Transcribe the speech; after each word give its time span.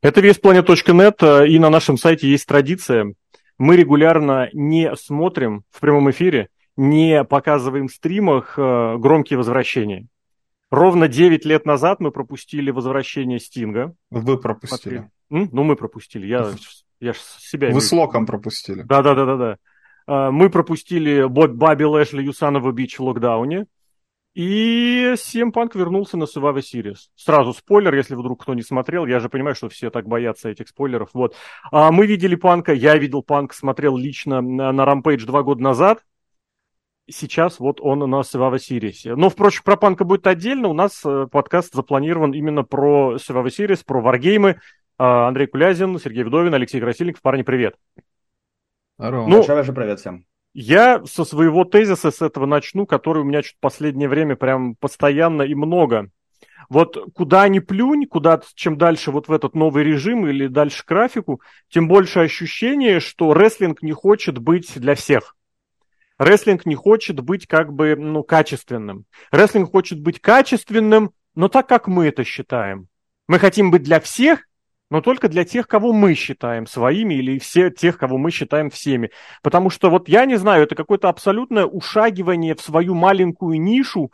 Это 0.00 0.20
весьplanet.net, 0.20 1.16
э, 1.20 1.48
и 1.48 1.58
на 1.58 1.70
нашем 1.70 1.96
сайте 1.96 2.28
есть 2.28 2.46
традиция. 2.46 3.14
Мы 3.58 3.76
регулярно 3.76 4.48
не 4.52 4.94
смотрим 4.94 5.64
в 5.70 5.80
прямом 5.80 6.10
эфире, 6.10 6.48
не 6.76 7.24
показываем 7.24 7.88
в 7.88 7.92
стримах 7.92 8.56
э, 8.56 8.96
громкие 8.98 9.36
возвращения. 9.38 10.06
Ровно 10.70 11.08
9 11.08 11.44
лет 11.44 11.66
назад 11.66 11.98
мы 11.98 12.12
пропустили 12.12 12.70
возвращение 12.70 13.40
Стинга. 13.40 13.94
Вы 14.10 14.38
пропустили. 14.38 15.10
М? 15.30 15.48
Ну, 15.50 15.64
мы 15.64 15.74
пропустили. 15.74 16.26
Я, 16.26 16.52
я 17.00 17.12
ж 17.14 17.16
себя... 17.16 17.70
Вы 17.70 17.80
с 17.80 17.90
Локом 17.90 18.26
пропустили. 18.26 18.82
Да-да-да-да. 18.82 19.36
да. 20.06 20.30
Мы 20.30 20.50
пропустили 20.50 21.24
Бобби 21.24 21.84
Лэшли 21.84 22.22
Юсанова 22.22 22.70
Бич 22.70 22.98
в 22.98 23.02
локдауне. 23.02 23.66
И 24.34 25.14
CM 25.16 25.52
Punk 25.52 25.76
вернулся 25.76 26.16
на 26.16 26.24
Survivor 26.24 26.60
Series. 26.60 27.08
Сразу 27.16 27.52
спойлер, 27.52 27.94
если 27.94 28.14
вдруг 28.14 28.42
кто 28.42 28.54
не 28.54 28.62
смотрел. 28.62 29.06
Я 29.06 29.20
же 29.20 29.28
понимаю, 29.28 29.54
что 29.54 29.68
все 29.68 29.90
так 29.90 30.06
боятся 30.06 30.48
этих 30.48 30.68
спойлеров. 30.68 31.10
Вот. 31.12 31.34
А 31.72 31.90
мы 31.90 32.06
видели 32.06 32.36
Панка, 32.36 32.72
я 32.72 32.96
видел 32.96 33.22
Панк, 33.22 33.52
смотрел 33.52 33.96
лично 33.96 34.40
на, 34.40 34.70
на 34.70 34.82
Rampage 34.82 35.24
два 35.24 35.42
года 35.42 35.62
назад. 35.62 36.04
Сейчас 37.10 37.58
вот 37.58 37.80
он 37.80 38.00
на 38.00 38.20
Survivor 38.20 38.58
Series. 38.58 39.14
Но, 39.16 39.30
впрочем, 39.30 39.62
про 39.64 39.76
Панка 39.76 40.04
будет 40.04 40.26
отдельно. 40.26 40.68
У 40.68 40.74
нас 40.74 41.02
э, 41.06 41.26
подкаст 41.30 41.74
запланирован 41.74 42.32
именно 42.32 42.64
про 42.64 43.16
Survivor 43.16 43.46
Series, 43.46 43.82
про 43.84 44.00
варгеймы. 44.02 44.60
А, 44.98 45.28
Андрей 45.28 45.46
Кулязин, 45.46 45.98
Сергей 45.98 46.24
Вдовин, 46.24 46.52
Алексей 46.52 46.80
Красильников. 46.80 47.22
Парни, 47.22 47.42
привет. 47.42 47.76
Здорово. 48.98 49.26
Ну, 49.26 49.46
Большой 49.46 49.74
привет 49.74 50.00
всем. 50.00 50.27
Я 50.60 51.04
со 51.06 51.24
своего 51.24 51.64
тезиса 51.64 52.10
с 52.10 52.20
этого 52.20 52.44
начну, 52.44 52.84
который 52.84 53.22
у 53.22 53.24
меня 53.24 53.44
чуть 53.44 53.60
последнее 53.60 54.08
время 54.08 54.34
прям 54.34 54.74
постоянно 54.74 55.42
и 55.42 55.54
много. 55.54 56.10
Вот 56.68 56.98
куда 57.14 57.46
ни 57.46 57.60
плюнь, 57.60 58.08
куда 58.08 58.42
чем 58.56 58.76
дальше 58.76 59.12
вот 59.12 59.28
в 59.28 59.32
этот 59.32 59.54
новый 59.54 59.84
режим 59.84 60.26
или 60.26 60.48
дальше 60.48 60.82
графику, 60.84 61.40
тем 61.68 61.86
больше 61.86 62.18
ощущение, 62.18 62.98
что 62.98 63.34
рестлинг 63.34 63.82
не 63.82 63.92
хочет 63.92 64.38
быть 64.38 64.72
для 64.74 64.96
всех. 64.96 65.36
Рестлинг 66.18 66.66
не 66.66 66.74
хочет 66.74 67.20
быть 67.20 67.46
как 67.46 67.72
бы 67.72 67.94
ну, 67.94 68.24
качественным. 68.24 69.04
Рестлинг 69.30 69.70
хочет 69.70 70.00
быть 70.00 70.20
качественным, 70.20 71.12
но 71.36 71.46
так, 71.46 71.68
как 71.68 71.86
мы 71.86 72.06
это 72.08 72.24
считаем. 72.24 72.88
Мы 73.28 73.38
хотим 73.38 73.70
быть 73.70 73.84
для 73.84 74.00
всех, 74.00 74.48
но 74.90 75.00
только 75.00 75.28
для 75.28 75.44
тех, 75.44 75.68
кого 75.68 75.92
мы 75.92 76.14
считаем 76.14 76.66
своими, 76.66 77.14
или 77.14 77.38
все 77.38 77.70
тех, 77.70 77.98
кого 77.98 78.16
мы 78.18 78.30
считаем 78.30 78.70
всеми. 78.70 79.10
Потому 79.42 79.70
что 79.70 79.90
вот 79.90 80.08
я 80.08 80.24
не 80.24 80.36
знаю, 80.36 80.64
это 80.64 80.74
какое-то 80.74 81.08
абсолютное 81.08 81.66
ушагивание 81.66 82.54
в 82.54 82.60
свою 82.60 82.94
маленькую 82.94 83.60
нишу, 83.60 84.10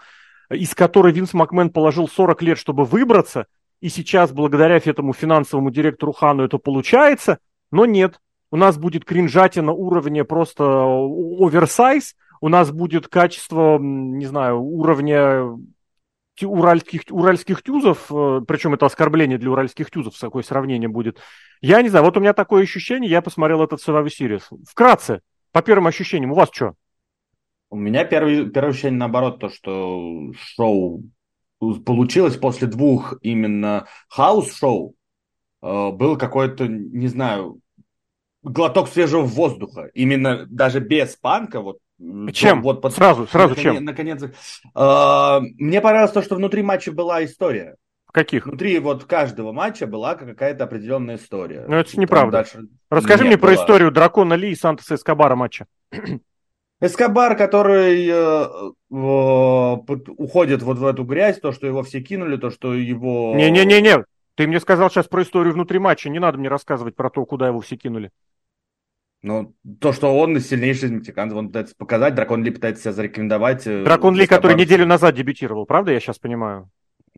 из 0.51 0.75
которой 0.75 1.13
Винс 1.13 1.33
Макмен 1.33 1.71
положил 1.71 2.09
40 2.09 2.43
лет, 2.43 2.59
чтобы 2.59 2.85
выбраться, 2.85 3.47
и 3.81 3.89
сейчас 3.89 4.33
благодаря 4.33 4.77
этому 4.77 5.13
финансовому 5.13 5.71
директору 5.71 6.13
Хану 6.13 6.45
это 6.45 6.59
получается, 6.59 7.39
но 7.71 7.87
нет. 7.87 8.19
У 8.51 8.57
нас 8.57 8.79
будет 8.79 9.05
кринжатина 9.05 9.73
уровня 9.73 10.25
просто 10.25 10.65
оверсайз, 10.65 12.15
у 12.41 12.49
нас 12.49 12.71
будет 12.71 13.09
качество, 13.09 13.79
не 13.79 14.27
знаю, 14.27 14.61
уровня 14.61 15.57
уральских, 16.43 17.03
уральских 17.11 17.63
тюзов, 17.63 18.11
э, 18.11 18.41
причем 18.47 18.75
это 18.75 18.87
оскорбление 18.87 19.39
для 19.39 19.51
уральских 19.51 19.91
тюзов, 19.91 20.19
такое 20.19 20.43
сравнение 20.43 20.89
будет. 20.89 21.19
Я 21.61 21.83
не 21.83 21.89
знаю, 21.89 22.05
вот 22.05 22.17
у 22.17 22.21
меня 22.21 22.33
такое 22.33 22.63
ощущение, 22.63 23.11
я 23.11 23.23
посмотрел 23.23 23.63
этот 23.63 23.87
Survivor 23.87 24.09
Series. 24.09 24.43
Вкратце, 24.69 25.21
по 25.53 25.63
первым 25.63 25.87
ощущениям, 25.87 26.33
у 26.33 26.35
вас 26.35 26.49
что? 26.53 26.75
У 27.71 27.77
меня 27.77 28.05
первое, 28.05 28.47
первое 28.47 28.71
ощущение 28.71 28.99
наоборот, 28.99 29.39
то, 29.39 29.49
что 29.49 30.33
шоу 30.35 31.05
получилось 31.59 32.37
после 32.37 32.67
двух 32.67 33.15
именно 33.23 33.87
хаус-шоу, 34.09 34.95
э, 35.63 35.91
был 35.91 36.17
какой-то, 36.19 36.67
не 36.67 37.09
знаю, 37.09 37.61
глоток 38.43 38.89
свежего 38.89 39.23
воздуха. 39.23 39.91
Именно 39.95 40.47
даже 40.47 40.81
без 40.81 41.17
панка, 41.17 41.61
вот 41.61 41.79
чем? 42.33 42.63
Вот 42.63 42.83
под... 42.83 42.95
Сразу, 42.95 43.27
сразу 43.27 43.51
наконец, 43.51 43.75
чем? 43.75 43.85
Наконец, 43.85 44.23
э, 44.23 45.41
мне 45.59 45.81
понравилось 45.81 46.13
то, 46.13 46.23
что 46.23 46.37
внутри 46.37 46.63
матча 46.63 46.93
была 46.93 47.25
история. 47.25 47.77
Каких? 48.13 48.47
Внутри 48.47 48.79
вот 48.79 49.05
каждого 49.05 49.53
матча 49.53 49.87
была 49.87 50.15
какая-то 50.15 50.65
определенная 50.65 51.17
история. 51.17 51.65
Ну, 51.67 51.77
это 51.77 51.99
неправда. 51.99 52.39
Дальше... 52.39 52.69
Расскажи 52.89 53.25
мне 53.25 53.37
про 53.37 53.55
историю 53.55 53.91
Дракона 53.91 54.35
Ли 54.35 54.53
и 54.53 54.55
Сантоса 54.55 54.95
Эскобара 54.95 55.35
матча. 55.35 55.67
Эскобар, 56.81 57.37
который 57.37 58.07
э, 58.07 58.13
э, 58.13 58.85
уходит 58.91 60.63
вот 60.63 60.79
в 60.79 60.87
эту 60.87 61.05
грязь, 61.05 61.41
то, 61.41 61.51
что 61.53 61.67
его 61.67 61.83
все 61.83 62.01
кинули, 62.01 62.37
то, 62.37 62.51
что 62.51 62.75
его... 62.75 63.35
Не-не-не-не, 63.35 64.05
ты 64.35 64.47
мне 64.47 64.61
сказал 64.61 64.91
сейчас 64.91 65.07
про 65.07 65.23
историю 65.23 65.55
внутри 65.55 65.79
матча, 65.79 66.09
не 66.09 66.19
надо 66.19 66.39
мне 66.39 66.49
рассказывать 66.49 66.97
про 66.97 67.11
то, 67.11 67.25
куда 67.25 67.47
его 67.47 67.61
все 67.61 67.77
кинули. 67.77 68.11
Ну, 69.25 69.55
то, 69.81 69.95
что 69.95 70.15
он 70.15 70.39
сильнейший 70.39 70.91
из 70.91 70.93
мексиканцев, 70.93 71.39
он 71.39 71.47
пытается 71.47 71.75
показать, 71.75 72.15
Дракон 72.15 72.45
Ли 72.45 72.51
пытается 72.51 72.83
себя 72.83 72.93
зарекомендовать. 72.93 73.67
Э, 73.67 73.83
Дракон 73.83 74.15
Ли, 74.15 74.27
который 74.27 74.55
неделю 74.55 74.85
назад 74.85 75.15
дебютировал, 75.15 75.65
правда, 75.65 75.93
я 75.93 76.01
сейчас 76.01 76.19
понимаю? 76.19 76.69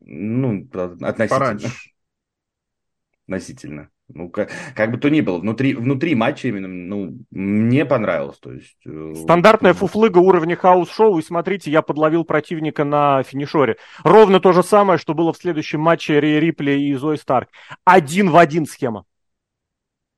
Ну, 0.03 0.69
относительно. 0.72 1.28
Пораньше. 1.28 1.69
Относительно. 3.27 3.89
Ну, 4.06 4.28
как, 4.28 4.53
как 4.77 4.93
бы 4.93 4.99
то 4.99 5.09
ни 5.09 5.21
было, 5.21 5.41
внутри, 5.41 5.75
внутри 5.75 6.15
матча 6.15 6.47
именно, 6.47 6.69
ну, 6.69 7.19
мне 7.33 7.84
понравилось. 7.84 8.38
То 8.38 8.53
есть, 8.53 8.78
э, 8.87 9.15
Стандартная 9.17 9.75
фуфлыга 9.75 10.19
уровня 10.19 10.55
хаус-шоу, 10.55 11.19
и 11.19 11.23
смотрите, 11.23 11.73
я 11.73 11.83
подловил 11.83 12.23
противника 12.23 12.84
на 12.84 13.25
финишёре. 13.25 13.78
Ровно 14.05 14.38
то 14.38 14.53
же 14.53 14.62
самое, 14.62 15.00
что 15.00 15.12
было 15.12 15.33
в 15.33 15.38
следующем 15.38 15.81
матче 15.81 16.21
Реи 16.21 16.39
Рипли 16.38 16.71
и 16.71 16.94
Зои 16.94 17.17
Старк. 17.17 17.49
Один 17.84 18.31
в 18.31 18.37
один 18.37 18.65
схема. 18.65 19.06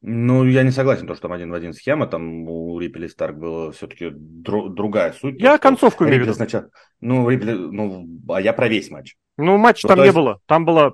Ну, 0.01 0.45
я 0.45 0.63
не 0.63 0.71
согласен, 0.71 1.07
то, 1.07 1.15
что 1.15 1.23
там 1.23 1.33
один 1.33 1.51
в 1.51 1.55
один 1.55 1.73
схема, 1.73 2.07
там 2.07 2.49
у 2.49 2.79
Рипли 2.79 3.09
Старк 3.09 3.37
была 3.37 3.73
все-таки 3.73 4.07
дру- 4.07 4.69
другая 4.69 5.13
суть. 5.13 5.41
Я 5.41 5.59
концовку 5.59 6.05
имею 6.05 6.21
в 6.21 6.23
виду. 6.23 6.35
Сначала... 6.35 6.69
Ну, 7.01 7.29
Рипли, 7.29 7.53
ну, 7.53 8.07
а 8.29 8.41
я 8.41 8.53
про 8.53 8.69
весь 8.69 8.91
матч. 8.91 9.17
Ну, 9.37 9.57
матч 9.57 9.83
ну, 9.83 9.89
там 9.89 9.99
есть... 9.99 10.11
не 10.11 10.15
было, 10.15 10.41
там 10.47 10.65
было 10.65 10.93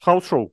хаус-шоу. 0.00 0.52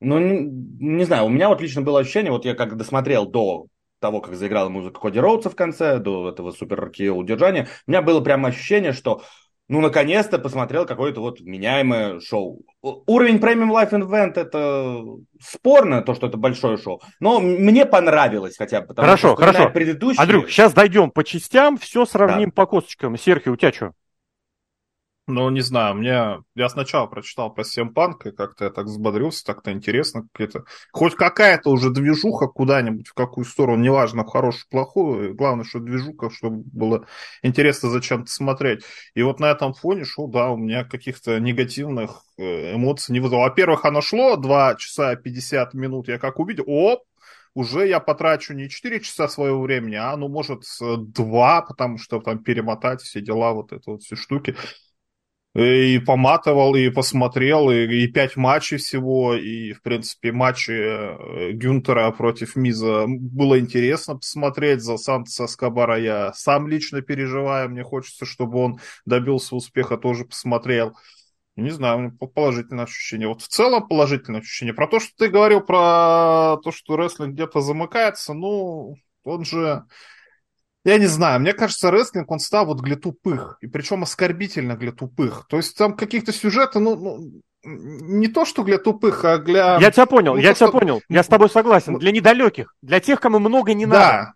Ну, 0.00 0.18
не, 0.18 0.96
не 0.96 1.04
знаю, 1.04 1.24
у 1.24 1.28
меня 1.28 1.48
вот 1.48 1.60
лично 1.60 1.82
было 1.82 2.00
ощущение, 2.00 2.32
вот 2.32 2.44
я 2.44 2.54
как 2.54 2.76
досмотрел 2.76 3.26
до 3.26 3.66
того, 3.98 4.20
как 4.20 4.34
заиграла 4.34 4.68
музыка 4.68 5.00
Коди 5.00 5.20
Роудса 5.20 5.50
в 5.50 5.56
конце, 5.56 5.98
до 5.98 6.30
этого 6.30 6.52
супер 6.52 6.82
удержания, 6.84 7.68
у 7.86 7.90
меня 7.90 8.02
было 8.02 8.20
прямо 8.20 8.48
ощущение, 8.48 8.92
что 8.92 9.22
ну, 9.70 9.80
наконец-то 9.80 10.40
посмотрел 10.40 10.84
какое-то 10.84 11.20
вот 11.20 11.40
меняемое 11.40 12.18
шоу. 12.18 12.62
Уровень 12.82 13.38
премиум 13.38 13.72
Life 13.72 13.92
Event 13.92 14.32
это 14.34 15.04
спорно, 15.40 16.02
то, 16.02 16.12
что 16.14 16.26
это 16.26 16.36
большое 16.36 16.76
шоу, 16.76 17.00
но 17.20 17.38
мне 17.38 17.86
понравилось 17.86 18.56
хотя 18.56 18.80
бы. 18.80 18.88
Потому 18.88 19.06
хорошо, 19.06 19.28
что, 19.28 19.36
хорошо. 19.36 19.70
Предыдущие... 19.70 20.20
Андрюх, 20.20 20.50
сейчас 20.50 20.72
дойдем 20.72 21.12
по 21.12 21.22
частям, 21.22 21.78
все 21.78 22.04
сравним 22.04 22.48
да. 22.48 22.52
по 22.52 22.66
косточкам. 22.66 23.16
Серхи, 23.16 23.48
у 23.48 23.54
тебя 23.54 23.72
что? 23.72 23.92
Ну, 25.30 25.48
не 25.50 25.60
знаю, 25.60 25.94
мне... 25.94 26.42
Я 26.54 26.68
сначала 26.68 27.06
прочитал 27.06 27.52
про 27.52 27.64
Семпанк, 27.64 28.26
и 28.26 28.32
как-то 28.32 28.64
я 28.64 28.70
так 28.70 28.86
взбодрился, 28.86 29.44
так-то 29.44 29.72
интересно. 29.72 30.26
Какие-то... 30.32 30.64
Хоть 30.92 31.14
какая-то 31.14 31.70
уже 31.70 31.90
движуха 31.90 32.46
куда-нибудь, 32.46 33.08
в 33.08 33.14
какую 33.14 33.44
сторону, 33.44 33.82
неважно, 33.82 34.24
в 34.24 34.28
хорошую, 34.28 34.64
плохую. 34.70 35.34
Главное, 35.34 35.64
что 35.64 35.78
движуха, 35.78 36.30
чтобы 36.30 36.62
было 36.64 37.06
интересно 37.42 37.90
зачем-то 37.90 38.30
смотреть. 38.30 38.82
И 39.14 39.22
вот 39.22 39.40
на 39.40 39.46
этом 39.46 39.72
фоне 39.72 40.04
шел, 40.04 40.28
да, 40.28 40.50
у 40.50 40.56
меня 40.56 40.84
каких-то 40.84 41.38
негативных 41.38 42.22
э, 42.36 42.74
эмоций 42.74 43.12
не 43.12 43.20
вызвало. 43.20 43.42
Во-первых, 43.42 43.84
оно 43.84 44.00
шло 44.00 44.36
2 44.36 44.74
часа 44.76 45.16
50 45.16 45.74
минут, 45.74 46.08
я 46.08 46.18
как 46.18 46.38
увидел, 46.40 46.64
оп, 46.66 47.04
уже 47.54 47.86
я 47.88 48.00
потрачу 48.00 48.54
не 48.54 48.68
4 48.68 49.00
часа 49.00 49.28
своего 49.28 49.60
времени, 49.60 49.96
а, 49.96 50.16
ну, 50.16 50.28
может, 50.28 50.62
2, 50.80 51.62
потому 51.62 51.98
что 51.98 52.20
там 52.20 52.42
перемотать 52.42 53.02
все 53.02 53.20
дела, 53.20 53.52
вот 53.52 53.72
это 53.72 53.92
вот 53.92 54.02
все 54.02 54.16
штуки 54.16 54.54
и 55.54 55.98
поматывал, 55.98 56.76
и 56.76 56.90
посмотрел, 56.90 57.70
и, 57.70 57.84
и 57.84 58.06
пять 58.06 58.36
матчей 58.36 58.76
всего, 58.76 59.34
и, 59.34 59.72
в 59.72 59.82
принципе, 59.82 60.30
матчи 60.30 60.70
э, 60.70 61.52
Гюнтера 61.52 62.10
против 62.12 62.54
Миза 62.54 63.06
было 63.08 63.58
интересно 63.58 64.16
посмотреть. 64.16 64.80
За 64.80 64.96
Сантоса 64.96 65.48
Скобара 65.48 65.98
я 65.98 66.32
сам 66.34 66.68
лично 66.68 67.02
переживаю, 67.02 67.68
мне 67.68 67.82
хочется, 67.82 68.26
чтобы 68.26 68.58
он 68.58 68.78
добился 69.06 69.56
успеха, 69.56 69.96
тоже 69.96 70.24
посмотрел. 70.24 70.96
Не 71.56 71.70
знаю, 71.70 72.16
положительное 72.16 72.84
ощущение. 72.84 73.26
Вот 73.26 73.42
в 73.42 73.48
целом 73.48 73.88
положительное 73.88 74.40
ощущение. 74.40 74.72
Про 74.72 74.86
то, 74.86 75.00
что 75.00 75.10
ты 75.16 75.28
говорил 75.28 75.60
про 75.60 76.58
то, 76.62 76.70
что 76.70 76.96
рестлинг 76.96 77.34
где-то 77.34 77.60
замыкается, 77.60 78.34
ну, 78.34 78.94
он 79.24 79.44
же 79.44 79.84
я 80.84 80.98
не 80.98 81.06
знаю, 81.06 81.40
мне 81.40 81.52
кажется, 81.52 81.90
рестлинг, 81.90 82.30
он 82.30 82.38
стал 82.38 82.66
вот 82.66 82.82
для 82.82 82.96
тупых, 82.96 83.58
и 83.60 83.66
причем 83.66 84.02
оскорбительно 84.02 84.76
для 84.76 84.92
тупых. 84.92 85.46
То 85.48 85.58
есть 85.58 85.76
там 85.76 85.94
каких-то 85.94 86.32
сюжетов, 86.32 86.82
ну, 86.82 86.96
ну 86.96 87.42
не 87.62 88.28
то, 88.28 88.44
что 88.46 88.62
для 88.64 88.78
тупых, 88.78 89.24
а 89.24 89.38
для... 89.38 89.78
Я 89.78 89.90
тебя 89.90 90.06
понял, 90.06 90.34
ну, 90.34 90.40
я 90.40 90.54
тебя 90.54 90.68
что... 90.68 90.78
понял, 90.78 91.02
я 91.08 91.22
с 91.22 91.26
тобой 91.26 91.50
согласен. 91.50 91.98
Для 91.98 92.12
недалеких, 92.12 92.74
для 92.80 93.00
тех, 93.00 93.20
кому 93.20 93.38
много 93.38 93.74
не 93.74 93.86
да. 93.86 93.92
надо. 93.92 94.34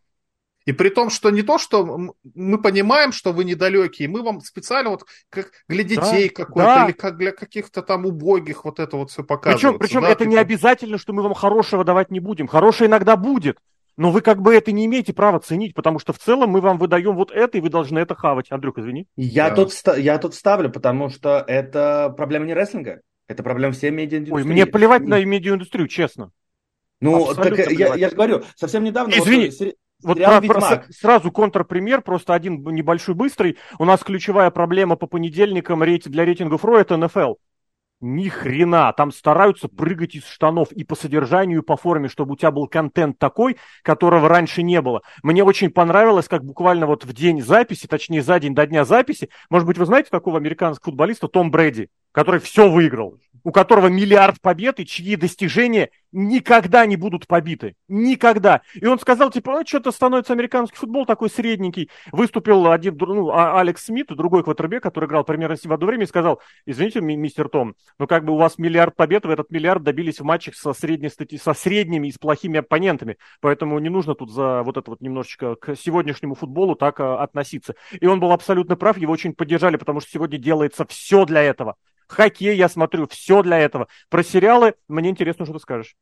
И 0.66 0.72
при 0.72 0.88
том, 0.88 1.10
что 1.10 1.30
не 1.30 1.42
то, 1.42 1.58
что 1.58 1.98
мы 2.34 2.60
понимаем, 2.60 3.12
что 3.12 3.32
вы 3.32 3.44
недалекие, 3.44 4.08
мы 4.08 4.22
вам 4.22 4.40
специально 4.40 4.90
вот 4.90 5.04
как 5.28 5.50
для 5.68 5.84
детей 5.84 6.28
да, 6.28 6.44
какой-то 6.44 6.68
да. 6.68 6.84
или 6.86 6.92
как 6.92 7.18
для 7.18 7.32
каких-то 7.32 7.82
там 7.82 8.06
убогих 8.06 8.64
вот 8.64 8.80
это 8.80 8.96
вот 8.96 9.10
все 9.10 9.22
показывается. 9.22 9.68
Причем, 9.68 9.78
причем 9.78 10.00
да, 10.02 10.08
это 10.08 10.24
не 10.24 10.36
обязательно, 10.36 10.96
что 10.96 11.12
мы 11.12 11.22
вам 11.22 11.34
хорошего 11.34 11.84
давать 11.84 12.10
не 12.10 12.20
будем. 12.20 12.46
Хорошее 12.46 12.88
иногда 12.88 13.16
будет. 13.16 13.58
Но 13.96 14.10
вы 14.10 14.22
как 14.22 14.42
бы 14.42 14.54
это 14.54 14.72
не 14.72 14.86
имеете 14.86 15.12
права 15.12 15.38
ценить, 15.38 15.74
потому 15.74 15.98
что 15.98 16.12
в 16.12 16.18
целом 16.18 16.50
мы 16.50 16.60
вам 16.60 16.78
выдаем 16.78 17.14
вот 17.14 17.30
это, 17.30 17.58
и 17.58 17.60
вы 17.60 17.70
должны 17.70 17.98
это 17.98 18.14
хавать. 18.14 18.50
Андрюк, 18.50 18.78
извини. 18.78 19.06
Я, 19.16 19.50
да. 19.50 19.56
тут, 19.56 19.72
я 19.96 20.18
тут 20.18 20.34
ставлю, 20.34 20.70
потому 20.70 21.08
что 21.10 21.44
это 21.46 22.12
проблема 22.16 22.46
не 22.46 22.54
рестлинга, 22.54 23.00
это 23.28 23.42
проблема 23.42 23.72
всей 23.72 23.90
медиаиндустрии. 23.90 24.44
Ой, 24.44 24.44
мне 24.44 24.66
плевать 24.66 25.02
на 25.02 25.24
медиаиндустрию, 25.24 25.88
честно. 25.88 26.30
Ну, 27.00 27.34
так 27.34 27.56
я, 27.70 27.94
я 27.94 28.08
же 28.08 28.16
говорю, 28.16 28.42
совсем 28.56 28.82
недавно... 28.82 29.12
Извини, 29.12 29.50
вот, 30.02 30.18
вот 30.18 30.24
про, 30.24 30.40
про, 30.40 30.84
сразу 30.90 31.30
контрпример, 31.30 32.02
просто 32.02 32.34
один 32.34 32.62
небольшой 32.62 33.14
быстрый. 33.14 33.58
У 33.78 33.84
нас 33.84 34.02
ключевая 34.02 34.50
проблема 34.50 34.96
по 34.96 35.06
понедельникам 35.06 35.80
для 35.80 36.24
рейтингов 36.24 36.64
РО 36.64 36.78
это 36.78 36.96
НФЛ. 36.96 37.34
Ни 38.00 38.28
хрена, 38.28 38.92
там 38.92 39.12
стараются 39.12 39.68
прыгать 39.68 40.14
из 40.14 40.26
штанов 40.26 40.72
и 40.72 40.84
по 40.84 40.94
содержанию, 40.94 41.62
и 41.62 41.64
по 41.64 41.76
форме, 41.76 42.08
чтобы 42.08 42.34
у 42.34 42.36
тебя 42.36 42.50
был 42.50 42.66
контент 42.66 43.18
такой, 43.18 43.56
которого 43.82 44.28
раньше 44.28 44.62
не 44.62 44.82
было. 44.82 45.02
Мне 45.22 45.42
очень 45.42 45.70
понравилось, 45.70 46.28
как 46.28 46.44
буквально 46.44 46.86
вот 46.86 47.04
в 47.04 47.12
день 47.14 47.40
записи, 47.40 47.86
точнее 47.86 48.22
за 48.22 48.38
день 48.40 48.54
до 48.54 48.66
дня 48.66 48.84
записи, 48.84 49.30
может 49.48 49.66
быть, 49.66 49.78
вы 49.78 49.86
знаете 49.86 50.10
такого 50.10 50.36
американского 50.36 50.90
футболиста 50.90 51.28
Том 51.28 51.50
Брэди, 51.50 51.88
который 52.12 52.40
все 52.40 52.68
выиграл, 52.68 53.18
у 53.44 53.52
которого 53.52 53.88
миллиард 53.88 54.40
побед 54.40 54.80
и 54.80 54.86
чьи 54.86 55.16
достижения 55.16 55.90
никогда 56.12 56.86
не 56.86 56.96
будут 56.96 57.26
побиты. 57.26 57.74
Никогда. 57.88 58.62
И 58.74 58.86
он 58.86 58.98
сказал, 58.98 59.30
типа, 59.30 59.52
ну, 59.52 59.66
что-то 59.66 59.92
становится 59.92 60.32
американский 60.32 60.76
футбол 60.76 61.04
такой 61.04 61.28
средненький. 61.28 61.90
Выступил 62.12 62.70
один, 62.70 62.96
ну, 62.98 63.30
а, 63.30 63.60
Алекс 63.60 63.84
Смит, 63.84 64.06
другой 64.08 64.44
квотербек, 64.44 64.82
который 64.82 65.06
играл 65.06 65.24
примерно 65.24 65.56
в 65.62 65.72
одно 65.72 65.86
время, 65.86 66.04
и 66.04 66.08
сказал, 66.08 66.40
извините, 66.66 67.00
мистер 67.00 67.48
Том, 67.48 67.74
ну, 67.98 68.06
как 68.06 68.24
бы 68.24 68.32
у 68.32 68.36
вас 68.36 68.58
миллиард 68.58 68.96
побед, 68.96 69.26
в 69.26 69.30
этот 69.30 69.50
миллиард 69.50 69.82
добились 69.82 70.20
в 70.20 70.24
матчах 70.24 70.54
со, 70.54 70.72
средней 70.72 71.10
со 71.10 71.52
средними 71.52 72.08
и 72.08 72.12
с 72.12 72.18
плохими 72.18 72.60
оппонентами. 72.60 73.18
Поэтому 73.40 73.78
не 73.78 73.90
нужно 73.90 74.14
тут 74.14 74.30
за 74.30 74.62
вот 74.62 74.76
это 74.76 74.90
вот 74.90 75.00
немножечко 75.00 75.56
к 75.56 75.74
сегодняшнему 75.76 76.34
футболу 76.34 76.76
так 76.76 77.00
а, 77.00 77.22
относиться. 77.22 77.74
И 78.00 78.06
он 78.06 78.20
был 78.20 78.32
абсолютно 78.32 78.76
прав, 78.76 78.96
его 78.96 79.12
очень 79.12 79.34
поддержали, 79.34 79.76
потому 79.76 80.00
что 80.00 80.10
сегодня 80.10 80.38
делается 80.38 80.86
все 80.86 81.24
для 81.26 81.42
этого. 81.42 81.76
Хоккей 82.06 82.56
я 82.56 82.68
смотрю, 82.68 83.06
все 83.08 83.33
для 83.42 83.58
этого. 83.58 83.88
Про 84.08 84.22
сериалы 84.22 84.74
мне 84.88 85.10
интересно, 85.10 85.44
что 85.44 85.54
ты 85.54 85.60
скажешь. 85.60 85.96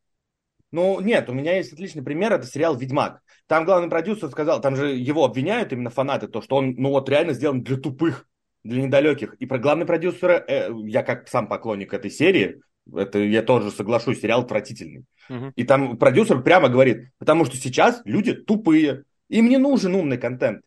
Ну, 0.70 1.00
нет, 1.00 1.29
у 1.29 1.34
меня 1.34 1.56
есть 1.56 1.73
отличный 1.73 2.02
пример, 2.02 2.32
это 2.32 2.46
сериал 2.46 2.76
«Ведьмак». 2.76 3.20
Там 3.46 3.67
главный 3.67 3.90
продюсер 3.90 4.31
сказал, 4.31 4.61
там 4.61 4.75
же 4.75 4.94
его 4.94 5.25
обвиняют 5.25 5.73
именно 5.73 5.90
фанаты, 5.90 6.29
то, 6.29 6.40
что 6.40 6.56
он, 6.56 6.75
ну 6.79 6.90
вот 6.90 7.08
реально 7.11 7.34
сделан 7.34 7.62
для 7.62 7.76
тупых, 7.76 8.26
для 8.64 8.82
недалеких. 8.82 9.34
И 9.34 9.44
про 9.44 9.58
главный 9.58 9.84
продюсер, 9.84 10.31
э, 10.31 10.70
я 10.87 11.02
как 11.02 11.29
сам 11.29 11.46
поклонник 11.46 11.93
этой 11.93 12.11
серии, 12.11 12.62
это 12.90 13.19
я 13.19 13.43
тоже 13.43 13.70
соглашусь, 13.70 14.20
сериал 14.20 14.43
отвратительный. 14.43 15.05
Угу. 15.28 15.52
И 15.56 15.64
там 15.64 15.99
продюсер 15.99 16.43
прямо 16.43 16.70
говорит, 16.70 17.11
потому 17.19 17.44
что 17.44 17.56
сейчас 17.58 18.00
люди 18.06 18.32
тупые, 18.32 19.05
им 19.28 19.49
не 19.49 19.58
нужен 19.58 19.94
умный 19.94 20.17
контент. 20.19 20.62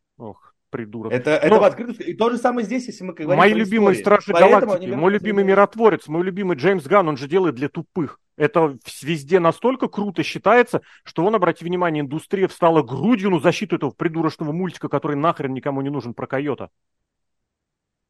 Придурок. 0.75 1.13
Это, 1.13 1.31
это 1.31 1.55
Но... 1.55 1.61
в 1.61 1.63
открытую. 1.63 2.05
И 2.05 2.13
то 2.13 2.29
же 2.29 2.37
самое 2.37 2.65
здесь, 2.65 2.87
если 2.87 3.05
мы 3.05 3.13
говорим 3.13 3.37
Мои 3.37 3.53
любимые 3.53 3.95
Стражи 3.95 4.33
Галактики, 4.33 4.87
мой 4.89 5.09
любимый 5.09 5.45
миротворец, 5.45 6.09
мой 6.09 6.21
любимый 6.21 6.57
Джеймс 6.57 6.83
Ган, 6.83 7.07
он 7.07 7.15
же 7.15 7.29
делает 7.29 7.55
для 7.55 7.69
тупых. 7.69 8.19
Это 8.35 8.77
везде 9.01 9.39
настолько 9.39 9.87
круто 9.87 10.21
считается, 10.21 10.81
что 11.05 11.23
он, 11.23 11.33
обрати 11.33 11.63
внимание, 11.63 12.01
индустрия 12.03 12.49
встала 12.49 12.83
грудью 12.83 13.29
на 13.29 13.39
защиту 13.39 13.77
этого 13.77 13.91
придурочного 13.91 14.51
мультика, 14.51 14.89
который 14.89 15.15
нахрен 15.15 15.53
никому 15.53 15.79
не 15.79 15.89
нужен 15.89 16.13
про 16.13 16.27
койота. 16.27 16.69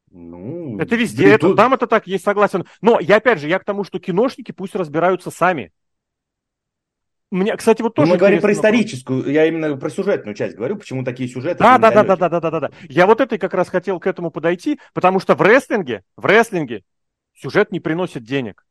Ну, 0.09 0.79
это 0.79 0.95
везде, 0.95 1.29
это, 1.29 1.53
там 1.53 1.75
это 1.75 1.85
так, 1.85 2.07
есть 2.07 2.23
согласен. 2.23 2.65
Но 2.81 2.99
я 2.99 3.17
опять 3.17 3.39
же, 3.39 3.47
я 3.47 3.59
к 3.59 3.65
тому, 3.65 3.83
что 3.83 3.99
киношники 3.99 4.51
пусть 4.51 4.73
разбираются 4.73 5.29
сами. 5.29 5.71
Мне, 7.35 7.57
кстати, 7.57 7.81
вот 7.81 7.93
тоже. 7.93 8.09
мы 8.09 8.17
говорим 8.17 8.39
про 8.39 8.53
историческую, 8.53 9.29
я 9.29 9.45
именно 9.45 9.75
про 9.75 9.89
сюжетную 9.89 10.35
часть 10.35 10.55
говорю, 10.55 10.77
почему 10.77 11.03
такие 11.03 11.27
сюжеты. 11.27 11.61
Да, 11.61 11.77
да, 11.77 11.91
да, 11.91 12.03
да, 12.05 12.15
да, 12.15 12.29
да, 12.29 12.39
да, 12.39 12.49
да, 12.49 12.59
да. 12.61 12.71
Я 12.87 13.05
вот 13.05 13.19
это 13.19 13.37
как 13.37 13.53
раз 13.53 13.67
хотел 13.67 13.99
к 13.99 14.07
этому 14.07 14.31
подойти, 14.31 14.79
потому 14.93 15.19
что 15.19 15.35
в 15.35 15.41
рестлинге, 15.41 16.03
в 16.15 16.25
рестлинге 16.25 16.83
сюжет 17.35 17.73
не 17.73 17.81
приносит 17.81 18.23
денег. 18.23 18.65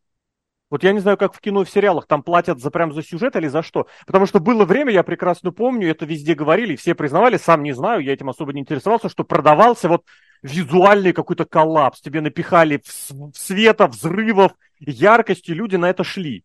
Вот 0.71 0.83
я 0.83 0.93
не 0.93 1.01
знаю, 1.01 1.19
как 1.19 1.35
в 1.35 1.41
кино 1.41 1.61
и 1.61 1.65
в 1.67 1.71
сериалах, 1.71 2.07
там 2.07 2.23
платят 2.23 2.59
за 2.59 2.71
прям 2.71 2.95
за 2.95 3.03
сюжет 3.03 3.37
или 3.37 3.49
за 3.49 3.63
что. 3.63 3.87
Потому 4.07 4.25
что 4.25 4.41
было 4.41 4.65
время, 4.65 4.93
я 4.93 5.03
прекрасно 5.03 5.53
помню, 5.53 5.91
это 5.91 6.07
везде 6.07 6.35
говорили, 6.35 6.75
все 6.75 6.95
признавали, 6.95 7.37
сам 7.37 7.63
не 7.63 7.75
знаю, 7.75 8.01
я 8.01 8.15
этим 8.15 8.31
особо 8.31 8.55
не 8.55 8.63
интересовался, 8.63 9.11
что 9.11 9.25
продавался 9.25 9.91
вот 9.91 10.07
визуальный 10.43 11.13
какой-то 11.13 11.45
коллапс. 11.45 12.01
Тебе 12.01 12.23
напихали 12.23 12.83
в 12.83 13.37
света, 13.37 13.89
взрывов, 13.89 14.53
яркости, 14.81 15.51
люди 15.51 15.77
на 15.77 15.91
это 15.91 16.03
шли. 16.03 16.45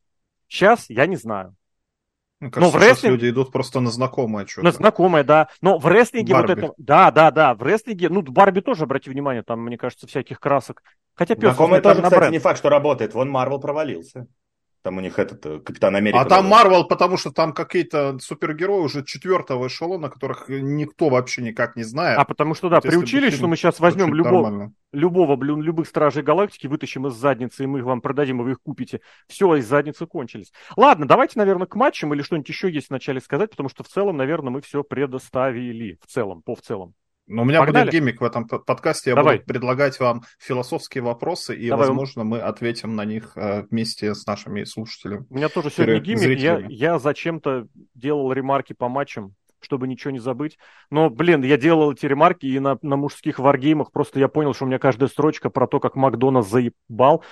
Сейчас 0.49 0.89
я 0.89 1.05
не 1.05 1.15
знаю. 1.15 1.55
Кажется, 2.39 2.59
Но 2.61 2.69
в 2.69 2.75
рестлинге... 2.77 3.15
люди 3.17 3.29
идут 3.31 3.51
просто 3.51 3.81
на 3.81 3.91
знакомое 3.91 4.45
что-то. 4.45 4.63
На 4.65 4.71
знакомое, 4.71 5.25
да. 5.25 5.49
Но 5.61 5.77
в 5.77 5.85
рестлинге 5.87 6.33
Барби. 6.33 6.53
вот 6.53 6.57
это... 6.57 6.73
Да, 6.77 7.11
да, 7.11 7.31
да. 7.31 7.53
В 7.53 7.61
рестлинге... 7.63 8.07
Ну, 8.07 8.21
Барби 8.21 8.61
тоже, 8.61 8.83
обрати 8.83 9.09
внимание, 9.09 9.43
там, 9.43 9.61
мне 9.61 9.77
кажется, 9.77 10.07
всяких 10.07 10.39
красок. 10.39 10.81
Хотя 11.15 11.35
пес... 11.35 11.49
Знакомое 11.49 11.81
тоже, 11.81 12.01
кстати, 12.01 12.17
бренд. 12.17 12.31
не 12.31 12.39
факт, 12.39 12.57
что 12.59 12.69
работает. 12.69 13.13
Вон 13.13 13.29
Марвел 13.29 13.59
провалился. 13.59 14.27
Там 14.81 14.97
у 14.97 15.01
них 15.01 15.19
этот 15.19 15.45
э, 15.45 15.59
Капитан 15.59 15.95
Америка. 15.95 16.21
А 16.21 16.25
там 16.25 16.47
Марвел, 16.47 16.85
потому 16.87 17.17
что 17.17 17.31
там 17.31 17.53
какие-то 17.53 18.17
супергерои 18.19 18.79
уже 18.79 19.03
четвертого 19.03 19.67
эшелона, 19.67 20.09
которых 20.09 20.47
никто 20.47 21.09
вообще 21.09 21.41
никак 21.41 21.75
не 21.75 21.83
знает. 21.83 22.17
А 22.17 22.23
потому 22.23 22.55
что, 22.55 22.69
да, 22.69 22.77
вот 22.77 22.85
приучились, 22.85 23.33
что 23.33 23.47
мы 23.47 23.57
сейчас 23.57 23.81
возьмем 23.81 24.13
любого, 24.13 24.71
любого, 24.93 25.35
блин, 25.35 25.61
любых 25.61 25.87
Стражей 25.87 26.23
Галактики, 26.23 26.67
вытащим 26.67 27.07
из 27.07 27.13
задницы, 27.13 27.65
и 27.65 27.67
мы 27.67 27.79
их 27.79 27.85
вам 27.85 27.99
продадим, 27.99 28.39
и 28.39 28.43
вы 28.45 28.51
их 28.51 28.61
купите. 28.61 29.01
Все, 29.27 29.55
из 29.55 29.67
задницы 29.67 30.05
кончились. 30.05 30.53
Ладно, 30.77 31.05
давайте, 31.05 31.37
наверное, 31.39 31.67
к 31.67 31.75
матчам 31.75 32.13
или 32.13 32.21
что-нибудь 32.21 32.47
еще 32.47 32.71
есть 32.71 32.89
вначале 32.89 33.19
сказать, 33.19 33.51
потому 33.51 33.67
что 33.67 33.83
в 33.83 33.89
целом, 33.89 34.15
наверное, 34.15 34.51
мы 34.51 34.61
все 34.61 34.83
предоставили. 34.83 35.99
В 36.01 36.07
целом, 36.07 36.41
по 36.41 36.55
в 36.55 36.61
целом. 36.61 36.93
Но 37.29 37.43
у 37.43 37.45
меня 37.45 37.59
Погнали? 37.59 37.85
будет 37.85 37.93
гиммик 37.93 38.21
в 38.21 38.23
этом 38.23 38.47
подкасте. 38.47 39.11
Я 39.11 39.15
Давай. 39.15 39.37
буду 39.37 39.45
предлагать 39.45 39.99
вам 39.99 40.23
философские 40.39 41.03
вопросы, 41.03 41.55
и, 41.55 41.69
Давай. 41.69 41.87
возможно, 41.87 42.23
мы 42.23 42.39
ответим 42.39 42.95
на 42.95 43.05
них 43.05 43.33
э, 43.35 43.65
вместе 43.69 44.15
с 44.15 44.25
нашими 44.25 44.63
слушателями. 44.63 45.27
У 45.29 45.35
меня 45.35 45.47
тоже 45.47 45.69
сегодня 45.69 45.99
гиммик. 45.99 46.39
Я, 46.39 46.65
я 46.67 46.97
зачем-то 46.97 47.67
делал 47.93 48.33
ремарки 48.33 48.73
по 48.73 48.89
матчам, 48.89 49.35
чтобы 49.59 49.87
ничего 49.87 50.09
не 50.09 50.19
забыть. 50.19 50.57
Но, 50.89 51.11
блин, 51.11 51.43
я 51.43 51.57
делал 51.57 51.91
эти 51.91 52.07
ремарки 52.07 52.47
и 52.47 52.57
на, 52.57 52.79
на 52.81 52.95
мужских 52.95 53.37
варгеймах. 53.37 53.91
Просто 53.91 54.19
я 54.19 54.27
понял, 54.27 54.55
что 54.55 54.65
у 54.65 54.67
меня 54.67 54.79
каждая 54.79 55.07
строчка 55.07 55.51
про 55.51 55.67
то, 55.67 55.79
как 55.79 55.95
Макдональдс 55.95 56.49
заебал. 56.49 57.23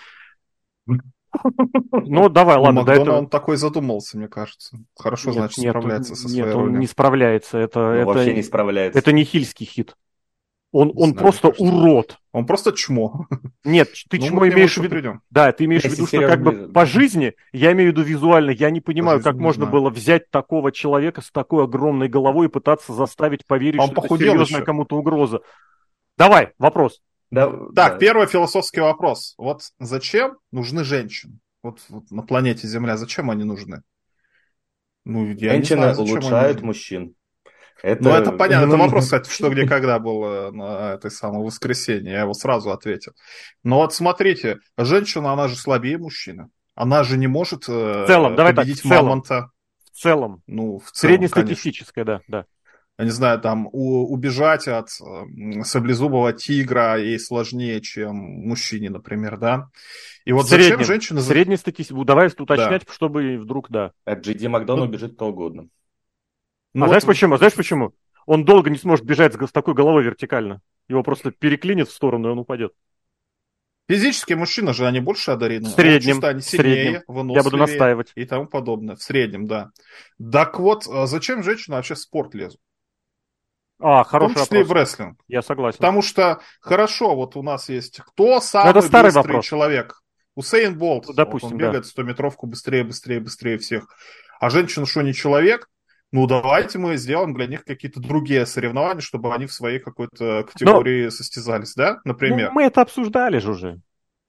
Ну, 1.91 2.29
давай, 2.29 2.57
ладно. 2.57 2.81
Макдона 2.81 3.01
этого... 3.01 3.17
он 3.17 3.27
такой 3.27 3.57
задумался, 3.57 4.17
мне 4.17 4.27
кажется. 4.27 4.77
Хорошо, 4.95 5.29
нет, 5.29 5.39
значит, 5.39 5.57
нет, 5.59 5.71
справляется 5.71 6.15
со 6.15 6.27
своей 6.27 6.43
Нет, 6.43 6.55
он 6.55 6.61
ролью. 6.65 6.79
не 6.79 6.87
справляется. 6.87 7.57
Это, 7.57 7.79
ну, 7.79 7.91
это, 7.91 8.05
вообще 8.05 8.33
не 8.33 8.43
справляется. 8.43 8.99
Это 8.99 9.11
не 9.11 9.23
хильский 9.23 9.65
хит. 9.65 9.95
Он, 10.71 10.91
он 10.95 11.11
знаю, 11.11 11.15
просто 11.15 11.47
урод. 11.47 12.17
Он 12.33 12.45
просто 12.45 12.73
чмо. 12.73 13.25
Нет, 13.63 13.89
ты 14.09 14.19
ну, 14.19 14.27
чмо 14.27 14.47
имеешь 14.49 14.75
в 14.75 14.83
виду. 14.83 14.89
Придем. 14.89 15.21
Да, 15.29 15.51
ты 15.53 15.63
имеешь 15.63 15.83
в 15.83 15.85
виду, 15.85 16.05
что 16.05 16.19
как 16.27 16.41
бы 16.41 16.69
по 16.73 16.85
жизни, 16.85 17.33
я 17.53 17.71
имею 17.71 17.91
в 17.91 17.93
виду 17.93 18.03
визуально, 18.03 18.51
я 18.51 18.69
не 18.69 18.81
понимаю, 18.81 19.23
как 19.23 19.35
можно 19.35 19.65
знаю. 19.65 19.71
было 19.71 19.89
взять 19.89 20.29
такого 20.29 20.71
человека 20.73 21.21
с 21.21 21.31
такой 21.31 21.63
огромной 21.63 22.09
головой 22.09 22.47
и 22.47 22.49
пытаться 22.49 22.93
заставить 22.93 23.45
поверить, 23.47 23.79
он 23.79 23.91
что 23.91 24.05
это 24.05 24.17
серьезная 24.17 24.61
кому-то 24.61 24.97
угроза. 24.97 25.39
Давай, 26.17 26.53
вопрос. 26.59 27.01
Да, 27.29 27.49
так, 27.75 27.93
да. 27.93 27.97
первый 27.97 28.27
философский 28.27 28.79
вопрос. 28.79 29.33
Вот 29.37 29.61
зачем 29.79 30.37
нужны 30.51 30.83
женщины? 30.83 31.39
Вот, 31.61 31.81
вот 31.89 32.09
на 32.11 32.23
планете 32.23 32.67
Земля, 32.67 32.97
зачем 32.97 33.29
они 33.29 33.43
нужны? 33.43 33.81
Ну, 35.03 35.25
я 35.27 35.51
Женщины 35.51 35.93
знаю, 35.93 35.97
улучшают 35.97 36.61
мужчин. 36.61 37.15
Это... 37.83 38.03
Ну, 38.03 38.09
это 38.11 38.31
понятно. 38.31 38.67
Это 38.67 38.77
вопрос, 38.77 39.05
кстати, 39.05 39.29
что 39.29 39.49
где 39.49 39.67
когда 39.67 39.99
было 39.99 40.51
на 40.51 40.93
этой 40.93 41.11
самой 41.11 41.45
воскресенье. 41.45 42.13
Я 42.13 42.21
его 42.21 42.33
сразу 42.33 42.71
ответил. 42.71 43.13
Но 43.63 43.77
вот 43.77 43.93
смотрите, 43.93 44.59
женщина, 44.77 45.33
она 45.33 45.47
же 45.47 45.55
слабее 45.55 45.97
мужчины. 45.97 46.49
Она 46.75 47.03
же 47.03 47.17
не 47.17 47.27
может 47.27 47.67
э, 47.67 48.03
в 48.03 48.07
целом, 48.07 48.35
давай 48.35 48.53
победить 48.53 48.81
так, 48.81 48.85
в 48.85 48.89
целом, 48.89 49.05
мамонта. 49.05 49.49
В 49.83 49.89
целом. 49.97 50.43
Ну, 50.45 50.79
в 50.79 50.91
целом, 50.91 51.15
Среднестатистическое, 51.15 52.05
да, 52.05 52.21
да 52.27 52.45
я 52.97 53.05
не 53.05 53.11
знаю, 53.11 53.39
там, 53.39 53.67
у, 53.71 54.11
убежать 54.11 54.67
от 54.67 54.89
саблезубого 54.89 56.33
тигра 56.33 56.97
ей 56.97 57.19
сложнее, 57.19 57.79
чем 57.79 58.15
мужчине, 58.15 58.89
например, 58.89 59.37
да? 59.37 59.69
И 60.25 60.33
вот 60.33 60.47
зачем 60.47 60.83
женщина... 60.83 61.21
Средний 61.21 61.57
статистику, 61.57 62.03
давай 62.05 62.27
уточнять, 62.27 62.85
да. 62.87 62.93
чтобы 62.93 63.37
вдруг, 63.37 63.69
да. 63.69 63.91
От 64.03 64.25
GD 64.25 64.49
Макдона 64.49 64.83
ну, 64.83 64.89
убежит 64.89 65.13
кто 65.13 65.27
угодно. 65.27 65.67
Ну, 66.73 66.85
а 66.85 66.87
вот... 66.87 66.89
знаешь 66.89 67.05
почему? 67.05 67.37
Знаешь 67.37 67.53
почему? 67.53 67.93
Он 68.25 68.43
долго 68.43 68.69
не 68.71 68.77
сможет 68.77 69.05
бежать 69.05 69.33
с 69.33 69.51
такой 69.51 69.75
головой 69.75 70.03
вертикально. 70.03 70.61
Его 70.89 71.03
просто 71.03 71.31
переклинит 71.31 71.89
в 71.89 71.93
сторону, 71.93 72.29
и 72.29 72.31
он 72.31 72.39
упадет. 72.39 72.73
Физически 73.87 74.33
мужчины 74.33 74.73
же, 74.73 74.85
они 74.85 74.99
больше 74.99 75.31
одарены. 75.31 75.69
В 75.69 75.73
среднем. 75.73 76.19
Они 76.23 76.41
сильнее, 76.41 77.03
среднем. 77.07 77.29
Я 77.29 77.43
буду 77.43 77.57
настаивать. 77.57 78.11
И 78.15 78.25
тому 78.25 78.47
подобное. 78.47 78.95
В 78.95 79.01
среднем, 79.01 79.47
да. 79.47 79.69
Так 80.31 80.59
вот, 80.59 80.87
а 80.87 81.05
зачем 81.07 81.43
женщины 81.43 81.75
вообще 81.75 81.93
в 81.93 81.99
спорт 81.99 82.33
лезут? 82.33 82.59
А, 83.79 84.03
хороший 84.03 84.31
в 84.31 84.35
том 84.35 84.43
числе 84.45 84.59
вопрос. 84.59 84.69
и 84.69 84.73
в 84.73 84.81
рестлинг. 84.81 85.19
Я 85.27 85.41
согласен. 85.41 85.77
Потому 85.77 86.01
что, 86.01 86.39
хорошо, 86.61 87.15
вот 87.15 87.35
у 87.35 87.43
нас 87.43 87.69
есть 87.69 87.99
кто 88.01 88.39
самый 88.39 88.71
это 88.71 88.81
старый 88.81 89.09
быстрый 89.09 89.27
вопрос. 89.27 89.45
человек? 89.45 90.01
Усейн 90.35 90.77
Болт. 90.77 91.05
Ну, 91.07 91.13
допустим, 91.13 91.49
вот 91.49 91.53
он 91.53 91.59
да. 91.59 91.65
бегает 91.67 91.85
100-метровку 91.85 92.47
быстрее, 92.47 92.83
быстрее, 92.83 93.19
быстрее 93.19 93.57
всех. 93.57 93.87
А 94.39 94.49
женщина 94.49 94.85
что, 94.85 95.01
не 95.01 95.13
человек? 95.13 95.67
Ну, 96.11 96.25
давайте 96.25 96.79
мы 96.79 96.95
сделаем 96.95 97.33
для 97.33 97.47
них 97.47 97.65
какие-то 97.65 97.99
другие 97.99 98.45
соревнования, 98.45 99.01
чтобы 99.01 99.33
они 99.33 99.45
в 99.45 99.53
своей 99.53 99.79
какой-то 99.79 100.43
категории 100.51 101.09
состязались, 101.09 101.73
да, 101.73 101.99
например? 102.05 102.49
Ну, 102.49 102.55
мы 102.55 102.63
это 102.63 102.81
обсуждали 102.81 103.39
же 103.39 103.51
уже. 103.51 103.81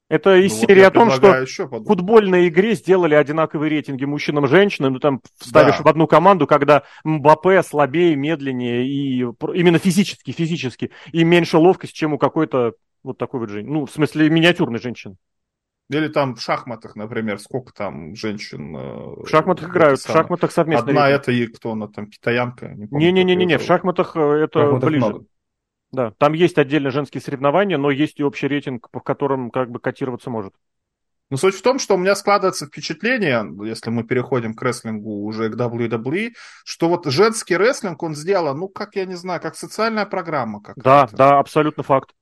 Это 0.09 0.37
из 0.37 0.53
Ну, 0.55 0.61
вот 0.61 0.69
серии 0.69 0.81
я 0.81 0.87
о 0.89 0.91
том, 0.91 1.11
что 1.11 1.45
в 1.45 1.85
футбольной 1.85 2.49
игре 2.49 2.75
сделали 2.75 3.15
одинаковые 3.15 3.69
рейтинги 3.71 4.07
мужчинам 4.07 4.47
и 4.47 4.49
женщинам, 4.49 4.95
ну 4.95 4.99
там 5.01 5.21
вставишь 5.37 5.77
Да. 5.79 5.83
в 5.85 5.87
одну 5.89 6.07
команду, 6.07 6.47
когда 6.47 6.85
Мбаппе 7.05 7.63
слабее, 7.63 8.17
медленнее 8.17 8.87
и 8.87 9.21
именно 9.21 9.79
физически, 9.79 10.31
физически, 10.31 10.91
и 11.13 11.25
меньше 11.25 11.59
ловкость, 11.59 11.95
чем 11.95 12.15
у 12.15 12.19
какой-то 12.19 12.73
вот 13.03 13.19
такой 13.19 13.41
вот 13.41 13.51
женщины. 13.51 13.73
Ну, 13.73 13.87
в 13.87 13.91
смысле, 13.91 14.31
миниатюрной 14.31 14.81
женщины. 14.81 15.17
Или 15.91 16.09
там 16.09 16.35
в 16.35 16.43
шахматах, 16.43 16.97
например, 16.97 17.39
сколько 17.39 17.73
там 17.73 18.15
женщин... 18.15 18.77
э, 18.77 19.25
В 19.25 19.27
шахматах 19.29 19.71
играют, 19.71 20.01
в 20.01 20.07
шахматах 20.11 20.53
совместно. 20.53 20.89
Одна 20.89 21.09
это 21.09 21.33
и 21.33 21.47
кто 21.47 21.73
она 21.73 21.89
там, 21.89 22.09
китаянка? 22.09 22.69
не 22.69 22.89
Не-не-не-не, 22.91 23.45
её 23.45 23.59
в 23.59 23.63
шахматах 23.63 24.15
э, 24.17 24.21
это 24.21 24.61
Шахматах 24.61 24.91
ближе. 24.91 25.07
много. 25.07 25.25
Да, 25.93 26.13
там 26.19 26.35
есть 26.35 26.59
отдельно 26.59 26.91
женские 26.91 27.21
соревнования, 27.21 27.79
но 27.79 27.91
есть 27.91 28.21
и 28.21 28.25
общий 28.25 28.47
рейтинг, 28.47 28.91
по 28.91 29.01
которым 29.01 29.51
как 29.51 29.71
бы 29.71 29.81
котироваться 29.81 30.31
может. 30.31 30.55
Но 31.31 31.37
суть 31.37 31.55
в 31.55 31.63
том, 31.63 31.79
что 31.79 31.95
у 31.95 31.99
меня 31.99 32.15
складывается 32.15 32.67
впечатление, 32.67 33.47
если 33.67 33.91
мы 33.91 34.03
переходим 34.05 34.55
к 34.55 34.63
рестлингу 34.63 35.25
уже 35.25 35.51
к 35.51 35.57
WWE, 35.57 36.33
что 36.65 36.89
вот 36.89 37.05
женский 37.07 37.57
рестлинг 37.57 38.03
он 38.03 38.15
сделан, 38.15 38.59
ну, 38.59 38.69
как 38.69 38.97
я 38.97 39.05
не 39.05 39.15
знаю, 39.15 39.41
как 39.41 39.55
социальная 39.55 40.07
программа 40.07 40.63
Да, 40.77 41.07
какая-то. 41.07 41.13
да, 41.13 41.39
абсолютно 41.39 41.83
факт. 41.83 42.15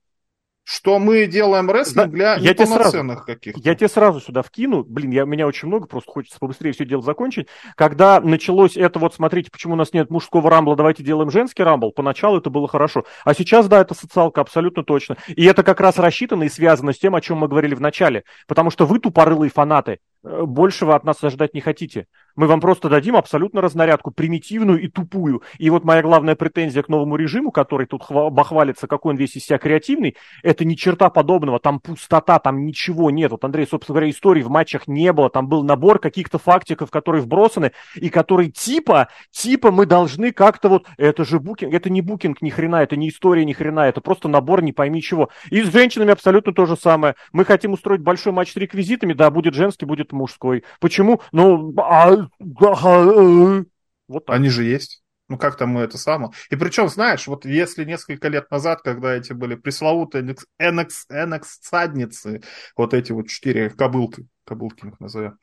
Что 0.69 0.99
мы 0.99 1.27
делаем 1.27 1.71
рестлинг 1.71 2.11
для 2.11 2.35
я 2.35 2.51
неполноценных 2.51 3.23
каких-то. 3.23 3.57
Я 3.63 3.73
тебе 3.73 3.87
сразу 3.87 4.19
сюда 4.19 4.41
вкину, 4.41 4.83
блин, 4.83 5.11
я, 5.11 5.23
меня 5.23 5.47
очень 5.47 5.69
много, 5.69 5.87
просто 5.87 6.11
хочется 6.11 6.39
побыстрее 6.41 6.73
все 6.73 6.83
дело 6.83 7.01
закончить. 7.01 7.47
Когда 7.75 8.19
началось 8.19 8.75
это, 8.75 8.99
вот 8.99 9.15
смотрите, 9.15 9.49
почему 9.49 9.75
у 9.75 9.77
нас 9.77 9.93
нет 9.93 10.09
мужского 10.09 10.49
рамбла, 10.49 10.75
давайте 10.75 11.03
делаем 11.03 11.31
женский 11.31 11.63
рамбл, 11.63 11.93
поначалу 11.93 12.39
это 12.39 12.49
было 12.49 12.67
хорошо. 12.67 13.05
А 13.23 13.33
сейчас, 13.33 13.69
да, 13.69 13.79
это 13.79 13.93
социалка, 13.93 14.41
абсолютно 14.41 14.83
точно. 14.83 15.15
И 15.29 15.45
это 15.45 15.63
как 15.63 15.79
раз 15.79 15.99
рассчитано 15.99 16.43
и 16.43 16.49
связано 16.49 16.91
с 16.91 16.99
тем, 16.99 17.15
о 17.15 17.21
чем 17.21 17.37
мы 17.37 17.47
говорили 17.47 17.73
в 17.73 17.79
начале. 17.79 18.25
Потому 18.45 18.69
что 18.69 18.85
вы, 18.85 18.99
тупорылые 18.99 19.49
фанаты, 19.49 19.99
большего 20.27 20.95
от 20.95 21.03
нас 21.03 21.23
ожидать 21.23 21.53
не 21.53 21.61
хотите. 21.61 22.07
Мы 22.35 22.45
вам 22.45 22.61
просто 22.61 22.87
дадим 22.87 23.15
абсолютно 23.15 23.61
разнарядку, 23.61 24.11
примитивную 24.11 24.79
и 24.79 24.87
тупую. 24.87 25.41
И 25.57 25.69
вот 25.71 25.83
моя 25.83 26.03
главная 26.03 26.35
претензия 26.35 26.83
к 26.83 26.89
новому 26.89 27.15
режиму, 27.15 27.51
который 27.51 27.87
тут 27.87 28.03
хва- 28.03 28.29
бахвалится, 28.29 28.87
какой 28.87 29.13
он 29.13 29.17
весь 29.17 29.35
из 29.35 29.45
себя 29.45 29.57
креативный, 29.57 30.15
это 30.43 30.63
ни 30.63 30.75
черта 30.75 31.09
подобного, 31.09 31.59
там 31.59 31.79
пустота, 31.79 32.37
там 32.37 32.65
ничего 32.65 33.09
нет. 33.09 33.31
Вот, 33.31 33.43
Андрей, 33.43 33.65
собственно 33.65 33.95
говоря, 33.95 34.11
истории 34.11 34.43
в 34.43 34.49
матчах 34.49 34.87
не 34.87 35.11
было, 35.13 35.29
там 35.29 35.47
был 35.47 35.63
набор 35.63 35.99
каких-то 35.99 36.37
фактиков, 36.37 36.91
которые 36.91 37.23
вбросаны, 37.23 37.71
и 37.95 38.09
которые 38.09 38.51
типа, 38.51 39.07
типа 39.31 39.71
мы 39.71 39.85
должны 39.85 40.31
как-то 40.31 40.69
вот, 40.69 40.87
это 40.97 41.25
же 41.25 41.39
букинг, 41.39 41.73
это 41.73 41.89
не 41.89 42.01
букинг 42.01 42.41
ни 42.41 42.49
хрена, 42.49 42.83
это 42.83 42.95
не 42.95 43.09
история 43.09 43.45
ни 43.45 43.53
хрена, 43.53 43.87
это 43.87 44.01
просто 44.01 44.27
набор 44.27 44.61
не 44.61 44.73
пойми 44.73 45.01
чего. 45.01 45.29
И 45.49 45.63
с 45.63 45.71
женщинами 45.71 46.11
абсолютно 46.11 46.53
то 46.53 46.65
же 46.65 46.75
самое. 46.75 47.15
Мы 47.31 47.45
хотим 47.45 47.73
устроить 47.73 48.01
большой 48.01 48.33
матч 48.33 48.53
с 48.53 48.55
реквизитами, 48.55 49.13
да, 49.13 49.31
будет 49.31 49.55
женский, 49.55 49.85
будет 49.85 50.13
мужской. 50.17 50.63
Почему? 50.79 51.21
Ну, 51.31 51.73
а, 51.77 52.11
а, 52.11 53.63
вот 54.07 54.25
так. 54.25 54.35
Они 54.35 54.49
же 54.49 54.63
есть. 54.63 55.03
Ну, 55.29 55.37
как 55.37 55.57
там 55.57 55.69
мы 55.69 55.81
это 55.81 55.97
самое. 55.97 56.31
И 56.49 56.55
причем, 56.55 56.87
знаешь, 56.87 57.27
вот 57.27 57.45
если 57.45 57.83
несколько 57.83 58.29
лет 58.29 58.49
назад, 58.49 58.81
когда 58.81 59.13
эти 59.13 59.33
были 59.33 59.55
пресловутые 59.55 60.23
NX, 60.61 60.93
NX, 61.11 62.43
вот 62.77 62.93
эти 62.93 63.11
вот 63.11 63.27
четыре 63.27 63.69
кобылки, 63.69 64.25
кобылки 64.45 64.85
их 64.85 64.99
назовем, 65.01 65.37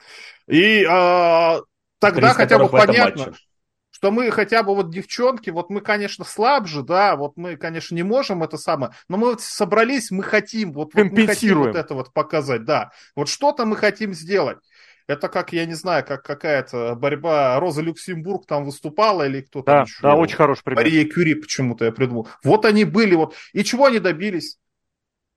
и 0.46 0.84
а, 0.88 1.60
тогда 1.98 2.30
Из 2.30 2.36
хотя 2.36 2.58
бы 2.58 2.68
понятно, 2.68 3.26
матче. 3.26 3.38
Что 3.94 4.10
мы 4.10 4.28
хотя 4.32 4.64
бы 4.64 4.74
вот 4.74 4.90
девчонки, 4.90 5.50
вот 5.50 5.70
мы, 5.70 5.80
конечно, 5.80 6.24
слабже, 6.24 6.82
да, 6.82 7.14
вот 7.14 7.36
мы, 7.36 7.56
конечно, 7.56 7.94
не 7.94 8.02
можем 8.02 8.42
это 8.42 8.56
самое, 8.58 8.92
но 9.08 9.16
мы 9.16 9.28
вот 9.28 9.40
собрались, 9.40 10.10
мы 10.10 10.24
хотим, 10.24 10.72
вот, 10.72 10.94
вот 10.94 11.12
мы 11.12 11.26
хотим 11.28 11.60
вот 11.60 11.76
это 11.76 11.94
вот 11.94 12.12
показать, 12.12 12.64
да. 12.64 12.90
Вот 13.14 13.28
что-то 13.28 13.64
мы 13.66 13.76
хотим 13.76 14.12
сделать. 14.12 14.58
Это 15.06 15.28
как, 15.28 15.52
я 15.52 15.64
не 15.64 15.74
знаю, 15.74 16.04
как 16.04 16.24
какая-то 16.24 16.96
борьба, 16.96 17.60
Роза 17.60 17.82
Люксембург 17.82 18.46
там 18.46 18.64
выступала 18.64 19.28
или 19.28 19.42
кто-то 19.42 19.70
Да, 19.70 19.80
еще. 19.82 20.02
да, 20.02 20.16
очень 20.16 20.36
хороший 20.36 20.64
пример. 20.64 20.82
Мария 20.82 21.08
Кюри 21.08 21.34
почему-то 21.34 21.84
я 21.84 21.92
придумал. 21.92 22.28
Вот 22.42 22.64
они 22.64 22.84
были, 22.84 23.14
вот. 23.14 23.36
И 23.52 23.62
чего 23.62 23.84
они 23.84 24.00
добились? 24.00 24.58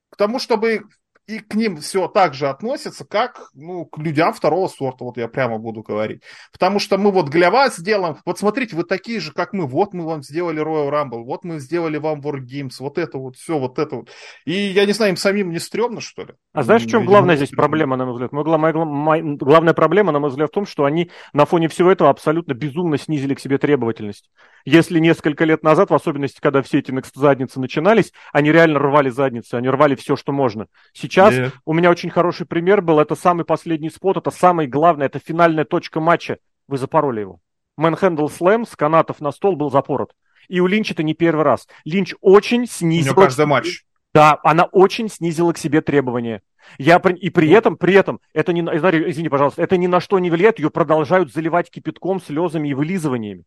К 0.09 0.15
тому, 0.17 0.39
чтобы 0.39 0.85
и 1.27 1.39
к 1.39 1.55
ним 1.55 1.77
все 1.77 2.07
так 2.07 2.33
же 2.33 2.47
относятся, 2.47 3.05
как 3.05 3.49
ну, 3.53 3.85
к 3.85 3.97
людям 3.97 4.33
второго 4.33 4.69
сорта, 4.69 5.03
вот 5.03 5.17
я 5.17 5.27
прямо 5.27 5.57
буду 5.57 5.81
говорить. 5.81 6.23
Потому 6.53 6.79
что 6.79 6.97
мы 6.97 7.11
вот 7.11 7.29
для 7.29 7.51
вас 7.51 7.75
сделаем, 7.75 8.17
вот 8.25 8.39
смотрите, 8.39 8.75
вы 8.75 8.83
такие 8.83 9.19
же, 9.19 9.33
как 9.33 9.51
мы, 9.51 9.67
вот 9.67 9.93
мы 9.93 10.05
вам 10.05 10.23
сделали 10.23 10.63
Royal 10.63 10.89
Rumble, 10.89 11.23
вот 11.25 11.43
мы 11.43 11.59
сделали 11.59 11.97
вам 11.97 12.21
War 12.21 12.39
Games, 12.39 12.75
вот 12.79 12.97
это 12.97 13.17
вот, 13.17 13.35
все, 13.35 13.59
вот 13.59 13.77
это 13.77 13.97
вот. 13.97 14.09
И 14.45 14.53
я 14.53 14.85
не 14.85 14.93
знаю, 14.93 15.11
им 15.11 15.17
самим 15.17 15.51
не 15.51 15.59
стрёмно, 15.59 15.99
что 15.99 16.23
ли? 16.23 16.33
А 16.53 16.63
знаешь, 16.63 16.83
в 16.83 16.89
чем 16.89 17.05
главная 17.05 17.35
здесь 17.35 17.49
проблема, 17.49 17.97
на 17.97 18.05
мой 18.05 18.13
взгляд? 18.13 18.31
Моя 18.31 18.57
моя 18.57 18.85
моя 18.85 19.35
главная 19.35 19.73
проблема, 19.73 20.13
на 20.13 20.19
мой 20.19 20.29
взгляд, 20.29 20.49
в 20.49 20.53
том, 20.53 20.65
что 20.65 20.85
они 20.85 21.11
на 21.33 21.45
фоне 21.45 21.67
всего 21.67 21.91
этого 21.91 22.09
абсолютно 22.09 22.53
безумно 22.53 22.97
снизили 22.97 23.33
к 23.33 23.41
себе 23.41 23.57
требовательность. 23.57 24.29
Если 24.63 24.99
несколько 24.99 25.43
лет 25.43 25.63
назад, 25.63 25.89
в 25.89 25.93
особенности, 25.93 26.39
когда 26.41 26.61
все 26.61 26.79
эти 26.79 26.93
задницы 27.15 27.59
начинались, 27.59 28.13
они 28.31 28.51
реально 28.51 28.79
рвали 28.79 29.09
задницы, 29.09 29.55
они 29.55 29.69
рвали 29.69 29.95
все, 29.95 30.15
что 30.15 30.31
можно. 30.31 30.67
Сейчас 30.93 31.16
Нет. 31.17 31.53
у 31.65 31.73
меня 31.73 31.89
очень 31.89 32.09
хороший 32.09 32.45
пример 32.45 32.81
был, 32.81 32.99
это 32.99 33.15
самый 33.15 33.45
последний 33.45 33.89
спот, 33.89 34.17
это 34.17 34.31
самый 34.31 34.67
главный, 34.67 35.05
это 35.05 35.19
финальная 35.19 35.65
точка 35.65 35.99
матча. 35.99 36.37
Вы 36.67 36.77
запороли 36.77 37.21
его. 37.21 37.39
Manhandle 37.77 38.27
Slam 38.27 38.65
с 38.65 38.75
канатов 38.75 39.21
на 39.21 39.31
стол 39.31 39.55
был 39.55 39.69
запорот. 39.71 40.13
И 40.47 40.59
у 40.59 40.67
Линча 40.67 40.93
это 40.93 41.03
не 41.03 41.13
первый 41.13 41.43
раз. 41.43 41.67
Линч 41.85 42.13
очень 42.21 42.63
У 42.63 42.67
снизил... 42.67 43.13
него 43.13 43.21
каждый 43.21 43.45
матч. 43.45 43.83
Да, 44.13 44.39
она 44.43 44.63
очень 44.65 45.09
снизила 45.09 45.53
к 45.53 45.57
себе 45.57 45.81
требования. 45.81 46.41
Я, 46.77 46.99
при- 46.99 47.15
и 47.15 47.29
при 47.29 47.49
этом, 47.51 47.77
при 47.77 47.93
этом, 47.93 48.19
это 48.33 48.51
не, 48.53 48.61
извини, 48.61 49.29
пожалуйста, 49.29 49.61
это 49.61 49.77
ни 49.77 49.87
на 49.87 49.99
что 49.99 50.17
не 50.19 50.29
влияет, 50.29 50.59
ее 50.59 50.69
продолжают 50.69 51.31
заливать 51.31 51.69
кипятком, 51.69 52.21
слезами 52.21 52.69
и 52.69 52.73
вылизываниями. 52.73 53.43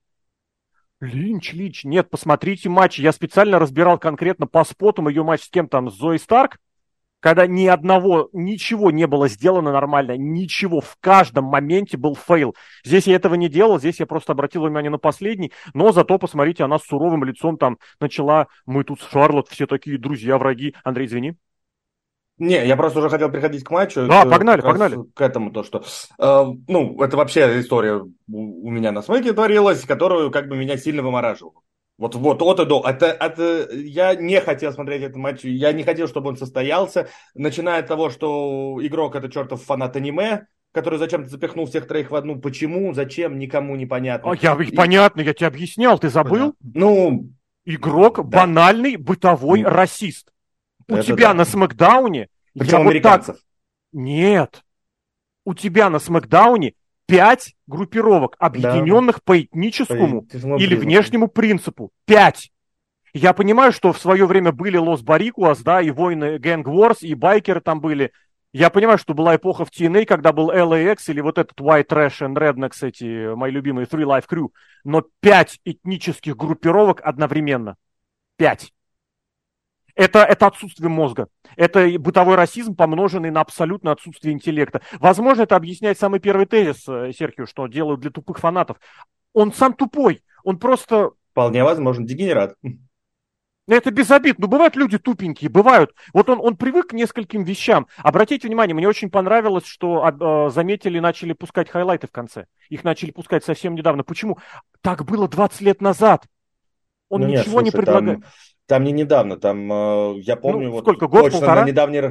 Линч, 1.01 1.55
Линч, 1.55 1.85
нет, 1.85 2.11
посмотрите 2.11 2.69
матч. 2.69 2.99
Я 2.99 3.13
специально 3.13 3.59
разбирал 3.59 3.99
конкретно 3.99 4.47
по 4.47 4.65
спотам 4.65 5.09
ее 5.09 5.25
матч 5.25 5.43
с 5.45 5.49
кем 5.49 5.67
там, 5.67 5.91
с 5.91 5.95
Зоей 5.95 6.19
Старк, 6.19 6.59
когда 7.21 7.47
ни 7.47 7.67
одного, 7.67 8.29
ничего 8.33 8.91
не 8.91 9.07
было 9.07 9.29
сделано 9.29 9.73
нормально, 9.73 10.17
ничего, 10.17 10.81
в 10.81 10.97
каждом 11.01 11.45
моменте 11.45 11.97
был 11.97 12.17
фейл. 12.17 12.55
Здесь 12.85 13.07
я 13.07 13.17
этого 13.17 13.35
не 13.35 13.49
делал, 13.49 13.79
здесь 13.79 14.01
я 14.01 14.07
просто 14.07 14.33
обратил 14.33 14.65
внимание 14.65 14.91
на 14.91 14.99
последний, 14.99 15.53
но 15.75 15.93
зато, 15.93 16.19
посмотрите, 16.19 16.65
она 16.65 16.79
с 16.79 16.85
суровым 16.85 17.25
лицом 17.25 17.57
там 17.59 17.79
начала, 18.01 18.49
мы 18.67 18.85
тут 18.85 19.01
с 19.01 19.11
Шарлот, 19.11 19.49
все 19.49 19.67
такие 19.67 19.99
друзья, 19.99 20.39
враги. 20.39 20.75
Андрей, 20.83 21.07
извини. 21.07 21.37
Не, 22.39 22.67
я 22.67 22.75
просто 22.75 23.01
уже 23.01 23.11
хотел 23.11 23.31
переходить 23.31 23.65
к 23.65 23.71
матчу. 23.71 24.07
Да, 24.07 24.25
К- 24.25 24.31
погнали, 24.31 24.63
как 24.63 24.71
раз 24.71 24.79
погнали. 24.79 25.11
К 25.15 25.21
этому 25.21 25.53
то, 25.53 25.63
что... 25.63 25.85
э, 26.19 26.45
ну, 26.69 27.03
это 27.03 27.19
вообще 27.19 27.61
история 27.61 28.01
у, 28.29 28.71
меня 28.71 28.93
на 28.93 29.03
смеке 29.03 29.35
творилась, 29.35 29.85
которую 29.85 30.31
как 30.31 30.49
бы 30.49 30.57
меня 30.57 30.79
сильно 30.79 31.03
вымораживала. 31.03 31.61
Вот, 32.01 32.15
вот, 32.15 32.41
от 32.41 32.59
и 32.61 32.65
до. 32.65 32.83
Это, 32.89 33.09
это, 33.09 33.69
я 33.75 34.15
не 34.15 34.41
хотел 34.41 34.73
смотреть 34.73 35.03
этот 35.03 35.17
матч, 35.17 35.45
я 35.45 35.71
не 35.75 35.83
хотел, 35.83 36.09
чтобы 36.09 36.31
он 36.31 36.39
состоялся, 36.39 37.09
начиная 37.35 37.81
от 37.81 37.89
того, 37.89 38.09
что 38.09 38.79
игрок 38.81 39.17
это 39.17 39.29
чертов 39.31 39.63
фанат 39.63 39.97
аниме, 39.97 40.47
который 40.73 40.99
зачем-то 40.99 41.29
запихнул 41.29 41.67
всех 41.67 41.87
троих 41.87 42.11
в 42.11 42.15
одну. 42.15 42.41
Почему, 42.41 42.95
зачем, 42.95 43.39
никому 43.39 43.77
непонятно. 43.77 44.33
А, 44.33 44.35
я, 44.35 44.55
И- 44.55 44.75
понятно, 44.75 45.21
я 45.21 45.35
тебе 45.35 45.49
объяснял, 45.49 45.99
ты 45.99 46.09
забыл? 46.09 46.55
Ну, 46.63 47.29
Игрок 47.67 48.17
Да. 48.17 48.23
банальный 48.23 48.97
бытовой 48.97 49.61
Ну, 49.61 49.69
расист. 49.69 50.33
У 50.89 50.97
тебя 51.03 51.29
да. 51.29 51.35
на 51.35 51.45
Смакдауне... 51.45 52.29
причем 52.59 52.71
я 52.73 52.79
вот 52.79 52.85
так- 52.85 52.91
американцев. 52.91 53.37
Нет. 53.93 54.63
У 55.45 55.53
тебя 55.53 55.91
на 55.91 55.99
Смакдауне 55.99 56.73
пять 57.11 57.55
группировок, 57.67 58.37
объединенных 58.39 59.23
по 59.23 59.41
этническому 59.41 60.23
По- 60.23 60.57
или 60.61 60.75
внешнему 60.75 61.29
принципу. 61.29 61.91
Пять. 62.07 62.51
Я 63.13 63.33
понимаю, 63.33 63.73
что 63.73 63.93
в 63.93 63.99
свое 63.99 64.27
время 64.27 64.53
были 64.53 64.77
Лос 64.77 65.03
Барикуас, 65.03 65.61
да, 65.63 65.81
и 65.81 65.91
войны 65.91 66.37
Gang 66.37 66.63
Wars, 66.63 66.99
и 67.01 67.15
байкеры 67.15 67.61
там 67.61 67.81
были. 67.81 68.13
Я 68.53 68.71
понимаю, 68.71 68.99
что 68.99 69.15
была 69.15 69.37
эпоха 69.37 69.65
в 69.65 69.71
TNA, 69.71 70.07
когда 70.07 70.33
был 70.33 70.51
LAX 70.51 70.99
или 71.09 71.21
вот 71.21 71.39
этот 71.39 71.59
White 71.61 71.89
Trash 71.89 72.21
and 72.21 72.35
Rednecks, 72.35 72.87
эти 72.87 73.35
мои 73.35 73.51
любимые 73.51 73.87
Three 73.87 74.05
Life 74.05 74.27
Crew. 74.29 74.49
Но 74.85 75.05
пять 75.21 75.61
этнических 75.65 76.37
группировок 76.37 77.01
одновременно. 77.03 77.77
Пять. 78.37 78.73
Это, 80.01 80.21
это 80.21 80.47
отсутствие 80.47 80.89
мозга. 80.89 81.29
Это 81.57 81.87
бытовой 81.99 82.37
расизм, 82.37 82.75
помноженный 82.75 83.31
на 83.31 83.43
абсолютное 83.43 83.93
отсутствие 83.93 84.33
интеллекта. 84.33 84.81
Возможно, 84.99 85.43
это 85.43 85.57
объясняет 85.57 85.99
самый 85.99 86.21
первый 86.21 86.47
тезис, 86.47 86.89
э, 86.89 87.13
Серхио, 87.13 87.45
что 87.45 87.67
делают 87.67 88.01
для 88.01 88.11
тупых 88.11 88.39
фанатов. 88.39 88.79
Он 89.35 89.53
сам 89.53 89.75
тупой. 89.75 90.23
Он 90.43 90.59
просто 90.59 91.11
Вполне 91.33 91.63
возможно, 91.65 92.07
дегенерат. 92.07 92.55
Это 93.69 93.91
без 93.91 94.11
обид. 94.11 94.39
Ну, 94.39 94.49
бывают 94.49 94.75
люди 94.75 94.97
тупенькие, 94.97 95.51
бывают. 95.51 95.95
Вот 96.15 96.31
он, 96.31 96.41
он 96.41 96.57
привык 96.57 96.89
к 96.89 96.93
нескольким 96.95 97.45
вещам. 97.45 97.87
Обратите 97.99 98.49
внимание, 98.49 98.75
мне 98.75 98.89
очень 98.89 99.11
понравилось, 99.11 99.67
что 99.67 100.09
э, 100.09 100.51
заметили, 100.51 100.99
начали 100.99 101.35
пускать 101.35 101.69
хайлайты 101.69 102.07
в 102.07 102.11
конце. 102.11 102.47
Их 102.71 102.85
начали 102.85 103.11
пускать 103.11 103.45
совсем 103.45 103.75
недавно. 103.75 104.03
Почему? 104.03 104.39
Так 104.81 105.05
было 105.05 105.29
20 105.29 105.61
лет 105.61 105.83
назад. 105.83 106.25
Он 107.11 107.21
ну, 107.21 107.27
ничего 107.27 107.41
нет, 107.41 107.45
слушай, 107.45 107.65
не 107.65 107.71
предлагает. 107.71 108.21
Там, 108.23 108.31
там 108.71 108.85
не 108.85 108.93
недавно, 108.93 109.37
там, 109.37 109.73
э, 109.73 110.21
я 110.21 110.37
ну, 110.37 110.41
помню, 110.41 110.67
ну, 110.69 110.75
вот 110.75 110.85
сколько, 110.85 111.09
год, 111.09 111.25
точно 111.25 111.41
полтора? 111.41 111.63
на 111.63 111.67
недавний, 111.67 112.03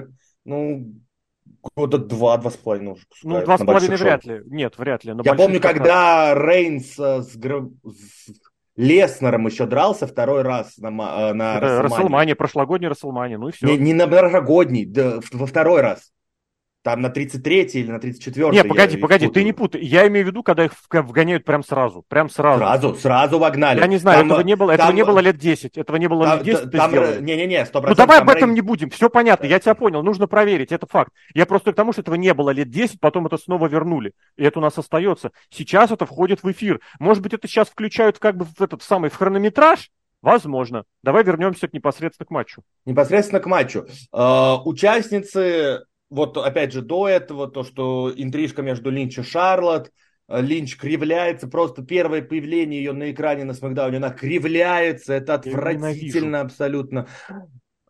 ну, 0.44 0.94
года 1.74 1.98
два, 1.98 2.36
два 2.36 2.52
с 2.52 2.58
половиной 2.58 2.92
уже 2.96 3.04
Ну, 3.24 3.42
два 3.46 3.58
с 3.58 3.64
половиной 3.64 3.96
вряд 3.96 4.26
ли. 4.26 4.42
Нет, 4.46 4.78
вряд 4.78 5.06
ли. 5.06 5.14
Я 5.24 5.36
помню, 5.36 5.62
когда 5.62 6.36
Рейнс 6.36 6.96
с, 6.96 7.24
с 7.24 7.38
Леснером 8.76 9.48
еще 9.48 9.68
дрался 9.68 10.06
второй 10.06 10.42
раз 10.42 10.78
на, 10.80 10.90
э, 10.90 11.34
на 11.34 11.62
Расселмане. 11.62 12.36
прошлогодний 12.36 12.90
Расселмане, 12.90 13.38
ну 13.38 13.48
и 13.48 13.52
все. 13.54 13.66
Не, 13.66 13.78
не 13.78 13.94
на 13.94 14.10
прошлогодний, 14.10 14.86
да, 14.86 15.22
во 15.32 15.46
второй 15.46 15.80
раз. 15.80 16.12
Там 16.90 17.02
на 17.02 17.10
33 17.10 17.62
или 17.74 17.92
на 17.92 18.00
34 18.00 18.50
Не, 18.50 18.64
погоди, 18.64 18.98
погоди, 18.98 19.28
ты 19.28 19.44
не 19.44 19.54
путай. 19.54 19.82
Я 19.82 20.08
имею 20.08 20.26
в 20.26 20.30
виду, 20.30 20.42
когда 20.42 20.66
их 20.66 20.72
вгоняют 20.92 21.46
прям 21.46 21.64
сразу. 21.64 22.04
Прям 22.08 22.30
сразу. 22.30 22.60
Сразу, 22.60 22.96
сразу 22.96 23.38
вогнали. 23.38 23.80
Я 23.80 23.86
не 23.86 23.98
знаю, 23.98 24.20
там, 24.20 24.28
этого, 24.28 24.42
не 24.42 24.56
было, 24.56 24.76
там, 24.76 24.88
этого 24.88 24.96
не 24.96 25.06
было 25.06 25.20
лет 25.20 25.38
10. 25.38 25.78
Этого 25.78 25.98
не 25.98 26.08
было 26.08 26.26
там, 26.26 26.44
лет 26.44 26.46
10. 26.46 26.72
Там, 26.72 26.92
не-не-не, 27.26 27.62
100%. 27.62 27.86
Ну 27.90 27.96
давай 27.96 28.20
об 28.20 28.30
этом 28.30 28.56
не 28.56 28.62
будем. 28.62 28.90
Все 28.90 29.10
понятно, 29.10 29.46
я 29.46 29.60
тебя 29.60 29.76
понял. 29.76 30.02
Нужно 30.02 30.28
проверить, 30.28 30.72
это 30.72 30.88
факт. 30.88 31.14
Я 31.36 31.46
просто 31.46 31.74
к 31.74 31.76
тому, 31.76 31.92
что 31.92 32.02
этого 32.02 32.16
не 32.16 32.34
было 32.34 32.50
лет 32.50 32.70
10, 32.72 33.00
потом 33.00 33.28
это 33.28 33.38
снова 33.38 33.68
вернули. 33.68 34.14
И 34.36 34.44
это 34.44 34.58
у 34.58 34.62
нас 34.62 34.78
остается. 34.78 35.32
Сейчас 35.52 35.92
это 35.92 36.08
входит 36.08 36.42
в 36.42 36.52
эфир. 36.52 36.80
Может 37.00 37.22
быть, 37.22 37.34
это 37.34 37.48
сейчас 37.48 37.70
включают 37.70 38.18
как 38.18 38.36
бы 38.36 38.46
в 38.46 38.62
этот 38.62 38.82
самый 38.82 39.12
в 39.12 39.16
хронометраж, 39.16 39.92
Возможно. 40.22 40.84
Давай 41.02 41.24
вернемся 41.24 41.68
к 41.68 41.74
непосредственно 41.74 42.26
к 42.26 42.30
матчу. 42.30 42.62
Непосредственно 42.86 43.40
к 43.40 43.46
матчу. 43.46 43.88
Э, 44.12 44.56
участницы 44.66 45.86
вот 46.10 46.38
опять 46.38 46.74
же 46.74 46.82
до 46.82 47.08
этого, 47.08 47.48
то, 47.48 47.64
что 47.64 48.12
интрижка 48.16 48.62
между 48.62 48.90
Линч 48.90 49.20
и 49.20 49.24
Шарлотт, 49.24 49.92
э, 50.28 50.42
Линч 50.42 50.78
кривляется, 50.78 51.48
просто 51.48 51.84
первое 51.84 52.22
появление 52.22 52.84
ее 52.84 52.94
на 52.94 53.12
экране 53.12 53.44
на 53.44 53.54
Смакдауне, 53.54 53.98
она 53.98 54.10
кривляется, 54.10 55.14
это 55.14 55.36
отвратительно 55.36 56.42
абсолютно. 56.42 57.08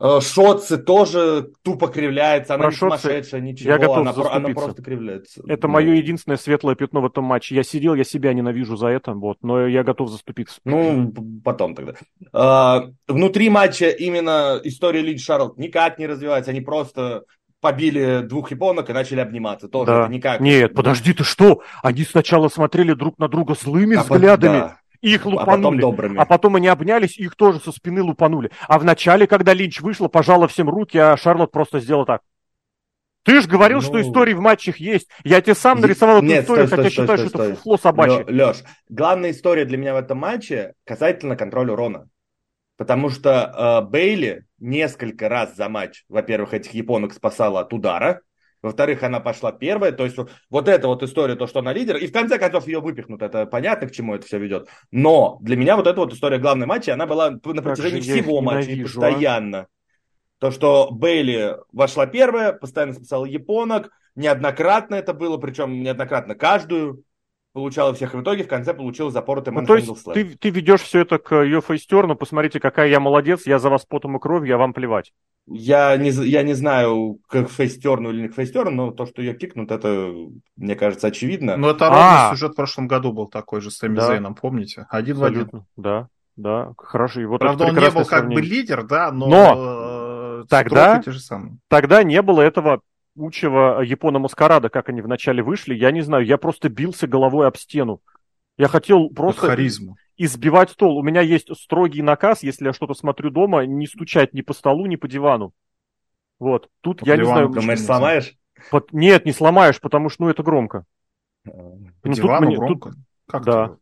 Э, 0.02 0.22
Шотцы 0.22 0.78
тоже 0.78 1.52
тупо 1.62 1.90
кривляется, 1.90 2.56
она 2.56 2.66
Про 2.66 2.72
не 2.72 2.78
сумасшедшая, 2.78 3.42
ничего, 3.42 3.72
я 3.72 3.78
готов 3.78 3.98
она, 3.98 4.32
она 4.32 4.50
просто 4.50 4.82
кривляется. 4.82 5.42
Это 5.46 5.68
ну. 5.68 5.74
мое 5.74 5.94
единственное 5.96 6.38
светлое 6.38 6.76
пятно 6.76 7.02
в 7.02 7.06
этом 7.06 7.26
матче. 7.26 7.54
Я 7.56 7.64
сидел, 7.64 7.96
я 7.96 8.06
себя 8.06 8.34
ненавижу 8.34 8.78
за 8.78 8.88
это, 8.88 9.12
вот, 9.12 9.40
но 9.42 9.68
я 9.68 9.84
готов 9.84 10.10
заступиться. 10.10 10.62
Ну, 10.64 11.14
потом 11.44 11.76
тогда. 11.76 11.96
А, 12.32 12.86
внутри 13.08 13.50
матча 13.50 13.90
именно 13.90 14.60
история 14.64 15.02
Линч 15.02 15.26
Шарлот 15.26 15.58
никак 15.58 16.00
не 16.00 16.08
развивается, 16.08 16.52
они 16.52 16.62
просто 16.62 17.26
побили 17.62 18.22
двух 18.22 18.52
японок 18.52 18.90
и 18.90 18.94
начали 18.94 19.20
обниматься. 19.20 19.68
Тоже 19.68 19.92
да. 19.92 20.02
это 20.04 20.12
никак. 20.12 20.40
Нет, 20.40 20.74
подожди, 20.74 21.14
ты 21.14 21.24
что? 21.24 21.62
Они 21.84 22.04
сначала 22.04 22.50
смотрели 22.50 22.94
друг 22.94 23.18
на 23.20 23.28
друга 23.28 23.56
злыми 23.56 23.96
а 23.96 24.04
взглядами. 24.04 24.60
Да. 24.60 24.78
Их 25.02 25.26
лупанули, 25.26 25.48
а 25.50 25.56
потом, 25.56 25.80
добрыми. 25.80 26.18
а 26.20 26.26
потом 26.26 26.56
они 26.58 26.68
обнялись, 26.68 27.18
их 27.18 27.36
тоже 27.36 27.60
со 27.60 27.72
спины 27.72 28.04
лупанули. 28.04 28.52
А 28.68 28.78
в 28.80 28.84
начале, 28.84 29.28
когда 29.28 29.54
Линч 29.54 29.80
вышла, 29.80 30.10
пожала 30.10 30.48
всем 30.50 30.70
руки, 30.70 30.98
а 30.98 31.16
Шарлот 31.16 31.52
просто 31.52 31.80
сделала 31.80 32.06
так. 32.06 32.22
Ты 33.24 33.42
же 33.42 33.48
говорил, 33.48 33.78
ну... 33.78 33.84
что 33.84 34.02
истории 34.02 34.34
в 34.34 34.42
матчах 34.42 34.78
есть. 34.78 35.08
Я 35.24 35.40
тебе 35.42 35.56
сам 35.56 35.80
нарисовал 35.80 36.18
эту 36.18 36.26
Нет, 36.26 36.44
историю, 36.44 36.68
стой, 36.68 36.78
хотя 36.78 36.90
стой, 36.90 37.04
считаю, 37.04 37.18
стой, 37.18 37.30
что 37.30 37.38
стой. 37.38 37.48
это 37.48 37.56
фуфло 37.56 37.78
собачье. 37.78 38.26
Леш, 38.28 38.58
главная 38.90 39.32
история 39.32 39.66
для 39.66 39.78
меня 39.78 39.94
в 39.94 39.98
этом 39.98 40.18
матче 40.18 40.74
касательно 40.86 41.38
контроля 41.38 41.74
урона. 41.74 42.10
Потому 42.80 43.10
что 43.10 43.82
э, 43.84 43.90
Бейли 43.90 44.46
несколько 44.58 45.28
раз 45.28 45.54
за 45.54 45.68
матч, 45.68 46.06
во-первых, 46.08 46.54
этих 46.54 46.74
японок 46.74 47.12
спасала 47.12 47.60
от 47.60 47.74
удара, 47.74 48.22
во-вторых, 48.62 49.04
она 49.04 49.20
пошла 49.20 49.52
первая. 49.52 49.92
То 49.92 50.06
есть 50.06 50.16
вот 50.50 50.68
эта 50.70 50.88
вот 50.88 51.04
история, 51.04 51.36
то, 51.36 51.46
что 51.46 51.60
она 51.60 51.74
лидер. 51.74 51.98
И 51.98 52.08
в 52.08 52.14
конце 52.14 52.40
концов 52.40 52.68
ее 52.68 52.80
выпихнут. 52.80 53.22
Это 53.22 53.46
понятно, 53.46 53.90
к 53.90 53.92
чему 53.92 54.16
это 54.16 54.26
все 54.26 54.40
ведет. 54.40 54.70
Но 54.92 55.40
для 55.42 55.58
меня 55.58 55.76
вот 55.76 55.88
эта 55.88 56.00
вот 56.00 56.14
история 56.14 56.38
главной 56.38 56.68
матча, 56.68 56.94
она 56.94 57.06
была 57.06 57.32
на 57.32 57.62
протяжении 57.62 58.00
всего 58.00 58.40
матча 58.40 58.72
и 58.72 58.80
а? 58.80 58.84
постоянно. 58.86 59.58
А? 59.58 59.68
То, 60.38 60.52
что 60.52 60.88
Бейли 60.90 61.58
вошла 61.74 62.06
первая, 62.06 62.54
постоянно 62.54 62.94
спасала 62.94 63.26
японок. 63.26 63.92
Неоднократно 64.16 64.96
это 64.96 65.14
было, 65.14 65.36
причем 65.36 65.84
неоднократно 65.84 66.34
каждую 66.34 67.04
получала 67.54 67.94
всех 67.94 68.14
в 68.14 68.22
итоге, 68.22 68.44
в 68.44 68.48
конце 68.48 68.74
получила 68.74 69.12
запоротый 69.12 69.54
ну, 69.54 69.66
То 69.66 69.76
есть 69.76 70.04
ты, 70.14 70.36
ты 70.38 70.50
ведешь 70.50 70.82
все 70.82 71.02
это 71.02 71.18
к 71.18 71.36
ее 71.44 71.62
фейстерну, 71.62 72.16
посмотрите, 72.16 72.60
какая 72.60 72.88
я 72.90 73.00
молодец, 73.00 73.46
я 73.46 73.60
за 73.60 73.70
вас 73.70 73.86
потом 73.86 74.18
и 74.18 74.20
кровью, 74.20 74.56
а 74.56 74.58
вам 74.58 74.74
плевать. 74.74 75.14
Я 75.48 75.98
не, 75.98 76.12
я 76.12 76.44
не 76.44 76.54
знаю, 76.54 77.20
как 77.28 77.50
фейстерну 77.50 78.12
или 78.12 78.22
не 78.24 78.28
к 78.28 78.36
фейстерну, 78.36 78.72
но 78.72 78.92
то, 78.92 79.08
что 79.08 79.22
ее 79.22 79.34
кикнут, 79.34 79.72
это, 79.72 80.14
мне 80.56 80.76
кажется, 80.76 81.08
очевидно. 81.08 81.58
Ну, 81.58 81.70
это 81.70 81.86
ровно 81.86 82.30
а! 82.30 82.32
сюжет 82.32 82.52
в 82.52 82.56
прошлом 82.56 82.88
году 82.88 83.14
был 83.14 83.28
такой 83.28 83.62
же 83.62 83.72
с 83.72 83.78
Сэмми 83.78 83.96
да. 83.96 84.08
Зейном, 84.08 84.36
помните? 84.36 84.86
Один 84.90 85.16
Абсолютно. 85.16 85.60
в 85.60 85.62
один. 85.62 85.68
Да, 85.76 86.08
да, 86.36 86.74
хорошо. 86.78 87.22
И 87.22 87.26
вот 87.26 87.40
Правда, 87.40 87.66
он 87.66 87.76
не 87.76 87.90
был 87.90 88.06
как 88.06 88.28
бы 88.28 88.42
лидер, 88.42 88.84
да, 88.84 89.12
но, 89.12 89.28
но 89.28 90.42
э, 90.42 90.46
тогда, 90.50 91.02
те 91.02 91.12
же 91.12 91.20
самые. 91.20 91.58
тогда 91.68 92.04
не 92.04 92.22
было 92.22 92.42
этого 92.42 92.82
учего 93.20 93.82
Япона 93.82 94.20
Маскарада, 94.20 94.70
как 94.70 94.90
они 94.90 95.02
вначале 95.02 95.44
вышли, 95.44 95.76
я 95.76 95.92
не 95.92 96.02
знаю, 96.02 96.26
я 96.26 96.38
просто 96.38 96.70
бился 96.70 97.08
головой 97.08 97.48
об 97.48 97.58
стену. 97.58 98.02
Я 98.58 98.68
хотел 98.68 99.10
просто 99.10 99.48
харизма. 99.48 99.96
избивать 100.18 100.72
стол. 100.72 100.98
У 100.98 101.04
меня 101.04 101.22
есть 101.22 101.56
строгий 101.56 102.02
наказ, 102.02 102.44
если 102.44 102.66
я 102.66 102.74
что-то 102.74 102.94
смотрю 102.94 103.30
дома, 103.30 103.66
не 103.66 103.88
стучать 103.88 104.34
ни 104.34 104.42
по 104.42 104.54
столу, 104.54 104.86
ни 104.86 104.98
по 104.98 105.08
дивану. 105.08 105.54
Вот. 106.40 106.70
Тут 106.82 107.00
по 107.02 107.06
я 107.06 107.18
не 107.18 107.24
знаю... 107.24 107.50
Думаешь, 107.50 107.82
сломаешь? 107.82 108.36
Под... 108.72 108.92
Нет, 108.92 109.26
не 109.26 109.32
сломаешь, 109.32 109.80
потому 109.80 110.10
что 110.10 110.24
ну, 110.24 110.30
это 110.30 110.44
громко. 110.44 110.86
По 111.44 111.52
ну, 112.04 112.14
дивану 112.14 112.48
мне... 112.48 112.58
громко? 112.58 112.90
Тут... 112.90 113.00
Как 113.28 113.46
да. 113.46 113.68
Ты? 113.68 113.78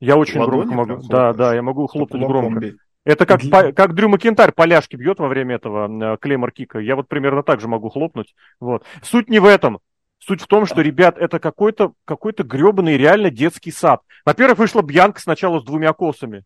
Я 0.00 0.16
очень 0.16 0.40
Ладони 0.40 0.64
громко 0.68 0.74
могу. 0.74 1.08
Да, 1.08 1.32
да, 1.32 1.54
я 1.54 1.62
могу 1.62 1.86
хлопать 1.86 2.20
громко. 2.20 2.60
Бей. 2.60 2.76
Это 3.06 3.24
как, 3.24 3.40
по, 3.48 3.72
как 3.72 3.94
Дрю 3.94 4.08
Макентарь 4.08 4.50
поляшки 4.50 4.96
бьет 4.96 5.20
во 5.20 5.28
время 5.28 5.54
этого 5.54 6.14
э, 6.14 6.16
клеймор 6.18 6.50
кика. 6.50 6.80
Я 6.80 6.96
вот 6.96 7.06
примерно 7.06 7.44
так 7.44 7.60
же 7.60 7.68
могу 7.68 7.88
хлопнуть. 7.88 8.34
Вот. 8.58 8.84
Суть 9.00 9.30
не 9.30 9.38
в 9.38 9.44
этом. 9.44 9.78
Суть 10.18 10.42
в 10.42 10.48
том, 10.48 10.66
что, 10.66 10.80
ребят, 10.80 11.16
это 11.16 11.38
какой-то 11.38 11.92
какой 12.04 12.32
гребаный 12.32 12.96
реально 12.96 13.30
детский 13.30 13.70
сад. 13.70 14.00
Во-первых, 14.24 14.58
вышла 14.58 14.82
Бьянка 14.82 15.20
сначала 15.20 15.60
с 15.60 15.64
двумя 15.64 15.92
косами. 15.92 16.42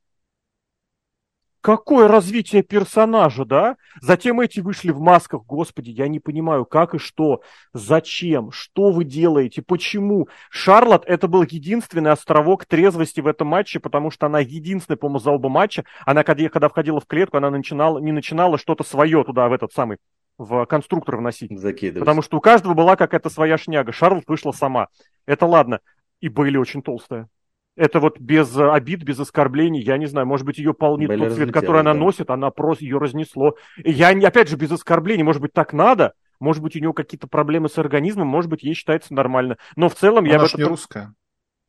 Какое 1.61 2.09
развитие 2.09 2.63
персонажа, 2.63 3.45
да? 3.45 3.77
Затем 4.01 4.41
эти 4.41 4.61
вышли 4.61 4.93
в 4.93 5.01
масках. 5.01 5.45
Господи, 5.45 5.91
я 5.91 6.09
не 6.09 6.19
понимаю, 6.19 6.65
как 6.65 6.95
и 6.95 6.99
что, 6.99 7.43
зачем, 7.75 8.51
что 8.51 8.91
вы 8.91 9.05
делаете, 9.05 9.61
почему. 9.61 10.29
Шарлот 10.49 11.05
это 11.07 11.29
был 11.29 11.43
единственный 11.43 12.13
островок 12.13 12.65
трезвости 12.65 13.21
в 13.21 13.27
этом 13.27 13.49
матче, 13.49 13.79
потому 13.79 14.11
что 14.11 14.27
она 14.27 14.41
единственная, 14.41 14.97
по-моему, 14.97 15.19
за 15.19 15.33
оба 15.33 15.51
матча. 15.51 15.85
Она, 16.07 16.25
когда, 16.25 16.69
входила 16.69 16.99
в 16.99 17.07
клетку, 17.07 17.37
она 17.37 17.51
начинала, 17.51 17.99
не 17.99 18.13
начинала 18.13 18.57
что-то 18.57 18.83
свое 18.83 19.23
туда, 19.23 19.49
в 19.49 19.53
этот 19.53 19.73
самый, 19.75 19.99
в 20.39 20.65
конструктор 20.65 21.19
вносить. 21.19 21.59
Закидывать. 21.59 22.01
Потому 22.01 22.23
что 22.23 22.39
у 22.39 22.41
каждого 22.41 22.73
была 22.73 22.97
какая-то 22.97 23.29
своя 23.29 23.59
шняга. 23.59 23.93
Шарлот 23.93 24.25
вышла 24.29 24.53
сама. 24.53 24.89
Это 25.27 25.45
ладно. 25.45 25.81
И 26.21 26.31
Бейли 26.31 26.57
очень 26.57 26.83
толстая. 26.83 27.29
Это 27.77 28.01
вот 28.01 28.19
без 28.19 28.55
э, 28.57 28.71
обид, 28.71 29.03
без 29.03 29.21
оскорблений, 29.21 29.81
я 29.81 29.97
не 29.97 30.07
знаю, 30.07 30.27
может 30.27 30.45
быть, 30.45 30.59
ее 30.59 30.75
полнит 30.75 31.09
Были 31.09 31.29
тот 31.29 31.35
цвет, 31.35 31.53
который 31.53 31.81
она 31.81 31.93
да. 31.93 31.99
носит, 31.99 32.31
она 32.31 32.51
просто 32.51 32.85
ее 32.85 32.99
разнесло. 32.99 33.57
Я, 33.77 34.09
опять 34.27 34.49
же, 34.49 34.57
без 34.57 34.71
оскорблений, 34.73 35.23
может 35.23 35.41
быть, 35.41 35.53
так 35.53 35.73
надо, 35.73 36.15
может 36.41 36.63
быть, 36.63 36.75
у 36.75 36.79
нее 36.79 36.93
какие-то 36.93 37.29
проблемы 37.29 37.69
с 37.69 37.79
организмом, 37.79 38.27
может 38.27 38.51
быть, 38.51 38.63
ей 38.63 38.75
считается 38.75 39.15
нормально. 39.15 39.57
Но 39.77 39.89
в 39.89 39.95
целом 39.95 40.25
она 40.25 40.33
я... 40.33 40.39
Она 40.39 40.49
не 40.57 40.65
русская. 40.65 41.15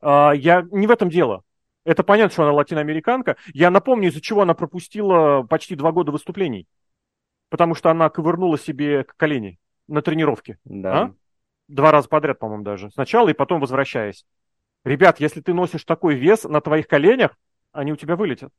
А, 0.00 0.32
я 0.32 0.66
не 0.70 0.86
в 0.86 0.90
этом 0.90 1.08
дело. 1.08 1.42
Это 1.84 2.02
понятно, 2.02 2.32
что 2.32 2.42
она 2.44 2.52
латиноамериканка. 2.52 3.36
Я 3.52 3.70
напомню, 3.70 4.08
из-за 4.08 4.20
чего 4.20 4.42
она 4.42 4.54
пропустила 4.54 5.42
почти 5.42 5.74
два 5.74 5.92
года 5.92 6.12
выступлений. 6.12 6.66
Потому 7.48 7.74
что 7.74 7.90
она 7.90 8.08
ковырнула 8.08 8.58
себе 8.58 9.04
колени 9.16 9.58
на 9.88 10.00
тренировке. 10.00 10.58
Да. 10.64 11.02
А? 11.02 11.14
Два 11.68 11.90
раза 11.90 12.08
подряд, 12.08 12.38
по-моему, 12.38 12.64
даже. 12.64 12.90
Сначала 12.90 13.28
и 13.28 13.34
потом 13.34 13.60
возвращаясь. 13.60 14.24
Ребят, 14.84 15.20
если 15.20 15.40
ты 15.40 15.54
носишь 15.54 15.84
такой 15.84 16.14
вес 16.14 16.44
на 16.44 16.60
твоих 16.60 16.88
коленях, 16.88 17.36
они 17.72 17.92
у 17.92 17.96
тебя 17.96 18.16
вылетят. 18.16 18.52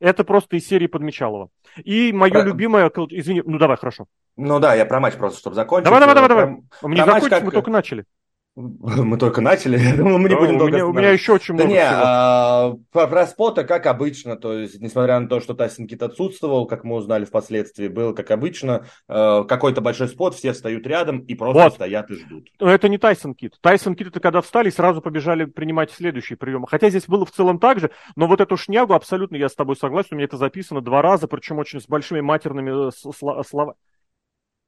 Это 0.00 0.24
просто 0.24 0.56
из 0.56 0.66
серии 0.66 0.86
Подмечалова. 0.86 1.50
И 1.84 2.12
мое 2.12 2.32
про... 2.32 2.42
любимое... 2.42 2.90
Извини, 3.10 3.42
ну 3.44 3.58
давай, 3.58 3.76
хорошо. 3.76 4.06
Ну 4.36 4.58
да, 4.58 4.74
я 4.74 4.86
про 4.86 4.98
матч 4.98 5.14
просто, 5.14 5.38
чтобы 5.38 5.54
закончить. 5.54 5.84
Давай, 5.84 6.00
давай, 6.00 6.14
давай, 6.14 6.28
давай. 6.28 6.44
Про... 6.46 6.88
Мы 6.88 6.94
не 6.94 7.04
закончить, 7.04 7.28
как... 7.28 7.42
мы 7.44 7.50
только 7.52 7.70
начали. 7.70 8.04
Мы 8.56 9.16
только 9.18 9.40
начали, 9.40 9.78
я 9.82 9.96
думаю, 9.96 10.18
мы 10.18 10.28
не 10.28 10.34
Да, 10.34 10.40
будем 10.40 10.58
долго 10.58 10.72
меня, 10.74 10.86
у 10.86 10.92
меня 10.92 11.10
еще 11.10 11.34
очень 11.34 11.56
Да 11.56 11.64
много 11.64 11.78
не, 11.78 11.80
всего. 11.80 12.00
а, 12.04 12.76
про, 12.90 13.06
про 13.06 13.26
спота, 13.26 13.64
как 13.64 13.86
обычно, 13.86 14.36
то 14.36 14.52
есть, 14.52 14.80
несмотря 14.80 15.18
на 15.20 15.28
то, 15.28 15.40
что 15.40 15.54
Тайсон 15.54 15.86
Кит 15.86 16.02
отсутствовал, 16.02 16.66
как 16.66 16.84
мы 16.84 16.96
узнали 16.96 17.24
впоследствии, 17.24 17.88
был, 17.88 18.14
как 18.14 18.30
обычно, 18.32 18.86
э, 19.08 19.44
какой-то 19.48 19.80
большой 19.80 20.08
спот, 20.08 20.34
все 20.34 20.52
встают 20.52 20.86
рядом 20.86 21.20
и 21.20 21.34
просто 21.34 21.62
Вот. 21.64 21.74
стоят 21.74 22.10
и 22.10 22.14
ждут. 22.16 22.48
Но 22.60 22.70
это 22.70 22.88
не 22.88 22.98
Тайсон 22.98 23.34
Кит. 23.34 23.54
Тайсон 23.60 23.94
Кит 23.94 24.08
это 24.08 24.20
когда 24.20 24.40
встали 24.42 24.68
и 24.68 24.72
сразу 24.72 25.00
побежали 25.00 25.44
принимать 25.44 25.90
следующие 25.92 26.36
приемы. 26.36 26.66
Хотя 26.68 26.90
здесь 26.90 27.06
было 27.06 27.24
в 27.24 27.30
целом 27.30 27.58
так 27.60 27.80
же, 27.80 27.90
но 28.16 28.26
вот 28.26 28.40
эту 28.40 28.56
шнягу 28.56 28.94
абсолютно 28.94 29.36
я 29.36 29.48
с 29.48 29.54
тобой 29.54 29.76
согласен. 29.76 30.08
У 30.12 30.14
меня 30.16 30.26
это 30.26 30.36
записано 30.36 30.80
два 30.80 31.02
раза, 31.02 31.28
причем 31.28 31.58
очень 31.58 31.80
с 31.80 31.86
большими 31.86 32.20
матерными 32.20 32.88
э, 32.88 33.42
словами. 33.46 33.74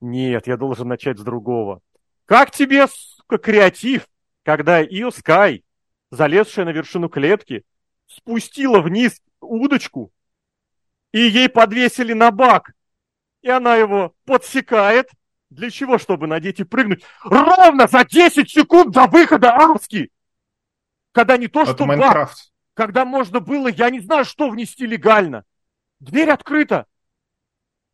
Нет, 0.01 0.47
я 0.47 0.57
должен 0.57 0.89
начать 0.89 1.19
с 1.19 1.23
другого. 1.23 1.81
Как 2.25 2.51
тебе, 2.51 2.87
сука, 3.23 3.39
креатив, 3.39 4.07
когда 4.43 4.83
Ио 4.83 5.11
Скай, 5.11 5.65
залезшая 6.11 6.65
на 6.65 6.71
вершину 6.71 7.09
клетки, 7.09 7.65
спустила 8.07 8.81
вниз 8.81 9.21
удочку, 9.41 10.13
и 11.13 11.21
ей 11.21 11.49
подвесили 11.49 12.13
на 12.13 12.31
бак, 12.31 12.73
и 13.43 13.49
она 13.49 13.77
его 13.77 14.15
подсекает, 14.25 15.11
для 15.51 15.71
чего? 15.71 15.99
Чтобы 15.99 16.27
надеть 16.27 16.61
и 16.61 16.65
прыгнуть. 16.65 17.05
Ровно 17.23 17.87
за 17.87 18.05
10 18.05 18.51
секунд 18.51 18.91
до 18.91 19.07
выхода 19.07 19.55
Арски! 19.55 20.11
Когда 21.13 21.37
не 21.37 21.49
то, 21.49 21.63
Это 21.63 21.75
что 21.75 21.85
бак, 21.85 22.35
когда 22.73 23.05
можно 23.05 23.41
было, 23.41 23.69
я 23.69 23.91
не 23.91 24.01
знаю, 24.01 24.25
что 24.25 24.49
внести 24.49 24.87
легально. 24.87 25.45
Дверь 26.01 26.31
открыта. 26.31 26.87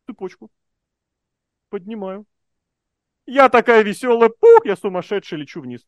Цепочку. 0.05 0.49
Поднимаю. 1.67 2.25
Я 3.29 3.47
такая 3.49 3.83
веселая, 3.83 4.29
пух, 4.29 4.65
я 4.65 4.75
сумасшедший, 4.75 5.37
лечу 5.37 5.61
вниз. 5.61 5.81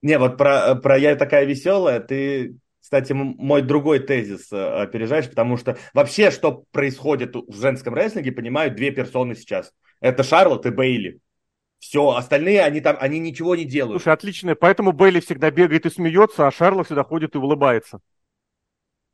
Не, 0.00 0.18
вот 0.18 0.36
про, 0.36 0.76
про 0.76 0.96
«я 0.96 1.16
такая 1.16 1.44
веселая» 1.44 1.98
ты, 1.98 2.56
кстати, 2.80 3.12
мой 3.12 3.62
другой 3.62 3.98
тезис 3.98 4.52
э, 4.52 4.82
опережаешь, 4.82 5.28
потому 5.28 5.56
что 5.56 5.76
вообще, 5.92 6.30
что 6.30 6.64
происходит 6.70 7.34
в 7.34 7.60
женском 7.60 7.94
рестлинге, 7.94 8.30
понимают 8.30 8.76
две 8.76 8.92
персоны 8.92 9.34
сейчас. 9.34 9.72
Это 10.00 10.22
Шарлотт 10.22 10.66
и 10.66 10.70
Бейли. 10.70 11.18
Все, 11.80 12.10
остальные, 12.10 12.62
они 12.62 12.80
там, 12.80 12.96
они 13.00 13.18
ничего 13.18 13.56
не 13.56 13.64
делают. 13.64 14.00
Слушай, 14.00 14.14
отлично. 14.14 14.54
Поэтому 14.54 14.92
Бейли 14.92 15.18
всегда 15.18 15.50
бегает 15.50 15.84
и 15.84 15.90
смеется, 15.90 16.46
а 16.46 16.52
Шарлот 16.52 16.86
всегда 16.86 17.02
ходит 17.02 17.34
и 17.34 17.38
улыбается. 17.38 17.98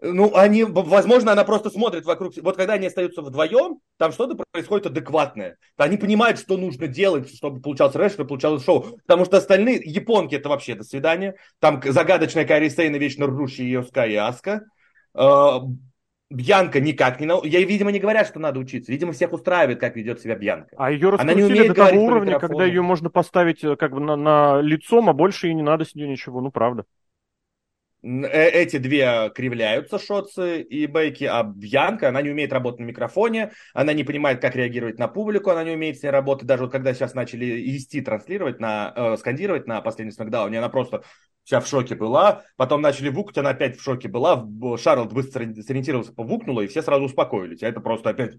Ну, 0.03 0.35
они, 0.35 0.65
возможно, 0.65 1.33
она 1.33 1.45
просто 1.45 1.69
смотрит 1.69 2.07
вокруг. 2.07 2.33
Вот 2.43 2.57
когда 2.57 2.75
они 2.75 2.87
остаются 2.87 3.21
вдвоем, 3.21 3.81
там 3.99 4.13
что-то 4.13 4.43
происходит 4.51 4.87
адекватное. 4.87 5.59
Они 5.77 5.99
понимают, 5.99 6.39
что 6.39 6.57
нужно 6.57 6.87
делать, 6.87 7.35
чтобы 7.35 7.61
получался 7.61 7.99
рэш, 7.99 8.13
чтобы 8.13 8.29
получалось 8.29 8.65
шоу. 8.65 8.99
Потому 9.07 9.27
что 9.27 9.37
остальные, 9.37 9.83
японки, 9.85 10.35
это 10.35 10.49
вообще 10.49 10.75
до 10.75 10.85
свидания. 10.85 11.35
Там 11.59 11.83
загадочная 11.85 12.47
Кари 12.47 12.71
Сейна, 12.71 12.97
вечно 12.97 13.27
ржущая 13.27 13.67
Йоска 13.67 14.07
и 14.07 14.15
Аска. 14.15 14.63
Э, 15.15 15.59
Бьянка 16.31 16.79
никак 16.79 17.19
не... 17.19 17.27
нау- 17.27 17.45
Ей, 17.45 17.65
видимо, 17.65 17.91
не 17.91 17.99
говорят, 17.99 18.29
что 18.29 18.39
надо 18.39 18.61
учиться. 18.61 18.93
Видимо, 18.93 19.13
всех 19.13 19.33
устраивает, 19.33 19.81
как 19.81 19.97
ведет 19.97 20.21
себя 20.21 20.37
Бьянка. 20.37 20.77
А 20.79 20.91
ее 20.93 21.13
Она 21.19 21.35
не 21.35 21.43
умеет 21.43 21.69
до 21.69 21.75
того 21.75 22.05
уровня, 22.05 22.39
когда 22.39 22.65
ее 22.65 22.83
можно 22.83 23.11
поставить 23.11 23.65
э, 23.65 23.75
как 23.77 23.93
бы 23.93 24.01
на, 24.01 24.15
на 24.17 24.61
лицом, 24.61 25.11
а 25.11 25.13
больше 25.13 25.49
и 25.49 25.55
не 25.55 25.63
надо 25.63 25.85
с 25.85 25.95
нее 25.95 26.09
ничего. 26.09 26.41
Ну, 26.41 26.51
правда. 26.53 26.85
Э- 28.03 28.49
Эти 28.51 28.79
две 28.79 29.31
кривляются, 29.35 29.99
Шотцы 29.99 30.63
и 30.63 30.87
Бейки, 30.87 31.25
а 31.25 31.43
Бьянка, 31.43 32.09
она 32.09 32.23
не 32.23 32.31
умеет 32.31 32.53
работать 32.53 32.81
на 32.81 32.85
микрофоне, 32.85 33.53
она 33.75 33.93
не 33.93 34.05
понимает, 34.05 34.41
как 34.41 34.57
реагировать 34.57 34.99
на 34.99 35.09
публику, 35.09 35.51
она 35.51 35.65
не 35.65 35.73
умеет 35.73 35.99
с 35.99 36.03
ней 36.03 36.11
работать. 36.11 36.47
Даже 36.47 36.63
вот 36.63 36.73
когда 36.73 36.95
сейчас 36.95 37.15
начали 37.15 37.45
вести, 37.45 38.01
транслировать, 38.01 38.59
на, 38.61 38.93
э, 38.97 39.17
скандировать 39.19 39.67
на 39.67 39.81
последнем 39.83 40.13
смакдауне, 40.13 40.59
она 40.59 40.69
просто 40.69 41.03
вся 41.45 41.61
в 41.61 41.67
шоке 41.67 41.95
была. 41.95 42.43
Потом 42.57 42.81
начали 42.81 43.11
вукать, 43.11 43.39
она 43.39 43.51
опять 43.51 43.77
в 43.79 43.83
шоке 43.83 44.09
была. 44.09 44.47
Шарлотт 44.79 45.13
быстро 45.13 45.45
сориентировался, 45.63 46.13
повукнула, 46.13 46.63
и 46.63 46.67
все 46.69 46.83
сразу 46.83 47.05
успокоились. 47.05 47.63
А 47.63 47.69
это 47.69 47.81
просто 47.81 48.11
опять 48.11 48.37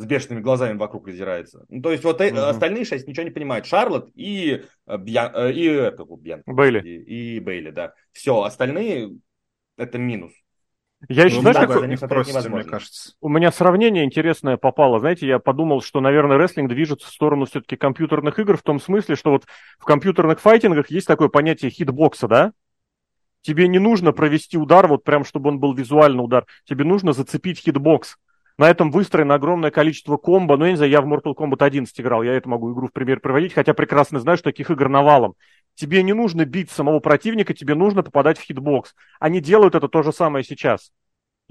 с 0.00 0.06
бешеными 0.06 0.40
глазами 0.40 0.76
вокруг 0.76 1.08
озирается. 1.08 1.64
Ну, 1.68 1.82
то 1.82 1.92
есть 1.92 2.04
вот 2.04 2.20
Мгм. 2.20 2.36
остальные 2.36 2.84
шесть 2.84 3.06
ничего 3.06 3.24
не 3.24 3.30
понимают. 3.30 3.66
Шарлотт 3.66 4.10
и, 4.14 4.64
э, 4.86 4.96
Бьян- 4.96 5.32
э, 5.34 5.52
и, 5.52 5.92
вот 5.98 6.20
Бьянка. 6.20 6.50
Бейли. 6.50 6.80
И, 6.80 7.36
и 7.36 7.40
Бейли, 7.40 7.70
да. 7.70 7.92
Все, 8.12 8.42
остальные 8.42 9.18
это 9.76 9.98
минус. 9.98 10.32
Я 11.08 11.24
еще, 11.24 11.36
Ну, 11.36 11.42
знаешь, 11.42 11.56
как 11.56 11.70
смотреть 11.72 12.00
просите, 12.08 12.48
мне 12.50 12.64
кажется. 12.64 13.14
у 13.22 13.28
меня 13.30 13.50
сравнение 13.50 14.04
интересное 14.04 14.58
попало. 14.58 15.00
Знаете, 15.00 15.26
я 15.26 15.38
подумал, 15.38 15.80
что, 15.80 16.00
наверное, 16.00 16.36
рестлинг 16.36 16.68
движется 16.68 17.08
в 17.08 17.10
сторону 17.10 17.46
все-таки 17.46 17.76
компьютерных 17.76 18.38
игр 18.38 18.56
в 18.58 18.62
том 18.62 18.78
смысле, 18.78 19.16
что 19.16 19.30
вот 19.30 19.44
в 19.78 19.84
компьютерных 19.84 20.40
файтингах 20.40 20.90
есть 20.90 21.06
такое 21.06 21.28
понятие 21.28 21.70
хитбокса, 21.70 22.28
да? 22.28 22.52
Тебе 23.40 23.68
не 23.68 23.78
нужно 23.78 24.12
провести 24.12 24.58
удар, 24.58 24.86
вот 24.86 25.02
прям, 25.02 25.24
чтобы 25.24 25.48
он 25.48 25.58
был 25.58 25.72
визуально 25.72 26.22
удар. 26.22 26.44
Тебе 26.64 26.84
нужно 26.84 27.14
зацепить 27.14 27.60
хитбокс. 27.60 28.18
На 28.60 28.68
этом 28.68 28.90
выстроено 28.90 29.36
огромное 29.36 29.70
количество 29.70 30.18
комбо. 30.18 30.58
Ну, 30.58 30.66
я 30.66 30.72
не 30.72 30.76
знаю, 30.76 30.92
я 30.92 31.00
в 31.00 31.06
Mortal 31.06 31.34
Kombat 31.34 31.64
11 31.64 31.98
играл, 31.98 32.22
я 32.22 32.34
эту 32.34 32.50
могу 32.50 32.74
игру 32.74 32.88
в 32.88 32.92
пример 32.92 33.18
приводить, 33.18 33.54
хотя 33.54 33.72
прекрасно 33.72 34.20
знаю, 34.20 34.36
что 34.36 34.50
таких 34.50 34.70
игр 34.70 34.90
навалом. 34.90 35.32
Тебе 35.76 36.02
не 36.02 36.12
нужно 36.12 36.44
бить 36.44 36.70
самого 36.70 37.00
противника, 37.00 37.54
тебе 37.54 37.74
нужно 37.74 38.02
попадать 38.02 38.36
в 38.36 38.42
хитбокс. 38.42 38.94
Они 39.18 39.40
делают 39.40 39.76
это 39.76 39.88
то 39.88 40.02
же 40.02 40.12
самое 40.12 40.44
сейчас. 40.44 40.92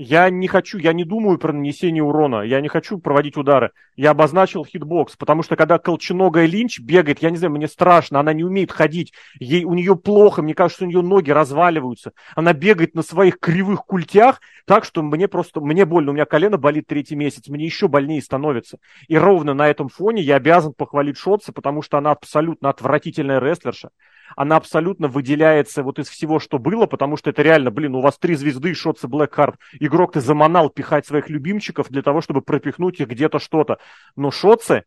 Я 0.02 0.30
не 0.30 0.48
хочу, 0.48 0.78
я 0.78 0.94
не 0.94 1.04
думаю 1.04 1.38
про 1.38 1.52
нанесение 1.52 2.02
урона, 2.02 2.44
я 2.44 2.62
не 2.62 2.70
хочу 2.70 3.00
проводить 3.00 3.36
удары. 3.36 3.72
Я 3.98 4.12
обозначил 4.12 4.64
хитбокс, 4.64 5.18
потому 5.18 5.44
что 5.44 5.58
когда 5.58 5.78
колченогая 5.78 6.46
Линч 6.46 6.80
бегает, 6.80 7.22
я 7.22 7.30
не 7.30 7.36
знаю, 7.36 7.52
мне 7.52 7.68
страшно, 7.68 8.22
она 8.22 8.32
не 8.32 8.46
умеет 8.46 8.72
ходить, 8.72 9.12
ей, 9.42 9.66
у 9.66 9.74
нее 9.74 9.98
плохо, 9.98 10.42
мне 10.42 10.54
кажется, 10.54 10.86
у 10.86 10.88
нее 10.88 11.02
ноги 11.02 11.32
разваливаются. 11.32 12.14
Она 12.34 12.54
бегает 12.54 12.96
на 12.96 13.02
своих 13.02 13.40
кривых 13.40 13.82
культях 13.86 14.40
так, 14.66 14.86
что 14.86 15.02
мне 15.02 15.28
просто, 15.28 15.60
мне 15.60 15.84
больно, 15.84 16.12
у 16.12 16.14
меня 16.14 16.26
колено 16.26 16.56
болит 16.56 16.88
третий 16.88 17.18
месяц, 17.18 17.50
мне 17.50 17.66
еще 17.66 17.90
больнее 17.90 18.22
становится. 18.22 18.78
И 19.10 19.18
ровно 19.18 19.54
на 19.54 19.68
этом 19.68 19.90
фоне 19.90 20.22
я 20.22 20.38
обязан 20.38 20.72
похвалить 20.72 21.18
Шотца, 21.18 21.52
потому 21.52 21.82
что 21.82 21.98
она 21.98 22.12
абсолютно 22.12 22.70
отвратительная 22.70 23.40
рестлерша. 23.40 23.90
Она 24.36 24.58
абсолютно 24.58 25.08
выделяется 25.08 25.84
вот 25.84 26.00
из 26.00 26.08
всего, 26.08 26.40
что 26.40 26.60
было, 26.60 26.86
потому 26.86 27.18
что 27.18 27.30
это 27.30 27.42
реально, 27.42 27.72
блин, 27.72 27.96
у 27.96 28.02
вас 28.02 28.18
три 28.18 28.36
звезды, 28.36 28.74
Шотца, 28.74 29.08
Блэкхарт. 29.08 29.56
Игрок 29.90 30.14
ты 30.14 30.22
заманал 30.22 30.70
пихать 30.70 31.08
своих 31.08 31.30
любимчиков 31.30 31.90
для 31.90 32.04
того, 32.04 32.22
чтобы 32.22 32.44
пропихнуть 32.44 33.00
их 33.00 33.08
где-то 33.08 33.40
что-то. 33.40 33.80
Но 34.16 34.30
Шотце, 34.30 34.84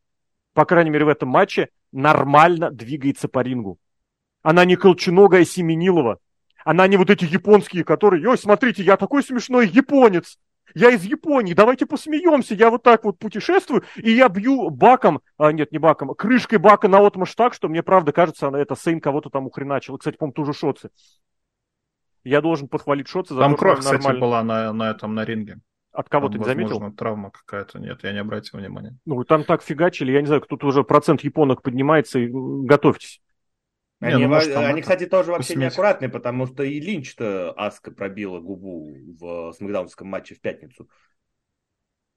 по 0.55 0.65
крайней 0.65 0.91
мере 0.91 1.05
в 1.05 1.09
этом 1.09 1.29
матче, 1.29 1.71
нормально 1.91 2.71
двигается 2.71 3.27
по 3.27 3.41
рингу. 3.41 3.79
Она 4.43 4.65
не 4.65 4.77
колченогая 4.77 5.45
Семенилова. 5.45 6.19
Она 6.65 6.87
не 6.87 6.97
вот 6.97 7.11
эти 7.11 7.25
японские, 7.25 7.83
которые, 7.83 8.29
ой, 8.29 8.39
смотрите, 8.39 8.85
я 8.85 8.97
такой 8.97 9.25
смешной 9.25 9.67
японец. 9.67 10.39
Я 10.75 10.91
из 10.91 11.03
Японии, 11.03 11.53
давайте 11.53 11.85
посмеемся. 11.85 12.55
Я 12.55 12.71
вот 12.71 12.85
так 12.85 13.03
вот 13.05 13.19
путешествую, 13.19 13.83
и 13.97 14.13
я 14.13 14.29
бью 14.29 14.71
баком, 14.71 15.21
а, 15.37 15.51
нет, 15.51 15.73
не 15.73 15.79
баком, 15.79 16.15
крышкой 16.15 16.59
бака 16.59 16.87
на 16.87 17.05
отмаш 17.05 17.35
так, 17.35 17.55
что 17.55 17.69
мне 17.69 17.83
правда 17.83 18.13
кажется, 18.13 18.47
она 18.47 18.61
это 18.61 18.77
Сейн 18.77 19.01
кого-то 19.01 19.29
там 19.31 19.47
ухреначил. 19.47 19.99
Кстати, 19.99 20.17
по-моему, 20.17 20.35
тоже 20.35 20.53
Шоцы. 20.55 20.91
Я 22.25 22.41
должен 22.41 22.69
похвалить 22.69 23.09
Шоцы 23.09 23.35
за 23.35 23.41
Там 23.41 23.53
то, 23.53 23.57
что 23.57 23.65
кровь, 23.65 23.79
кстати, 23.81 23.95
нормально. 23.95 24.21
была 24.21 24.43
на, 24.43 24.73
на 24.73 24.91
этом, 24.91 25.15
на 25.15 25.25
ринге. 25.25 25.59
От 25.93 26.09
кого 26.09 26.29
Там, 26.29 26.33
ты 26.33 26.39
не 26.39 26.45
заметил? 26.45 26.71
Возможно, 26.71 26.97
травма 26.97 27.31
какая-то. 27.31 27.79
Нет, 27.79 28.03
я 28.03 28.13
не 28.13 28.19
обратил 28.21 28.59
внимания. 28.59 28.97
Ну, 29.05 29.25
там 29.25 29.45
так 29.45 29.63
фигачили, 29.63 30.13
я 30.13 30.21
не 30.21 30.27
знаю, 30.27 30.41
кто-то 30.41 30.67
уже 30.67 30.85
процент 30.85 31.23
японок 31.23 31.63
поднимается, 31.63 32.19
и 32.19 32.29
готовьтесь. 32.31 33.21
Не, 34.01 34.09
Они, 34.09 34.23
ну, 34.25 34.31
может, 34.31 34.53
там 34.55 34.65
они, 34.65 34.73
это, 34.73 34.83
кстати, 34.83 35.07
тоже 35.07 35.31
вообще 35.33 35.49
посметь. 35.55 35.59
неаккуратные, 35.59 36.09
потому 36.09 36.47
что 36.47 36.63
и 36.63 36.81
Линч-то 36.81 37.53
Аска 37.53 37.91
пробила 37.93 38.41
губу 38.41 38.91
в 39.21 39.53
смакдаунском 39.53 40.09
матче 40.09 40.35
в 40.35 40.41
пятницу. 40.41 40.89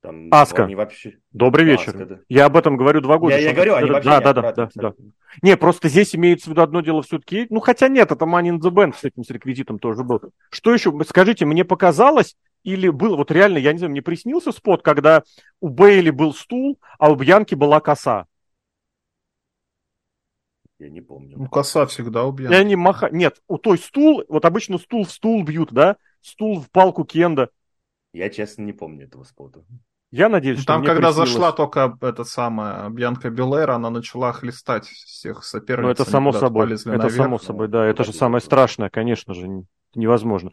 Там 0.05 0.27
Аска. 0.31 0.65
Они 0.65 0.75
вообще... 0.75 1.17
Добрый 1.31 1.65
Ну, 1.65 1.71
вечер. 1.71 1.89
Аска, 1.89 2.05
да. 2.05 2.19
Я 2.29 2.45
об 2.45 2.55
этом 2.57 2.77
говорю 2.77 3.01
два 3.01 3.17
года. 3.17 3.35
Я, 3.35 3.49
я 3.49 3.53
говорю, 3.53 3.75
они 3.75 3.87
да, 3.87 3.93
вообще 3.93 4.09
да, 4.09 4.19
да, 4.19 4.33
да, 4.33 4.41
да, 4.41 4.51
да. 4.53 4.63
абсолютно. 4.63 5.05
Не, 5.41 5.57
просто 5.57 5.89
здесь 5.89 6.15
имеется 6.15 6.49
в 6.49 6.53
виду 6.53 6.61
одно 6.61 6.81
дело 6.81 7.01
все-таки. 7.01 7.47
Ну, 7.49 7.59
хотя 7.59 7.87
нет, 7.87 8.11
это 8.11 8.25
Money 8.25 8.49
in 8.49 8.59
the 8.59 8.71
Bank 8.71 8.95
с 8.95 9.03
этим 9.03 9.23
с 9.23 9.29
реквизитом 9.29 9.79
тоже 9.79 10.03
был. 10.03 10.21
Что 10.51 10.73
еще? 10.73 10.93
Скажите, 11.07 11.45
мне 11.45 11.65
показалось, 11.65 12.35
или 12.63 12.89
был, 12.89 13.17
вот 13.17 13.31
реально, 13.31 13.57
я 13.57 13.71
не 13.73 13.79
знаю, 13.79 13.91
мне 13.91 14.01
приснился 14.01 14.51
спот, 14.51 14.81
когда 14.81 15.23
у 15.59 15.69
Бейли 15.69 16.09
был 16.09 16.33
стул, 16.33 16.79
а 16.99 17.11
у 17.11 17.15
Бьянки 17.15 17.55
была 17.55 17.79
коса. 17.79 18.27
Я 20.77 20.89
не 20.89 21.01
помню. 21.01 21.37
Ну, 21.37 21.47
коса 21.47 21.85
всегда 21.85 22.25
убьет. 22.25 22.51
И 22.51 22.55
они 22.55 22.75
маха... 22.75 23.09
Нет, 23.09 23.41
у 23.47 23.57
той 23.57 23.77
стул, 23.77 24.23
вот 24.27 24.45
обычно 24.45 24.77
стул 24.77 25.05
в 25.05 25.11
стул 25.11 25.43
бьют, 25.43 25.71
да? 25.71 25.97
Стул 26.21 26.61
в 26.61 26.69
палку 26.69 27.05
Кенда. 27.05 27.49
Я, 28.13 28.29
честно, 28.29 28.63
не 28.63 28.73
помню 28.73 29.05
этого 29.05 29.23
спота. 29.23 29.61
Я 30.15 30.29
надеюсь, 30.29 30.59
что 30.59 30.67
Там, 30.67 30.83
когда 30.85 31.07
приснилось. 31.09 31.29
зашла 31.29 31.51
только 31.51 31.97
эта 32.01 32.23
самая 32.23 32.89
Бьянка 32.89 33.29
Белера, 33.29 33.75
она 33.75 33.89
начала 33.89 34.31
хлестать 34.31 34.87
всех 34.87 35.43
соперниц. 35.43 35.83
Ну, 35.83 35.89
это 35.89 36.09
само 36.09 36.31
собой. 36.31 36.71
Это 36.73 36.87
наверх. 36.89 37.11
само 37.13 37.37
собой, 37.37 37.67
да. 37.67 37.79
ну, 37.79 37.83
Это 37.85 38.05
же 38.05 38.13
самое 38.13 38.41
страшное, 38.41 38.89
конечно 38.89 39.33
же. 39.33 39.47
Невозможно. 39.93 40.51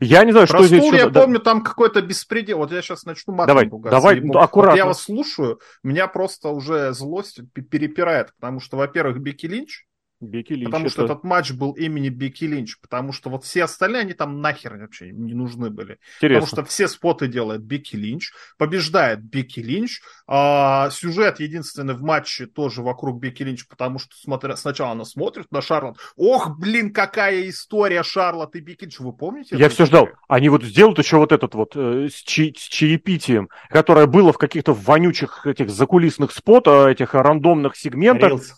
Я 0.00 0.24
не 0.24 0.32
знаю, 0.32 0.48
Про 0.48 0.58
что 0.58 0.66
здесь... 0.66 0.80
стул 0.80 0.92
еще- 0.94 1.04
я 1.04 1.10
да- 1.10 1.20
помню, 1.20 1.38
там 1.40 1.62
какой-то 1.62 2.00
беспредел. 2.00 2.58
Вот 2.58 2.72
я 2.72 2.80
сейчас 2.82 3.04
начну 3.04 3.34
матом 3.34 3.48
Давай, 3.48 3.68
ругаться, 3.68 3.98
давай, 3.98 4.16
ебу. 4.16 4.32
ну, 4.32 4.40
аккуратно. 4.40 4.72
Вот 4.72 4.76
я 4.78 4.86
вас 4.86 5.02
слушаю, 5.02 5.60
меня 5.82 6.08
просто 6.08 6.48
уже 6.48 6.92
злость 6.92 7.40
перепирает, 7.70 8.32
потому 8.40 8.60
что, 8.60 8.76
во-первых, 8.78 9.18
Бекки 9.18 9.46
Линч 9.46 9.84
Бекки 10.22 10.52
Линч. 10.52 10.66
Потому 10.66 10.86
это... 10.86 10.92
что 10.92 11.04
этот 11.04 11.24
матч 11.24 11.52
был 11.52 11.72
имени 11.72 12.08
Бекки 12.08 12.44
Линч. 12.44 12.78
Потому 12.80 13.12
что 13.12 13.30
вот 13.30 13.44
все 13.44 13.64
остальные, 13.64 14.02
они 14.02 14.14
там 14.14 14.40
нахер 14.40 14.76
вообще 14.76 15.10
не 15.10 15.34
нужны 15.34 15.70
были. 15.70 15.98
Интересно. 16.16 16.46
Потому 16.46 16.46
что 16.46 16.70
все 16.70 16.88
споты 16.88 17.28
делает 17.28 17.62
Бекки 17.62 17.96
Линч. 17.96 18.32
Побеждает 18.58 19.22
Бекки 19.22 19.60
Линч. 19.60 20.00
А, 20.26 20.90
сюжет 20.90 21.40
единственный 21.40 21.94
в 21.94 22.02
матче 22.02 22.46
тоже 22.46 22.82
вокруг 22.82 23.20
Бекки 23.20 23.42
Линч. 23.42 23.66
Потому 23.66 23.98
что 23.98 24.16
смотря... 24.16 24.56
сначала 24.56 24.92
она 24.92 25.04
смотрит 25.04 25.50
на 25.50 25.60
Шарлот. 25.60 25.98
Ох, 26.16 26.58
блин, 26.58 26.92
какая 26.92 27.48
история 27.48 28.02
Шарлот 28.02 28.56
и 28.56 28.60
Бекки 28.60 28.84
Линч. 28.84 29.00
Вы 29.00 29.12
помните? 29.12 29.56
Я 29.56 29.68
все 29.68 29.86
ждал. 29.86 30.08
Они 30.28 30.48
вот 30.48 30.62
сделают 30.62 30.98
еще 30.98 31.16
вот 31.16 31.32
этот 31.32 31.54
вот 31.54 31.76
э, 31.76 32.08
с, 32.08 32.24
чаи- 32.24 32.54
с 32.56 32.62
чаепитием, 32.62 33.48
которое 33.68 34.06
было 34.06 34.32
в 34.32 34.38
каких-то 34.38 34.72
вонючих 34.72 35.46
этих 35.46 35.70
закулисных 35.70 36.32
спотах, 36.32 36.88
этих 36.88 37.14
рандомных 37.14 37.76
сегментах. 37.76 38.30
Рилс. 38.30 38.54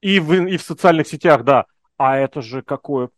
И 0.00 0.18
в, 0.20 0.32
и 0.32 0.56
в 0.56 0.62
социальных 0.62 1.06
сетях, 1.06 1.44
да. 1.44 1.66
А 1.98 2.16
это 2.16 2.42
же 2.42 2.62
какое... 2.62 3.10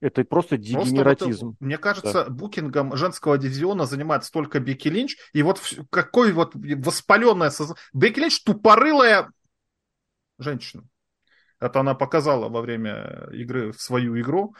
Это 0.00 0.24
просто 0.24 0.56
Просто 0.56 0.58
дегенератизм. 0.58 1.46
вот, 1.46 1.56
мне 1.60 1.78
кажется, 1.78 2.26
букингом 2.28 2.96
женского 2.96 3.38
дивизиона 3.38 3.86
занимается 3.86 4.32
только 4.32 4.58
Бекки 4.58 4.88
Линч. 4.88 5.16
И 5.32 5.42
вот 5.42 5.62
какой 5.90 6.32
вот 6.32 6.54
воспаленная... 6.54 7.50
соз- 7.50 7.76
Бекки 7.92 8.18
Линч 8.18 8.42
тупорылая 8.42 9.30
женщина. 10.38 10.82
Это 11.60 11.78
она 11.78 11.94
показала 11.94 12.48
во 12.48 12.60
время 12.60 13.28
игры 13.30 13.70
в 13.70 13.80
свою 13.80 14.20
игру. 14.20 14.56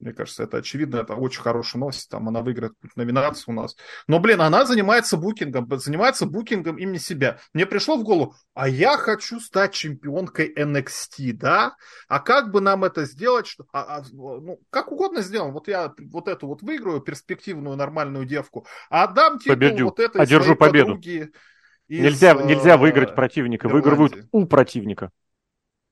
Мне 0.00 0.12
кажется, 0.12 0.42
это 0.42 0.58
очевидно, 0.58 0.96
это 0.96 1.14
очень 1.14 1.40
хорошая 1.40 1.80
новость. 1.80 2.08
Там 2.10 2.28
она 2.28 2.42
выиграет 2.42 2.72
какую-то 2.74 2.98
номинацию 2.98 3.44
у 3.56 3.60
нас. 3.60 3.76
Но, 4.06 4.18
блин, 4.20 4.40
она 4.40 4.64
занимается 4.66 5.16
букингом, 5.16 5.68
занимается 5.78 6.26
букингом 6.26 6.76
имени 6.76 6.98
себя. 6.98 7.38
Мне 7.54 7.64
пришло 7.66 7.96
в 7.96 8.02
голову, 8.04 8.34
а 8.54 8.68
я 8.68 8.96
хочу 8.98 9.40
стать 9.40 9.72
чемпионкой 9.72 10.52
NXT, 10.54 11.32
да? 11.32 11.74
А 12.08 12.20
как 12.20 12.50
бы 12.50 12.60
нам 12.60 12.84
это 12.84 13.04
сделать? 13.06 13.46
Что, 13.46 13.64
а- 13.72 13.98
а, 13.98 14.04
ну, 14.12 14.60
как 14.70 14.92
угодно 14.92 15.22
сделаем. 15.22 15.52
Вот 15.52 15.68
я 15.68 15.92
вот 16.10 16.28
эту 16.28 16.46
вот 16.46 16.62
выиграю, 16.62 17.00
перспективную 17.00 17.76
нормальную 17.76 18.24
девку, 18.26 18.66
а 18.90 19.04
отдам 19.04 19.38
титул 19.38 19.54
Победю. 19.54 19.84
вот 19.86 20.00
этой 20.00 20.20
Одержу 20.20 20.54
победу. 20.56 20.86
подруге 20.96 21.30
из, 21.88 22.02
Нельзя, 22.04 22.34
э, 22.34 22.44
нельзя 22.44 22.76
выиграть 22.76 23.14
противника, 23.14 23.68
выигрывают 23.68 24.12
Ирландии. 24.12 24.28
у 24.32 24.46
противника. 24.46 25.10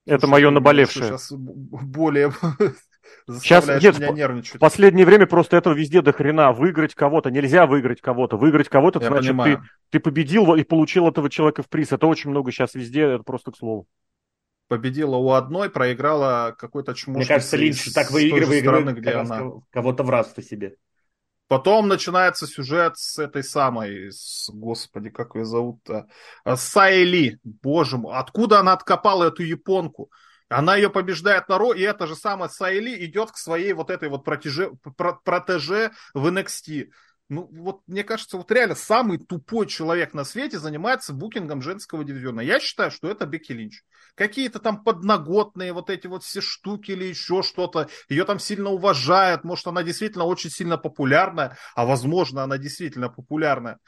Это 0.04 0.26
мое 0.28 0.50
наболевшее. 0.50 1.06
Сейчас 1.06 1.32
более 1.32 2.32
Сейчас 3.40 3.66
нет, 3.66 3.98
меня 3.98 4.10
нервничать. 4.10 4.56
В 4.56 4.58
последнее 4.58 5.04
время 5.04 5.26
просто 5.26 5.56
этого 5.56 5.74
везде 5.74 6.02
до 6.02 6.12
хрена. 6.12 6.52
Выиграть 6.52 6.94
кого-то. 6.94 7.30
Нельзя 7.30 7.66
выиграть 7.66 8.00
кого-то. 8.00 8.36
Выиграть 8.36 8.68
кого-то, 8.68 8.98
это 8.98 9.06
Я 9.06 9.10
значит, 9.12 9.30
ты, 9.30 9.32
понимаю. 9.32 9.62
ты 9.90 10.00
победил 10.00 10.54
и 10.54 10.62
получил 10.62 11.08
этого 11.08 11.28
человека 11.30 11.62
в 11.62 11.68
приз. 11.68 11.92
Это 11.92 12.06
очень 12.06 12.30
много 12.30 12.52
сейчас 12.52 12.74
везде, 12.74 13.02
это 13.02 13.22
просто 13.24 13.50
к 13.52 13.56
слову. 13.56 13.86
Победила 14.68 15.16
у 15.16 15.30
одной, 15.30 15.70
проиграла 15.70 16.54
какой-то 16.58 16.94
чмошнице 16.94 17.18
Мне 17.18 17.26
кажется, 17.26 17.56
Линч 17.56 17.92
так 17.92 18.10
выигрывает, 18.10 18.60
страны, 18.62 18.90
где 18.90 19.10
она. 19.10 19.38
кого- 19.38 19.64
кого-то 19.70 20.02
в 20.02 20.10
раз 20.10 20.34
себе. 20.34 20.74
Потом 21.48 21.86
начинается 21.86 22.46
сюжет 22.48 22.98
с 22.98 23.20
этой 23.20 23.44
самой, 23.44 24.10
с, 24.10 24.50
господи, 24.52 25.10
как 25.10 25.36
ее 25.36 25.44
зовут-то, 25.44 26.08
Сайли. 26.56 27.38
Боже 27.44 27.98
мой, 27.98 28.16
откуда 28.16 28.58
она 28.60 28.72
откопала 28.72 29.24
эту 29.28 29.44
японку? 29.44 30.10
Она 30.48 30.76
ее 30.76 30.90
побеждает 30.90 31.48
на 31.48 31.58
Ро, 31.58 31.72
и 31.72 31.80
эта 31.82 32.06
же 32.06 32.14
самая 32.14 32.48
Сайли 32.48 33.04
идет 33.04 33.32
к 33.32 33.36
своей 33.36 33.72
вот 33.72 33.90
этой 33.90 34.08
вот 34.08 34.24
протеже, 34.24 34.70
про- 34.96 35.14
протеже 35.24 35.90
в 36.14 36.26
NXT. 36.26 36.90
Ну, 37.28 37.48
вот 37.50 37.80
мне 37.88 38.04
кажется, 38.04 38.36
вот 38.36 38.52
реально 38.52 38.76
самый 38.76 39.18
тупой 39.18 39.66
человек 39.66 40.14
на 40.14 40.22
свете 40.24 40.60
занимается 40.60 41.12
букингом 41.12 41.60
женского 41.60 42.04
дивизиона. 42.04 42.40
Я 42.40 42.60
считаю, 42.60 42.92
что 42.92 43.10
это 43.10 43.26
Бекки 43.26 43.50
Линч. 43.50 43.82
Какие-то 44.14 44.60
там 44.60 44.84
подноготные 44.84 45.72
вот 45.72 45.90
эти 45.90 46.06
вот 46.06 46.22
все 46.22 46.40
штуки 46.40 46.92
или 46.92 47.04
еще 47.04 47.42
что-то. 47.42 47.88
Ее 48.08 48.24
там 48.24 48.38
сильно 48.38 48.70
уважают. 48.70 49.42
Может, 49.42 49.66
она 49.66 49.82
действительно 49.82 50.24
очень 50.24 50.50
сильно 50.50 50.78
популярная. 50.78 51.58
А 51.74 51.84
возможно, 51.84 52.44
она 52.44 52.58
действительно 52.58 53.08
популярная. 53.08 53.78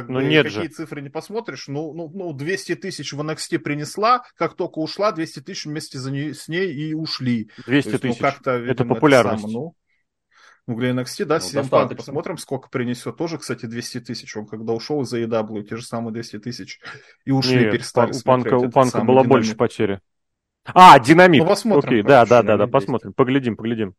Как 0.00 0.08
Но 0.08 0.20
бы 0.20 0.26
нет 0.28 0.46
какие 0.46 0.66
же. 0.66 0.68
цифры 0.68 1.00
не 1.02 1.08
посмотришь, 1.08 1.68
ну, 1.68 1.92
ну, 1.94 2.10
ну, 2.12 2.32
200 2.32 2.74
тысяч 2.74 3.12
в 3.12 3.20
NXT 3.20 3.58
принесла, 3.58 4.22
как 4.36 4.54
только 4.54 4.78
ушла, 4.78 5.12
200 5.12 5.40
тысяч 5.40 5.64
вместе 5.66 5.98
за 5.98 6.10
ней, 6.10 6.34
с 6.34 6.48
ней 6.48 6.72
и 6.72 6.94
ушли. 6.94 7.50
200 7.66 7.88
То 7.88 7.90
есть, 7.92 8.04
ну, 8.04 8.10
тысяч. 8.10 8.20
как-то, 8.20 8.56
видимо, 8.56 8.72
это 8.72 8.84
популярность. 8.84 9.42
самое, 9.42 9.58
ну, 9.58 9.74
ну, 10.66 10.76
для 10.76 10.90
NXT, 10.90 11.24
да, 11.24 11.36
Ну, 11.36 11.40
CM 11.40 11.68
посмотрим, 11.94 12.38
сколько 12.38 12.68
принесет. 12.68 13.16
Тоже, 13.16 13.38
кстати, 13.38 13.66
200 13.66 14.00
тысяч. 14.00 14.36
Он 14.36 14.46
когда 14.46 14.72
ушел 14.72 15.02
из 15.02 15.12
AEW, 15.14 15.62
те 15.62 15.76
же 15.76 15.84
самые 15.84 16.12
200 16.12 16.38
тысяч. 16.40 16.80
И 17.24 17.30
ушли, 17.30 17.64
Нет, 17.64 17.72
перестали 17.72 18.10
у 18.10 18.12
смотреть 18.12 18.52
Панка, 18.52 18.54
у 18.56 18.70
Панка 18.70 18.98
самый 18.98 19.06
была 19.08 19.22
динамик. 19.22 19.30
больше 19.30 19.56
потери. 19.56 20.00
А, 20.64 20.98
динамит. 20.98 21.42
Ну, 21.42 21.48
посмотрим, 21.48 21.90
Окей, 21.90 22.02
да, 22.02 22.26
да, 22.26 22.42
да, 22.42 22.56
да, 22.56 22.66
динамит 22.66 22.72
посмотрим. 22.72 23.12
Поглядим, 23.12 23.56
поглядим. 23.56 23.94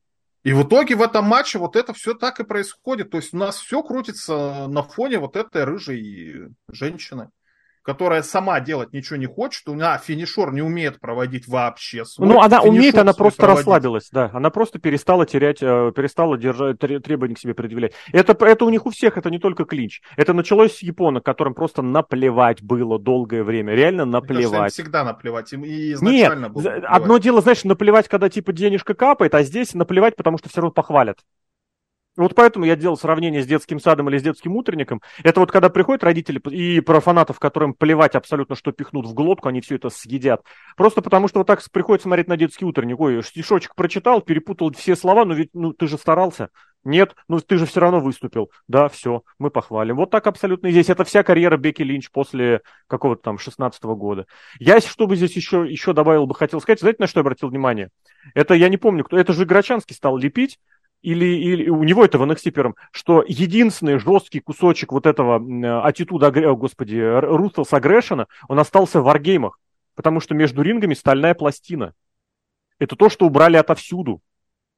И 0.48 0.54
в 0.54 0.64
итоге 0.64 0.96
в 0.96 1.02
этом 1.02 1.26
матче 1.26 1.60
вот 1.60 1.76
это 1.76 1.92
все 1.92 2.14
так 2.14 2.40
и 2.40 2.46
происходит. 2.46 3.10
То 3.10 3.18
есть 3.18 3.34
у 3.34 3.38
нас 3.38 3.58
все 3.58 3.84
крутится 3.84 4.68
на 4.70 4.82
фоне 4.82 5.20
вот 5.20 5.36
этой 5.36 5.66
рыжей 5.66 6.54
женщины, 6.70 7.32
которая 7.88 8.22
сама 8.22 8.60
делать 8.60 8.92
ничего 8.92 9.16
не 9.16 9.28
хочет. 9.28 9.66
У 9.70 9.74
меня 9.74 9.98
финишер 9.98 10.52
не 10.52 10.62
умеет 10.62 11.00
проводить 11.00 11.48
вообще 11.48 12.04
свой. 12.04 12.28
Ну, 12.28 12.42
она 12.42 12.58
финишер 12.60 12.70
умеет, 12.70 12.98
она 12.98 13.14
просто 13.14 13.40
проводить. 13.42 13.60
расслабилась, 13.66 14.10
да. 14.12 14.30
Она 14.34 14.50
просто 14.50 14.78
перестала 14.78 15.26
терять, 15.26 15.64
э, 15.64 15.94
перестала 15.96 16.38
держать, 16.38 16.80
тре- 16.80 17.00
требования 17.00 17.36
к 17.36 17.40
себе 17.40 17.54
предъявлять. 17.54 17.94
Это, 18.12 18.34
это 18.46 18.66
у 18.66 18.70
них 18.70 18.86
у 18.86 18.90
всех, 18.90 19.18
это 19.18 19.30
не 19.30 19.40
только 19.40 19.64
клинч. 19.64 20.02
Это 20.18 20.34
началось 20.34 20.76
с 20.76 20.82
японок, 20.84 21.24
которым 21.24 21.54
просто 21.54 21.82
наплевать 21.82 22.62
было 22.62 23.00
долгое 23.00 23.44
время. 23.46 23.74
Реально 23.74 24.04
наплевать. 24.04 24.74
всегда 24.74 25.06
наплевать. 25.06 25.54
Им 25.54 25.64
и 25.64 25.70
Нет, 25.70 25.94
изначально 25.96 26.50
было 26.50 26.64
за- 26.64 26.70
наплевать. 26.72 26.92
одно 26.94 27.18
дело, 27.20 27.42
знаешь, 27.42 27.64
наплевать, 27.64 28.10
когда 28.10 28.28
типа 28.30 28.52
денежка 28.52 28.96
капает, 28.96 29.34
а 29.34 29.44
здесь 29.44 29.74
наплевать, 29.74 30.18
потому 30.18 30.38
что 30.38 30.50
все 30.50 30.60
равно 30.60 30.74
похвалят. 30.74 31.20
Вот 32.18 32.34
поэтому 32.34 32.66
я 32.66 32.76
делал 32.76 32.98
сравнение 32.98 33.44
с 33.44 33.46
детским 33.46 33.80
садом 33.80 34.10
или 34.10 34.18
с 34.18 34.24
детским 34.24 34.56
утренником. 34.56 35.02
Это 35.24 35.40
вот 35.40 35.52
когда 35.52 35.70
приходят 35.70 36.04
родители 36.04 36.40
и 36.50 36.82
про 36.82 37.00
фанатов, 37.00 37.40
которым 37.40 37.76
плевать 37.76 38.16
абсолютно, 38.16 38.56
что 38.56 38.72
пихнут 38.72 39.06
в 39.06 39.14
глотку, 39.14 39.50
они 39.50 39.62
все 39.62 39.76
это 39.76 39.90
съедят. 39.90 40.42
Просто 40.76 41.04
потому 41.04 41.28
что 41.28 41.40
вот 41.40 41.48
так 41.48 41.62
приходит 41.72 42.02
смотреть 42.02 42.28
на 42.28 42.36
детский 42.36 42.66
утренник. 42.66 43.00
Ой, 43.00 43.24
стишочек 43.24 43.76
прочитал, 43.76 44.22
перепутал 44.22 44.74
все 44.74 44.96
слова, 44.96 45.26
но 45.26 45.36
ведь 45.36 45.52
ну, 45.54 45.74
ты 45.74 45.88
же 45.88 45.98
старался. 45.98 46.50
Нет, 46.84 47.16
ну 47.28 47.40
ты 47.40 47.58
же 47.58 47.66
все 47.66 47.82
равно 47.82 48.00
выступил. 48.00 48.50
Да, 48.68 48.88
все, 48.88 49.24
мы 49.40 49.52
похвалим. 49.52 49.98
Вот 49.98 50.10
так 50.10 50.26
абсолютно 50.26 50.68
и 50.68 50.72
здесь. 50.72 50.90
Это 50.90 51.04
вся 51.04 51.22
карьера 51.22 51.58
Бекки 51.58 51.82
Линч 51.82 52.10
после 52.10 52.62
какого-то 52.88 53.22
там 53.22 53.38
16 53.38 53.84
года. 53.84 54.26
Я, 54.58 54.80
что 54.80 55.06
бы 55.06 55.16
здесь 55.16 55.36
еще, 55.36 55.68
еще 55.70 55.94
добавил 55.94 56.26
бы, 56.26 56.34
хотел 56.34 56.62
сказать, 56.62 56.80
знаете, 56.80 56.98
на 57.00 57.08
что 57.08 57.20
я 57.20 57.22
обратил 57.22 57.50
внимание? 57.50 57.90
Это 58.34 58.54
я 58.54 58.70
не 58.70 58.78
помню, 58.78 59.04
кто. 59.04 59.18
Это 59.18 59.34
же 59.34 59.46
Грачанский 59.46 59.96
стал 59.96 60.18
лепить. 60.18 60.60
Или, 61.02 61.26
или 61.26 61.70
у 61.70 61.84
него 61.84 62.04
это 62.04 62.18
в 62.18 62.24
NXT 62.24 62.52
первом, 62.52 62.76
что 62.92 63.24
единственный 63.28 64.00
жесткий 64.00 64.40
кусочек 64.40 64.92
вот 64.92 65.06
этого 65.06 65.38
аттитуда, 65.86 66.32
господи, 66.56 66.96
Рутhless 66.96 67.72
Aggression, 67.72 68.26
он 68.48 68.60
остался 68.60 69.00
в 69.00 69.04
варгеймах, 69.04 69.60
потому 69.96 70.20
что 70.20 70.34
между 70.34 70.62
рингами 70.62 70.94
стальная 70.94 71.34
пластина. 71.36 71.94
Это 72.80 72.96
то, 72.96 73.10
что 73.10 73.26
убрали 73.26 73.58
отовсюду. 73.58 74.22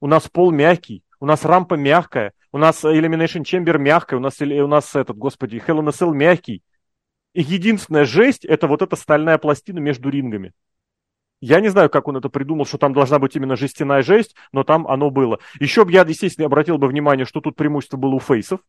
У 0.00 0.06
нас 0.06 0.28
пол 0.28 0.50
мягкий, 0.50 1.02
у 1.20 1.26
нас 1.26 1.44
рампа 1.44 1.74
мягкая, 1.74 2.32
у 2.52 2.58
нас 2.58 2.84
Elimination 2.84 3.42
Chamber 3.42 3.78
мягкая, 3.78 4.18
у 4.18 4.22
нас, 4.22 4.40
у 4.40 4.66
нас 4.66 4.96
этот, 4.96 5.16
господи, 5.16 5.62
Hell 5.66 5.80
in 5.80 5.88
a 5.88 5.90
Cell 5.90 6.12
мягкий. 6.12 6.62
И 7.32 7.42
единственная 7.42 8.04
жесть, 8.04 8.44
это 8.44 8.66
вот 8.66 8.82
эта 8.82 8.96
стальная 8.96 9.38
пластина 9.38 9.78
между 9.78 10.08
рингами. 10.08 10.52
Я 11.40 11.60
не 11.60 11.68
знаю, 11.68 11.88
как 11.88 12.06
он 12.08 12.16
это 12.16 12.28
придумал, 12.28 12.66
что 12.66 12.76
там 12.78 12.92
должна 12.92 13.18
быть 13.18 13.34
именно 13.34 13.56
жестяная 13.56 14.02
жесть, 14.02 14.36
но 14.52 14.62
там 14.62 14.86
оно 14.86 15.10
было. 15.10 15.38
Еще 15.58 15.84
бы 15.84 15.92
я, 15.92 16.02
естественно, 16.02 16.46
обратил 16.46 16.76
бы 16.78 16.86
внимание, 16.86 17.24
что 17.24 17.40
тут 17.40 17.56
преимущество 17.56 17.96
было 17.96 18.14
у 18.14 18.20
фейсов. 18.20 18.60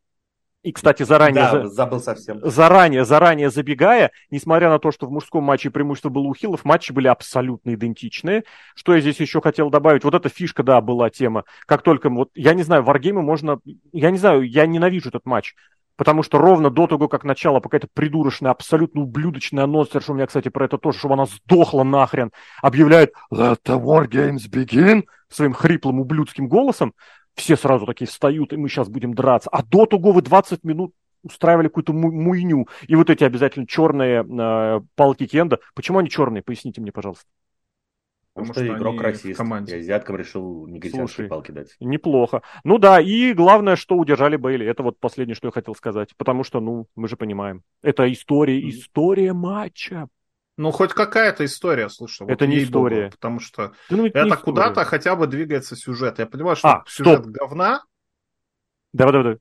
И, 0.63 0.71
кстати, 0.71 1.01
заранее, 1.01 1.41
Да, 1.41 1.63
за- 1.63 1.67
забыл 1.69 1.99
совсем. 1.99 2.39
заранее, 2.43 3.03
заранее 3.03 3.49
забегая, 3.49 4.11
несмотря 4.29 4.69
на 4.69 4.77
то, 4.77 4.91
что 4.91 5.07
в 5.07 5.11
мужском 5.11 5.43
матче 5.43 5.71
преимущество 5.71 6.09
было 6.09 6.27
у 6.27 6.35
хилов, 6.35 6.63
матчи 6.65 6.91
были 6.91 7.07
абсолютно 7.07 7.73
идентичные. 7.73 8.43
Что 8.75 8.93
я 8.93 9.01
здесь 9.01 9.19
еще 9.19 9.41
хотел 9.41 9.71
добавить? 9.71 10.03
Вот 10.03 10.13
эта 10.13 10.29
фишка, 10.29 10.61
да, 10.61 10.79
была 10.79 11.09
тема. 11.09 11.45
Как 11.65 11.81
только, 11.81 12.11
вот, 12.11 12.29
я 12.35 12.53
не 12.53 12.61
знаю, 12.61 12.83
в 12.83 12.89
Wargame 12.89 13.21
можно, 13.21 13.59
я 13.91 14.11
не 14.11 14.19
знаю, 14.19 14.43
я 14.43 14.67
ненавижу 14.67 15.09
этот 15.09 15.25
матч. 15.25 15.55
Потому 16.01 16.23
что 16.23 16.39
ровно 16.39 16.71
до 16.71 16.87
того, 16.87 17.07
как 17.07 17.23
начало 17.23 17.59
какая-то 17.59 17.87
придурочная, 17.93 18.49
абсолютно 18.49 19.01
ублюдочная 19.01 19.65
анонсерша, 19.65 20.11
у 20.11 20.15
меня, 20.15 20.25
кстати, 20.25 20.49
про 20.49 20.65
это 20.65 20.79
тоже, 20.79 20.97
чтобы 20.97 21.13
она 21.13 21.27
сдохла 21.27 21.83
нахрен, 21.83 22.31
объявляет 22.63 23.13
«Let 23.31 23.59
the 23.63 23.79
war 23.79 24.07
games 24.07 24.49
begin» 24.51 25.03
своим 25.29 25.53
хриплым 25.53 25.99
ублюдским 25.99 26.47
голосом, 26.47 26.95
все 27.35 27.55
сразу 27.55 27.85
такие 27.85 28.07
встают, 28.07 28.51
и 28.51 28.57
мы 28.57 28.67
сейчас 28.67 28.89
будем 28.89 29.13
драться. 29.13 29.51
А 29.51 29.61
до 29.61 29.85
того 29.85 30.11
вы 30.11 30.23
20 30.23 30.63
минут 30.63 30.91
устраивали 31.21 31.67
какую-то 31.67 31.93
му- 31.93 32.11
муйню. 32.11 32.67
И 32.87 32.95
вот 32.95 33.11
эти 33.11 33.23
обязательно 33.23 33.67
черные 33.67 34.25
э, 34.27 34.81
палки 34.95 35.27
Кенда. 35.27 35.59
Почему 35.75 35.99
они 35.99 36.09
черные? 36.09 36.41
Поясните 36.41 36.81
мне, 36.81 36.91
пожалуйста. 36.91 37.25
Потому 38.33 38.53
что 38.53 38.65
что 38.65 38.77
игрок 38.77 38.93
они 38.93 38.97
в 38.97 39.01
расист. 39.01 39.37
команде. 39.37 39.75
И 39.75 39.79
азиаткам 39.79 40.15
решил 40.15 40.67
негритянские 40.67 41.27
палки 41.27 41.51
дать. 41.51 41.75
Неплохо. 41.79 42.41
Ну 42.63 42.77
да, 42.77 43.01
и 43.01 43.33
главное, 43.33 43.75
что 43.75 43.95
удержали 43.95 44.35
Бейли. 44.35 44.65
Это 44.65 44.83
вот 44.83 44.99
последнее, 44.99 45.35
что 45.35 45.47
я 45.47 45.51
хотел 45.51 45.75
сказать. 45.75 46.15
Потому 46.17 46.43
что, 46.43 46.59
ну, 46.59 46.87
мы 46.95 47.07
же 47.07 47.17
понимаем. 47.17 47.63
Это 47.81 48.11
история, 48.11 48.59
Мгм. 48.59 48.69
история 48.69 49.33
матча. 49.33 50.07
Ну, 50.57 50.71
хоть 50.71 50.93
какая-то 50.93 51.43
история, 51.45 51.89
слушай. 51.89 52.27
Это 52.27 52.45
не 52.45 52.63
история. 52.63 53.09
Потому 53.09 53.39
что 53.39 53.73
Да 53.89 53.97
ну, 53.97 54.05
это 54.05 54.25
не 54.25 54.31
куда-то 54.31 54.85
хотя 54.85 55.15
бы 55.15 55.27
двигается 55.27 55.75
сюжет. 55.75 56.19
Я 56.19 56.25
понимаю, 56.27 56.55
что 56.55 56.69
А, 56.69 56.83
сюжет 56.87 57.21
стоп. 57.21 57.31
говна, 57.31 57.81
Давай, 58.93 59.13
давай, 59.13 59.23
давай. 59.23 59.39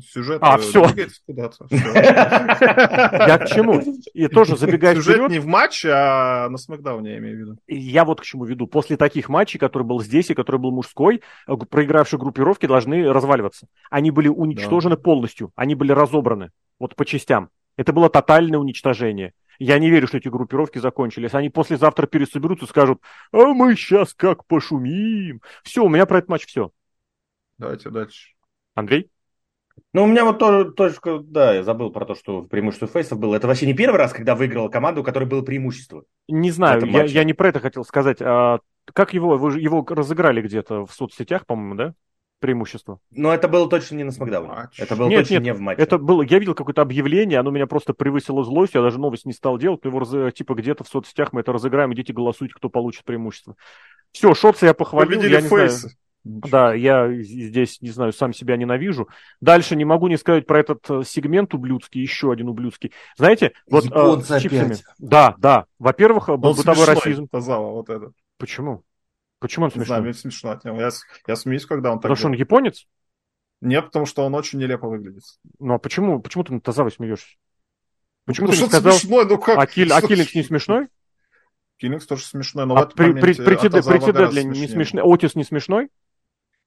Сюжет 0.00 0.38
А, 0.42 0.56
э, 0.56 0.60
всё. 0.60 0.86
двигается 0.86 1.20
куда-то. 1.26 1.66
всё. 1.66 1.76
Я 1.76 3.38
к 3.38 3.46
чему? 3.48 3.80
И 4.14 4.28
тоже 4.28 4.56
забегая 4.56 4.94
Сюжет 4.94 5.16
вперед, 5.16 5.30
не 5.30 5.38
в 5.38 5.46
матче, 5.46 5.90
а 5.92 6.48
на 6.48 6.56
Смакдауне, 6.58 7.12
я 7.12 7.18
имею 7.18 7.36
в 7.36 7.40
виду. 7.40 7.56
я 7.66 8.04
вот 8.04 8.20
к 8.20 8.24
чему 8.24 8.44
веду. 8.44 8.66
После 8.66 8.96
таких 8.96 9.28
матчей, 9.28 9.58
который 9.58 9.82
был 9.84 10.00
здесь 10.02 10.30
и 10.30 10.34
который 10.34 10.60
был 10.60 10.70
мужской, 10.72 11.22
э, 11.46 11.56
проигравшие 11.56 12.18
группировки 12.18 12.66
должны 12.66 13.12
разваливаться. 13.12 13.66
Они 13.90 14.10
были 14.10 14.28
уничтожены 14.28 14.96
полностью, 14.96 15.52
они 15.56 15.74
были 15.74 15.92
разобраны, 15.92 16.50
вот 16.78 16.96
по 16.96 17.04
частям. 17.04 17.50
Это 17.76 17.92
было 17.92 18.08
тотальное 18.10 18.58
уничтожение. 18.58 19.32
Я 19.58 19.78
не 19.78 19.90
верю, 19.90 20.08
что 20.08 20.16
эти 20.16 20.28
группировки 20.28 20.78
закончились. 20.78 21.34
Они 21.34 21.48
послезавтра 21.48 22.06
пересоберутся 22.06 22.64
и 22.64 22.68
скажут, 22.68 23.00
а 23.32 23.52
мы 23.52 23.76
сейчас 23.76 24.12
как 24.14 24.46
пошумим. 24.46 25.40
Все, 25.62 25.84
у 25.84 25.88
меня 25.88 26.04
про 26.06 26.18
этот 26.18 26.30
матч 26.30 26.46
все. 26.46 26.70
Давайте 27.58 27.90
дальше. 27.90 28.32
Андрей? 28.74 29.08
Ну, 29.92 30.04
у 30.04 30.06
меня 30.06 30.24
вот 30.24 30.38
тоже, 30.38 30.70
точка, 30.72 31.18
да, 31.18 31.54
я 31.54 31.62
забыл 31.62 31.90
про 31.90 32.04
то, 32.06 32.14
что 32.14 32.42
преимущество 32.42 32.88
фейсов 32.88 33.18
было. 33.18 33.34
Это 33.34 33.46
вообще 33.46 33.66
не 33.66 33.74
первый 33.74 33.96
раз, 33.96 34.12
когда 34.12 34.34
выиграла 34.34 34.68
команда, 34.68 35.00
у 35.00 35.04
которой 35.04 35.24
было 35.24 35.42
преимущество. 35.42 36.04
Не 36.28 36.50
знаю, 36.50 36.84
я, 36.90 37.04
я 37.04 37.24
не 37.24 37.34
про 37.34 37.48
это 37.48 37.60
хотел 37.60 37.84
сказать. 37.84 38.18
А 38.20 38.60
как 38.92 39.14
его, 39.14 39.36
вы 39.36 39.60
его 39.60 39.84
разыграли 39.88 40.40
где-то 40.42 40.86
в 40.86 40.92
соцсетях, 40.92 41.46
по-моему, 41.46 41.74
да? 41.74 41.94
Преимущество. 42.40 42.98
Но 43.12 43.32
это 43.32 43.46
было 43.46 43.68
точно 43.68 43.96
не 43.96 44.04
на 44.04 44.10
Смакдауне. 44.10 44.48
Матч. 44.48 44.80
Это 44.80 44.96
было 44.96 45.08
Нет, 45.08 45.20
точно 45.20 45.34
нет, 45.34 45.42
не 45.44 45.54
в 45.54 45.60
матче. 45.60 45.82
Это 45.82 45.98
было, 45.98 46.22
я 46.22 46.38
видел 46.40 46.54
какое-то 46.54 46.82
объявление, 46.82 47.38
оно 47.38 47.50
меня 47.50 47.68
просто 47.68 47.94
превысило 47.94 48.42
злость, 48.42 48.74
я 48.74 48.82
даже 48.82 48.98
новость 48.98 49.26
не 49.26 49.32
стал 49.32 49.58
делать, 49.58 49.84
но 49.84 49.90
его 49.90 50.00
раз- 50.00 50.34
типа 50.34 50.54
где-то 50.54 50.82
в 50.82 50.88
соцсетях 50.88 51.32
мы 51.32 51.42
это 51.42 51.52
разыграем, 51.52 51.94
идите 51.94 52.12
голосуйте, 52.12 52.54
кто 52.54 52.68
получит 52.68 53.04
преимущество. 53.04 53.54
Все, 54.10 54.34
Шотса 54.34 54.66
я 54.66 54.74
похвалил, 54.74 55.20
Победили 55.20 55.34
я 55.34 55.40
не 55.40 55.48
знаю. 55.48 55.70
Ничего. 56.24 56.50
Да, 56.50 56.74
я 56.74 57.12
здесь, 57.22 57.80
не 57.80 57.90
знаю, 57.90 58.12
сам 58.12 58.32
себя 58.32 58.56
ненавижу. 58.56 59.08
Дальше 59.40 59.74
не 59.74 59.84
могу 59.84 60.06
не 60.08 60.16
сказать 60.16 60.46
про 60.46 60.60
этот 60.60 60.88
э, 60.88 61.02
сегмент 61.04 61.52
ублюдский, 61.52 62.00
еще 62.00 62.30
один 62.30 62.48
ублюдский. 62.48 62.92
Знаете, 63.16 63.52
вот 63.68 63.86
э, 63.86 64.20
с 64.22 64.40
чипсами. 64.40 64.66
опять. 64.66 64.84
Да, 64.98 65.34
да. 65.38 65.66
Во-первых, 65.80 66.28
э, 66.28 66.32
Он 66.32 66.40
бытовой 66.40 66.86
смешной, 66.86 66.94
расизм. 66.94 67.28
Тазава, 67.28 67.72
вот 67.72 67.88
это. 67.88 68.12
Почему? 68.38 68.84
Почему 69.40 69.64
он 69.64 69.70
Не 69.70 69.72
смешной? 69.72 69.86
знаю, 69.86 70.02
мне 70.04 70.14
смешно 70.14 70.50
от 70.52 70.64
него. 70.64 70.80
Я, 70.80 70.90
я 71.26 71.36
смеюсь, 71.36 71.66
когда 71.66 71.90
он 71.90 71.96
так 71.96 72.02
Потому 72.02 72.16
что 72.16 72.26
он 72.28 72.34
японец? 72.34 72.86
Нет, 73.60 73.86
потому 73.86 74.06
что 74.06 74.24
он 74.24 74.34
очень 74.36 74.60
нелепо 74.60 74.88
выглядит. 74.88 75.24
Ну 75.58 75.74
а 75.74 75.78
почему, 75.78 76.20
почему 76.20 76.44
ты 76.44 76.52
на 76.52 76.60
Тазавой 76.60 76.92
смеешься? 76.92 77.36
Почему 78.24 78.46
ну, 78.46 78.52
ты 78.52 78.60
не 78.60 78.66
сказал, 78.68 78.92
смешное, 78.92 79.24
ну 79.24 79.38
как? 79.38 79.58
а, 79.58 79.66
Киль, 79.66 79.92
а 79.92 80.00
Киллингс 80.00 80.34
не 80.34 80.44
смешной? 80.44 80.88
Киллингс 81.78 82.06
тоже 82.06 82.24
смешной, 82.24 82.66
но 82.66 82.74
в 82.74 82.78
А 82.78 82.82
этом 82.82 82.94
при, 82.94 83.06
моменте 83.08 83.42
при, 83.42 83.56
при, 83.56 83.66
Атазава 83.66 83.98
при 83.98 84.12
гораздо 84.12 84.40
Тидедле 84.40 84.60
не 84.60 84.68
смешной? 84.68 85.02
Отис 85.04 85.34
не 85.34 85.44
смешной? 85.44 85.88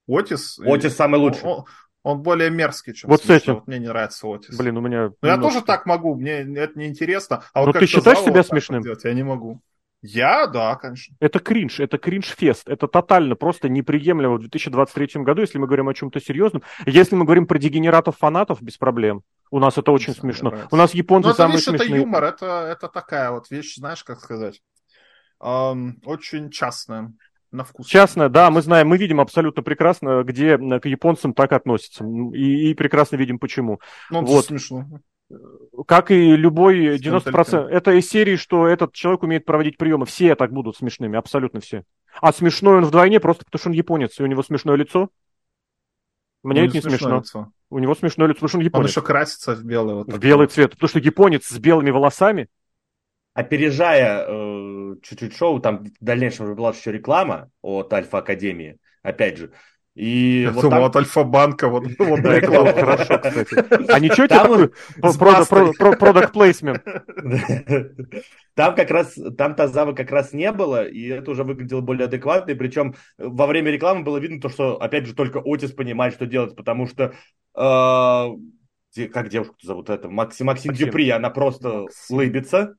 Отис? 0.07 0.59
Отис 0.59 0.95
самый 0.95 1.19
лучший. 1.19 1.43
Он, 1.43 1.65
он 2.03 2.21
более 2.21 2.49
мерзкий, 2.49 2.93
чем 2.93 3.09
Вот 3.09 3.23
с 3.23 3.29
этим. 3.29 3.55
Вот 3.55 3.67
мне 3.67 3.79
не 3.79 3.87
нравится 3.87 4.27
Отис. 4.27 4.55
Блин, 4.57 4.77
у 4.77 4.81
меня... 4.81 5.11
Ну, 5.21 5.27
я 5.27 5.37
тоже 5.37 5.61
так 5.61 5.85
могу, 5.85 6.15
мне 6.15 6.41
это 6.57 6.77
неинтересно. 6.77 7.43
А 7.53 7.59
Но 7.61 7.65
вот 7.67 7.79
ты 7.79 7.85
считаешь 7.87 8.19
себя 8.19 8.37
вот 8.37 8.47
смешным? 8.47 8.83
делать 8.83 9.03
я 9.03 9.13
не 9.13 9.23
могу. 9.23 9.61
Я, 10.07 10.45
да, 10.45 10.75
конечно. 10.75 11.15
Это 11.19 11.39
кринж, 11.39 11.79
это 11.79 11.97
кринж-фест, 11.97 12.69
это 12.69 12.87
тотально 12.87 13.35
просто 13.35 13.69
неприемлемо 13.69 14.35
в 14.35 14.39
2023 14.41 15.23
году, 15.23 15.41
если 15.41 15.57
мы 15.57 15.65
говорим 15.65 15.89
о 15.89 15.95
чем-то 15.95 16.19
серьезном. 16.21 16.61
Если 16.85 17.15
мы 17.15 17.25
говорим 17.25 17.47
про 17.47 17.57
дегенератов-фанатов, 17.57 18.61
без 18.61 18.77
проблем. 18.77 19.23
У 19.49 19.57
нас 19.57 19.79
это 19.79 19.91
очень 19.91 20.13
мне 20.13 20.19
смешно. 20.21 20.49
нравится. 20.51 20.75
У 20.75 20.77
нас 20.77 20.93
японцы 20.93 21.27
Ну, 21.27 21.31
это, 21.31 21.37
самые 21.37 21.53
видишь, 21.53 21.67
это 21.69 21.77
смешные. 21.79 22.01
юмор, 22.01 22.23
это, 22.23 22.45
это 22.71 22.87
такая 22.87 23.31
вот 23.31 23.49
вещь, 23.49 23.77
знаешь, 23.77 24.03
как 24.03 24.19
сказать, 24.19 24.61
Ам, 25.39 25.97
очень 26.05 26.51
частная, 26.51 27.11
на 27.51 27.63
вкус. 27.63 27.87
Частно, 27.87 28.29
да, 28.29 28.49
мы 28.51 28.61
знаем, 28.61 28.87
мы 28.87 28.97
видим 28.97 29.19
абсолютно 29.19 29.63
прекрасно, 29.63 30.23
где 30.23 30.57
к 30.57 30.85
японцам 30.85 31.33
так 31.33 31.51
относятся. 31.53 32.05
И, 32.33 32.71
и 32.71 32.73
прекрасно 32.73 33.15
видим, 33.15 33.39
почему. 33.39 33.79
Ну, 34.09 34.23
вот. 34.25 34.45
смешно. 34.45 34.85
Как 35.87 36.11
и 36.11 36.35
любой 36.35 36.97
С 36.99 37.01
90%. 37.01 37.13
менталитетом. 37.25 37.67
Это 37.67 37.91
из 37.93 38.07
серии, 38.09 38.35
что 38.35 38.67
этот 38.67 38.93
человек 38.93 39.23
умеет 39.23 39.45
проводить 39.45 39.77
приемы. 39.77 40.05
Все 40.05 40.35
так 40.35 40.51
будут 40.51 40.77
смешными, 40.77 41.17
абсолютно 41.17 41.59
все. 41.61 41.83
А 42.21 42.31
смешной 42.31 42.77
он 42.77 42.85
вдвойне 42.85 43.19
просто 43.19 43.43
потому, 43.45 43.59
что 43.59 43.69
он 43.69 43.75
японец, 43.75 44.19
и 44.19 44.23
у 44.23 44.27
него 44.27 44.43
смешное 44.43 44.75
лицо. 44.75 45.09
Мне 46.43 46.61
Ну, 46.61 46.67
это 46.67 46.75
не 46.75 46.81
смешное 46.81 46.99
смешно. 46.99 47.17
лицо. 47.17 47.51
У 47.71 47.79
него 47.79 47.95
смешное 47.95 48.27
лицо, 48.27 48.35
потому 48.35 48.49
что 48.49 48.57
он 48.57 48.61
Он 48.61 48.65
японец. 48.65 48.89
еще 48.91 49.01
красится 49.01 49.55
в 49.55 49.63
белый. 49.63 49.95
Вот 49.95 50.13
В 50.13 50.19
белый 50.19 50.47
цвет. 50.47 50.71
Потому 50.71 50.89
что 50.89 50.99
японец 50.99 51.45
с 51.47 51.57
белыми 51.57 51.89
волосами. 51.89 52.47
Опережая 53.33 54.25
э, 54.27 54.74
чуть-чуть 55.01 55.35
шоу, 55.35 55.59
там 55.59 55.85
в 55.85 55.89
дальнейшем 55.99 56.45
уже 56.45 56.55
была 56.55 56.71
еще 56.71 56.91
реклама 56.91 57.49
от 57.61 57.91
Альфа 57.93 58.19
Академии, 58.19 58.77
опять 59.03 59.37
же. 59.37 59.51
И 59.95 60.41
Я 60.41 60.51
вот 60.51 60.61
думал, 60.63 60.71
там- 60.77 60.83
от 60.83 60.95
Альфа-банка 60.97 61.69
вот, 61.69 61.85
вот 61.99 62.21
Да, 62.21 62.37
реклама. 62.39 62.73
хорошо, 62.73 63.17
кстати. 63.17 63.55
А 63.91 63.99
ничего 63.99 64.27
тебе 64.27 64.37
Там 64.39 64.47
такой 64.47 64.71
с 65.13 65.17
про- 65.17 65.31
бастой. 65.31 65.73
про- 65.73 65.93
про- 65.93 66.11
product 66.11 66.33
placement? 66.33 66.81
Там 68.55 68.75
как 68.75 68.89
раз, 68.91 69.17
там 69.37 69.55
Тазавы 69.55 69.93
как 69.95 70.11
раз 70.11 70.31
не 70.33 70.51
было, 70.51 70.85
и 70.85 71.07
это 71.07 71.31
уже 71.31 71.43
выглядело 71.43 71.81
более 71.81 72.05
адекватно, 72.05 72.51
и 72.51 72.55
причем 72.55 72.95
во 73.17 73.47
время 73.47 73.71
рекламы 73.71 74.03
было 74.03 74.17
видно 74.17 74.39
то, 74.39 74.49
что, 74.49 74.77
опять 74.81 75.05
же, 75.05 75.13
только 75.13 75.41
Отис 75.43 75.71
понимает, 75.71 76.13
что 76.13 76.25
делать, 76.25 76.55
потому 76.55 76.87
что, 76.87 77.13
э, 77.57 79.07
как 79.13 79.29
девушку 79.29 79.55
зовут 79.61 79.89
это, 79.89 80.09
Максим, 80.09 80.47
Максим 80.47 80.71
Максим. 80.71 80.85
Дюпри, 80.87 81.09
она 81.09 81.29
просто 81.29 81.69
Максим. 81.83 82.15
лыбится, 82.17 82.75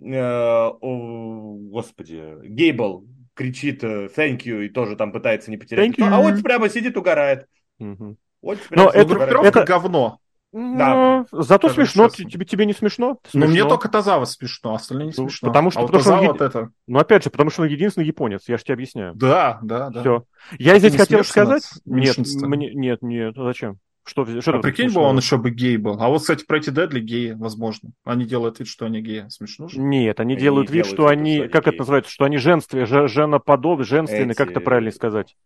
о, 0.00 1.56
господи, 1.70 2.24
Гейбл 2.44 3.06
кричит 3.34 3.82
э, 3.84 4.08
thank 4.16 4.42
you 4.44 4.64
и 4.64 4.68
тоже 4.68 4.96
там 4.96 5.12
пытается 5.12 5.50
не 5.50 5.56
потерять 5.56 5.98
а. 6.00 6.26
Отис 6.28 6.42
прямо 6.42 6.68
сидит, 6.68 6.96
угорает. 6.96 7.46
Отис 7.78 7.88
Но 7.90 8.16
прямо 8.42 8.58
сидит, 8.92 8.94
это- 8.94 9.04
угорает. 9.04 9.08
Группировка 9.08 9.48
это- 9.60 9.64
говно. 9.64 10.18
Ну, 10.56 11.26
Зато 11.32 11.68
Скажем 11.68 11.84
смешно. 11.86 12.08
честно. 12.10 12.30
Тебе, 12.30 12.46
тебе 12.46 12.64
не 12.64 12.72
смешно? 12.72 13.18
Ну, 13.32 13.40
мне 13.40 13.54
Смешно. 13.54 13.70
только 13.70 13.88
Тазава 13.88 14.24
смешно, 14.24 14.70
а 14.72 14.76
остальные 14.76 15.06
не 15.06 15.14
Ну, 15.16 15.24
смешно. 15.28 15.48
потому 15.48 15.72
что- 15.72 15.80
а 15.80 15.82
вот 15.82 15.86
потому 15.88 16.00
что 16.04 16.12
он 16.12 16.18
Тазава 16.20 16.32
вот 16.32 16.40
это... 16.42 16.70
Ну, 16.86 16.98
опять 17.00 17.24
же, 17.24 17.30
потому 17.30 17.50
что 17.50 17.62
он 17.62 17.68
единственный 17.68 18.06
японец, 18.06 18.42
я 18.48 18.56
же 18.56 18.62
тебе 18.62 18.74
объясняю. 18.74 19.14
Да, 19.16 19.58
да, 19.62 19.90
да. 19.90 20.00
Все. 20.00 20.24
Я 20.60 20.70
А 20.70 20.74
ты 20.74 20.78
здесь 20.78 20.96
хотел 20.96 21.24
сказать... 21.24 21.64
Нет, 21.84 22.16
мне, 22.42 22.72
нет, 22.72 23.02
нет, 23.02 23.36
а 23.36 23.42
зачем? 23.46 23.78
Что, 24.06 24.26
что 24.42 24.56
А 24.58 24.60
прикинь 24.60 24.92
бы, 24.92 25.00
он 25.00 25.16
еще 25.16 25.38
бы 25.38 25.50
гей 25.50 25.78
был. 25.78 25.96
А 25.98 26.08
вот, 26.08 26.20
кстати, 26.20 26.44
про 26.44 26.58
эти 26.58 26.68
Дедли 26.68 27.00
геи, 27.00 27.32
возможно. 27.32 27.90
Они 28.04 28.26
делают 28.26 28.58
вид, 28.58 28.68
что 28.68 28.84
они 28.84 29.00
геи. 29.00 29.24
Смешно 29.30 29.66
же? 29.68 29.80
Нет, 29.80 30.20
они 30.20 30.34
Они 30.34 30.42
делают 30.42 30.68
вид, 30.68 30.84
делают 30.84 30.94
что 30.94 31.02
вид, 31.10 31.18
они, 31.18 31.36
что 31.38 31.48
как 31.48 31.62
это 31.62 31.70
геи. 31.70 31.78
называется, 31.78 32.10
что 32.12 32.24
они 32.26 32.36
женственные, 32.36 32.84
же- 32.86 33.08
женоподобные, 33.08 33.86
женственные, 33.86 34.34
как 34.34 34.50
это 34.50 34.60
Эти- 34.60 34.64
правильно 34.64 34.90
сказать? 34.90 35.36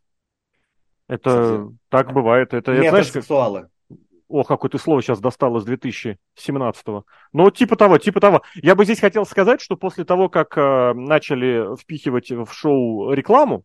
Это 1.09 1.31
Кстати, 1.31 1.79
так 1.89 2.13
бывает. 2.13 2.49
Это, 2.53 2.73
это 2.73 2.89
знаешь, 2.89 2.91
как- 2.91 3.15
Метросексуалы. 3.15 3.69
О, 4.29 4.45
какое 4.45 4.71
ты 4.71 4.79
слово 4.79 5.03
сейчас 5.03 5.21
достал 5.21 5.57
из 5.57 5.65
2017-го. 5.65 7.05
Ну, 7.33 7.51
типа 7.51 7.77
того, 7.77 7.97
типа 7.97 8.21
того. 8.21 8.43
Я 8.57 8.75
бы 8.75 8.85
здесь 8.85 9.01
хотел 9.01 9.25
сказать, 9.25 9.61
что 9.63 9.77
после 9.77 10.05
того, 10.05 10.29
как 10.29 10.59
э, 10.59 10.93
начали 10.95 11.75
впихивать 11.81 12.31
в 12.31 12.49
шоу 12.53 13.13
рекламу, 13.15 13.63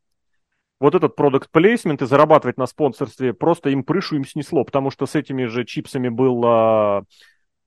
вот 0.83 0.95
этот 0.95 1.15
продукт 1.15 1.49
плейсмент 1.49 2.01
и 2.01 2.05
зарабатывать 2.05 2.57
на 2.57 2.65
спонсорстве, 2.65 3.33
просто 3.33 3.69
им 3.69 3.83
крышу 3.83 4.17
им 4.17 4.25
снесло, 4.25 4.65
потому 4.65 4.91
что 4.91 5.05
с 5.05 5.15
этими 5.15 5.45
же 5.45 5.63
чипсами 5.63 6.09
было 6.09 7.05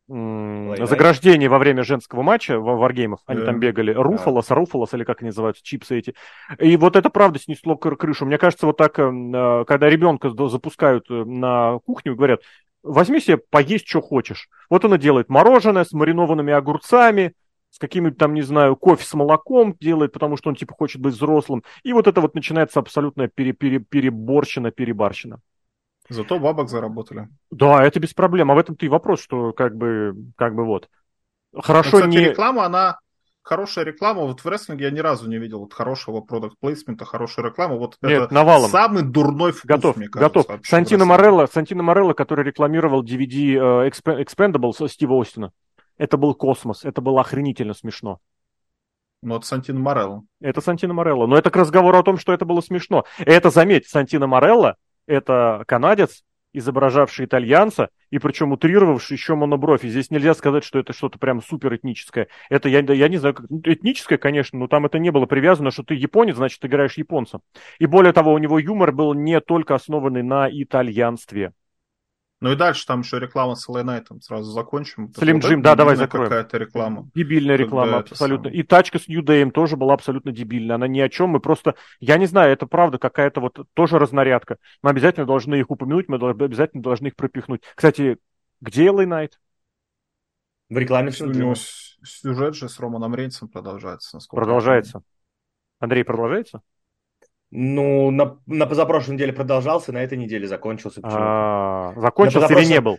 заграждение 0.09 1.48
во 1.48 1.59
время 1.59 1.83
женского 1.83 2.22
матча 2.22 2.61
в 2.61 2.62
варгеймов. 2.62 3.20
Они 3.26 3.40
Да. 3.40 3.46
там 3.46 3.59
бегали. 3.59 3.92
Руфалос, 3.92 4.50
Руфалос, 4.50 4.94
или 4.94 5.02
как 5.02 5.22
они 5.22 5.31
называются, 5.31 5.64
чипсы 5.64 5.98
эти. 5.98 6.14
И 6.61 6.76
вот 6.76 6.94
это 6.94 7.11
правда 7.11 7.40
снесло 7.40 7.76
кр- 7.76 7.96
крышу. 7.96 8.26
Мне 8.26 8.38
кажется, 8.38 8.66
вот 8.66 8.76
так, 8.76 8.98
э, 8.98 9.02
э, 9.02 9.64
когда 9.66 9.88
ребенка 9.88 10.31
запускают 10.48 11.11
э, 11.11 11.24
на 11.24 11.79
кухню, 11.87 12.14
говорят, 12.14 12.42
возьми 12.85 13.18
себе 13.18 13.38
поесть, 13.38 13.88
что 13.88 14.00
хочешь. 14.00 14.48
Вот 14.70 14.85
он 14.85 14.94
и 14.94 14.98
делает 14.98 15.29
мороженое 15.29 15.85
с 15.85 15.92
маринованными 15.92 16.52
огурцами, 16.52 17.33
с 17.70 17.79
каким-нибудь 17.79 18.18
там, 18.18 18.35
не 18.35 18.42
знаю, 18.42 18.76
кофе 18.76 19.05
с 19.05 19.14
молоком 19.14 19.76
делает, 19.81 20.12
потому 20.12 20.37
что 20.37 20.48
он 20.48 20.57
типа 20.57 20.74
хочет 20.74 21.00
быть 21.00 21.14
взрослым. 21.14 21.62
И 21.83 21.92
вот 21.92 22.07
это 22.07 22.20
вот 22.20 22.35
начинается 22.35 22.81
абсолютно 22.81 23.29
пере, 23.29 23.52
пере, 23.52 23.79
переборщина, 23.81 24.70
перебарщина. 24.70 25.40
Зато 26.09 26.38
бабок 26.38 26.68
заработали. 26.68 27.29
Да, 27.50 27.85
это 27.85 27.98
без 28.00 28.14
проблем. 28.14 28.50
А 28.50 28.55
в 28.55 28.59
этом-то 28.59 28.87
и 28.87 28.88
вопрос, 28.88 29.20
что 29.20 29.52
как 29.52 29.76
бы, 29.76 30.14
как 30.37 30.55
бы 30.55 30.64
вот. 30.64 30.88
Ну, 31.52 31.62
Хорошо 31.62 31.98
кстати, 31.98 32.07
не... 32.09 32.18
реклама, 32.18 32.64
она 32.64 32.98
хорошая 33.42 33.85
реклама. 33.85 34.22
Вот 34.22 34.40
в 34.40 34.46
рестлинге 34.46 34.87
я 34.87 34.90
ни 34.90 35.00
разу 35.00 35.29
не 35.29 35.38
видел 35.38 35.61
вот 35.61 35.72
хорошего 35.72 36.20
продукт 36.20 36.57
плейсмента, 36.61 37.05
хорошей 37.05 37.44
рекламы. 37.44 37.79
Вот 37.79 37.96
Нет, 38.02 38.22
это 38.24 38.35
навалом. 38.35 38.70
самый 38.70 39.02
дурной 39.02 39.52
вкус, 39.52 39.64
Готов, 39.64 39.96
мне 39.96 40.09
кажется, 40.09 40.42
готов. 40.42 40.66
Сантино. 40.66 41.05
Морелло, 41.05 41.46
Сантино 41.52 41.83
Морелло, 41.83 42.12
который 42.12 42.44
рекламировал 42.44 43.05
DVD 43.05 43.85
э, 43.87 43.88
Expe- 43.88 44.24
Expendables 44.24 44.88
Стива 44.88 45.20
Остина. 45.20 45.52
Это 45.99 46.17
был 46.17 46.35
космос, 46.35 46.85
это 46.85 47.01
было 47.01 47.21
охренительно 47.21 47.75
смешно. 47.75 48.21
Ну, 49.23 49.35
вот 49.35 49.44
Сантино 49.44 49.81
Морелло. 49.81 50.25
Это 50.40 50.61
Сантино 50.61 50.94
Морелло. 50.94 51.27
Но 51.27 51.37
это 51.37 51.51
к 51.51 51.57
разговору 51.57 51.99
о 51.99 52.03
том, 52.03 52.19
что 52.19 52.33
это 52.33 52.44
было 52.44 52.61
смешно. 52.61 53.05
Это, 53.19 53.51
заметь, 53.51 53.88
Сантино 53.88 54.27
Морелло, 54.27 54.77
это 55.07 55.65
канадец, 55.67 56.23
изображавший 56.53 57.27
итальянца, 57.27 57.90
и 58.11 58.19
причем 58.19 58.53
утрировавший 58.53 59.17
еще 59.17 59.35
монобровь. 59.35 59.85
И 59.85 59.88
здесь 59.88 60.11
нельзя 60.11 60.35
сказать, 60.35 60.65
что 60.65 60.79
это 60.79 60.92
что-то 60.92 61.19
прям 61.19 61.42
супер 61.42 61.75
этническое. 61.75 62.29
Это, 62.49 62.69
я, 62.69 62.81
я 62.81 63.09
не 63.09 63.19
знаю, 63.19 63.35
как, 63.35 63.47
ну, 63.51 63.61
этническое, 63.65 64.17
конечно, 64.17 64.59
но 64.59 64.67
там 64.67 64.87
это 64.87 64.99
не 64.99 65.11
было 65.11 65.27
привязано, 65.27 65.71
что 65.71 65.83
ты 65.83 65.94
японец, 65.94 66.37
значит, 66.37 66.61
ты 66.61 66.69
играешь 66.69 66.97
японца. 66.97 67.40
И 67.79 67.87
более 67.87 68.13
того, 68.13 68.33
у 68.33 68.38
него 68.38 68.59
юмор 68.59 68.92
был 68.92 69.13
не 69.13 69.40
только 69.40 69.75
основанный 69.75 70.23
на 70.23 70.49
итальянстве. 70.51 71.53
Ну 72.41 72.53
и 72.53 72.57
дальше 72.57 72.87
там 72.87 73.01
еще 73.01 73.19
реклама 73.19 73.55
с 73.55 73.67
LA 73.67 73.83
Night, 73.83 74.21
сразу 74.21 74.51
закончим. 74.51 75.11
Слим 75.15 75.39
Джим, 75.39 75.63
да, 75.63 75.75
давай 75.75 75.97
закроем. 75.97 76.29
Какая-то 76.29 76.59
реклама. 76.59 77.09
Дебильная 77.15 77.57
реклама, 77.57 77.99
абсолютно. 77.99 78.49
И 78.49 78.63
тачка 78.63 78.99
с 78.99 79.09
New 79.09 79.23
Day 79.23 79.51
тоже 79.51 79.77
была 79.77 79.95
абсолютно 79.95 80.33
дебильная. 80.33 80.77
Она 80.77 80.87
ни 80.87 81.01
о 81.01 81.09
чем, 81.09 81.31
мы 81.31 81.41
просто, 81.41 81.77
я 81.99 82.19
не 82.19 82.27
знаю, 82.27 82.53
это 82.53 82.67
правда 82.67 82.99
какая-то 82.99 83.41
вот 83.41 83.67
тоже 83.73 83.99
разнарядка. 83.99 84.59
Мы 84.83 84.91
обязательно 84.91 85.25
должны 85.25 85.55
их 85.55 85.71
упомянуть, 85.71 86.09
мы 86.09 86.17
обязательно 86.17 86.83
должны 86.83 87.07
их 87.09 87.17
пропихнуть. 87.17 87.63
Кстати, 87.75 88.19
где 88.61 88.87
LA 88.87 89.07
Night? 89.07 89.33
В 90.69 90.77
рекламе 90.77 91.13
У 91.21 91.27
него 91.27 91.55
сюжет 91.55 92.55
же 92.55 92.69
с 92.69 92.79
Романом 92.79 93.15
Рейнсом 93.15 93.49
продолжается. 93.49 94.19
Продолжается. 94.31 95.03
Андрей, 95.79 96.05
продолжается? 96.05 96.61
Ну, 97.59 98.11
на, 98.11 98.37
на 98.46 98.67
позапрошлой 98.67 99.15
неделе 99.15 99.33
продолжался, 99.33 99.90
на 99.90 100.02
этой 100.02 100.19
неделе 100.19 100.46
закончился. 100.46 101.00
А, 101.02 101.94
закончился 101.96 102.52
или 102.52 102.67
не 102.67 102.83
был? 102.83 102.98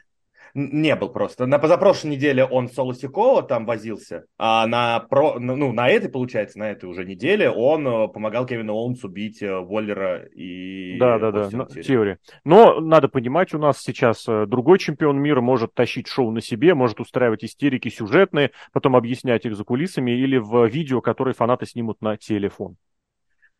Не 0.55 0.95
был 0.95 1.10
просто. 1.10 1.45
На 1.45 1.60
позапрошлой 1.60 2.14
неделе 2.14 2.43
он 2.43 2.68
соло 2.68 2.95
Сикова 2.95 3.43
там 3.43 3.68
возился, 3.68 4.26
а 4.39 4.66
на, 4.66 5.01
про, 5.01 5.38
ну, 5.38 5.72
на 5.74 5.88
этой, 5.89 6.10
получается, 6.10 6.58
на 6.58 6.72
этой 6.72 6.86
уже 6.86 7.05
неделе 7.05 7.51
он 7.51 7.88
э, 7.88 8.08
помогал 8.08 8.47
Кевину 8.47 8.74
Оуэнсу 8.74 9.10
бить 9.10 9.43
э, 9.43 9.60
Воллера 9.60 10.26
и... 10.36 10.97
Да, 10.97 11.20
да, 11.20 11.32
да, 11.32 11.66
теория. 11.84 12.18
Но 12.43 12.80
надо 12.80 13.10
понимать, 13.10 13.53
у 13.53 13.60
нас 13.60 13.80
сейчас 13.80 14.28
э, 14.28 14.47
другой 14.47 14.80
чемпион 14.80 15.20
мира 15.20 15.39
может 15.39 15.76
тащить 15.76 16.08
шоу 16.08 16.32
на 16.32 16.41
себе, 16.41 16.74
может 16.74 16.99
устраивать 16.99 17.43
истерики 17.43 17.89
сюжетные, 17.89 18.49
потом 18.74 18.95
объяснять 18.95 19.45
их 19.45 19.55
за 19.55 19.64
кулисами 19.64 20.10
или 20.10 20.38
в 20.38 20.66
видео, 20.66 21.01
которые 21.01 21.36
фанаты 21.36 21.68
снимут 21.68 22.01
на 22.01 22.18
телефон. 22.18 22.78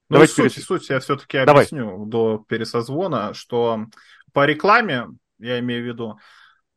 Ну, 0.10 0.16
Давайте 0.16 0.34
суть, 0.34 0.54
перес... 0.54 0.66
суть 0.66 0.90
я 0.90 1.00
все-таки 1.00 1.38
объясню 1.38 2.06
до 2.06 2.44
пересозвона, 2.48 3.34
что 3.34 3.88
по 4.34 4.46
рекламе, 4.46 5.08
я 5.40 5.60
имею 5.60 5.84
в 5.84 5.88
виду, 5.88 6.20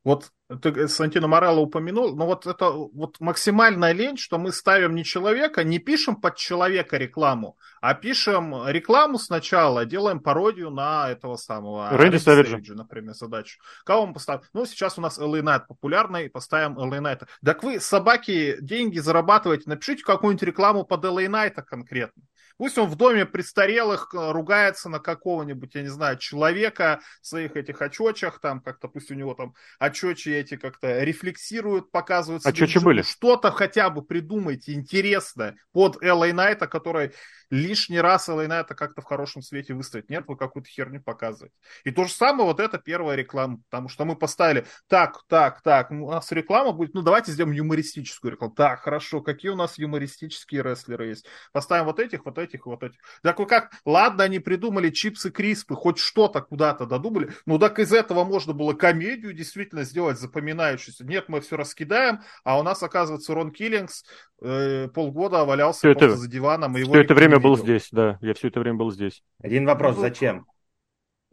вот 0.03 0.31
ты 0.63 0.89
Сантино 0.89 1.29
Морелло 1.29 1.61
упомянул, 1.61 2.17
но 2.17 2.27
вот 2.27 2.47
это 2.47 2.71
вот 2.71 3.21
максимальная 3.21 3.93
лень, 3.93 4.17
что 4.17 4.39
мы 4.39 4.51
ставим 4.51 4.95
не 4.95 5.05
человека, 5.05 5.63
не 5.63 5.79
пишем 5.79 6.17
под 6.17 6.37
человека 6.37 6.97
рекламу, 6.97 7.57
а 7.81 7.95
пишем 7.95 8.67
рекламу 8.67 9.19
сначала, 9.19 9.85
делаем 9.85 10.19
пародию 10.19 10.71
на 10.71 11.11
этого 11.11 11.37
самого 11.37 11.91
Рэнди 11.91 12.17
Сэвиджа, 12.17 12.75
например, 12.75 13.15
задачу. 13.15 13.61
Кого 13.85 14.07
мы 14.07 14.15
поставим? 14.15 14.43
Ну, 14.55 14.67
сейчас 14.67 14.99
у 14.99 15.03
нас 15.03 15.19
LA 15.19 15.43
Knight 15.43 15.63
популярный, 15.69 16.31
поставим 16.31 16.79
LA 16.79 17.01
Knight. 17.01 17.27
Так 17.45 17.63
вы, 17.63 17.79
собаки, 17.79 18.57
деньги 18.61 18.99
зарабатываете, 18.99 19.65
напишите 19.67 20.03
какую-нибудь 20.03 20.43
рекламу 20.43 20.85
под 20.85 21.05
LA 21.05 21.27
Knight 21.27 21.63
конкретно. 21.63 22.23
Пусть 22.61 22.77
он 22.77 22.91
в 22.91 22.95
доме 22.95 23.25
престарелых 23.25 24.13
э, 24.13 24.33
ругается 24.33 24.91
на 24.91 24.99
какого-нибудь, 24.99 25.75
я 25.77 25.81
не 25.81 25.89
знаю, 25.89 26.19
человека 26.19 27.01
в 27.23 27.27
своих 27.27 27.57
этих 27.57 27.81
очочах, 27.81 28.39
там 28.39 28.61
как-то 28.61 28.87
пусть 28.87 29.11
у 29.11 29.15
него 29.15 29.33
там 29.33 29.55
очочи 29.79 30.29
эти 30.29 30.59
как-то 30.59 31.03
рефлексируют, 31.03 31.91
показывают. 31.91 32.45
Очочи 32.45 32.77
были. 32.77 33.01
Что-то 33.01 33.51
хотя 33.51 33.89
бы 33.89 34.03
придумайте 34.03 34.75
интересное 34.75 35.57
под 35.73 36.05
LA 36.05 36.33
Knight, 36.33 36.67
который 36.67 37.15
лишний 37.51 38.01
раз 38.01 38.29
LA 38.29 38.53
это 38.61 38.75
как-то 38.75 39.03
в 39.03 39.05
хорошем 39.05 39.43
свете 39.43 39.75
выставить. 39.75 40.09
Нет, 40.09 40.25
вы 40.27 40.37
какую-то 40.37 40.69
херню 40.69 41.03
показываете. 41.03 41.55
И 41.85 41.91
то 41.91 42.05
же 42.05 42.13
самое 42.13 42.45
вот 42.45 42.61
это 42.61 42.79
первая 42.79 43.17
реклама, 43.17 43.59
потому 43.69 43.89
что 43.89 44.05
мы 44.05 44.17
поставили 44.17 44.67
так, 44.89 45.23
так, 45.29 45.61
так, 45.63 45.91
у 45.91 46.11
нас 46.11 46.31
реклама 46.33 46.73
будет, 46.73 46.95
ну 46.95 47.03
давайте 47.03 47.33
сделаем 47.33 47.55
юмористическую 47.55 48.33
рекламу. 48.33 48.55
Так, 48.55 48.81
хорошо, 48.81 49.21
какие 49.21 49.51
у 49.51 49.57
нас 49.57 49.79
юмористические 49.79 50.63
рестлеры 50.63 51.09
есть? 51.09 51.27
Поставим 51.53 51.87
вот 51.87 51.99
этих, 51.99 52.25
вот 52.25 52.39
этих, 52.39 52.67
вот 52.67 52.83
этих. 52.83 52.99
Так 53.23 53.39
вы 53.39 53.47
как, 53.47 53.73
ладно, 53.85 54.25
они 54.25 54.39
придумали 54.39 54.91
чипсы, 54.91 55.31
криспы, 55.31 55.75
хоть 55.75 55.99
что-то 55.99 56.41
куда-то 56.41 56.87
додумали, 56.87 57.33
ну 57.47 57.59
так 57.59 57.79
из 57.79 57.93
этого 57.93 58.25
можно 58.25 58.53
было 58.53 58.75
комедию 58.75 59.33
действительно 59.33 59.85
сделать 59.85 60.19
запоминающуюся. 60.19 61.05
Нет, 61.05 61.25
мы 61.29 61.41
все 61.41 61.57
раскидаем, 61.57 62.21
а 62.45 62.59
у 62.59 62.63
нас, 62.63 62.83
оказывается, 62.83 63.35
Рон 63.35 63.51
Киллингс 63.51 64.05
э, 64.43 64.89
полгода 64.89 65.45
валялся 65.45 65.89
это, 65.89 66.17
за 66.17 66.29
диваном. 66.29 66.77
И 66.77 66.81
его 66.81 66.97
это 66.97 67.15
время 67.15 67.40
был 67.41 67.57
здесь, 67.57 67.89
да. 67.91 68.19
Я 68.21 68.35
все 68.35 68.49
это 68.49 68.61
время 68.61 68.79
был 68.79 68.91
здесь. 68.91 69.23
Один 69.43 69.67
вопрос, 69.67 69.97
ну, 69.97 70.03
зачем? 70.03 70.47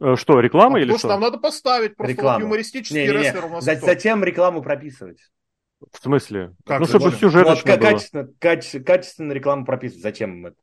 Э, 0.00 0.16
что, 0.16 0.40
реклама 0.40 0.78
а 0.78 0.80
или 0.80 0.96
что? 0.96 1.08
нам 1.08 1.20
надо 1.20 1.38
поставить 1.38 1.96
просто 1.96 2.12
рекламу. 2.12 2.44
юмористический 2.44 3.02
не, 3.02 3.06
не, 3.06 3.12
рестлер 3.12 3.44
у 3.46 3.48
нас. 3.48 3.64
За, 3.64 3.76
зачем 3.76 4.22
рекламу 4.22 4.62
прописывать? 4.62 5.18
В 5.92 5.98
смысле? 6.02 6.54
Как 6.66 6.80
ну, 6.80 6.86
чтобы 6.86 7.12
сюжеточно 7.12 7.72
вот, 7.72 7.80
было. 7.80 7.90
Качественно, 7.90 8.28
каче, 8.38 8.80
качественно 8.80 9.32
рекламу 9.32 9.64
прописывать. 9.64 10.02
Зачем 10.02 10.46
это? 10.46 10.56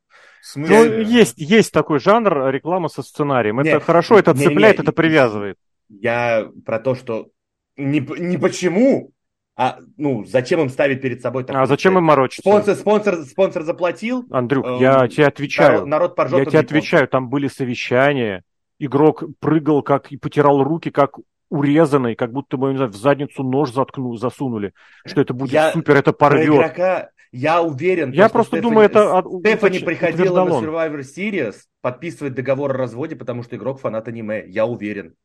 Ну, 0.55 0.83
есть, 1.01 1.37
есть 1.37 1.71
такой 1.71 1.99
жанр 1.99 2.49
реклама 2.49 2.87
со 2.87 3.01
сценарием. 3.01 3.57
Нет, 3.57 3.75
это 3.75 3.85
хорошо, 3.85 4.19
это 4.19 4.33
цепляет, 4.35 4.79
это 4.79 4.91
привязывает. 4.91 5.57
Я 5.89 6.49
про 6.65 6.79
то, 6.79 6.95
что 6.95 7.29
не, 7.77 7.99
не 7.99 8.37
почему, 8.37 9.11
а, 9.57 9.79
ну, 9.95 10.25
зачем 10.25 10.59
им 10.59 10.69
ставить 10.69 11.01
перед 11.01 11.21
собой 11.21 11.45
такой 11.45 11.61
А 11.61 11.65
зачем 11.65 11.93
цель? 11.93 11.99
им 11.99 12.03
морочиться? 12.03 12.41
Спонсор, 12.41 12.75
спонсор, 12.75 13.15
спонсор 13.23 13.63
заплатил. 13.63 14.25
Андрюк, 14.29 14.65
э, 14.65 14.77
я 14.81 15.07
тебе 15.07 15.27
отвечаю. 15.27 15.71
Народ, 15.71 15.87
народ 15.87 16.15
поржет. 16.15 16.39
Я 16.39 16.45
тебе 16.45 16.59
отвечаю, 16.59 17.07
там 17.07 17.29
были 17.29 17.47
совещания. 17.47 18.43
Игрок 18.79 19.23
прыгал 19.39 19.81
как 19.81 20.11
и 20.11 20.17
потирал 20.17 20.61
руки, 20.61 20.91
как 20.91 21.17
урезанный, 21.49 22.15
как 22.15 22.33
будто 22.33 22.57
бы, 22.57 22.71
не 22.71 22.75
знаю, 22.75 22.91
в 22.91 22.95
задницу 22.95 23.43
нож 23.43 23.71
заткнул, 23.71 24.17
засунули. 24.17 24.73
Что 25.05 25.21
это 25.21 25.33
будет 25.33 25.53
я, 25.53 25.71
супер, 25.71 25.95
это 25.95 26.11
порвет. 26.11 26.49
Игрока, 26.49 27.09
я 27.31 27.61
уверен. 27.61 28.11
Я 28.11 28.27
просто 28.27 28.57
Стефани, 28.57 28.69
думаю, 28.69 28.85
это... 28.87 29.23
Стефани 29.39 29.79
приходила 29.79 30.43
на 30.43 30.49
Survivor 30.49 30.99
Series 30.99 31.55
подписывать 31.81 32.33
договор 32.33 32.71
о 32.71 32.73
разводе, 32.73 33.15
потому 33.15 33.43
что 33.43 33.55
игрок 33.55 33.79
фанат 33.79 34.09
аниме. 34.09 34.43
Я 34.47 34.65
уверен. 34.65 35.15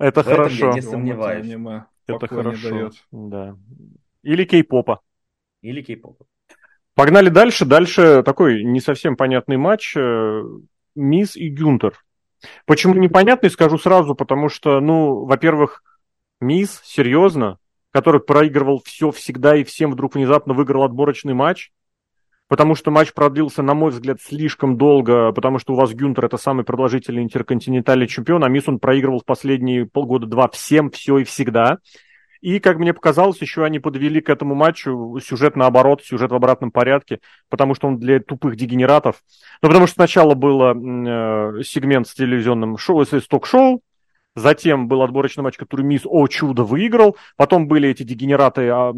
Это 0.00 0.22
в 0.22 0.26
хорошо. 0.26 0.70
я 0.70 0.72
не 0.72 0.80
сомневаюсь. 0.80 1.46
Это 2.06 2.26
хорошо. 2.26 2.70
Дает. 2.70 2.92
Да. 3.10 3.56
Или 4.22 4.44
кей-попа. 4.44 5.00
Или 5.60 5.82
кей-попа. 5.82 6.24
Погнали 6.94 7.28
дальше. 7.28 7.64
Дальше 7.64 8.22
такой 8.22 8.64
не 8.64 8.80
совсем 8.80 9.16
понятный 9.16 9.56
матч. 9.56 9.96
Э, 9.96 10.42
Мисс 10.94 11.36
и 11.36 11.48
Гюнтер. 11.48 11.98
Почему 12.66 12.94
непонятный, 12.94 13.50
скажу 13.50 13.78
сразу, 13.78 14.14
потому 14.14 14.48
что, 14.48 14.80
ну, 14.80 15.24
во-первых, 15.24 15.82
Мисс, 16.40 16.80
серьезно, 16.84 17.58
который 17.92 18.20
проигрывал 18.20 18.82
все 18.84 19.10
всегда 19.12 19.56
и 19.56 19.64
всем 19.64 19.92
вдруг 19.92 20.16
внезапно 20.16 20.54
выиграл 20.54 20.82
отборочный 20.82 21.34
матч 21.34 21.70
потому 22.52 22.74
что 22.74 22.90
матч 22.90 23.14
продлился, 23.14 23.62
на 23.62 23.72
мой 23.72 23.92
взгляд, 23.92 24.20
слишком 24.20 24.76
долго, 24.76 25.32
потому 25.32 25.58
что 25.58 25.72
у 25.72 25.76
вас 25.76 25.94
Гюнтер 25.94 26.26
это 26.26 26.36
самый 26.36 26.66
продолжительный 26.66 27.22
интерконтинентальный 27.22 28.06
чемпион, 28.06 28.44
а 28.44 28.48
Мисс 28.50 28.68
он 28.68 28.78
проигрывал 28.78 29.20
в 29.20 29.24
последние 29.24 29.86
полгода-два 29.86 30.50
всем, 30.50 30.90
все 30.90 31.16
и 31.16 31.24
всегда. 31.24 31.78
И, 32.42 32.58
как 32.58 32.76
мне 32.76 32.92
показалось, 32.92 33.40
еще 33.40 33.64
они 33.64 33.78
подвели 33.78 34.20
к 34.20 34.28
этому 34.28 34.54
матчу 34.54 35.18
сюжет 35.24 35.56
наоборот, 35.56 36.02
сюжет 36.04 36.30
в 36.30 36.34
обратном 36.34 36.72
порядке, 36.72 37.20
потому 37.48 37.74
что 37.74 37.88
он 37.88 37.98
для 37.98 38.20
тупых 38.20 38.54
дегенератов. 38.54 39.22
Ну, 39.62 39.70
потому 39.70 39.86
что 39.86 39.94
сначала 39.94 40.34
был 40.34 40.60
э, 40.60 41.62
сегмент 41.62 42.06
с 42.06 42.12
телевизионным 42.12 42.76
шоу, 42.76 43.06
с 43.06 43.26
ток-шоу, 43.28 43.80
Затем 44.34 44.88
был 44.88 45.02
отборочный 45.02 45.44
матч, 45.44 45.58
который 45.58 45.84
Мисс, 45.84 46.02
о 46.04 46.26
чудо, 46.26 46.64
выиграл. 46.64 47.16
Потом 47.36 47.68
были 47.68 47.90
эти 47.90 48.02
дегенераты, 48.02 48.68
а, 48.68 48.90
а, 48.90 48.92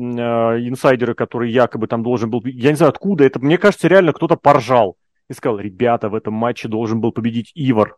инсайдеры, 0.59 1.15
которые 1.15 1.53
якобы 1.53 1.89
там 1.89 2.05
должен 2.05 2.31
был... 2.31 2.43
Я 2.45 2.71
не 2.71 2.77
знаю, 2.77 2.91
откуда 2.91 3.25
это. 3.25 3.41
Мне 3.41 3.59
кажется, 3.59 3.89
реально 3.89 4.13
кто-то 4.13 4.37
поржал. 4.37 4.97
И 5.29 5.33
сказал, 5.33 5.59
ребята, 5.59 6.09
в 6.09 6.15
этом 6.15 6.35
матче 6.35 6.69
должен 6.69 7.01
был 7.01 7.11
победить 7.11 7.51
Ивар. 7.55 7.97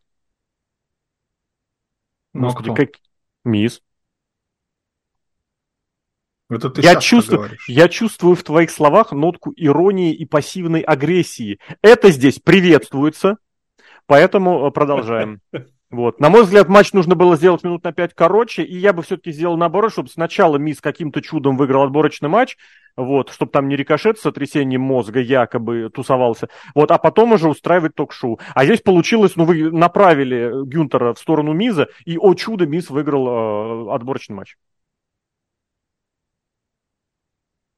Ну, 2.33 2.45
Господи, 2.45 2.67
кто? 2.67 2.75
как... 2.75 2.89
Мисс. 3.45 3.83
Это 6.49 6.71
ты 6.71 6.81
я, 6.81 6.97
чувствую, 7.01 7.51
я 7.67 7.89
чувствую 7.89 8.37
в 8.37 8.45
твоих 8.45 8.71
словах 8.71 9.13
нотку 9.13 9.53
иронии 9.57 10.15
и 10.15 10.25
пассивной 10.25 10.81
агрессии. 10.81 11.59
Это 11.83 12.11
здесь 12.11 12.39
приветствуется, 12.39 13.37
поэтому 14.07 14.67
э, 14.67 14.71
продолжаем. 14.71 15.41
Вот. 15.91 16.19
На 16.19 16.31
мой 16.31 16.43
взгляд, 16.43 16.69
матч 16.69 16.93
нужно 16.93 17.15
было 17.15 17.37
сделать 17.37 17.63
минут 17.63 17.85
на 17.85 17.93
пять 17.93 18.13
короче, 18.13 18.65
и 18.65 18.77
я 18.77 18.93
бы 18.93 19.03
все-таки 19.03 19.31
сделал 19.31 19.57
наоборот, 19.57 19.93
чтобы 19.93 20.09
сначала 20.09 20.57
Мисс 20.57 20.81
каким-то 20.81 21.23
чудом 21.23 21.57
выиграл 21.57 21.85
отборочный 21.85 22.29
матч, 22.29 22.57
вот, 22.97 23.31
чтобы 23.31 23.53
там 23.53 23.69
не 23.69 23.77
рикошет 23.77 24.19
с 24.19 24.23
сотрясением 24.23 24.81
мозга 24.81 25.21
якобы 25.21 25.89
тусовался, 25.95 26.49
вот, 26.75 26.91
а 26.91 26.99
потом 26.99 27.33
уже 27.33 27.49
устраивать 27.49 27.95
ток-шоу. 27.95 28.41
А 28.55 28.65
здесь 28.65 28.81
получилось, 28.81 29.37
ну, 29.37 29.45
вы 29.45 29.71
направили 29.71 30.51
Гюнтера 30.65 31.15
в 31.15 31.19
сторону 31.21 31.53
Миза, 31.53 31.89
и, 32.05 32.19
о 32.19 32.35
чудо, 32.35 32.67
Мисс 32.67 32.91
выиграл 32.91 33.29
э, 33.29 33.95
отборочный 33.95 34.35
матч. 34.35 34.57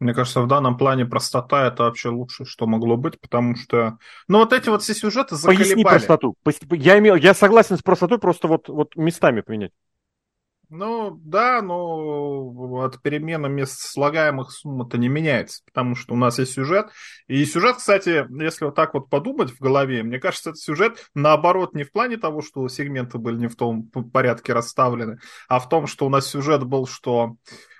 Мне 0.01 0.14
кажется, 0.14 0.40
в 0.40 0.46
данном 0.46 0.78
плане 0.78 1.07
простота 1.07 1.66
это 1.66 1.84
вообще 1.84 2.09
лучшее, 2.09 2.46
что 2.46 2.66
могло 2.66 2.96
быть, 2.96 3.20
потому 3.20 3.57
что... 3.57 3.99
Ну, 4.28 4.38
вот 4.38 4.53
эти 4.53 4.68
вот 4.68 4.82
все 4.82 4.94
сюжеты 4.94 5.34
заколебали. 5.34 5.64
Поясни 5.64 5.84
простоту. 5.84 6.36
Я, 6.70 6.99
имел, 6.99 7.16
я 7.16 7.34
согласен 7.34 7.76
с 7.76 7.82
простотой, 7.82 8.18
просто 8.18 8.46
вот, 8.46 8.68
вот 8.68 8.94
местами 8.94 9.40
поменять. 9.40 9.72
Ну, 10.70 11.18
да, 11.24 11.62
но 11.62 12.82
от 12.84 13.01
перемены 13.01 13.49
мест 13.49 13.80
слагаемых 13.80 14.51
сумм 14.51 14.82
это 14.82 14.99
не 14.99 15.09
меняется, 15.09 15.62
потому 15.64 15.94
что 15.94 16.12
у 16.12 16.16
нас 16.16 16.38
есть 16.38 16.53
сюжет. 16.53 16.90
И 17.26 17.42
сюжет, 17.46 17.76
кстати, 17.76 18.26
если 18.42 18.66
вот 18.66 18.74
так 18.74 18.92
вот 18.92 19.09
подумать 19.09 19.51
в 19.51 19.61
голове, 19.61 20.03
мне 20.03 20.20
кажется, 20.20 20.51
этот 20.51 20.61
сюжет 20.61 21.09
наоборот 21.14 21.74
не 21.74 21.84
в 21.84 21.90
плане 21.90 22.18
того, 22.18 22.42
что 22.42 22.68
сегменты 22.68 23.16
были 23.16 23.36
не 23.36 23.46
в 23.46 23.57
том 23.57 23.84
порядке 23.84 24.53
расставлены, 24.53 25.18
а 25.49 25.59
в 25.59 25.70
том, 25.70 25.86
что 25.86 26.05
у 26.05 26.11
нас 26.11 26.26
сюжет 26.26 26.62
был, 26.64 26.86
что 26.86 27.36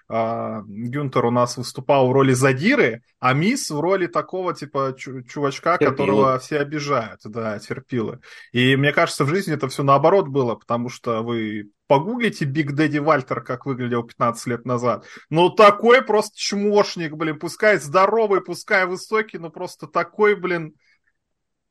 а, 0.09 0.63
Гюнтер 0.67 1.27
у 1.27 1.31
нас 1.31 1.57
выступал 1.57 2.09
в 2.09 2.13
роли 2.13 2.33
задиры, 2.33 3.03
а 3.21 3.35
Мисс 3.35 3.71
в 3.71 3.79
роли 3.79 4.07
такого 4.07 4.55
типа 4.55 4.95
чувачка, 4.97 5.77
терпилы. 5.77 5.91
которого 5.91 6.39
все 6.39 6.61
обижают, 6.61 7.21
да, 7.25 7.59
терпилы. 7.59 8.21
И 8.53 8.77
мне 8.77 8.93
кажется, 8.93 9.25
в 9.25 9.29
жизни 9.29 9.55
это 9.55 9.69
все 9.69 9.83
наоборот 9.83 10.29
было, 10.29 10.55
потому 10.55 10.89
что 10.89 11.23
вы 11.23 11.71
погуглите 11.89 12.45
Биг 12.45 12.73
Дэдди 12.73 12.99
Вальтер, 12.99 13.43
как 13.43 13.67
выглядел 13.67 14.03
15 14.03 14.47
лет 14.47 14.65
назад. 14.65 15.05
Ну, 15.29 15.51
такой 15.51 16.03
просто 16.03 16.39
чмошник, 16.39 17.15
блин, 17.15 17.39
пускай 17.39 17.79
здоровый, 17.79 18.41
пускай 18.41 18.87
высокий, 18.87 19.39
но 19.39 19.51
просто 19.51 19.87
такой, 19.87 20.37
блин, 20.37 20.75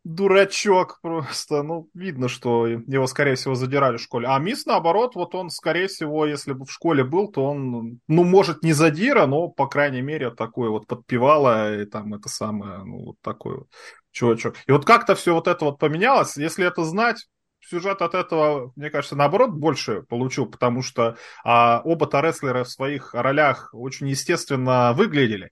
дурачок 0.08 1.00
просто. 1.02 1.64
Ну, 1.64 1.90
видно, 1.94 2.30
что 2.30 2.66
его, 2.68 3.08
скорее 3.08 3.36
всего, 3.36 3.56
задирали 3.56 3.98
в 3.98 4.02
школе. 4.02 4.28
А 4.28 4.40
Мисс, 4.40 4.66
наоборот, 4.66 5.16
вот 5.16 5.36
он, 5.36 5.50
скорее 5.50 5.88
всего, 5.88 6.26
если 6.26 6.54
бы 6.54 6.66
в 6.66 6.72
школе 6.72 7.04
был, 7.04 7.30
то 7.32 7.44
он, 7.44 8.00
ну, 8.08 8.24
может, 8.24 8.64
не 8.64 8.74
задира, 8.74 9.28
но, 9.28 9.50
по 9.50 9.68
крайней 9.68 10.02
мере, 10.02 10.32
такой 10.32 10.70
вот 10.70 10.88
подпевало, 10.88 11.82
и 11.82 11.86
там 11.86 12.14
это 12.14 12.30
самое, 12.30 12.84
ну, 12.84 13.06
вот 13.06 13.16
такой 13.22 13.58
вот 13.58 13.68
чувачок. 14.12 14.56
И 14.66 14.72
вот 14.72 14.86
как-то 14.86 15.14
все 15.16 15.34
вот 15.34 15.48
это 15.48 15.66
вот 15.66 15.78
поменялось. 15.78 16.38
Если 16.38 16.66
это 16.66 16.86
знать, 16.86 17.28
сюжет 17.60 18.02
от 18.02 18.14
этого, 18.14 18.72
мне 18.76 18.90
кажется, 18.90 19.16
наоборот, 19.18 19.52
больше 19.52 20.04
получил, 20.04 20.46
потому 20.46 20.82
что 20.82 21.18
а, 21.44 21.82
оба-то 21.84 22.22
рестлера 22.22 22.64
в 22.64 22.70
своих 22.70 23.14
ролях 23.14 23.70
очень 23.74 24.08
естественно 24.08 24.94
выглядели. 24.94 25.52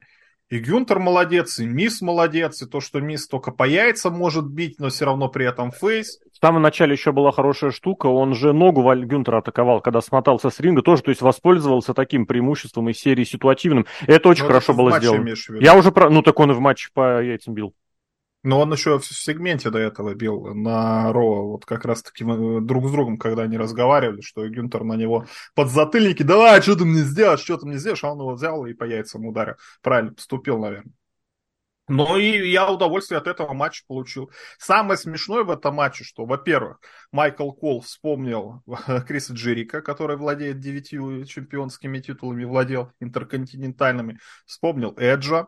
И 0.52 0.60
Гюнтер 0.60 1.00
молодец, 1.00 1.58
и 1.58 1.66
Мисс 1.66 2.02
молодец, 2.02 2.62
и 2.62 2.68
то, 2.68 2.80
что 2.80 3.02
Мисс 3.02 3.28
только 3.28 3.52
по 3.52 3.68
яйцам 3.68 4.14
может 4.14 4.46
бить, 4.46 4.80
но 4.80 4.90
все 4.90 5.06
равно 5.06 5.28
при 5.28 5.48
этом 5.48 5.72
фейс. 5.72 6.20
В 6.32 6.38
самом 6.38 6.62
начале 6.62 6.94
еще 6.94 7.12
была 7.12 7.32
хорошая 7.32 7.72
штука, 7.72 8.06
он 8.06 8.36
же 8.36 8.54
ногу 8.54 8.84
Валь 8.84 9.06
Гюнтера 9.06 9.40
атаковал, 9.40 9.82
когда 9.82 10.02
смотался 10.02 10.52
с 10.52 10.60
ринга, 10.60 10.84
тоже, 10.84 11.02
то 11.02 11.10
есть 11.10 11.24
воспользовался 11.24 11.96
таким 11.96 12.28
преимуществом 12.28 12.90
из 12.90 12.98
серии 13.00 13.24
ситуативным. 13.24 13.88
Это 14.06 14.30
очень 14.30 14.44
но 14.44 14.50
ну, 14.50 14.54
хорошо 14.54 14.74
было 14.76 15.00
сделано. 15.00 15.34
Я 15.60 15.76
уже, 15.76 15.92
про... 15.92 16.12
ну 16.12 16.22
так 16.22 16.40
он 16.40 16.52
и 16.52 16.54
в 16.54 16.60
матче 16.60 16.90
по 16.94 17.24
яйцам 17.24 17.56
бил. 17.56 17.74
Но 18.46 18.60
он 18.60 18.72
еще 18.72 19.00
в 19.00 19.06
сегменте 19.06 19.72
до 19.72 19.80
этого 19.80 20.14
бил 20.14 20.54
на 20.54 21.12
Ро, 21.12 21.48
вот 21.48 21.66
как 21.66 21.84
раз-таки 21.84 22.24
друг 22.24 22.88
с 22.88 22.92
другом, 22.92 23.18
когда 23.18 23.42
они 23.42 23.58
разговаривали, 23.58 24.22
что 24.22 24.48
Гюнтер 24.48 24.84
на 24.84 24.94
него 24.94 25.26
под 25.56 25.72
затыльники, 25.72 26.22
давай, 26.22 26.62
что 26.62 26.76
ты 26.76 26.86
мне 26.86 27.02
сделаешь, 27.02 27.40
что 27.40 27.58
ты 27.58 27.66
мне 27.66 27.80
сделаешь, 27.80 28.04
а 28.04 28.12
он 28.12 28.20
его 28.20 28.34
взял 28.34 28.64
и 28.68 28.74
по 28.74 28.84
яйцам 28.84 29.26
ударил. 29.26 29.56
Правильно 29.82 30.14
поступил, 30.14 30.60
наверное. 30.60 30.94
Ну 31.88 32.18
и 32.18 32.50
я 32.50 32.72
удовольствие 32.72 33.18
от 33.18 33.26
этого 33.26 33.54
матча 33.54 33.84
получил. 33.88 34.30
Самое 34.60 34.98
смешное 34.98 35.44
в 35.44 35.50
этом 35.50 35.74
матче, 35.74 36.04
что, 36.04 36.26
во-первых, 36.26 36.80
Майкл 37.12 37.52
Кол 37.52 37.82
вспомнил 37.82 38.62
Криса 39.08 39.34
Джерика, 39.34 39.82
который 39.82 40.18
владеет 40.18 40.60
девятью 40.60 41.26
чемпионскими 41.26 42.00
титулами, 42.00 42.44
владел 42.44 42.92
интерконтинентальными, 43.00 44.20
вспомнил 44.46 44.94
Эджа, 44.98 45.48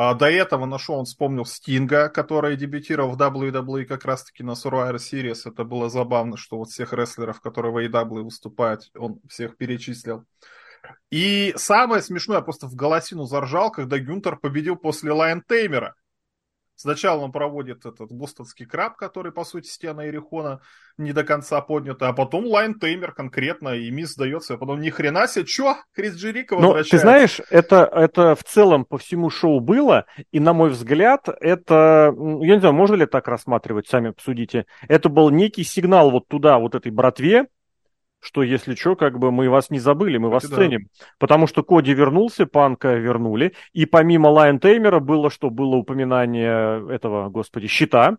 а, 0.00 0.14
до 0.14 0.30
этого 0.30 0.64
на 0.64 0.78
шоу 0.78 1.00
он 1.00 1.06
вспомнил 1.06 1.44
Стинга, 1.44 2.08
который 2.08 2.56
дебютировал 2.56 3.16
в 3.16 3.20
WWE 3.20 3.84
как 3.84 4.04
раз-таки 4.04 4.44
на 4.44 4.52
Survivor 4.52 4.94
Series. 4.94 5.40
Это 5.44 5.64
было 5.64 5.90
забавно, 5.90 6.36
что 6.36 6.58
вот 6.58 6.68
всех 6.68 6.92
рестлеров, 6.92 7.40
которые 7.40 7.72
в 7.72 7.78
AEW 7.78 8.22
выступают, 8.22 8.92
он 8.96 9.18
всех 9.28 9.56
перечислил. 9.56 10.24
И 11.10 11.52
самое 11.56 12.00
смешное, 12.00 12.36
я 12.36 12.42
просто 12.42 12.68
в 12.68 12.76
голосину 12.76 13.24
заржал, 13.24 13.72
когда 13.72 13.98
Гюнтер 13.98 14.36
победил 14.36 14.76
после 14.76 15.10
Lion 15.10 15.42
Tamer'а. 15.42 15.96
Сначала 16.80 17.22
он 17.22 17.32
проводит 17.32 17.86
этот 17.86 18.12
бостонский 18.12 18.64
краб, 18.64 18.94
который, 18.94 19.32
по 19.32 19.42
сути, 19.44 19.66
стена 19.66 20.04
Ерихона 20.04 20.60
не 20.96 21.12
до 21.12 21.24
конца 21.24 21.60
поднята, 21.60 22.06
а 22.06 22.12
потом 22.12 22.46
Lion 22.46 22.78
Tamer 22.78 23.10
конкретно, 23.10 23.70
и 23.70 23.90
Миз 23.90 24.12
сдается, 24.12 24.54
а 24.54 24.58
потом 24.58 24.80
ни 24.80 24.88
хрена 24.88 25.26
себе, 25.26 25.44
чё, 25.44 25.74
Крис 25.92 26.12
возвращается. 26.14 26.60
Ну, 26.60 26.84
ты 26.84 26.98
знаешь, 26.98 27.40
это, 27.50 27.90
это 27.92 28.36
в 28.36 28.44
целом 28.44 28.84
по 28.84 28.96
всему 28.96 29.28
шоу 29.28 29.58
было, 29.58 30.06
и, 30.30 30.38
на 30.38 30.52
мой 30.52 30.70
взгляд, 30.70 31.28
это, 31.40 32.14
я 32.16 32.54
не 32.54 32.60
знаю, 32.60 32.74
можно 32.74 32.94
ли 32.94 33.06
так 33.06 33.26
рассматривать, 33.26 33.88
сами 33.88 34.10
обсудите, 34.10 34.66
это 34.86 35.08
был 35.08 35.30
некий 35.30 35.64
сигнал 35.64 36.12
вот 36.12 36.28
туда, 36.28 36.60
вот 36.60 36.76
этой 36.76 36.92
братве, 36.92 37.48
что 38.20 38.42
если 38.42 38.74
что, 38.74 38.96
как 38.96 39.18
бы 39.18 39.30
мы 39.30 39.48
вас 39.48 39.70
не 39.70 39.78
забыли, 39.78 40.18
мы 40.18 40.28
вас 40.28 40.48
да. 40.48 40.56
ценим. 40.56 40.88
Потому 41.18 41.46
что 41.46 41.62
Коди 41.62 41.92
вернулся, 41.92 42.46
Панка 42.46 42.94
вернули, 42.94 43.54
и 43.72 43.86
помимо 43.86 44.28
Лайн 44.28 44.58
Теймера 44.58 45.00
было 45.00 45.30
что? 45.30 45.50
Было 45.50 45.76
упоминание 45.76 46.94
этого, 46.94 47.28
господи, 47.28 47.68
щита, 47.68 48.16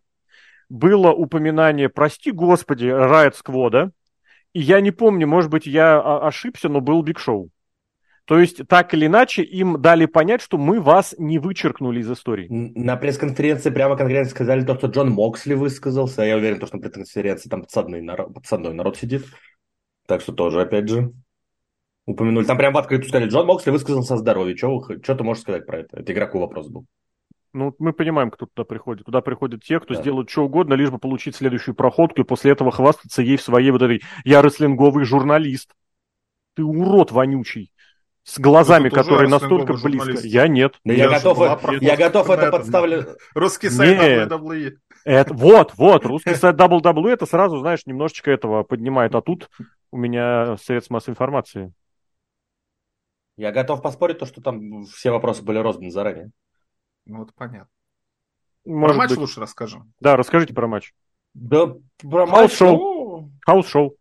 было 0.70 1.12
упоминание, 1.12 1.90
прости 1.90 2.32
господи, 2.32 2.88
Райт 2.88 3.36
Сквода, 3.36 3.92
и 4.54 4.62
я 4.62 4.82
не 4.82 4.92
помню, 4.92 5.28
может 5.28 5.52
быть, 5.52 5.66
я 5.66 6.00
ошибся, 6.00 6.70
но 6.70 6.82
был 6.82 7.02
Биг 7.02 7.20
Шоу. 7.20 7.50
То 8.26 8.40
есть, 8.40 8.68
так 8.68 8.94
или 8.94 9.08
иначе, 9.08 9.42
им 9.42 9.82
дали 9.82 10.06
понять, 10.06 10.44
что 10.44 10.60
мы 10.60 10.80
вас 10.80 11.16
не 11.18 11.40
вычеркнули 11.40 12.02
из 12.02 12.12
истории. 12.12 12.46
На 12.50 12.96
пресс-конференции 12.96 13.72
прямо 13.72 13.98
конкретно 13.98 14.30
сказали 14.30 14.64
то, 14.64 14.76
что 14.76 14.86
Джон 14.86 15.10
Моксли 15.10 15.56
высказался. 15.56 16.22
Я 16.22 16.38
уверен, 16.38 16.64
что 16.64 16.76
на 16.76 16.82
пресс-конференции 16.84 17.50
там 17.50 17.62
подсадный 17.62 18.02
народ, 18.02 18.36
подсадной 18.36 18.74
народ 18.74 18.98
сидит. 18.98 19.26
Так 20.10 20.22
что 20.22 20.34
тоже, 20.34 20.62
опять 20.62 20.90
же, 20.90 21.14
упомянули. 22.08 22.44
Там 22.44 22.58
прям 22.58 22.74
в 22.74 22.80
открытую 22.80 23.10
сказали, 23.10 23.30
Джон 23.30 23.46
Моксли 23.46 23.70
высказался 23.70 24.16
о 24.16 24.18
здоровье. 24.18 24.58
Что, 24.58 24.82
что 25.04 25.14
ты 25.14 25.24
можешь 25.24 25.44
сказать 25.44 25.68
про 25.68 25.82
это? 25.82 25.98
Это 25.98 26.12
игроку 26.12 26.40
вопрос 26.40 26.68
был. 26.68 26.88
Ну, 27.54 27.76
мы 27.78 27.94
понимаем, 27.94 28.32
кто 28.32 28.48
туда 28.48 28.66
приходит. 28.66 29.06
Туда 29.06 29.22
приходят 29.22 29.64
те, 29.64 29.80
кто 29.80 29.94
да. 29.94 30.02
сделают 30.02 30.32
что 30.32 30.46
угодно, 30.46 30.74
лишь 30.74 30.90
бы 30.90 30.98
получить 30.98 31.36
следующую 31.36 31.76
проходку 31.76 32.22
и 32.22 32.24
после 32.24 32.54
этого 32.54 32.72
хвастаться 32.72 33.22
ей 33.22 33.38
в 33.38 33.44
своей 33.44 33.70
вот 33.70 33.84
этой 33.84 34.02
«я 34.24 34.42
рестлинговый 34.42 35.06
журналист». 35.06 35.76
Ты 36.56 36.64
урод 36.64 37.12
вонючий. 37.12 37.72
С 38.24 38.40
глазами, 38.40 38.90
которые 38.90 39.30
настолько 39.30 39.74
близко. 39.74 40.26
Я 40.26 40.48
нет. 40.48 40.80
Да 40.84 40.94
я, 40.94 41.04
я 41.04 41.20
готов, 41.20 41.82
я 41.82 41.96
готов 41.96 42.32
это 42.32 42.50
подставлять. 42.50 43.10
Русский 43.36 43.70
сайт 43.70 44.32
WWE. 44.32 44.72
Это, 45.06 45.34
вот, 45.34 45.74
вот, 45.76 46.06
русский 46.06 46.36
сайт 46.36 46.56
WWE, 46.58 47.10
это 47.10 47.26
сразу, 47.26 47.60
знаешь, 47.60 47.86
немножечко 47.86 48.32
этого 48.32 48.64
поднимает. 48.64 49.16
А 49.16 49.22
тут 49.22 49.50
у 49.92 49.98
меня 49.98 50.58
средств 50.58 50.92
массовой 50.92 51.14
информации. 51.14 51.74
Я 53.38 53.52
готов 53.52 53.82
поспорить, 53.82 54.20
то, 54.20 54.26
что 54.26 54.42
там 54.42 54.84
все 54.84 55.12
вопросы 55.12 55.44
были 55.44 55.60
розданы 55.60 55.92
заранее. 55.92 56.32
Ну, 57.06 57.24
это 57.24 57.32
понятно. 57.34 57.70
Может 58.66 58.96
про 58.96 59.04
матч 59.04 59.10
быть. 59.12 59.20
лучше 59.20 59.40
расскажем. 59.40 59.94
Да, 60.00 60.18
расскажите 60.18 60.54
про 60.54 60.68
матч. 60.68 60.94
Да, 61.34 61.74
про 62.00 62.26
матч... 62.26 62.58
Хаус-шоу. 62.58 63.32
Хаус-шоу. 63.46 63.96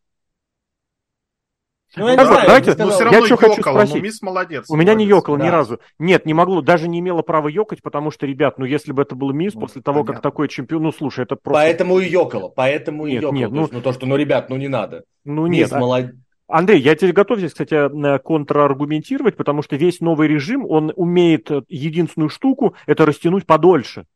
Ну, 1.96 2.06
я 2.06 2.16
не 2.16 2.24
знаю, 2.24 2.46
давайте, 2.46 2.74
ну, 2.76 2.90
все 2.90 3.04
равно 3.04 3.18
я 3.18 3.26
что 3.26 3.36
хочу 3.36 3.62
спросить. 3.62 4.02
Мисс 4.02 4.22
молодец. 4.22 4.66
У 4.68 4.76
меня 4.76 4.94
не 4.94 5.06
ёкало 5.06 5.38
да. 5.38 5.44
ни 5.46 5.48
разу. 5.48 5.80
Нет, 5.98 6.26
не 6.26 6.34
могло, 6.34 6.60
даже 6.60 6.88
не 6.88 7.00
имела 7.00 7.22
права 7.22 7.48
ёкать, 7.48 7.82
потому 7.82 8.10
что, 8.10 8.26
ребят, 8.26 8.58
ну 8.58 8.64
если 8.64 8.92
бы 8.92 9.02
это 9.02 9.14
был 9.14 9.32
мисс, 9.32 9.54
ну, 9.54 9.62
после 9.62 9.80
того, 9.80 10.00
понятно. 10.00 10.14
как 10.14 10.22
такой 10.22 10.48
чемпион, 10.48 10.82
ну 10.82 10.92
слушай, 10.92 11.24
это 11.24 11.36
просто... 11.36 11.58
Поэтому 11.58 11.98
и 11.98 12.06
ёкало, 12.06 12.48
поэтому 12.48 13.06
и 13.06 13.14
ёкало. 13.14 13.32
Нет, 13.32 13.50
ну... 13.50 13.60
Есть, 13.62 13.72
ну 13.72 13.80
то, 13.80 13.92
что, 13.92 14.06
ну, 14.06 14.16
ребят, 14.16 14.50
ну 14.50 14.56
не 14.56 14.68
надо. 14.68 15.04
Ну 15.24 15.46
нет. 15.46 15.72
А... 15.72 15.78
Молод... 15.78 16.14
Андрей, 16.46 16.80
я 16.80 16.94
тебе 16.94 17.12
готов 17.12 17.38
здесь, 17.38 17.52
кстати, 17.52 17.88
контраргументировать, 18.20 19.36
потому 19.36 19.62
что 19.62 19.76
весь 19.76 20.00
новый 20.00 20.28
режим, 20.28 20.64
он 20.66 20.92
умеет 20.96 21.50
э, 21.50 21.62
единственную 21.68 22.30
штуку, 22.30 22.74
это 22.86 23.04
растянуть 23.04 23.44
подольше. 23.44 24.06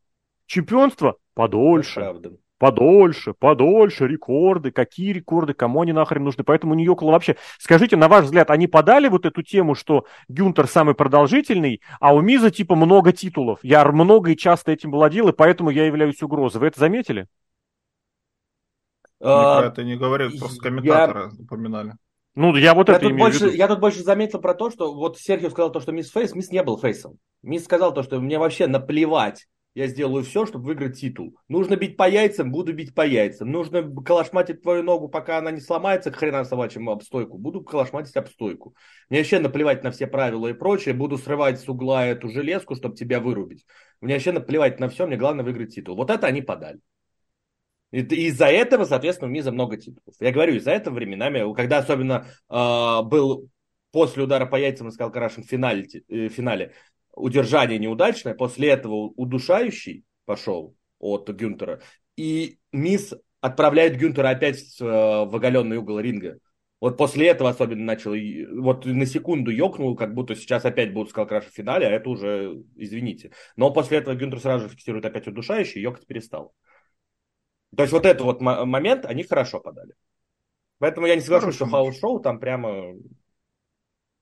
Чемпионство 0.46 1.16
подольше. 1.34 2.00
Это 2.00 2.10
правда 2.10 2.30
подольше, 2.62 3.34
подольше, 3.34 4.06
рекорды, 4.06 4.70
какие 4.70 5.12
рекорды, 5.12 5.52
кому 5.52 5.82
они 5.82 5.92
нахрен 5.92 6.22
нужны. 6.22 6.44
Поэтому 6.44 6.76
около 6.88 7.10
вообще. 7.10 7.34
Скажите, 7.58 7.96
на 7.96 8.06
ваш 8.06 8.26
взгляд, 8.26 8.52
они 8.52 8.68
подали 8.68 9.08
вот 9.08 9.26
эту 9.26 9.42
тему, 9.42 9.74
что 9.74 10.06
Гюнтер 10.28 10.68
самый 10.68 10.94
продолжительный, 10.94 11.82
а 11.98 12.14
у 12.14 12.20
Миза 12.20 12.52
типа 12.52 12.76
много 12.76 13.12
титулов. 13.12 13.58
Я 13.64 13.84
много 13.90 14.30
и 14.30 14.36
часто 14.36 14.70
этим 14.70 14.92
владел, 14.92 15.26
и 15.26 15.32
поэтому 15.32 15.70
я 15.70 15.86
являюсь 15.86 16.22
угрозой. 16.22 16.60
Вы 16.60 16.68
это 16.68 16.78
заметили? 16.78 17.26
А, 19.20 19.64
это 19.64 19.82
не 19.82 19.96
говорят, 19.96 20.30
просто 20.38 20.62
комментаторы 20.62 21.32
я... 21.36 21.42
упоминали. 21.42 21.94
Ну, 22.36 22.54
я 22.54 22.74
вот 22.74 22.88
я 22.88 22.94
это 22.94 23.02
тут 23.02 23.10
имею 23.10 23.24
больше, 23.24 23.38
в 23.40 23.42
виду. 23.42 23.56
Я 23.56 23.66
тут 23.66 23.80
больше 23.80 24.04
заметил 24.04 24.38
про 24.38 24.54
то, 24.54 24.70
что 24.70 24.94
вот 24.94 25.18
Серхио 25.18 25.50
сказал 25.50 25.72
то, 25.72 25.80
что 25.80 25.90
мисс 25.90 26.12
Фейс, 26.12 26.32
мисс 26.32 26.52
не 26.52 26.62
был 26.62 26.78
Фейсом. 26.78 27.18
Мисс 27.42 27.64
сказал 27.64 27.92
то, 27.92 28.04
что 28.04 28.20
мне 28.20 28.38
вообще 28.38 28.68
наплевать, 28.68 29.48
я 29.74 29.86
сделаю 29.86 30.22
все, 30.22 30.44
чтобы 30.44 30.66
выиграть 30.66 31.00
титул. 31.00 31.38
Нужно 31.48 31.76
бить 31.76 31.96
по 31.96 32.08
яйцам, 32.08 32.52
буду 32.52 32.74
бить 32.74 32.94
по 32.94 33.06
яйцам. 33.06 33.50
Нужно 33.50 33.82
калашматить 34.02 34.62
твою 34.62 34.82
ногу, 34.82 35.08
пока 35.08 35.38
она 35.38 35.50
не 35.50 35.60
сломается, 35.60 36.10
к 36.10 36.16
хрена 36.16 36.44
собачьему 36.44 36.90
об 36.90 37.02
стойку. 37.02 37.38
Буду 37.38 37.62
калашматить 37.62 38.16
об 38.16 38.28
стойку. 38.28 38.74
Мне 39.08 39.20
вообще 39.20 39.38
наплевать 39.38 39.82
на 39.82 39.90
все 39.90 40.06
правила 40.06 40.48
и 40.48 40.52
прочее. 40.52 40.94
Буду 40.94 41.16
срывать 41.16 41.58
с 41.58 41.68
угла 41.68 42.06
эту 42.06 42.28
железку, 42.28 42.74
чтобы 42.74 42.96
тебя 42.96 43.20
вырубить. 43.20 43.64
Мне 44.02 44.14
вообще 44.14 44.32
наплевать 44.32 44.78
на 44.78 44.90
все, 44.90 45.06
мне 45.06 45.16
главное 45.16 45.44
выиграть 45.44 45.74
титул. 45.74 45.96
Вот 45.96 46.10
это 46.10 46.26
они 46.26 46.42
подали. 46.42 46.80
Из-за 47.92 48.46
этого, 48.46 48.84
соответственно, 48.84 49.30
у 49.30 49.32
Миза 49.34 49.52
много 49.52 49.76
титулов. 49.76 50.14
Я 50.18 50.32
говорю, 50.32 50.54
из-за 50.54 50.70
этого 50.72 50.94
временами, 50.94 51.54
когда 51.54 51.78
особенно 51.78 52.26
э, 52.48 53.02
был 53.04 53.48
после 53.90 54.22
удара 54.22 54.46
по 54.46 54.56
яйцам, 54.56 54.90
сказал 54.90 55.12
Карашин, 55.12 55.44
в 55.44 55.46
финале, 55.46 55.86
э, 56.08 56.28
финале 56.28 56.72
удержание 57.14 57.78
неудачное, 57.78 58.34
после 58.34 58.70
этого 58.70 59.12
удушающий 59.16 60.04
пошел 60.24 60.76
от 60.98 61.28
Гюнтера, 61.28 61.80
и 62.16 62.58
Миз 62.72 63.14
отправляет 63.40 63.96
Гюнтера 63.96 64.30
опять 64.30 64.58
в, 64.58 64.82
э, 64.82 65.24
в 65.26 65.36
оголенный 65.36 65.78
угол 65.78 65.98
ринга. 65.98 66.38
Вот 66.80 66.96
после 66.96 67.28
этого 67.28 67.50
особенно 67.50 67.84
начал, 67.84 68.12
вот 68.60 68.86
на 68.86 69.06
секунду 69.06 69.52
ёкнул, 69.52 69.94
как 69.94 70.14
будто 70.14 70.34
сейчас 70.34 70.64
опять 70.64 70.92
будут 70.92 71.10
Skull 71.10 71.26
Crush'и 71.26 71.48
в 71.48 71.54
финале, 71.54 71.86
а 71.86 71.90
это 71.90 72.10
уже, 72.10 72.60
извините. 72.74 73.30
Но 73.54 73.72
после 73.72 73.98
этого 73.98 74.16
Гюнтер 74.16 74.40
сразу 74.40 74.64
же 74.64 74.70
фиксирует 74.70 75.04
опять 75.04 75.28
удушающий, 75.28 75.80
и 75.80 75.84
ёкать 75.84 76.06
перестал. 76.06 76.54
То 77.76 77.84
есть 77.84 77.92
вот 77.92 78.04
этот 78.04 78.22
вот 78.22 78.40
момент 78.40 79.06
они 79.06 79.22
хорошо 79.22 79.60
подали. 79.60 79.94
Поэтому 80.78 81.06
я 81.06 81.14
не 81.14 81.20
соглашусь, 81.20 81.54
что 81.54 81.66
хаус-шоу 81.66 82.20
там 82.20 82.40
прямо 82.40 82.94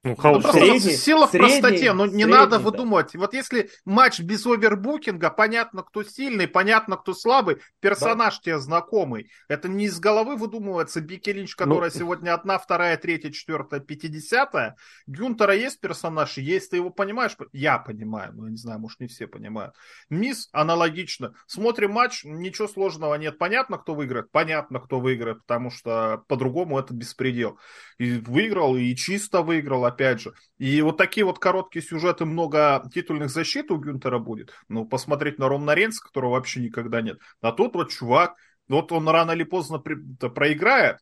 ну, 0.03 0.17
ну, 0.23 0.41
средний, 0.41 0.97
сила 0.97 1.27
в 1.27 1.31
средний, 1.31 1.61
простоте, 1.61 1.93
но 1.93 2.07
не 2.07 2.25
надо 2.25 2.57
да. 2.57 2.59
выдумывать. 2.59 3.15
Вот 3.15 3.35
если 3.35 3.71
матч 3.85 4.21
без 4.21 4.47
овербукинга, 4.47 5.29
понятно, 5.29 5.83
кто 5.83 6.03
сильный, 6.03 6.49
понятно, 6.49 6.97
кто 6.97 7.13
слабый, 7.13 7.59
персонаж 7.81 8.37
да. 8.37 8.43
тебе 8.43 8.59
знакомый. 8.61 9.31
Это 9.49 9.69
не 9.69 9.85
из 9.85 10.01
головы 10.01 10.37
выдумывается 10.37 11.03
Бики 11.03 11.29
Линч, 11.29 11.55
которая 11.55 11.91
ну... 11.93 11.99
сегодня 11.99 12.33
одна, 12.33 12.59
вторая, 12.59 12.97
третья, 12.97 13.31
четвертая, 13.31 13.81
пятидесятая. 13.81 14.77
Гюнтера 15.07 15.55
есть 15.55 15.81
персонаж, 15.81 16.39
есть, 16.39 16.71
ты 16.71 16.77
его 16.77 16.89
понимаешь? 16.89 17.37
Я 17.53 17.79
понимаю, 17.79 18.33
но 18.35 18.47
я 18.47 18.53
не 18.53 18.57
знаю, 18.57 18.79
может 18.81 19.01
не 19.01 19.07
все 19.07 19.27
понимают. 19.27 19.75
Мисс 20.09 20.49
аналогично. 20.53 21.35
Смотрим 21.47 21.93
матч, 21.93 22.25
ничего 22.25 22.69
сложного 22.69 23.17
нет. 23.17 23.37
Понятно, 23.37 23.77
кто 23.77 23.95
выиграет? 23.95 24.31
Понятно, 24.31 24.81
кто 24.81 24.99
выиграет, 24.99 25.43
потому 25.43 25.71
что 25.71 26.25
по-другому 26.27 26.79
это 26.79 26.95
беспредел. 26.95 27.59
И 27.99 28.13
выиграл, 28.13 28.77
и 28.77 28.95
чисто 28.97 29.43
выиграл, 29.43 29.90
опять 29.91 30.21
же. 30.21 30.33
И 30.59 30.81
вот 30.83 30.97
такие 30.97 31.25
вот 31.25 31.39
короткие 31.39 31.85
сюжеты, 31.85 32.25
много 32.25 32.83
титульных 32.93 33.31
защит 33.31 33.71
у 33.71 33.77
Гюнтера 33.77 34.19
будет. 34.19 34.53
Ну, 34.69 34.87
посмотреть 34.87 35.39
на 35.39 35.49
Ромна 35.49 35.75
Рейнса, 35.75 36.03
которого 36.03 36.33
вообще 36.33 36.61
никогда 36.61 37.01
нет. 37.03 37.19
А 37.41 37.53
тут 37.53 37.75
вот 37.75 37.91
чувак, 37.91 38.35
вот 38.69 38.93
он 38.93 39.09
рано 39.09 39.33
или 39.33 39.45
поздно 39.45 39.79
при, 39.79 39.97
проиграет, 40.29 40.99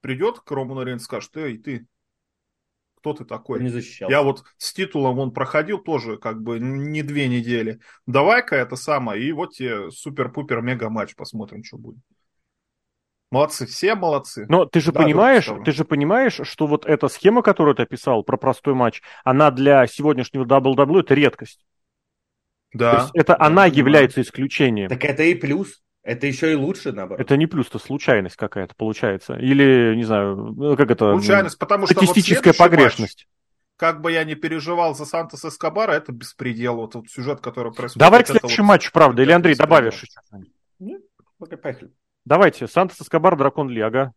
придет 0.00 0.40
к 0.40 0.50
Роману 0.50 0.82
Рейнсу, 0.82 1.04
скажет, 1.04 1.36
эй, 1.36 1.58
ты, 1.58 1.86
кто 2.96 3.14
ты 3.14 3.24
такой? 3.24 3.62
Не 3.62 3.68
защищал. 3.68 4.10
Я 4.10 4.22
вот 4.22 4.44
с 4.58 4.72
титулом 4.72 5.18
он 5.18 5.32
проходил 5.32 5.78
тоже 5.78 6.18
как 6.18 6.42
бы 6.42 6.58
не 6.60 7.02
две 7.02 7.28
недели. 7.28 7.80
Давай-ка 8.06 8.56
это 8.56 8.76
самое, 8.76 9.22
и 9.22 9.32
вот 9.32 9.52
тебе 9.52 9.90
супер-пупер 9.90 10.60
мега 10.60 10.90
матч, 10.90 11.14
посмотрим, 11.14 11.64
что 11.64 11.78
будет. 11.78 12.00
Молодцы, 13.30 13.66
все 13.66 13.94
молодцы. 13.94 14.44
Но 14.48 14.64
ты 14.64 14.80
же 14.80 14.90
да, 14.90 15.02
понимаешь, 15.02 15.48
ты 15.64 15.70
же 15.70 15.84
понимаешь, 15.84 16.40
что 16.42 16.66
вот 16.66 16.84
эта 16.84 17.08
схема, 17.08 17.42
которую 17.42 17.76
ты 17.76 17.84
описал 17.84 18.24
про 18.24 18.36
простой 18.36 18.74
матч, 18.74 19.02
она 19.24 19.52
для 19.52 19.86
сегодняшнего 19.86 20.44
WWE 20.44 21.00
это 21.00 21.14
редкость. 21.14 21.64
Да. 22.72 22.90
То 22.92 23.02
есть 23.02 23.10
это 23.14 23.36
да, 23.38 23.46
она 23.46 23.66
является 23.66 24.20
исключением. 24.20 24.88
Так 24.88 25.04
это 25.04 25.22
и 25.22 25.34
плюс. 25.34 25.80
Это 26.02 26.26
еще 26.26 26.52
и 26.52 26.54
лучше, 26.54 26.92
наоборот. 26.92 27.20
Это 27.20 27.36
не 27.36 27.46
плюс, 27.46 27.68
это 27.68 27.78
случайность 27.78 28.36
какая-то 28.36 28.74
получается. 28.74 29.34
Или, 29.34 29.94
не 29.96 30.04
знаю, 30.04 30.34
ну, 30.34 30.76
как 30.76 30.90
это... 30.90 31.12
Случайность, 31.12 31.58
потому 31.58 31.86
что 31.86 31.94
Статистическая 31.94 32.50
вот 32.50 32.56
погрешность. 32.58 33.26
Матч, 33.26 33.28
как 33.76 34.00
бы 34.00 34.10
я 34.10 34.24
не 34.24 34.34
переживал 34.34 34.94
за 34.94 35.04
Сантос 35.04 35.44
Эскобара, 35.44 35.92
это 35.92 36.12
беспредел. 36.12 36.76
Вот 36.76 36.96
этот 36.96 37.10
сюжет, 37.10 37.40
который 37.40 37.72
происходит. 37.72 38.00
Давай 38.00 38.24
к 38.24 38.28
следующему 38.28 38.66
вот, 38.66 38.74
матчу, 38.74 38.90
правда. 38.92 39.22
Или, 39.22 39.32
Андрей, 39.32 39.52
беспредел. 39.52 39.76
добавишь 39.76 40.02
еще 40.02 40.46
Нет, 40.78 41.02
поехали. 41.62 41.90
Давайте, 42.24 42.66
Сантос 42.66 43.00
Эскобар, 43.00 43.36
Дракон 43.36 43.70
ага. 43.80 44.12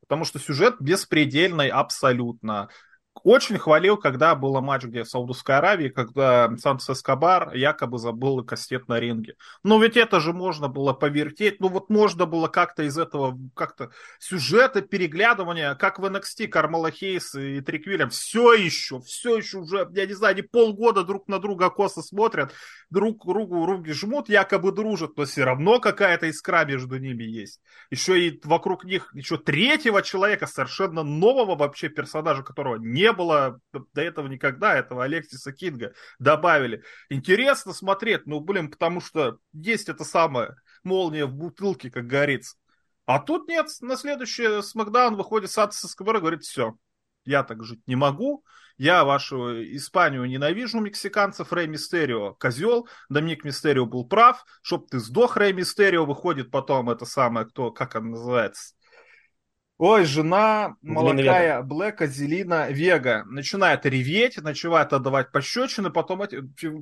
Потому 0.00 0.24
что 0.24 0.38
сюжет 0.38 0.76
беспредельный 0.80 1.68
абсолютно. 1.68 2.68
Очень 3.22 3.58
хвалил, 3.58 3.96
когда 3.96 4.34
был 4.34 4.60
матч, 4.60 4.84
где 4.84 5.02
в 5.02 5.08
Саудовской 5.08 5.56
Аравии, 5.56 5.88
когда 5.88 6.50
Сантос 6.58 6.90
Эскобар 6.90 7.54
якобы 7.54 7.98
забыл 7.98 8.44
кастет 8.44 8.88
на 8.88 9.00
ринге. 9.00 9.34
Но 9.62 9.80
ведь 9.80 9.96
это 9.96 10.20
же 10.20 10.32
можно 10.32 10.68
было 10.68 10.92
повертеть, 10.92 11.60
ну 11.60 11.68
вот 11.68 11.88
можно 11.90 12.26
было 12.26 12.48
как-то 12.48 12.82
из 12.82 12.98
этого, 12.98 13.38
как-то 13.54 13.90
сюжета, 14.18 14.82
переглядывания, 14.82 15.74
как 15.74 15.98
в 15.98 16.04
NXT 16.04 16.48
Кармала 16.48 16.90
Хейс 16.90 17.34
и 17.34 17.60
Триквилем, 17.60 18.10
все 18.10 18.52
еще, 18.52 19.00
все 19.00 19.38
еще 19.38 19.58
уже, 19.58 19.88
я 19.92 20.06
не 20.06 20.14
знаю, 20.14 20.32
они 20.32 20.42
полгода 20.42 21.02
друг 21.02 21.26
на 21.28 21.38
друга 21.38 21.70
косо 21.70 22.02
смотрят, 22.02 22.52
друг 22.90 23.26
другу 23.26 23.66
руки 23.66 23.92
жмут, 23.92 24.28
якобы 24.28 24.72
дружат, 24.72 25.16
но 25.16 25.24
все 25.24 25.44
равно 25.44 25.80
какая-то 25.80 26.28
искра 26.28 26.64
между 26.64 26.98
ними 26.98 27.24
есть. 27.24 27.60
Еще 27.90 28.28
и 28.28 28.40
вокруг 28.44 28.84
них 28.84 29.10
еще 29.14 29.38
третьего 29.38 30.02
человека, 30.02 30.46
совершенно 30.46 31.02
нового 31.02 31.56
вообще 31.56 31.88
персонажа, 31.88 32.42
которого 32.42 32.76
не 32.76 33.05
было 33.12 33.60
до 33.72 34.00
этого 34.00 34.28
никогда, 34.28 34.74
этого 34.74 35.04
Алексиса 35.04 35.52
Кинга 35.52 35.92
добавили. 36.18 36.82
Интересно 37.08 37.72
смотреть, 37.72 38.26
ну, 38.26 38.40
блин, 38.40 38.70
потому 38.70 39.00
что 39.00 39.38
есть 39.52 39.88
это 39.88 40.04
самое 40.04 40.56
молния 40.84 41.26
в 41.26 41.34
бутылке, 41.34 41.90
как 41.90 42.06
говорится. 42.06 42.56
А 43.06 43.20
тут 43.20 43.48
нет, 43.48 43.66
на 43.80 43.96
следующее 43.96 44.62
Смакдаун 44.62 45.16
выходит 45.16 45.50
из 45.50 45.94
КВР 45.94 46.16
и 46.16 46.20
говорит, 46.20 46.42
все, 46.42 46.76
я 47.24 47.42
так 47.44 47.62
жить 47.64 47.86
не 47.86 47.96
могу, 47.96 48.44
я 48.78 49.04
вашу 49.04 49.62
Испанию 49.76 50.24
ненавижу, 50.26 50.80
мексиканцев, 50.80 51.52
Рэй 51.52 51.66
Мистерио 51.66 52.34
козел, 52.34 52.88
Доминик 53.08 53.44
Мистерио 53.44 53.86
был 53.86 54.06
прав, 54.06 54.44
чтоб 54.62 54.88
ты 54.88 54.98
сдох, 54.98 55.36
Рэй 55.36 55.52
Мистерио 55.52 56.04
выходит 56.04 56.50
потом 56.50 56.90
это 56.90 57.06
самое, 57.06 57.46
кто, 57.46 57.70
как 57.70 57.96
она 57.96 58.10
называется, 58.10 58.74
Ой, 59.78 60.06
жена 60.06 60.76
молодая 60.80 61.60
Блэка 61.60 62.06
Зелина 62.06 62.70
Вега 62.70 63.24
начинает 63.26 63.84
реветь, 63.84 64.38
начинает 64.38 64.94
отдавать 64.94 65.30
пощечины, 65.32 65.90
потом, 65.90 66.22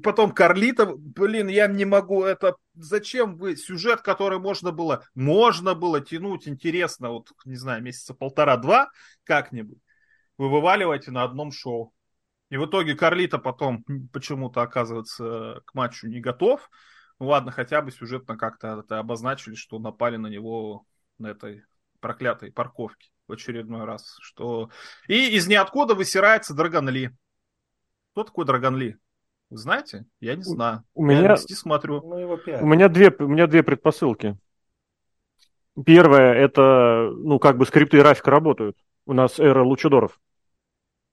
потом 0.00 0.30
Карлита, 0.30 0.86
блин, 0.86 1.48
я 1.48 1.66
не 1.66 1.84
могу, 1.84 2.22
это 2.22 2.54
зачем 2.74 3.36
вы 3.36 3.56
сюжет, 3.56 4.00
который 4.02 4.38
можно 4.38 4.70
было, 4.70 5.04
можно 5.16 5.74
было 5.74 6.00
тянуть 6.00 6.46
интересно, 6.46 7.10
вот, 7.10 7.32
не 7.44 7.56
знаю, 7.56 7.82
месяца 7.82 8.14
полтора-два 8.14 8.90
как-нибудь, 9.24 9.78
вы 10.38 10.48
вываливаете 10.48 11.10
на 11.10 11.24
одном 11.24 11.50
шоу. 11.50 11.92
И 12.50 12.56
в 12.56 12.66
итоге 12.66 12.94
Карлита 12.94 13.38
потом 13.38 13.84
почему-то 14.12 14.62
оказывается 14.62 15.62
к 15.64 15.74
матчу 15.74 16.06
не 16.06 16.20
готов. 16.20 16.70
Ну 17.18 17.26
ладно, 17.26 17.50
хотя 17.50 17.82
бы 17.82 17.90
сюжетно 17.90 18.36
как-то 18.36 18.84
это 18.84 19.00
обозначили, 19.00 19.56
что 19.56 19.80
напали 19.80 20.16
на 20.16 20.28
него 20.28 20.84
на 21.18 21.28
этой 21.28 21.64
проклятой 22.04 22.52
парковке 22.52 23.08
в 23.26 23.32
очередной 23.32 23.86
раз. 23.86 24.18
Что... 24.20 24.68
И 25.08 25.34
из 25.36 25.48
ниоткуда 25.48 25.94
высирается 25.94 26.52
Драгон 26.52 26.90
Ли. 26.90 27.08
Кто 28.12 28.24
такой 28.24 28.44
Драгон 28.44 28.76
Ли? 28.76 28.98
Вы 29.48 29.56
знаете? 29.56 30.04
Я 30.20 30.36
не 30.36 30.42
знаю. 30.42 30.84
У 30.92 31.08
я 31.08 31.18
меня... 31.18 31.36
смотрю. 31.38 32.02
Ну, 32.02 32.38
у, 32.60 32.66
меня 32.66 32.90
две, 32.90 33.10
у 33.18 33.26
меня 33.26 33.46
две 33.46 33.62
предпосылки. 33.62 34.36
Первое, 35.86 36.34
это, 36.34 37.10
ну, 37.16 37.38
как 37.38 37.56
бы 37.56 37.64
скрипты 37.64 37.96
и 37.96 38.00
графика 38.00 38.30
работают. 38.30 38.76
У 39.06 39.14
нас 39.14 39.40
эра 39.40 39.62
лучидоров. 39.64 40.20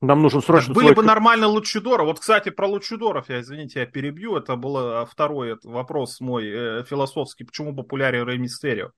Нам 0.02 0.22
нужен 0.22 0.42
срочно... 0.42 0.74
Были 0.74 0.88
свой... 0.88 0.96
бы 0.96 1.04
нормально 1.04 1.48
Лучидора. 1.48 2.04
Вот, 2.04 2.20
кстати, 2.20 2.50
про 2.50 2.68
Лучидоров, 2.68 3.30
я, 3.30 3.40
извините, 3.40 3.80
я 3.80 3.86
перебью. 3.86 4.36
Это 4.36 4.58
был 4.58 4.76
а, 4.76 5.06
второй 5.06 5.58
вопрос 5.64 6.20
мой 6.20 6.50
э, 6.50 6.84
философский. 6.84 7.46
Почему 7.46 7.74
популярен 7.76 8.24
Рэй 8.24 8.40
Мистерио? 8.40 8.92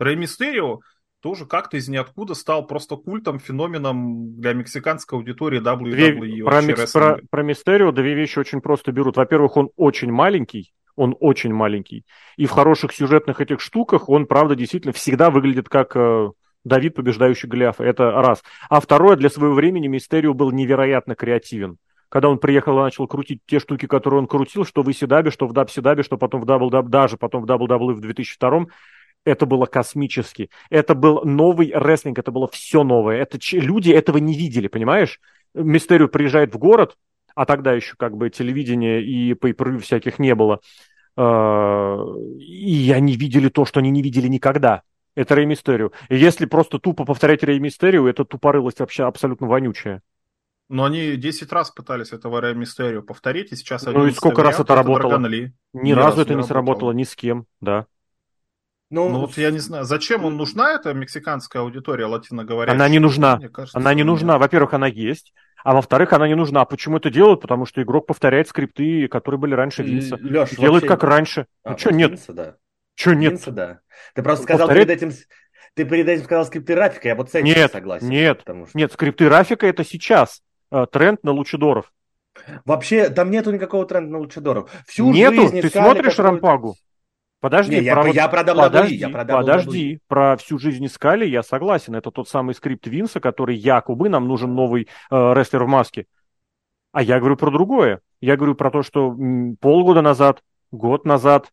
Рэй 0.00 0.16
Мистерио 0.16 0.80
тоже 1.20 1.46
как-то 1.46 1.76
из 1.76 1.88
ниоткуда 1.88 2.34
стал 2.34 2.66
просто 2.66 2.96
культом, 2.96 3.38
феноменом 3.38 4.40
для 4.40 4.52
мексиканской 4.52 5.18
аудитории 5.18 5.60
WWE. 5.60 5.90
Две, 5.90 6.44
про, 6.44 6.60
микс, 6.62 6.92
про, 6.92 7.20
про 7.30 7.42
Мистерио 7.42 7.92
две 7.92 8.14
вещи 8.14 8.38
очень 8.38 8.60
просто 8.60 8.92
берут. 8.92 9.16
Во-первых, 9.16 9.56
он 9.56 9.70
очень 9.76 10.12
маленький, 10.12 10.72
он 10.96 11.16
очень 11.18 11.52
маленький. 11.52 12.04
И 12.36 12.46
в 12.46 12.50
хороших 12.50 12.92
сюжетных 12.92 13.40
этих 13.40 13.60
штуках 13.60 14.08
он, 14.08 14.26
правда, 14.26 14.54
действительно 14.54 14.92
всегда 14.92 15.30
выглядит 15.30 15.68
как 15.68 15.96
э, 15.96 16.30
Давид, 16.64 16.94
побеждающий 16.94 17.48
Голиафа. 17.48 17.82
Это 17.84 18.12
раз. 18.12 18.42
А 18.68 18.80
второе, 18.80 19.16
для 19.16 19.30
своего 19.30 19.54
времени 19.54 19.88
Мистерио 19.88 20.34
был 20.34 20.52
невероятно 20.52 21.14
креативен. 21.14 21.78
Когда 22.08 22.30
он 22.30 22.38
приехал 22.38 22.78
и 22.78 22.82
начал 22.82 23.06
крутить 23.06 23.40
те 23.46 23.58
штуки, 23.58 23.86
которые 23.86 24.20
он 24.20 24.26
крутил, 24.28 24.64
что 24.64 24.82
в 24.82 24.90
Исидабе, 24.90 25.30
что 25.30 25.46
в 25.46 25.52
Дабсидабе, 25.52 26.02
что 26.02 26.16
потом 26.16 26.40
в 26.40 26.44
WWE, 26.44 26.88
даже 26.88 27.18
потом 27.18 27.42
в 27.42 27.46
WWE 27.46 27.92
в 27.92 28.00
2002 28.00 28.66
это 29.24 29.46
было 29.46 29.66
космически. 29.66 30.50
Это 30.70 30.94
был 30.94 31.24
новый 31.24 31.72
рестлинг, 31.74 32.18
это 32.18 32.30
было 32.30 32.48
все 32.48 32.82
новое. 32.82 33.20
Это, 33.20 33.38
люди 33.52 33.90
этого 33.90 34.18
не 34.18 34.34
видели, 34.34 34.68
понимаешь? 34.68 35.20
Мистерио 35.54 36.08
приезжает 36.08 36.54
в 36.54 36.58
город, 36.58 36.96
а 37.34 37.44
тогда 37.44 37.72
еще 37.72 37.94
как 37.96 38.16
бы 38.16 38.30
телевидения 38.30 39.00
и 39.00 39.34
пей 39.34 39.54
всяких 39.78 40.18
не 40.18 40.34
было. 40.34 40.60
А, 41.16 41.98
и 42.38 42.92
они 42.92 43.16
видели 43.16 43.48
то, 43.48 43.64
что 43.64 43.80
они 43.80 43.90
не 43.90 44.02
видели 44.02 44.28
никогда. 44.28 44.82
Это 45.14 45.34
Рей 45.34 45.46
Мистерио. 45.46 45.90
И 46.08 46.16
если 46.16 46.46
просто 46.46 46.78
тупо 46.78 47.04
повторять 47.04 47.42
Рей 47.42 47.58
Мистерио, 47.58 48.08
это 48.08 48.24
тупорылость 48.24 48.78
вообще 48.78 49.04
абсолютно 49.04 49.48
вонючая. 49.48 50.00
Но 50.68 50.84
они 50.84 51.16
10 51.16 51.50
раз 51.50 51.70
пытались 51.70 52.12
этого 52.12 52.40
Рей 52.40 52.54
Мистерио 52.54 53.02
повторить, 53.02 53.52
и 53.52 53.56
сейчас 53.56 53.86
Ну 53.86 54.06
и 54.06 54.12
сколько 54.12 54.42
раз 54.42 54.60
это 54.60 54.74
работало? 54.74 55.18
Ни, 55.26 55.52
ни 55.72 55.92
разу 55.92 56.22
это 56.22 56.34
не 56.34 56.42
сработало 56.42 56.92
ни 56.92 57.04
с 57.04 57.16
кем, 57.16 57.46
да. 57.60 57.86
Ну, 58.90 59.08
ну 59.10 59.20
вот 59.20 59.36
я 59.36 59.50
не 59.50 59.58
знаю, 59.58 59.84
зачем 59.84 60.24
он 60.24 60.36
нужна 60.36 60.72
эта 60.72 60.94
мексиканская 60.94 61.62
аудитория 61.62 62.06
латиноговорящая? 62.06 62.74
Она 62.74 62.88
не 62.88 62.98
нужна. 62.98 63.36
Мне 63.36 63.50
кажется, 63.50 63.76
она 63.76 63.92
не 63.92 64.02
нужна. 64.02 64.34
Нет. 64.34 64.40
Во-первых, 64.40 64.72
она 64.72 64.86
есть. 64.86 65.34
А 65.62 65.74
во-вторых, 65.74 66.12
она 66.12 66.26
не 66.26 66.34
нужна. 66.34 66.64
Почему 66.64 66.96
это 66.96 67.10
делают? 67.10 67.42
Потому 67.42 67.66
что 67.66 67.82
игрок 67.82 68.06
повторяет 68.06 68.48
скрипты, 68.48 69.08
которые 69.08 69.38
были 69.38 69.54
раньше 69.54 69.82
Винса. 69.82 70.16
Леш, 70.16 70.50
Делает 70.50 70.84
вообще... 70.84 70.86
как 70.86 71.04
раньше. 71.04 71.46
А, 71.64 71.72
ну 71.72 71.78
что 71.78 71.92
нет? 71.92 72.10
Винса, 72.12 72.32
да. 72.32 72.54
Что 72.94 73.14
нет? 73.14 73.32
Винса, 73.32 73.50
да. 73.50 73.80
Ты 74.14 74.22
просто 74.22 74.44
сказал 74.44 74.68
повторяет... 74.68 74.88
перед 74.88 75.02
этим... 75.02 75.24
Ты 75.74 75.84
перед 75.84 76.08
этим 76.08 76.24
сказал 76.24 76.46
скрипты 76.46 76.74
Рафика, 76.74 77.08
я 77.08 77.14
вот 77.14 77.30
с 77.30 77.34
этим 77.34 77.46
нет, 77.46 77.70
согласен. 77.70 78.08
Нет, 78.08 78.40
что... 78.40 78.66
нет, 78.74 78.92
скрипты 78.92 79.28
Рафика 79.28 79.66
это 79.66 79.84
сейчас 79.84 80.40
э, 80.72 80.86
тренд 80.90 81.22
на 81.22 81.32
лучидоров. 81.32 81.92
Вообще, 82.64 83.10
там 83.10 83.30
нету 83.30 83.52
никакого 83.52 83.84
тренда 83.86 84.12
на 84.12 84.18
лучидоров. 84.18 84.70
Всю 84.86 85.12
нету, 85.12 85.42
жизнь 85.42 85.60
ты 85.60 85.70
смотришь 85.70 86.18
Рампагу? 86.18 86.76
Подожди, 87.40 87.80
не, 87.80 87.92
про, 87.92 88.00
я, 88.00 88.06
вот, 88.06 88.14
я 88.14 88.28
про 88.28 88.42
подожди, 88.42 88.94
я 88.96 89.08
про 89.10 89.24
подожди, 89.24 90.00
про 90.08 90.36
всю 90.36 90.58
жизнь 90.58 90.84
искали, 90.84 91.24
я 91.24 91.44
согласен. 91.44 91.94
Это 91.94 92.10
тот 92.10 92.28
самый 92.28 92.54
скрипт 92.54 92.86
Винса, 92.88 93.20
который 93.20 93.56
якобы 93.56 94.08
нам 94.08 94.26
нужен 94.26 94.54
новый 94.54 94.88
э, 95.10 95.32
рестлер 95.34 95.64
в 95.64 95.68
маске. 95.68 96.06
А 96.92 97.02
я 97.02 97.20
говорю 97.20 97.36
про 97.36 97.50
другое. 97.50 98.00
Я 98.20 98.36
говорю 98.36 98.56
про 98.56 98.72
то, 98.72 98.82
что 98.82 99.12
м, 99.12 99.56
полгода 99.60 100.02
назад, 100.02 100.42
год 100.72 101.04
назад, 101.04 101.52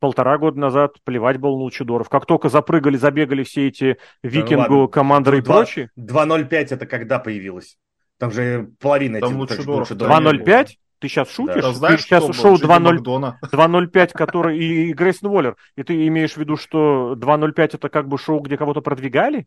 полтора 0.00 0.38
года 0.38 0.58
назад 0.58 0.96
плевать 1.04 1.38
был 1.38 1.56
на 1.56 1.64
Лучидоров. 1.64 2.08
Как 2.08 2.24
только 2.24 2.48
запрыгали, 2.48 2.96
забегали 2.96 3.42
все 3.42 3.68
эти 3.68 3.98
викингу, 4.22 4.74
ну, 4.74 4.88
командоры 4.88 5.38
и 5.38 5.42
прочие. 5.42 5.90
2.05 5.98 6.74
это 6.74 6.86
когда 6.86 7.18
появилось? 7.18 7.76
Там 8.18 8.30
же 8.30 8.70
половина 8.80 9.20
Там 9.20 9.42
этих 9.42 9.58
Лучидоров. 9.58 9.90
2.05? 9.90 10.68
Ты 10.98 11.08
сейчас 11.08 11.30
шутишь? 11.30 11.62
Да. 11.62 11.72
Знаешь, 11.72 12.02
ты 12.02 12.06
сейчас 12.06 12.24
шоу 12.36 12.56
2.05, 12.56 14.10
который 14.14 14.58
и, 14.58 14.90
и 14.90 14.92
Грейсон 14.92 15.30
Уоллер. 15.30 15.56
И 15.76 15.82
ты 15.82 16.06
имеешь 16.08 16.34
в 16.34 16.38
виду, 16.38 16.56
что 16.56 17.14
2.05 17.16 17.70
это 17.74 17.88
как 17.88 18.08
бы 18.08 18.18
шоу, 18.18 18.40
где 18.40 18.56
кого-то 18.56 18.80
продвигали? 18.80 19.46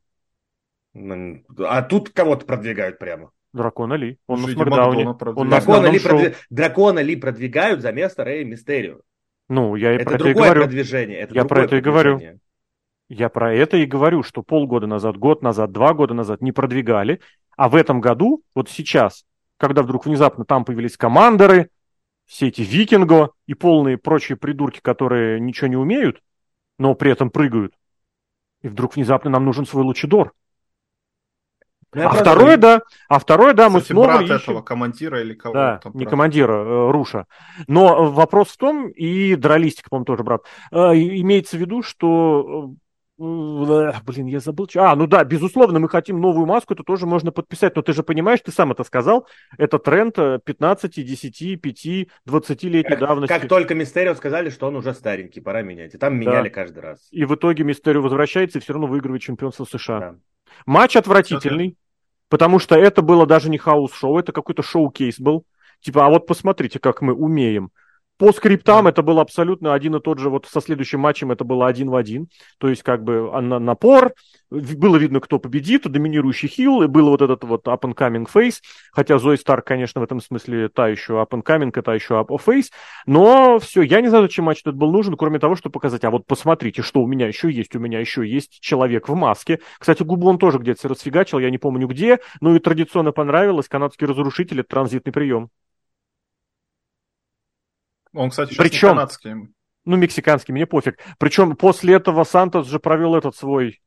А 0.94 1.82
тут 1.84 2.10
кого-то 2.10 2.46
продвигают 2.46 3.00
прямо. 3.00 3.32
Дракона 3.54 3.96
Ли. 3.96 4.18
Он 4.28 4.40
Жить 4.40 4.58
на 4.58 4.64
Смакдауне. 4.64 5.08
Он 5.10 5.50
Дракона, 5.50 5.88
Ли 5.88 6.00
продвиг... 6.00 6.38
Дракона 6.50 7.00
Ли 7.00 7.16
продвигают 7.18 7.82
за 7.82 7.92
место 7.92 8.24
Рэя 8.24 8.46
Мистерио. 8.46 9.00
Ну, 9.50 9.76
я 9.76 9.94
и 9.94 9.96
это 9.96 10.06
про 10.06 10.16
это 10.16 10.30
и 10.30 10.34
говорю. 10.34 10.62
продвижение. 10.62 11.20
Это 11.20 11.36
я 11.36 11.44
про 11.44 11.64
это 11.64 11.76
и 11.76 11.82
говорю. 11.82 12.22
Я 13.10 13.28
про 13.28 13.54
это 13.54 13.76
и 13.76 13.86
говорю, 13.86 14.24
что 14.24 14.42
полгода 14.42 14.88
назад, 14.88 15.18
год 15.18 15.42
назад, 15.42 15.74
два 15.74 15.94
года 15.94 16.14
назад 16.14 16.42
не 16.42 16.54
продвигали, 16.54 17.20
а 17.58 17.68
в 17.68 17.76
этом 17.76 18.00
году, 18.00 18.42
вот 18.56 18.70
сейчас, 18.70 19.26
когда 19.62 19.84
вдруг 19.84 20.08
внезапно 20.08 20.44
там 20.44 20.66
появились 20.66 20.98
командоры, 20.98 21.70
все 22.26 22.48
эти 22.48 22.62
викинго 22.62 23.30
и 23.46 23.54
полные 23.54 23.96
прочие 23.96 24.36
придурки, 24.36 24.80
которые 24.82 25.40
ничего 25.40 25.68
не 25.68 25.78
умеют, 25.78 26.20
но 26.80 26.96
при 26.96 27.12
этом 27.12 27.30
прыгают. 27.30 27.76
И 28.64 28.70
вдруг 28.70 28.96
внезапно 28.96 29.30
нам 29.30 29.46
нужен 29.46 29.68
свой 29.68 29.84
лучидор. 29.84 30.34
Ну, 31.94 32.08
а 32.08 32.10
второе, 32.10 32.58
да, 32.58 32.82
а 33.08 33.20
второе, 33.20 33.54
да, 33.54 33.70
мы 33.70 33.82
снова 33.82 34.08
брат 34.08 34.22
ищем... 34.24 34.36
этого 34.36 34.62
командира 34.62 35.22
или 35.22 35.34
кого 35.36 35.54
Да, 35.54 35.78
там, 35.78 35.92
не 35.94 36.06
командира, 36.06 36.54
э, 36.54 36.92
Руша. 36.92 37.28
Но 37.68 38.10
вопрос 38.10 38.48
в 38.48 38.58
том, 38.58 38.88
и 38.88 39.36
Дралистик, 39.36 39.90
по-моему, 39.90 40.06
тоже 40.06 40.24
брат, 40.24 40.42
э, 40.72 40.76
имеется 40.78 41.58
в 41.58 41.60
виду, 41.60 41.84
что 41.84 42.72
э, 42.72 42.76
Блин, 43.18 44.26
я 44.26 44.40
забыл. 44.40 44.68
А, 44.76 44.96
ну 44.96 45.06
да, 45.06 45.24
безусловно, 45.24 45.80
мы 45.80 45.90
хотим 45.90 46.20
новую 46.20 46.48
маску, 46.48 46.74
это 46.74 46.84
тоже 46.84 47.06
можно 47.06 47.32
подписать. 47.32 47.76
Но 47.76 47.82
ты 47.82 47.94
же 47.94 48.04
понимаешь, 48.04 48.40
ты 48.44 48.52
сам 48.52 48.72
это 48.72 48.84
сказал, 48.84 49.28
это 49.58 49.78
тренд 49.78 50.16
15, 50.16 51.06
10, 51.06 51.62
5, 51.62 51.86
20-летней 52.28 52.96
давности. 52.96 53.32
Как 53.32 53.48
только 53.48 53.76
Мистерио 53.76 54.16
сказали, 54.16 54.50
что 54.50 54.68
он 54.68 54.76
уже 54.76 54.94
старенький, 54.94 55.40
пора 55.40 55.62
менять. 55.62 55.94
И 55.94 55.98
там 55.98 56.20
меняли 56.20 56.50
да. 56.50 56.56
каждый 56.56 56.80
раз. 56.80 57.08
И 57.12 57.26
в 57.26 57.36
итоге 57.36 57.64
Мистерио 57.64 58.02
возвращается 58.02 58.58
и 58.58 58.62
все 58.62 58.74
равно 58.74 58.88
выигрывает 58.88 59.22
чемпионство 59.22 59.66
США. 59.66 60.00
Да. 60.00 60.16
Матч 60.66 60.96
отвратительный, 60.96 61.78
потому 62.30 62.60
что 62.60 62.76
это 62.76 63.02
было 63.02 63.28
даже 63.28 63.50
не 63.50 63.58
хаус-шоу, 63.58 64.18
это 64.18 64.32
какой-то 64.32 64.64
showcase 64.64 65.20
был. 65.20 65.46
Типа, 65.82 66.06
а 66.06 66.10
вот 66.10 66.28
посмотрите, 66.28 66.80
как 66.80 67.02
мы 67.02 67.14
умеем. 67.14 67.72
По 68.22 68.32
скриптам 68.34 68.86
это 68.86 69.02
был 69.02 69.20
абсолютно 69.20 69.74
один 69.74 69.96
и 69.96 70.00
тот 70.00 70.20
же, 70.20 70.30
вот 70.30 70.46
со 70.46 70.62
следующим 70.62 71.00
матчем 71.00 71.32
это 71.32 71.44
было 71.44 71.66
один 71.66 71.90
в 71.90 71.96
один. 71.96 72.28
То 72.60 72.68
есть 72.68 72.84
как 72.84 73.04
бы 73.04 73.32
напор, 73.42 74.14
было 74.52 74.96
видно, 74.98 75.20
кто 75.20 75.40
победит, 75.40 75.92
доминирующий 75.92 76.48
хил, 76.48 76.84
и 76.84 76.86
был 76.86 77.10
вот 77.10 77.24
этот 77.24 77.44
вот 77.44 77.68
up 77.68 77.80
and 77.80 77.96
coming 77.96 78.28
face, 78.32 78.58
хотя 78.92 79.18
Зои 79.18 79.38
Старк, 79.38 79.66
конечно, 79.66 80.02
в 80.02 80.04
этом 80.04 80.22
смысле 80.22 80.70
та 80.70 80.88
еще 80.88 81.14
up 81.14 81.30
and 81.30 81.42
coming, 81.42 81.72
та 81.72 81.96
еще 81.96 82.14
up 82.14 82.28
face, 82.46 82.68
но 83.08 83.58
все, 83.58 83.82
я 83.82 84.02
не 84.02 84.10
знаю, 84.10 84.26
зачем 84.26 84.46
матч 84.46 84.60
этот 84.62 84.76
был 84.76 84.92
нужен, 84.92 85.18
кроме 85.18 85.40
того, 85.40 85.56
чтобы 85.56 85.74
показать, 85.74 86.04
а 86.04 86.12
вот 86.12 86.28
посмотрите, 86.28 86.84
что 86.84 87.02
у 87.02 87.08
меня 87.08 87.26
еще 87.26 87.50
есть, 87.50 87.76
у 87.76 87.80
меня 87.80 88.00
еще 88.00 88.24
есть 88.24 88.60
человек 88.62 89.10
в 89.10 89.16
маске. 89.16 89.62
Кстати, 89.80 90.04
губу 90.04 90.28
он 90.28 90.38
тоже 90.38 90.60
где-то 90.60 90.88
расфигачил, 90.90 91.40
я 91.40 91.50
не 91.50 91.58
помню 91.58 91.88
где, 91.88 92.20
но 92.40 92.56
и 92.56 92.60
традиционно 92.60 93.14
понравилось, 93.14 93.68
канадский 93.68 94.06
разрушитель, 94.06 94.60
это 94.60 94.70
транзитный 94.70 95.12
прием. 95.12 95.50
Он, 98.14 98.30
кстати, 98.30 98.56
Причем, 98.58 98.90
канадский. 98.90 99.34
Ну, 99.86 99.96
мексиканский, 99.96 100.54
мне 100.54 100.66
пофиг. 100.66 101.00
Причем 101.18 101.56
после 101.56 101.96
этого 101.96 102.24
Сантос 102.24 102.68
же 102.68 102.80
провел 102.80 103.16
этот 103.16 103.36
свой 103.36 103.82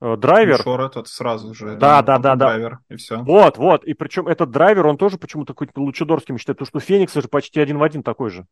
э, 0.00 0.16
драйвер. 0.16 0.60
Шор 0.62 0.80
этот 0.80 1.08
сразу 1.08 1.54
же. 1.54 1.76
Да, 1.76 2.02
да, 2.02 2.18
да, 2.18 2.34
да. 2.34 2.46
Драйвер, 2.46 2.78
и 2.88 2.96
все. 2.96 3.22
Вот, 3.22 3.58
вот. 3.58 3.84
И 3.84 3.94
причем 3.94 4.26
этот 4.26 4.50
драйвер, 4.50 4.86
он 4.86 4.96
тоже 4.96 5.18
почему-то 5.18 5.52
какой-то 5.54 5.80
лучедорским 5.80 6.38
считает, 6.38 6.58
потому 6.58 6.80
что 6.80 6.86
Феникс 6.86 7.14
же 7.14 7.28
почти 7.28 7.60
один 7.60 7.78
в 7.78 7.82
один 7.82 8.02
такой 8.02 8.30
же. 8.30 8.46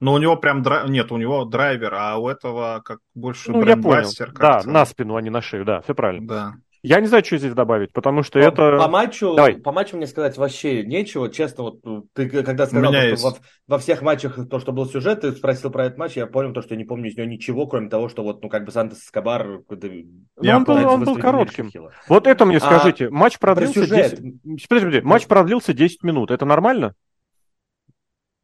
Но 0.00 0.14
у 0.14 0.18
него 0.18 0.36
прям 0.36 0.64
драйвер, 0.64 0.90
нет, 0.90 1.12
у 1.12 1.16
него 1.16 1.44
драйвер, 1.44 1.94
а 1.94 2.16
у 2.16 2.28
этого 2.28 2.82
как 2.84 2.98
больше 3.14 3.52
ну, 3.52 3.62
понял. 3.62 4.10
Да, 4.34 4.62
на 4.64 4.84
спину, 4.84 5.14
а 5.14 5.22
не 5.22 5.30
на 5.30 5.40
шею, 5.40 5.64
да, 5.64 5.80
все 5.82 5.94
правильно. 5.94 6.26
Да. 6.26 6.54
Я 6.82 7.00
не 7.00 7.06
знаю, 7.06 7.24
что 7.24 7.38
здесь 7.38 7.54
добавить, 7.54 7.92
потому 7.92 8.24
что 8.24 8.40
по, 8.40 8.44
это... 8.44 8.76
По 8.76 8.88
матчу, 8.88 9.36
Давай. 9.36 9.54
по 9.54 9.70
матчу 9.70 9.96
мне 9.96 10.08
сказать 10.08 10.36
вообще 10.36 10.84
нечего. 10.84 11.30
Честно, 11.30 11.62
вот 11.62 11.84
ну, 11.84 12.08
ты 12.12 12.28
когда 12.28 12.66
сказал, 12.66 12.92
что 12.92 13.28
во, 13.28 13.36
во 13.68 13.78
всех 13.78 14.02
матчах 14.02 14.48
то, 14.48 14.58
что 14.58 14.72
был 14.72 14.86
сюжет, 14.86 15.20
ты 15.20 15.30
спросил 15.30 15.70
про 15.70 15.86
этот 15.86 15.98
матч, 15.98 16.16
я 16.16 16.26
понял 16.26 16.52
то, 16.52 16.60
что 16.60 16.74
я 16.74 16.78
не 16.78 16.84
помню 16.84 17.08
из 17.08 17.16
него 17.16 17.28
ничего, 17.28 17.68
кроме 17.68 17.88
того, 17.88 18.08
что 18.08 18.24
вот, 18.24 18.42
ну, 18.42 18.48
как 18.48 18.64
бы 18.64 18.72
Сантос 18.72 18.98
Скобар... 18.98 19.46
Ну, 19.46 19.70
он 20.42 20.64
был, 20.64 20.88
он 20.88 21.04
был 21.04 21.16
коротким. 21.16 21.70
Вот 22.08 22.26
это 22.26 22.44
мне 22.46 22.56
а 22.56 22.60
скажите. 22.60 23.06
А, 23.06 23.10
матч 23.10 23.38
продлился 23.38 23.86
10... 23.86 23.88
Подожди, 24.42 24.66
подожди, 24.68 25.00
матч 25.02 25.26
продлился 25.28 25.72
10 25.72 26.02
минут. 26.02 26.32
Это 26.32 26.44
нормально? 26.44 26.96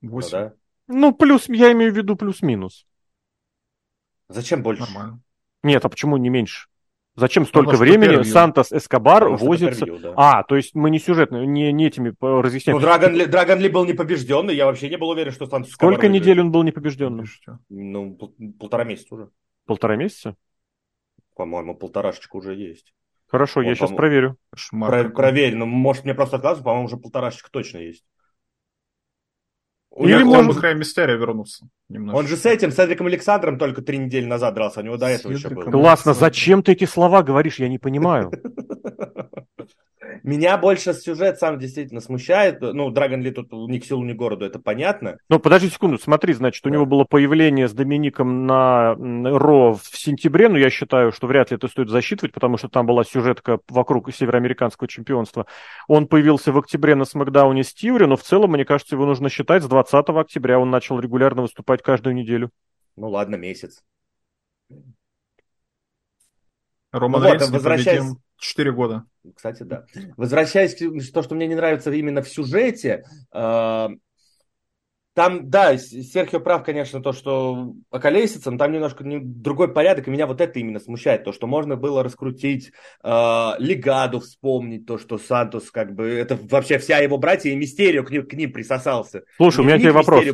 8. 0.02 0.30
Ну, 0.30 0.38
да. 0.38 0.52
ну, 0.86 1.12
плюс, 1.12 1.48
я 1.48 1.72
имею 1.72 1.92
в 1.92 1.96
виду 1.96 2.14
плюс-минус. 2.14 2.86
Зачем 4.28 4.62
больше? 4.62 4.82
Нормально. 4.82 5.20
Нет, 5.64 5.84
а 5.84 5.88
почему 5.88 6.16
не 6.18 6.28
меньше? 6.28 6.67
Зачем 7.18 7.46
столько 7.46 7.72
Потому 7.72 7.90
времени 7.90 8.22
Сантос 8.22 8.72
Эскобар 8.72 9.24
Потому 9.24 9.38
возится? 9.38 9.86
да. 9.86 10.14
А, 10.16 10.42
то 10.44 10.54
есть 10.54 10.76
мы 10.76 10.88
не 10.88 11.00
сюжетно, 11.00 11.44
не, 11.44 11.72
не 11.72 11.86
этими 11.88 12.14
разъясняем. 12.20 12.78
Ну, 12.78 12.82
Драгон 12.82 13.14
Ли, 13.14 13.26
Драгон 13.26 13.58
Ли 13.58 13.68
был 13.68 13.84
непобежденный, 13.84 14.54
я 14.54 14.66
вообще 14.66 14.88
не 14.88 14.96
был 14.96 15.08
уверен, 15.08 15.32
что 15.32 15.46
Сантос 15.46 15.72
Эскобар 15.72 15.94
Сколько 15.94 16.06
выиграет. 16.06 16.22
недель 16.22 16.40
он 16.40 16.52
был 16.52 16.62
непобежденным? 16.62 17.26
Ну, 17.68 18.14
пол, 18.14 18.34
полтора 18.60 18.84
месяца 18.84 19.14
уже. 19.14 19.30
Полтора 19.66 19.96
месяца? 19.96 20.36
По-моему, 21.34 21.74
полторашечка 21.74 22.36
уже 22.36 22.54
есть. 22.54 22.94
Хорошо, 23.26 23.60
вот, 23.60 23.66
я 23.66 23.74
сейчас 23.74 23.90
проверю. 23.90 24.36
Про, 24.70 25.08
проверь, 25.08 25.56
ну, 25.56 25.66
может, 25.66 26.04
мне 26.04 26.14
просто 26.14 26.36
отказывают, 26.36 26.64
по-моему, 26.64 26.86
уже 26.86 26.96
полторашечка 26.98 27.50
точно 27.50 27.78
есть. 27.78 28.04
Или 29.98 30.22
может 30.22 30.54
бы 30.54 30.60
Край 30.60 30.74
Мистерия 30.74 31.16
вернулся. 31.16 31.68
Немножко. 31.88 32.18
Он 32.18 32.26
же 32.26 32.36
с 32.36 32.46
этим, 32.46 32.70
с 32.70 32.78
Эдриком 32.78 33.06
Александром 33.06 33.58
только 33.58 33.82
три 33.82 33.98
недели 33.98 34.24
назад 34.26 34.54
дрался, 34.54 34.80
у 34.80 34.82
него 34.82 34.96
до 34.96 35.06
этого 35.06 35.32
еще 35.32 35.48
было. 35.48 35.70
Классно, 35.70 36.14
зачем 36.14 36.62
ты 36.62 36.72
эти 36.72 36.84
слова 36.84 37.22
говоришь, 37.22 37.58
я 37.58 37.68
не 37.68 37.78
понимаю. 37.78 38.32
Меня 40.28 40.58
больше 40.58 40.92
сюжет 40.92 41.38
сам 41.38 41.58
действительно 41.58 42.02
смущает. 42.02 42.60
Ну, 42.60 42.90
Драгон 42.90 43.22
Ли 43.22 43.30
тут 43.30 43.50
ни 43.50 43.78
к 43.78 43.86
селу, 43.86 44.04
ни 44.04 44.12
к 44.12 44.16
городу, 44.16 44.44
это 44.44 44.58
понятно. 44.58 45.16
Ну, 45.30 45.38
подожди 45.38 45.70
секунду, 45.70 45.96
смотри, 45.96 46.34
значит, 46.34 46.66
у 46.66 46.68
да. 46.68 46.74
него 46.74 46.84
было 46.84 47.04
появление 47.04 47.66
с 47.66 47.72
Домиником 47.72 48.44
на 48.44 48.94
Ро 48.94 49.72
в 49.72 49.96
сентябре, 49.96 50.50
но 50.50 50.58
я 50.58 50.68
считаю, 50.68 51.12
что 51.12 51.28
вряд 51.28 51.50
ли 51.50 51.56
это 51.56 51.66
стоит 51.68 51.88
засчитывать, 51.88 52.34
потому 52.34 52.58
что 52.58 52.68
там 52.68 52.84
была 52.84 53.04
сюжетка 53.04 53.60
вокруг 53.70 54.12
североамериканского 54.12 54.86
чемпионства. 54.86 55.46
Он 55.86 56.06
появился 56.06 56.52
в 56.52 56.58
октябре 56.58 56.94
на 56.94 57.06
Смакдауне 57.06 57.64
с 57.64 57.72
Тиври, 57.72 58.04
но 58.04 58.18
в 58.18 58.22
целом, 58.22 58.50
мне 58.50 58.66
кажется, 58.66 58.96
его 58.96 59.06
нужно 59.06 59.30
считать, 59.30 59.62
с 59.62 59.66
20 59.66 60.10
октября 60.10 60.58
он 60.58 60.68
начал 60.68 61.00
регулярно 61.00 61.40
выступать 61.40 61.80
каждую 61.80 62.14
неделю. 62.14 62.50
Ну, 62.96 63.08
ладно, 63.08 63.36
месяц. 63.36 63.82
Роман 66.92 67.22
ну, 67.22 67.28
вот, 67.30 67.48
возвращаясь... 67.48 68.02
Четыре 68.38 68.72
года. 68.72 69.04
Кстати, 69.34 69.64
да. 69.64 69.84
Возвращаясь 70.16 70.74
к 70.74 71.12
то, 71.12 71.22
что 71.22 71.34
мне 71.34 71.46
не 71.46 71.56
нравится 71.56 71.90
именно 71.90 72.22
в 72.22 72.28
сюжете, 72.28 73.04
э, 73.32 73.88
там 75.18 75.50
да, 75.50 75.76
Серхио 75.76 76.38
прав, 76.38 76.62
конечно, 76.62 77.02
то, 77.02 77.12
что 77.12 77.72
околесица, 77.90 78.52
но 78.52 78.56
там 78.56 78.70
немножко 78.70 79.02
не, 79.02 79.18
другой 79.18 79.66
порядок, 79.66 80.06
и 80.06 80.12
меня 80.12 80.28
вот 80.28 80.40
это 80.40 80.60
именно 80.60 80.78
смущает, 80.78 81.24
то, 81.24 81.32
что 81.32 81.48
можно 81.48 81.74
было 81.74 82.04
раскрутить 82.04 82.70
э, 83.02 83.50
Легаду, 83.58 84.20
вспомнить 84.20 84.86
то, 84.86 84.96
что 84.96 85.18
Сантос, 85.18 85.72
как 85.72 85.92
бы, 85.92 86.06
это 86.06 86.38
вообще 86.48 86.78
вся 86.78 86.98
его 86.98 87.18
братья 87.18 87.50
и 87.50 87.56
Мистерио 87.56 88.04
к 88.04 88.12
ним, 88.12 88.28
к 88.28 88.32
ним 88.34 88.52
присосался. 88.52 89.24
Слушай, 89.38 89.62
у 89.62 89.64
меня 89.64 89.78
к 89.78 89.80
тебе 89.80 89.90
вопрос. 89.90 90.24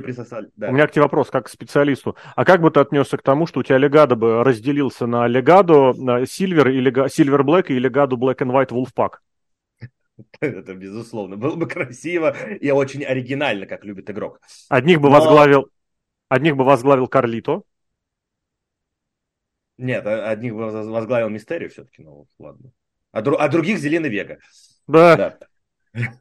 Да. 0.55 0.69
У 0.69 0.73
меня 0.73 0.87
к 0.87 0.91
тебе 0.91 1.01
вопрос, 1.01 1.31
как 1.31 1.47
к 1.47 1.49
специалисту. 1.49 2.15
А 2.37 2.45
как 2.45 2.61
бы 2.61 2.71
ты 2.71 2.81
отнесся 2.81 3.17
к 3.17 3.23
тому, 3.23 3.47
что 3.47 3.61
у 3.61 3.63
тебя 3.63 3.79
Легадо 3.79 4.17
бы 4.17 4.45
разделился 4.45 5.07
на 5.07 5.27
Легадо, 5.27 5.95
Сильвер, 6.27 6.69
и 6.69 6.81
Лега... 6.81 7.09
Сильвер 7.09 7.43
Блэк 7.43 7.71
и 7.71 7.79
Легаду 7.79 8.19
Black 8.19 8.41
and 8.41 8.51
White 8.51 8.73
Wolfpack? 8.73 9.13
Это 10.41 10.75
безусловно. 10.75 11.37
Было 11.37 11.57
бы 11.57 11.67
красиво 11.67 12.37
и 12.49 12.71
очень 12.71 13.05
оригинально, 13.05 13.67
как 13.67 13.85
любит 13.85 14.11
игрок. 14.11 14.41
Одних 14.69 15.01
бы 15.01 15.09
Но... 15.09 15.17
возглавил, 15.17 15.71
одних 16.29 16.57
бы 16.57 16.65
возглавил 16.65 17.09
Карлито. 17.09 17.63
Нет, 19.77 20.07
одних 20.07 20.55
бы 20.55 20.71
возглавил 20.71 21.29
Мистерию 21.29 21.69
все-таки, 21.71 22.03
ну 22.03 22.29
ладно. 22.39 22.71
А, 23.11 23.23
дру... 23.23 23.37
а 23.37 23.49
других 23.49 23.79
Зеленый 23.79 24.11
Вега. 24.11 24.39
Да. 24.87 25.17
да. 25.17 25.39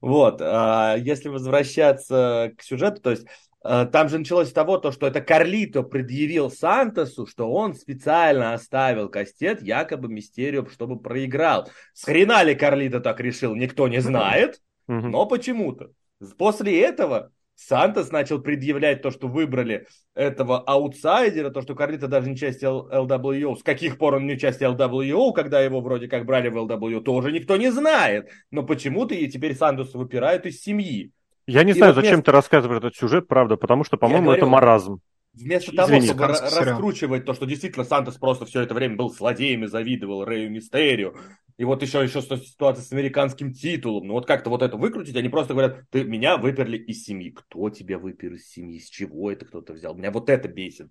Вот, 0.00 0.40
а 0.40 0.96
если 0.96 1.28
возвращаться 1.28 2.54
к 2.56 2.62
сюжету, 2.62 3.02
то 3.02 3.10
есть 3.10 3.26
там 3.62 4.08
же 4.08 4.18
началось 4.18 4.48
с 4.48 4.52
того, 4.52 4.78
то, 4.78 4.90
что 4.90 5.06
это 5.06 5.20
Карлито 5.20 5.82
предъявил 5.82 6.50
Сантосу, 6.50 7.26
что 7.26 7.50
он 7.50 7.74
специально 7.74 8.54
оставил 8.54 9.08
кастет 9.08 9.62
якобы 9.62 10.08
Мистерио, 10.08 10.66
чтобы 10.66 10.98
проиграл. 10.98 11.68
С 11.92 12.04
хрена 12.04 12.42
ли 12.42 12.54
Карлито 12.54 13.00
так 13.00 13.20
решил, 13.20 13.54
никто 13.54 13.88
не 13.88 14.00
знает, 14.00 14.60
но 14.86 15.26
почему-то. 15.26 15.90
После 16.38 16.80
этого 16.80 17.32
Сантос 17.54 18.10
начал 18.10 18.40
предъявлять 18.40 19.02
то, 19.02 19.10
что 19.10 19.28
выбрали 19.28 19.86
этого 20.14 20.60
аутсайдера, 20.60 21.50
то, 21.50 21.60
что 21.60 21.74
Карлито 21.74 22.08
даже 22.08 22.30
не 22.30 22.36
часть 22.36 22.62
LWO. 22.62 23.54
С 23.56 23.62
каких 23.62 23.98
пор 23.98 24.14
он 24.14 24.26
не 24.26 24.38
часть 24.38 24.62
LWO, 24.62 25.34
когда 25.34 25.60
его 25.60 25.82
вроде 25.82 26.08
как 26.08 26.24
брали 26.24 26.48
в 26.48 26.56
LWO, 26.56 27.02
тоже 27.02 27.32
никто 27.32 27.58
не 27.58 27.70
знает. 27.70 28.30
Но 28.50 28.62
почему-то 28.62 29.14
и 29.14 29.28
теперь 29.28 29.54
Сантоса 29.54 29.98
выпирают 29.98 30.46
из 30.46 30.62
семьи. 30.62 31.12
Я 31.50 31.64
не 31.64 31.72
и 31.72 31.74
знаю, 31.74 31.92
вот 31.92 32.02
зачем 32.02 32.16
вместо... 32.16 32.30
ты 32.30 32.32
рассказываешь 32.32 32.78
этот 32.78 32.94
сюжет, 32.94 33.28
правда, 33.28 33.56
потому 33.56 33.84
что, 33.84 33.96
по-моему, 33.96 34.26
говорю, 34.26 34.38
это 34.38 34.46
маразм. 34.46 35.00
Вместо 35.32 35.74
того, 35.74 35.88
Извини, 35.88 36.06
чтобы 36.06 36.26
раскручивать 36.26 37.24
то, 37.24 37.34
что 37.34 37.46
действительно 37.46 37.84
Сантос 37.84 38.16
просто 38.16 38.46
все 38.46 38.62
это 38.62 38.74
время 38.74 38.96
был 38.96 39.10
злодеем 39.10 39.64
и 39.64 39.68
завидовал 39.68 40.24
Рэю 40.24 40.50
Мистерию, 40.50 41.16
и 41.56 41.64
вот 41.64 41.82
еще, 41.82 42.02
еще 42.02 42.22
ситуация 42.22 42.82
с 42.82 42.90
американским 42.90 43.52
титулом, 43.52 44.06
ну 44.06 44.14
вот 44.14 44.26
как-то 44.26 44.48
вот 44.48 44.62
это 44.62 44.76
выкрутить, 44.76 45.14
они 45.16 45.28
просто 45.28 45.52
говорят, 45.52 45.82
ты 45.90 46.04
меня 46.04 46.36
выперли 46.38 46.78
из 46.78 47.04
семьи. 47.04 47.30
Кто 47.30 47.68
тебя 47.68 47.98
выпер 47.98 48.32
из 48.32 48.48
семьи, 48.48 48.78
с 48.78 48.88
чего 48.88 49.30
это 49.30 49.44
кто-то 49.44 49.74
взял? 49.74 49.94
Меня 49.94 50.10
вот 50.10 50.30
это 50.30 50.48
бесит. 50.48 50.90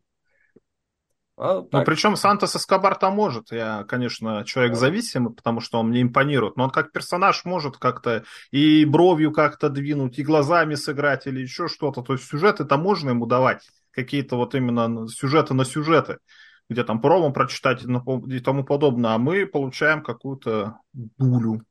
А, 1.42 1.66
ну, 1.72 1.84
причем 1.86 2.18
Сантос 2.18 2.58
Эскобар-то 2.58 3.10
может. 3.12 3.52
Я, 3.52 3.86
конечно, 3.86 4.44
человек 4.44 4.76
зависимый, 4.76 5.34
потому 5.34 5.62
что 5.62 5.80
он 5.80 5.88
мне 5.88 6.02
импонирует. 6.02 6.58
Но 6.58 6.66
он 6.66 6.70
как 6.70 6.92
персонаж 6.92 7.46
может 7.46 7.78
как-то 7.78 8.26
и 8.52 8.84
бровью 8.84 9.32
как-то 9.32 9.70
двинуть, 9.70 10.20
и 10.20 10.24
глазами 10.24 10.76
сыграть, 10.76 11.28
или 11.28 11.40
еще 11.40 11.70
что-то. 11.70 12.02
То 12.02 12.14
есть 12.14 12.26
сюжеты 12.26 12.64
это 12.64 12.76
можно 12.76 13.12
ему 13.12 13.26
давать. 13.26 13.70
Какие-то 13.92 14.36
вот 14.36 14.54
именно 14.54 15.08
сюжеты 15.08 15.54
на 15.54 15.64
сюжеты. 15.64 16.18
Где 16.70 16.84
там 16.84 17.00
промо 17.00 17.32
прочитать 17.32 17.84
и 17.84 18.40
тому 18.40 18.66
подобное. 18.66 19.12
А 19.12 19.18
мы 19.18 19.46
получаем 19.46 20.04
какую-то 20.04 20.80
дулю. 20.92 21.64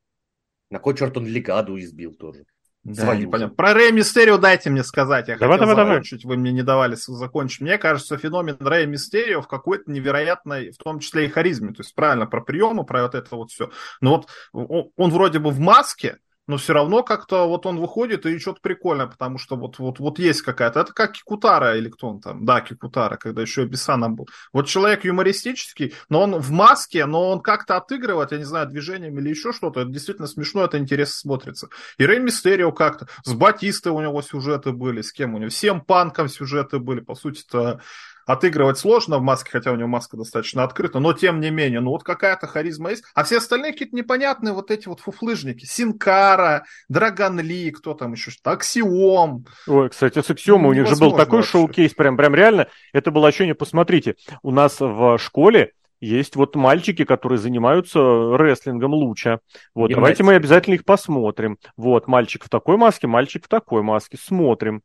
На 0.70 0.78
кой 0.78 0.96
черт 0.96 1.14
он 1.18 1.26
Легаду 1.26 1.78
избил 1.78 2.14
тоже? 2.14 2.46
Да, 2.94 3.14
непонятно. 3.14 3.54
Про 3.54 3.74
Рэя 3.74 3.92
Мистерио 3.92 4.38
дайте 4.38 4.70
мне 4.70 4.82
сказать. 4.82 5.28
Я 5.28 5.36
давай, 5.36 5.58
хотел 5.58 5.74
давай, 5.74 5.86
закончить, 5.86 6.22
давай. 6.22 6.36
вы 6.36 6.40
мне 6.40 6.52
не 6.52 6.62
давали 6.62 6.96
закончить. 6.96 7.60
Мне 7.60 7.78
кажется, 7.78 8.16
феномен 8.16 8.56
Рэя 8.60 8.86
Мистерио 8.86 9.42
в 9.42 9.48
какой-то 9.48 9.90
невероятной, 9.90 10.70
в 10.70 10.78
том 10.78 11.00
числе 11.00 11.26
и 11.26 11.28
харизме. 11.28 11.74
То 11.74 11.82
есть 11.82 11.94
правильно, 11.94 12.26
про 12.26 12.40
приемы, 12.40 12.84
про 12.84 13.02
вот 13.02 13.14
это 13.14 13.36
вот 13.36 13.50
все. 13.50 13.70
Но 14.00 14.24
вот 14.52 14.90
он 14.96 15.10
вроде 15.10 15.38
бы 15.38 15.50
в 15.50 15.60
маске, 15.60 16.18
но 16.48 16.56
все 16.56 16.72
равно 16.72 17.02
как-то 17.02 17.46
вот 17.46 17.66
он 17.66 17.78
выходит 17.78 18.26
и 18.26 18.38
что-то 18.38 18.60
прикольное, 18.60 19.06
потому 19.06 19.38
что 19.38 19.54
вот, 19.54 19.78
вот, 19.78 20.00
вот 20.00 20.18
есть 20.18 20.42
какая-то, 20.42 20.80
это 20.80 20.92
как 20.92 21.12
Кикутара 21.12 21.76
или 21.76 21.88
кто 21.90 22.08
он 22.08 22.20
там, 22.20 22.44
да, 22.44 22.60
Кикутара, 22.60 23.16
когда 23.16 23.42
еще 23.42 23.66
Бесаном 23.66 24.16
был. 24.16 24.28
Вот 24.52 24.66
человек 24.66 25.04
юмористический, 25.04 25.94
но 26.08 26.22
он 26.22 26.36
в 26.36 26.50
маске, 26.50 27.04
но 27.06 27.30
он 27.30 27.40
как-то 27.40 27.76
отыгрывает, 27.76 28.32
я 28.32 28.38
не 28.38 28.44
знаю, 28.44 28.66
движением 28.66 29.18
или 29.18 29.28
еще 29.28 29.52
что-то, 29.52 29.80
это 29.80 29.90
действительно 29.90 30.26
смешно, 30.26 30.64
это 30.64 30.78
интересно 30.78 31.14
смотрится. 31.14 31.68
И 31.98 32.06
Рэй 32.06 32.18
Мистерио 32.18 32.72
как-то, 32.72 33.08
с 33.24 33.34
Батистой 33.34 33.92
у 33.92 34.00
него 34.00 34.22
сюжеты 34.22 34.72
были, 34.72 35.02
с 35.02 35.12
кем 35.12 35.34
у 35.34 35.38
него, 35.38 35.50
всем 35.50 35.82
панком 35.82 36.28
сюжеты 36.28 36.78
были, 36.78 37.00
по 37.00 37.14
сути-то 37.14 37.82
отыгрывать 38.28 38.78
сложно 38.78 39.18
в 39.18 39.22
маске, 39.22 39.50
хотя 39.50 39.72
у 39.72 39.76
него 39.76 39.88
маска 39.88 40.16
достаточно 40.18 40.62
открыта, 40.62 41.00
но 41.00 41.14
тем 41.14 41.40
не 41.40 41.50
менее, 41.50 41.80
ну 41.80 41.90
вот 41.90 42.04
какая-то 42.04 42.46
харизма 42.46 42.90
есть. 42.90 43.02
А 43.14 43.24
все 43.24 43.38
остальные 43.38 43.72
какие-то 43.72 43.96
непонятные 43.96 44.52
вот 44.52 44.70
эти 44.70 44.86
вот 44.86 45.00
фуфлыжники. 45.00 45.64
Синкара, 45.64 46.64
Драгон 46.90 47.40
Ли, 47.40 47.70
кто 47.70 47.94
там 47.94 48.12
еще 48.12 48.30
что-то, 48.30 48.50
Аксиом. 48.52 49.46
Ой, 49.66 49.88
кстати, 49.88 50.20
с 50.20 50.30
Аксиомом 50.30 50.64
ну, 50.64 50.68
у 50.68 50.72
них 50.74 50.86
же 50.86 50.96
был 50.96 51.16
такой 51.16 51.38
вообще. 51.38 51.52
шоу-кейс, 51.52 51.94
прям, 51.94 52.18
прям 52.18 52.34
реально, 52.34 52.68
это 52.92 53.10
было 53.10 53.28
ощущение, 53.28 53.54
посмотрите, 53.54 54.16
у 54.42 54.50
нас 54.50 54.78
в 54.78 55.16
школе 55.18 55.72
есть 56.00 56.36
вот 56.36 56.54
мальчики, 56.54 57.04
которые 57.04 57.38
занимаются 57.38 57.98
рестлингом 57.98 58.92
луча. 58.92 59.40
Вот, 59.74 59.90
давайте 59.90 60.22
мы 60.22 60.34
обязательно 60.34 60.74
их 60.74 60.84
посмотрим. 60.84 61.58
Вот, 61.78 62.06
мальчик 62.06 62.44
в 62.44 62.50
такой 62.50 62.76
маске, 62.76 63.06
мальчик 63.06 63.46
в 63.46 63.48
такой 63.48 63.82
маске. 63.82 64.18
Смотрим. 64.20 64.82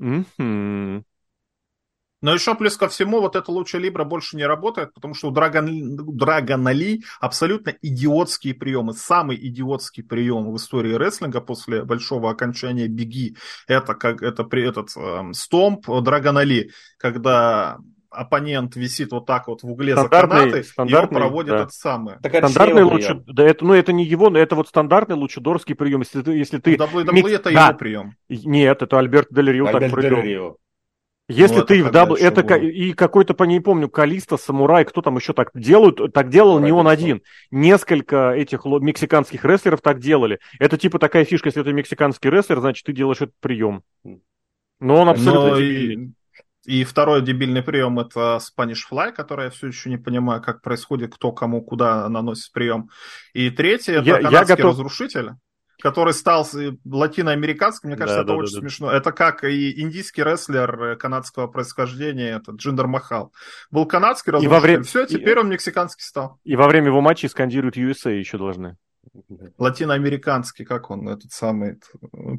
Угу. 0.00 1.04
Но 2.26 2.34
еще 2.34 2.56
плюс 2.56 2.76
ко 2.76 2.88
всему, 2.88 3.20
вот 3.20 3.36
эта 3.36 3.52
лучшая 3.52 3.80
либра 3.80 4.02
больше 4.02 4.36
не 4.36 4.44
работает, 4.44 4.92
потому 4.92 5.14
что 5.14 5.28
у 5.28 5.30
Драгон, 5.30 5.94
Драгона 5.94 6.72
Ли 6.72 7.04
абсолютно 7.20 7.72
идиотские 7.82 8.52
приемы. 8.52 8.94
Самый 8.94 9.36
идиотский 9.36 10.02
прием 10.02 10.50
в 10.50 10.56
истории 10.56 10.94
рестлинга 10.94 11.40
после 11.40 11.84
большого 11.84 12.28
окончания 12.28 12.88
беги, 12.88 13.36
это 13.68 13.94
как 13.94 14.22
это 14.22 14.42
при 14.42 14.68
этот 14.68 14.88
э, 14.96 15.32
стомп 15.34 15.86
Драгона 16.02 16.42
Ли, 16.42 16.72
когда 16.98 17.78
оппонент 18.10 18.74
висит 18.74 19.12
вот 19.12 19.26
так 19.26 19.46
вот 19.46 19.62
в 19.62 19.70
угле 19.70 19.92
стандартный, 19.92 20.64
за 20.64 20.74
канаты, 20.74 20.92
и 20.92 20.96
он 20.96 21.08
проводит 21.08 21.50
да. 21.50 21.62
это 21.62 21.70
самое. 21.72 22.18
Так 22.24 22.34
стандартный 22.34 22.82
луча, 22.82 23.22
да, 23.28 23.44
это, 23.44 23.64
ну 23.64 23.72
это 23.72 23.92
не 23.92 24.04
его, 24.04 24.30
но 24.30 24.40
это 24.40 24.56
вот 24.56 24.66
стандартный 24.66 25.14
лучедорский 25.14 25.76
прием, 25.76 26.00
если 26.00 26.22
ты, 26.22 26.32
если 26.32 26.58
ты. 26.58 26.74
WWE 26.74 27.12
микс... 27.12 27.30
это 27.30 27.52
да. 27.52 27.68
его 27.68 27.78
прием. 27.78 28.16
Нет, 28.28 28.82
это 28.82 28.98
Альберт 28.98 29.28
Дель 29.30 29.52
Рио 29.52 29.70
так 29.70 29.92
придумал. 29.92 30.58
Если 31.28 31.56
ну, 31.56 31.64
ты 31.64 31.82
в 31.82 31.90
W... 31.90 32.14
Это 32.14 32.42
будет. 32.42 32.72
и 32.72 32.92
какой-то, 32.92 33.34
по 33.34 33.42
не 33.42 33.58
помню, 33.58 33.88
Калисто, 33.88 34.36
Самурай, 34.36 34.84
кто 34.84 35.02
там 35.02 35.16
еще 35.16 35.32
так 35.32 35.50
делают, 35.54 36.12
так 36.12 36.28
делал 36.28 36.60
не 36.60 36.70
он 36.70 36.86
один. 36.86 37.22
Несколько 37.50 38.30
этих 38.30 38.64
мексиканских 38.64 39.44
рестлеров 39.44 39.80
так 39.80 39.98
делали. 39.98 40.38
Это 40.60 40.78
типа 40.78 41.00
такая 41.00 41.24
фишка, 41.24 41.48
если 41.48 41.62
ты 41.64 41.72
мексиканский 41.72 42.30
рестлер, 42.30 42.60
значит, 42.60 42.86
ты 42.86 42.92
делаешь 42.92 43.20
этот 43.20 43.34
прием. 43.40 43.82
Но 44.78 45.00
он 45.00 45.08
абсолютно 45.08 45.48
Но 45.48 45.58
и, 45.58 46.10
и 46.64 46.84
второй 46.84 47.22
дебильный 47.22 47.62
прием 47.62 47.98
это 47.98 48.38
Spanish 48.38 48.82
Fly, 48.88 49.10
который 49.10 49.46
я 49.46 49.50
все 49.50 49.66
еще 49.66 49.90
не 49.90 49.96
понимаю, 49.96 50.40
как 50.42 50.62
происходит, 50.62 51.12
кто 51.14 51.32
кому 51.32 51.60
куда 51.60 52.08
наносит 52.08 52.52
прием. 52.52 52.90
И 53.32 53.50
третий 53.50 53.92
это 53.92 54.04
я, 54.04 54.16
канадский 54.16 54.38
я 54.38 54.44
готов... 54.44 54.72
разрушитель 54.72 55.30
который 55.80 56.14
стал 56.14 56.46
латиноамериканским, 56.84 57.88
мне 57.88 57.96
кажется, 57.96 58.18
да, 58.18 58.22
это 58.22 58.32
да, 58.32 58.36
очень 58.36 58.54
да, 58.54 58.60
смешно. 58.60 58.90
Это 58.90 59.12
как 59.12 59.44
и 59.44 59.80
индийский 59.80 60.22
рестлер 60.22 60.82
э, 60.82 60.96
канадского 60.96 61.46
происхождения, 61.46 62.36
это 62.36 62.52
Джиндер 62.52 62.86
Махал. 62.86 63.32
Был 63.70 63.86
канадский 63.86 64.32
разрушитель, 64.32 64.52
и 64.52 64.54
во 64.54 64.60
время... 64.60 64.82
все, 64.84 65.06
теперь 65.06 65.36
и... 65.36 65.40
он 65.40 65.48
мексиканский 65.48 66.02
стал. 66.02 66.38
И 66.44 66.56
во 66.56 66.68
время 66.68 66.88
его 66.88 67.00
матча 67.00 67.28
скандируют 67.28 67.76
USA 67.76 68.16
еще 68.16 68.38
должны. 68.38 68.76
Латиноамериканский, 69.58 70.64
как 70.64 70.90
он, 70.90 71.08
этот 71.08 71.32
самый... 71.32 71.78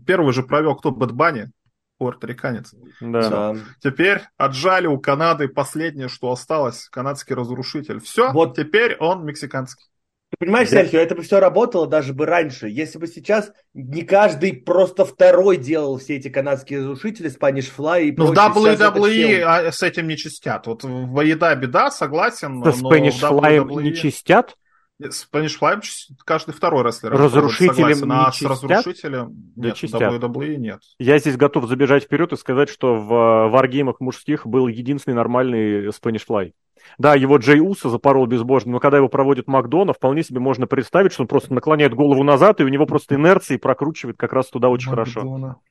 Первый 0.05 0.33
же 0.33 0.43
провел 0.43 0.75
кто? 0.75 0.91
Бэтбани? 0.91 1.51
Пуэрториканец. 1.97 2.75
Да. 3.01 3.53
Все. 3.53 3.63
Теперь 3.81 4.21
отжали 4.37 4.85
у 4.87 4.99
Канады 4.99 5.47
последнее, 5.47 6.09
что 6.09 6.31
осталось, 6.31 6.87
канадский 6.89 7.35
разрушитель. 7.35 7.99
Все, 7.99 8.31
вот 8.31 8.55
теперь 8.55 8.95
он 8.97 9.25
мексиканский. 9.25 9.87
Ты 10.29 10.37
понимаешь, 10.39 10.69
да. 10.69 10.81
Серхио, 10.81 10.99
это 10.99 11.15
бы 11.15 11.21
все 11.21 11.39
работало 11.39 11.87
даже 11.87 12.13
бы 12.13 12.25
раньше, 12.25 12.67
если 12.67 12.99
бы 12.99 13.07
сейчас 13.07 13.51
не 13.73 14.01
каждый 14.01 14.53
просто 14.53 15.05
второй 15.05 15.55
делал 15.55 15.97
все 15.99 16.17
эти 16.17 16.27
канадские 16.27 16.79
разрушители, 16.79 17.31
Spanish 17.33 17.71
Fly 17.75 18.07
и 18.07 18.15
Ну, 18.15 18.25
в 18.27 18.31
WWE 18.33 19.41
а, 19.41 19.71
с 19.71 19.81
этим 19.83 20.07
не 20.07 20.17
чистят. 20.17 20.67
Вот 20.67 20.83
в 20.83 21.21
еда 21.21 21.55
беда, 21.55 21.91
согласен. 21.91 22.61
С 22.61 22.81
Spanish 22.81 23.21
Fly 23.21 23.59
WWE... 23.59 23.83
не 23.83 23.95
чистят? 23.95 24.57
Spanish 25.01 25.59
Fly 25.61 25.79
каждый 26.25 26.53
второй 26.53 26.83
рестлер. 26.83 27.11
Разрушителем 27.11 28.09
не 28.09 28.15
а 28.15 28.31
чистят? 28.31 28.57
с 28.57 28.63
разрушителем 28.63 29.53
нет, 29.55 29.75
чистят. 29.75 30.01
WWE 30.01 30.57
нет. 30.57 30.79
Я 30.99 31.19
здесь 31.19 31.37
готов 31.37 31.67
забежать 31.67 32.03
вперед 32.03 32.33
и 32.33 32.37
сказать, 32.37 32.67
что 32.67 32.95
в 32.95 33.49
варгеймах 33.49 34.01
мужских 34.01 34.45
был 34.45 34.67
единственный 34.67 35.13
нормальный 35.13 35.87
Spanish 35.87 36.23
Fly. 36.27 36.51
Да, 36.97 37.15
его 37.15 37.37
Джей 37.37 37.59
Уса 37.59 37.89
запорол 37.89 38.25
безбожно, 38.25 38.71
но 38.73 38.79
когда 38.79 38.97
его 38.97 39.09
проводит 39.09 39.47
Макдона, 39.47 39.93
вполне 39.93 40.23
себе 40.23 40.39
можно 40.39 40.67
представить, 40.67 41.13
что 41.13 41.23
он 41.23 41.27
просто 41.27 41.53
наклоняет 41.53 41.93
голову 41.93 42.23
назад, 42.23 42.59
и 42.61 42.63
у 42.63 42.67
него 42.67 42.85
просто 42.85 43.15
инерции 43.15 43.57
прокручивает 43.57 44.17
как 44.17 44.33
раз 44.33 44.47
туда 44.47 44.69
очень 44.69 44.89
Макдона. 44.91 45.05
хорошо. 45.05 45.61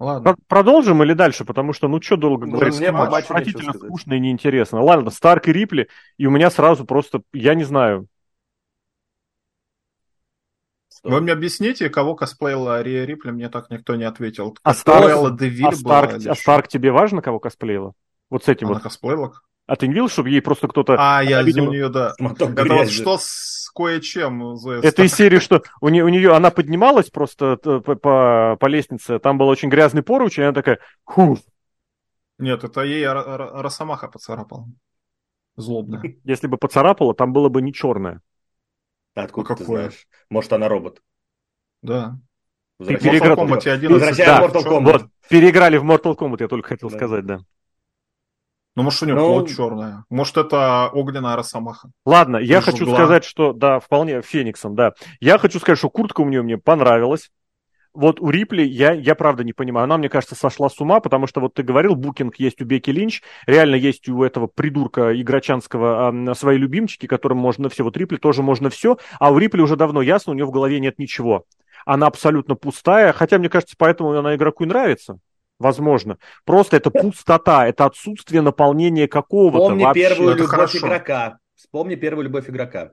Ладно. 0.00 0.36
Продолжим 0.48 1.02
или 1.02 1.12
дальше? 1.12 1.44
Потому 1.44 1.72
что, 1.72 1.88
ну, 1.88 2.02
что 2.02 2.16
долго 2.16 2.46
Ну, 2.46 2.52
говорить? 2.52 2.78
мне 2.78 2.90
по 2.90 3.08
матчу 3.08 3.26
Отвратительно 3.26 3.72
скучно 3.72 4.14
и 4.14 4.20
неинтересно. 4.20 4.82
Ладно, 4.82 5.10
Старк 5.10 5.48
и 5.48 5.52
Рипли, 5.52 5.88
и 6.18 6.26
у 6.26 6.30
меня 6.30 6.50
сразу 6.50 6.84
просто, 6.84 7.22
я 7.32 7.54
не 7.54 7.64
знаю. 7.64 8.08
Вы 11.04 11.20
мне 11.20 11.32
объясните, 11.32 11.90
кого 11.90 12.14
косплеила 12.14 12.80
Рия 12.80 13.04
Рипли, 13.04 13.30
мне 13.30 13.50
так 13.50 13.70
никто 13.70 13.94
не 13.94 14.04
ответил. 14.04 14.56
А 14.62 14.72
Старк- 14.72 15.10
А 15.10 15.72
Старк, 15.72 16.26
а? 16.26 16.34
Старк 16.34 16.68
тебе 16.68 16.90
важно, 16.92 17.20
кого 17.20 17.38
косплеила? 17.38 17.92
Вот 18.30 18.44
с 18.44 18.48
этим 18.48 18.68
Она 18.68 18.74
вот. 18.76 18.82
косплеила? 18.82 19.34
А 19.66 19.76
ты 19.76 19.86
не 19.88 19.94
видел, 19.94 20.08
чтобы 20.08 20.28
ей 20.30 20.42
просто 20.42 20.68
кто-то... 20.68 20.96
А, 20.98 21.22
я 21.22 21.40
у 21.40 21.44
нее, 21.46 21.88
да. 21.88 22.14
Это 22.18 22.44
вот 22.46 22.50
грязи. 22.54 22.92
что 23.00 23.16
с 23.18 23.70
кое-чем. 23.74 24.56
Зоя 24.56 24.80
Это 24.82 25.02
из 25.04 25.14
серии, 25.14 25.38
что 25.38 25.62
у 25.80 25.88
нее, 25.88 26.04
у 26.04 26.08
нее 26.08 26.34
она 26.34 26.50
поднималась 26.50 27.08
просто 27.10 27.56
т- 27.56 27.80
по, 27.80 27.94
по, 27.96 28.56
по 28.60 28.66
лестнице, 28.66 29.18
там 29.18 29.38
был 29.38 29.48
очень 29.48 29.70
грязный 29.70 30.02
поруч, 30.02 30.38
и 30.38 30.42
она 30.42 30.52
такая, 30.52 30.80
фу, 31.06 31.38
Нет, 32.38 32.62
это 32.62 32.82
ей 32.82 33.06
Росомаха 33.08 34.08
поцарапал. 34.08 34.66
Злобная. 35.56 36.02
если 36.24 36.46
бы 36.46 36.58
поцарапала, 36.58 37.14
там 37.14 37.32
было 37.32 37.48
бы 37.48 37.62
не 37.62 37.72
черное. 37.72 38.20
Откуда 39.14 39.48
Ну, 39.50 39.54
ты 39.56 39.62
какое? 39.62 39.78
знаешь? 39.78 40.06
Может, 40.28 40.52
она 40.52 40.68
робот. 40.68 41.00
Да. 41.80 42.18
Ты 42.80 42.84
В 42.84 42.88
Возвращаем 42.90 43.12
переиграл- 43.22 43.36
Mortal 43.36 43.48
Kombat 43.48 43.68
11. 43.70 43.90
Возвращаем 43.90 44.40
Да, 44.40 44.46
Mortal 44.46 44.62
чё- 44.62 44.70
Kombat. 44.78 44.92
Вот, 44.92 45.06
переиграли 45.30 45.76
в 45.78 45.84
Mortal 45.84 46.16
Kombat, 46.16 46.36
я 46.40 46.48
только 46.48 46.68
хотел 46.68 46.90
Да. 46.90 46.96
сказать, 46.96 47.24
да. 47.24 47.40
Ну, 48.76 48.82
может, 48.82 49.02
у 49.02 49.06
нее 49.06 49.14
Ну- 49.14 49.26
плоть 49.26 49.56
черная. 49.56 50.04
Может, 50.10 50.36
это 50.36 50.88
огненная 50.92 51.36
Росомаха. 51.36 51.90
Ладно, 52.04 52.38
я 52.38 52.60
Жгла. 52.60 52.72
хочу 52.72 52.92
сказать, 52.92 53.24
что, 53.24 53.52
да, 53.52 53.78
вполне, 53.78 54.20
Фениксом, 54.22 54.74
да. 54.74 54.94
Я 55.20 55.38
хочу 55.38 55.60
сказать, 55.60 55.78
что 55.78 55.90
куртка 55.90 56.22
у 56.22 56.28
нее 56.28 56.42
мне 56.42 56.58
понравилась. 56.58 57.30
Вот 57.92 58.20
у 58.20 58.28
Рипли 58.30 58.62
я, 58.62 58.90
я 58.92 59.14
правда 59.14 59.44
не 59.44 59.52
понимаю. 59.52 59.84
Она, 59.84 59.96
мне 59.98 60.08
кажется, 60.08 60.34
сошла 60.34 60.68
с 60.68 60.80
ума, 60.80 60.98
потому 60.98 61.28
что 61.28 61.40
вот 61.40 61.54
ты 61.54 61.62
говорил, 61.62 61.94
букинг 61.94 62.34
есть 62.40 62.60
у 62.60 62.64
Беки 62.64 62.90
Линч, 62.90 63.22
реально 63.46 63.76
есть 63.76 64.08
у 64.08 64.24
этого 64.24 64.48
придурка 64.48 65.20
игрочанского 65.20 66.08
а, 66.08 66.34
свои 66.34 66.58
любимчики, 66.58 67.06
которым 67.06 67.38
можно 67.38 67.68
все. 67.68 67.84
Вот 67.84 67.96
Рипли 67.96 68.16
тоже 68.16 68.42
можно 68.42 68.68
все, 68.68 68.98
а 69.20 69.30
у 69.30 69.38
Рипли 69.38 69.60
уже 69.60 69.76
давно 69.76 70.02
ясно, 70.02 70.32
у 70.32 70.34
нее 70.34 70.44
в 70.44 70.50
голове 70.50 70.80
нет 70.80 70.98
ничего. 70.98 71.44
Она 71.86 72.08
абсолютно 72.08 72.56
пустая, 72.56 73.12
хотя, 73.12 73.38
мне 73.38 73.48
кажется, 73.48 73.76
поэтому 73.78 74.10
она 74.10 74.34
игроку 74.34 74.64
и 74.64 74.66
нравится. 74.66 75.18
Возможно. 75.58 76.18
Просто 76.44 76.76
это 76.76 76.90
пустота, 76.90 77.66
это 77.68 77.84
отсутствие 77.84 78.42
наполнения 78.42 79.06
какого-то 79.08 79.58
Вспомни 79.58 79.84
вообще. 79.84 80.08
первую 80.08 80.28
Это 80.30 80.38
любовь 80.38 80.50
хорошо. 80.50 80.78
игрока. 80.78 81.38
Вспомни 81.54 81.94
первую 81.94 82.24
любовь 82.24 82.48
игрока. 82.50 82.90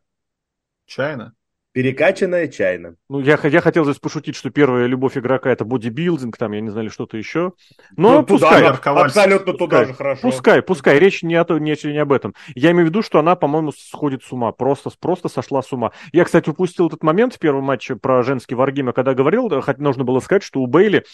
Чайно. 0.85 1.33
Перекачанная 1.73 2.49
чайно. 2.49 2.95
Ну, 3.09 3.21
я, 3.21 3.39
я 3.43 3.61
хотел 3.61 3.85
здесь 3.85 3.97
пошутить, 3.97 4.35
что 4.35 4.49
первая 4.49 4.87
любовь 4.87 5.17
игрока 5.17 5.49
это 5.49 5.63
бодибилдинг, 5.63 6.35
там, 6.35 6.51
я 6.51 6.59
не 6.59 6.69
знаю, 6.69 6.87
или 6.87 6.91
что-то 6.91 7.15
еще. 7.17 7.53
Но 7.95 8.19
Ну, 8.19 8.23
туда 8.25 8.49
пускай, 8.49 8.67
же, 8.75 8.81
Ковальский. 8.81 9.21
абсолютно 9.21 9.53
туда 9.53 9.65
Пускай. 9.77 9.85
же 9.85 9.93
хорошо. 9.93 10.21
пускай, 10.21 10.61
пускай, 10.61 10.99
речь 10.99 11.23
не, 11.23 11.35
о, 11.35 11.45
то- 11.45 11.57
не, 11.59 11.77
не 11.85 11.97
об 11.97 12.11
этом. 12.11 12.35
Я 12.55 12.71
имею 12.71 12.87
в 12.87 12.89
виду, 12.89 13.01
что 13.01 13.19
она, 13.19 13.37
по-моему, 13.37 13.71
сходит 13.71 14.21
с 14.21 14.33
ума, 14.33 14.51
просто, 14.51 14.91
просто 14.99 15.29
сошла 15.29 15.61
с 15.61 15.71
ума. 15.71 15.93
Я, 16.11 16.25
кстати, 16.25 16.49
упустил 16.49 16.87
этот 16.87 17.03
момент 17.03 17.35
в 17.35 17.39
первом 17.39 17.63
матче 17.63 17.95
про 17.95 18.21
женский 18.21 18.53
варгейм, 18.55 18.91
когда 18.91 19.13
говорил, 19.13 19.49
хоть 19.61 19.77
нужно 19.77 20.03
было 20.03 20.19
сказать, 20.19 20.43
что 20.43 20.59
у 20.59 20.67
Бейли 20.67 21.05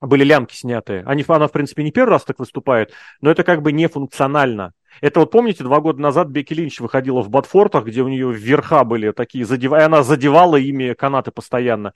были 0.00 0.24
лямки 0.24 0.54
снятые. 0.54 1.02
Они, 1.06 1.24
она, 1.28 1.46
в 1.46 1.52
принципе, 1.52 1.82
не 1.82 1.92
первый 1.92 2.10
раз 2.10 2.24
так 2.24 2.38
выступает, 2.38 2.92
но 3.20 3.30
это 3.30 3.44
как 3.44 3.62
бы 3.62 3.72
не 3.72 3.88
функционально. 3.88 4.72
Это 5.00 5.20
вот 5.20 5.30
помните, 5.30 5.62
два 5.62 5.80
года 5.80 6.00
назад 6.00 6.28
Бекки 6.28 6.54
Линч 6.54 6.80
выходила 6.80 7.20
в 7.22 7.28
Батфортах, 7.28 7.84
где 7.84 8.02
у 8.02 8.08
нее 8.08 8.32
верха 8.32 8.84
были 8.84 9.12
такие, 9.12 9.44
задев... 9.44 9.72
и 9.72 9.76
она 9.76 10.02
задевала 10.02 10.56
ими 10.56 10.94
канаты 10.94 11.30
постоянно. 11.30 11.92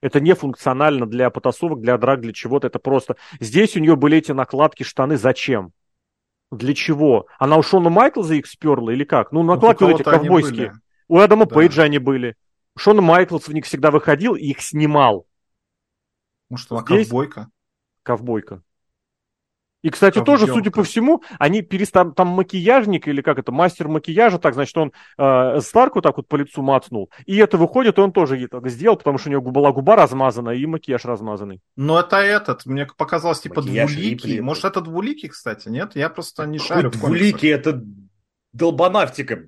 Это 0.00 0.20
не 0.20 0.34
функционально 0.34 1.06
для 1.06 1.30
потасовок, 1.30 1.80
для 1.80 1.98
драк, 1.98 2.20
для 2.20 2.32
чего-то. 2.32 2.68
Это 2.68 2.78
просто... 2.78 3.16
Здесь 3.40 3.76
у 3.76 3.80
нее 3.80 3.96
были 3.96 4.18
эти 4.18 4.30
накладки, 4.30 4.84
штаны. 4.84 5.16
Зачем? 5.16 5.72
Для 6.52 6.72
чего? 6.72 7.26
Она 7.38 7.56
у 7.56 7.62
Шона 7.62 7.90
Майклза 7.90 8.34
их 8.34 8.46
сперла 8.46 8.92
или 8.92 9.04
как? 9.04 9.32
Ну, 9.32 9.42
накладки 9.42 9.82
У 9.82 9.88
вот 9.88 10.00
эти 10.00 10.08
ковбойские. 10.08 10.74
У 11.08 11.18
Адама 11.18 11.46
Да. 11.46 11.54
Пейджа 11.54 11.82
они 11.82 11.98
были. 11.98 12.36
Шон 12.76 12.98
Майклс 13.02 13.48
в 13.48 13.52
них 13.52 13.64
всегда 13.64 13.90
выходил 13.90 14.34
и 14.34 14.46
их 14.46 14.60
снимал. 14.60 15.26
Может, 16.48 16.70
она 16.72 16.82
Здесь- 16.82 17.08
ковбойка? 17.08 17.48
Ковбойка. 18.02 18.62
И, 19.80 19.90
кстати, 19.90 20.20
тоже, 20.20 20.46
Ковбёнка. 20.46 20.54
судя 20.54 20.70
по 20.72 20.82
всему, 20.82 21.22
они 21.38 21.62
перестали, 21.62 22.10
там 22.10 22.28
макияжник 22.28 23.06
или 23.06 23.20
как 23.22 23.38
это, 23.38 23.52
мастер 23.52 23.86
макияжа, 23.86 24.38
так, 24.38 24.54
значит, 24.54 24.76
он 24.76 24.92
э, 25.16 25.60
Старку 25.60 26.00
так 26.00 26.16
вот 26.16 26.26
по 26.26 26.34
лицу 26.34 26.62
мацнул, 26.62 27.10
и 27.26 27.36
это 27.36 27.58
выходит, 27.58 27.96
и 27.96 28.00
он 28.00 28.10
тоже 28.10 28.36
ей 28.36 28.48
так 28.48 28.68
сделал, 28.68 28.96
потому 28.96 29.18
что 29.18 29.28
у 29.28 29.32
него 29.32 29.42
была 29.52 29.70
губа 29.70 29.94
размазана 29.94 30.50
и 30.50 30.66
макияж 30.66 31.04
размазанный. 31.04 31.60
Ну, 31.76 31.96
это 31.96 32.16
этот. 32.16 32.66
Мне 32.66 32.86
показалось, 32.86 33.40
типа, 33.40 33.60
Макияж 33.60 33.92
двуликий. 33.92 34.40
Может, 34.40 34.64
это 34.64 34.80
двуликий, 34.80 35.28
кстати, 35.28 35.68
нет? 35.68 35.94
Я 35.94 36.08
просто 36.10 36.44
не 36.46 36.58
шарю 36.58 36.90
двуликий, 36.90 37.50
это 37.50 37.80
долбанавтика. 38.52 39.46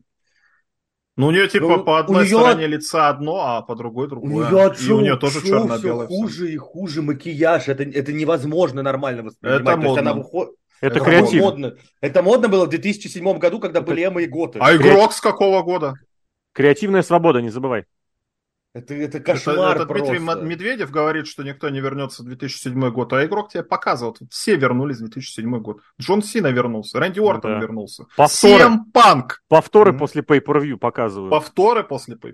Ну, 1.21 1.27
у 1.27 1.31
нее, 1.31 1.49
типа, 1.49 1.67
Ну, 1.69 1.85
по 1.85 1.91
у 1.91 1.95
одной 1.95 2.27
неё- 2.27 2.39
стороне 2.41 2.67
лица 2.67 3.09
одно, 3.09 3.37
а 3.41 3.63
по 3.63 3.75
другой 3.77 4.07
У 4.07 4.11
другое. 4.11 4.51
нее 4.51 4.75
И 4.89 4.91
у 4.91 5.01
нее 5.01 5.17
тоже 5.17 5.41
черно-белое. 5.47 6.07
хуже 6.07 6.53
и 6.53 6.57
хуже 6.57 7.03
макияж. 7.03 7.69
Это, 7.69 7.83
это 7.83 8.13
невозможно 8.13 8.83
нормально 8.83 9.23
воспринимать. 9.25 9.61
Это 9.63 9.75
То 9.75 9.81
есть 9.87 9.99
она 9.99 10.15
модно. 10.15 10.23
выходит... 10.23 10.55
Это, 10.81 10.97
Это 10.97 11.05
креатив. 11.05 11.43
модно. 11.43 11.75
Это 12.01 12.23
модно 12.23 12.49
было 12.49 12.65
в 12.65 12.71
2007 12.71 13.39
году, 13.39 13.61
когда 13.61 13.83
были 13.83 14.03
Эмма 14.03 14.23
и 14.23 14.27
Готы. 14.27 14.59
А 14.63 14.75
игрок 14.75 15.13
с 15.13 15.21
какого 15.21 15.63
года? 15.63 15.95
Креативная 16.55 17.03
свобода, 17.03 17.43
не 17.43 17.51
забывай. 17.51 17.85
Это, 18.73 18.95
это 18.95 19.19
Это, 19.19 19.33
кошмар 19.33 19.77
это 19.77 19.85
Дмитрий 19.87 20.19
просто. 20.21 20.41
М- 20.43 20.49
Медведев 20.49 20.91
говорит, 20.93 21.27
что 21.27 21.43
никто 21.43 21.69
не 21.71 21.81
вернется 21.81 22.23
в 22.23 22.27
2007 22.27 22.91
год, 22.91 23.13
а 23.13 23.25
игрок 23.25 23.51
тебе 23.51 23.65
показывает. 23.65 24.19
Вот 24.21 24.33
Все 24.33 24.55
вернулись 24.57 24.99
в 24.99 25.01
2007 25.01 25.59
год. 25.59 25.81
Джон 26.01 26.23
Сина 26.23 26.49
вернулся, 26.49 27.01
Рэнди 27.01 27.19
Уортон 27.19 27.55
да. 27.55 27.59
вернулся. 27.61 28.05
Повторы, 28.17 28.65
CM 28.65 28.79
Панк. 28.93 29.43
повторы 29.49 29.91
Мгм. 29.91 29.99
после 29.99 30.23
pay-per-view 30.23 30.77
показывают. 30.77 31.31
Повторы 31.31 31.83
после 31.83 32.15
pay 32.15 32.33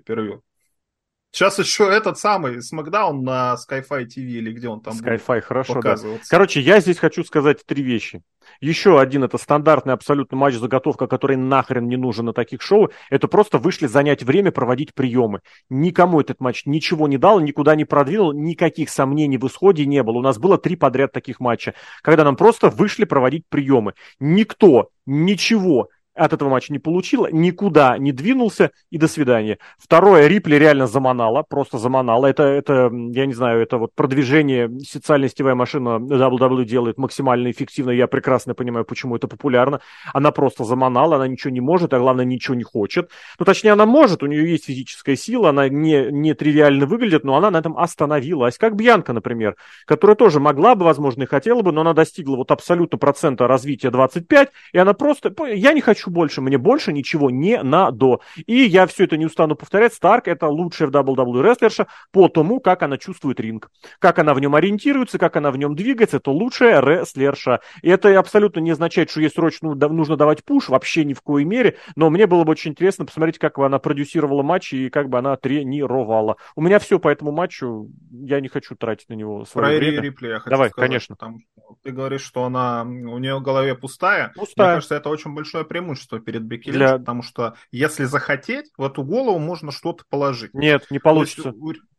Сейчас 1.31 1.59
еще 1.59 1.83
этот 1.85 2.17
самый 2.17 2.61
Смакдаун 2.61 3.23
на 3.23 3.55
Sky-Fi 3.55 4.05
TV 4.05 4.23
или 4.23 4.51
где 4.51 4.69
он 4.69 4.81
там 4.81 4.95
Sky-Fi, 4.95 5.41
хорошо, 5.41 5.81
да. 5.81 5.95
Короче, 6.29 6.61
я 6.61 6.79
здесь 6.79 6.97
хочу 6.97 7.23
сказать 7.23 7.65
три 7.65 7.83
вещи. 7.83 8.21
Еще 8.61 8.99
один, 8.99 9.23
это 9.23 9.37
стандартный 9.37 9.93
абсолютно 9.93 10.37
матч-заготовка, 10.37 11.07
который 11.07 11.35
нахрен 11.35 11.87
не 11.87 11.97
нужен 11.97 12.25
на 12.25 12.33
таких 12.33 12.61
шоу. 12.61 12.89
Это 13.09 13.27
просто 13.27 13.57
вышли 13.57 13.87
занять 13.87 14.23
время, 14.23 14.51
проводить 14.51 14.93
приемы. 14.93 15.41
Никому 15.69 16.21
этот 16.21 16.39
матч 16.39 16.65
ничего 16.65 17.07
не 17.07 17.17
дал, 17.17 17.39
никуда 17.39 17.75
не 17.75 17.85
продвинул, 17.85 18.31
никаких 18.31 18.89
сомнений 18.89 19.37
в 19.37 19.45
исходе 19.47 19.85
не 19.85 20.01
было. 20.03 20.17
У 20.17 20.21
нас 20.21 20.37
было 20.39 20.57
три 20.57 20.75
подряд 20.75 21.11
таких 21.11 21.39
матча, 21.39 21.73
когда 22.01 22.23
нам 22.23 22.35
просто 22.35 22.69
вышли 22.69 23.03
проводить 23.03 23.43
приемы. 23.49 23.93
Никто 24.19 24.89
ничего 25.05 25.89
от 26.17 26.33
этого 26.33 26.49
матча 26.49 26.73
не 26.73 26.79
получила, 26.79 27.29
никуда 27.31 27.97
не 27.97 28.11
двинулся, 28.11 28.71
и 28.89 28.97
до 28.97 29.07
свидания. 29.07 29.59
Второе, 29.77 30.27
Рипли 30.27 30.55
реально 30.55 30.87
заманала, 30.87 31.43
просто 31.43 31.77
заманала. 31.77 32.25
Это, 32.25 32.43
это, 32.43 32.91
я 32.91 33.25
не 33.25 33.33
знаю, 33.33 33.61
это 33.61 33.77
вот 33.77 33.93
продвижение, 33.95 34.69
социальная 34.81 35.29
сетевая 35.29 35.55
машина 35.55 35.99
WWE 35.99 36.65
делает 36.65 36.97
максимально 36.97 37.51
эффективно, 37.51 37.91
я 37.91 38.07
прекрасно 38.07 38.53
понимаю, 38.53 38.85
почему 38.85 39.15
это 39.15 39.27
популярно. 39.27 39.79
Она 40.13 40.31
просто 40.31 40.63
заманала, 40.63 41.15
она 41.17 41.27
ничего 41.27 41.51
не 41.51 41.61
может, 41.61 41.93
а 41.93 41.99
главное, 41.99 42.25
ничего 42.25 42.55
не 42.55 42.63
хочет. 42.63 43.09
Ну, 43.39 43.45
точнее, 43.45 43.71
она 43.71 43.85
может, 43.85 44.23
у 44.23 44.25
нее 44.25 44.49
есть 44.49 44.65
физическая 44.65 45.15
сила, 45.15 45.49
она 45.49 45.69
не, 45.69 46.11
не 46.11 46.33
тривиально 46.33 46.85
выглядит, 46.85 47.23
но 47.23 47.35
она 47.35 47.51
на 47.51 47.57
этом 47.57 47.77
остановилась. 47.77 48.57
Как 48.57 48.75
Бьянка, 48.75 49.13
например, 49.13 49.55
которая 49.85 50.15
тоже 50.15 50.39
могла 50.39 50.75
бы, 50.75 50.85
возможно, 50.85 51.23
и 51.23 51.25
хотела 51.25 51.61
бы, 51.61 51.71
но 51.71 51.81
она 51.81 51.93
достигла 51.93 52.35
вот 52.35 52.51
абсолютно 52.51 52.97
процента 52.97 53.47
развития 53.47 53.91
25, 53.91 54.49
и 54.73 54.77
она 54.77 54.93
просто, 54.93 55.33
я 55.47 55.73
не 55.73 55.81
хочу 55.81 56.06
больше, 56.09 56.41
мне 56.41 56.57
больше 56.57 56.93
ничего 56.93 57.29
не 57.29 57.61
надо. 57.61 58.19
И 58.45 58.55
я 58.63 58.87
все 58.87 59.05
это 59.05 59.17
не 59.17 59.25
устану 59.25 59.55
повторять, 59.55 59.93
Старк 59.93 60.27
это 60.27 60.47
лучшая 60.47 60.87
в 60.87 60.91
WWE 60.91 61.41
рестлерша 61.41 61.87
по 62.11 62.27
тому, 62.27 62.59
как 62.59 62.83
она 62.83 62.97
чувствует 62.97 63.39
ринг, 63.39 63.69
как 63.99 64.19
она 64.19 64.33
в 64.33 64.39
нем 64.39 64.55
ориентируется, 64.55 65.17
как 65.17 65.35
она 65.35 65.51
в 65.51 65.57
нем 65.57 65.75
двигается, 65.75 66.17
это 66.17 66.31
лучшая 66.31 66.81
рестлерша. 66.81 67.61
И 67.81 67.89
это 67.89 68.17
абсолютно 68.19 68.59
не 68.59 68.71
означает, 68.71 69.09
что 69.09 69.21
ей 69.21 69.29
срочно 69.29 69.75
нужно 69.75 70.17
давать 70.17 70.43
пуш, 70.43 70.69
вообще 70.69 71.05
ни 71.05 71.13
в 71.13 71.21
коей 71.21 71.45
мере, 71.45 71.77
но 71.95 72.09
мне 72.09 72.27
было 72.27 72.43
бы 72.43 72.51
очень 72.51 72.71
интересно 72.71 73.05
посмотреть, 73.05 73.39
как 73.39 73.57
бы 73.57 73.65
она 73.65 73.79
продюсировала 73.79 74.43
матч 74.43 74.73
и 74.73 74.89
как 74.89 75.09
бы 75.09 75.17
она 75.17 75.35
тренировала. 75.37 76.37
У 76.55 76.61
меня 76.61 76.79
все 76.79 76.99
по 76.99 77.09
этому 77.09 77.31
матчу, 77.31 77.89
я 78.11 78.39
не 78.39 78.47
хочу 78.47 78.75
тратить 78.75 79.09
на 79.09 79.13
него 79.13 79.45
свое 79.45 79.67
Про 79.67 79.77
время. 79.77 80.01
Ри- 80.01 80.07
Рипли 80.07 80.27
я 80.27 80.39
хочу 80.39 80.49
Давай, 80.49 80.69
сказать, 80.69 80.89
конечно. 80.89 81.15
потому 81.15 81.39
что 81.39 81.75
ты 81.83 81.91
говоришь, 81.91 82.21
что 82.21 82.45
она 82.45 82.83
у 82.83 83.17
нее 83.17 83.37
в 83.37 83.41
голове 83.41 83.75
пустая. 83.75 84.31
Пустая. 84.35 84.67
Мне 84.67 84.75
кажется, 84.75 84.95
это 84.95 85.09
очень 85.09 85.33
большое 85.33 85.65
преимущество 85.65 85.96
перед 86.19 86.43
Бекки 86.43 86.71
Для- 86.71 86.97
потому 86.97 87.21
что 87.23 87.55
если 87.71 88.05
захотеть, 88.05 88.67
в 88.77 88.83
эту 88.83 89.03
голову 89.03 89.39
можно 89.39 89.71
что-то 89.71 90.03
положить. 90.09 90.53
Нет, 90.53 90.85
не 90.89 90.95
есть, 90.95 91.03
получится. 91.03 91.53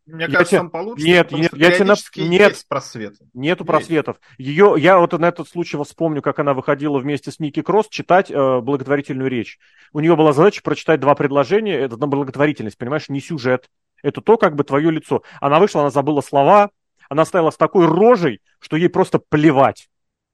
мне 0.07 0.25
Я 0.25 0.27
кажется, 0.27 0.45
тебе- 0.51 0.59
там 0.61 0.71
получится, 0.71 1.07
Нет, 1.09 1.27
потому 1.27 1.43
нет, 1.43 1.51
что 1.51 1.57
я 1.59 1.65
тебе 1.67 1.79
на- 1.79 1.85
периодически 1.85 2.21
нет. 2.21 2.49
есть 2.53 2.69
просветы. 2.69 3.27
Нету 3.35 3.65
Есть. 3.65 3.67
просветов. 3.67 4.17
Ее, 4.39 4.75
я 4.79 4.99
вот 4.99 5.13
на 5.13 5.27
этот 5.27 5.49
случай 5.49 5.77
вспомню, 5.83 6.23
как 6.23 6.39
она 6.39 6.55
выходила 6.55 6.99
вместе 6.99 7.31
с 7.31 7.39
Ники 7.41 7.61
Кросс 7.63 7.89
читать 7.89 8.31
э, 8.31 8.61
благотворительную 8.61 9.29
речь. 9.29 9.59
У 9.93 10.01
нее 10.01 10.17
была 10.17 10.33
задача 10.33 10.63
прочитать 10.63 11.01
два 11.01 11.15
предложения. 11.15 11.75
Это 11.79 11.97
на 11.97 12.07
благотворительность, 12.07 12.79
понимаешь, 12.79 13.09
не 13.09 13.21
сюжет. 13.21 13.69
Это 14.03 14.21
то, 14.21 14.37
как 14.37 14.55
бы 14.55 14.65
твое 14.65 14.91
лицо. 14.91 15.23
Она 15.41 15.59
вышла, 15.59 15.81
она 15.83 15.91
забыла 15.91 16.21
слова, 16.21 16.71
она 17.11 17.25
стояла 17.25 17.51
с 17.51 17.57
такой 17.57 17.87
рожей, 17.87 18.41
что 18.61 18.77
ей 18.77 18.89
просто 18.89 19.19
плевать 19.19 19.89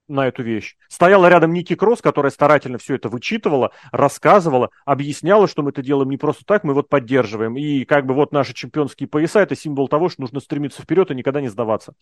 на 0.08 0.26
эту 0.26 0.42
вещь. 0.42 0.76
Стояла 0.88 1.28
рядом 1.28 1.52
Ники 1.52 1.74
Кросс, 1.74 2.02
которая 2.02 2.30
старательно 2.30 2.78
все 2.78 2.94
это 2.94 3.08
вычитывала, 3.08 3.72
рассказывала, 3.90 4.70
объясняла, 4.84 5.48
что 5.48 5.62
мы 5.62 5.70
это 5.70 5.82
делаем 5.82 6.10
не 6.10 6.16
просто 6.16 6.44
так, 6.44 6.64
мы 6.64 6.74
вот 6.74 6.88
поддерживаем. 6.88 7.56
И 7.56 7.84
как 7.84 8.06
бы 8.06 8.14
вот 8.14 8.32
наши 8.32 8.54
чемпионские 8.54 9.08
пояса– 9.08 9.40
это 9.40 9.56
символ 9.56 9.88
того, 9.88 10.08
что 10.08 10.22
нужно 10.22 10.40
стремиться 10.40 10.82
вперед 10.82 11.10
и 11.10 11.14
никогда 11.14 11.40
не 11.40 11.48
сдаваться. 11.48 11.94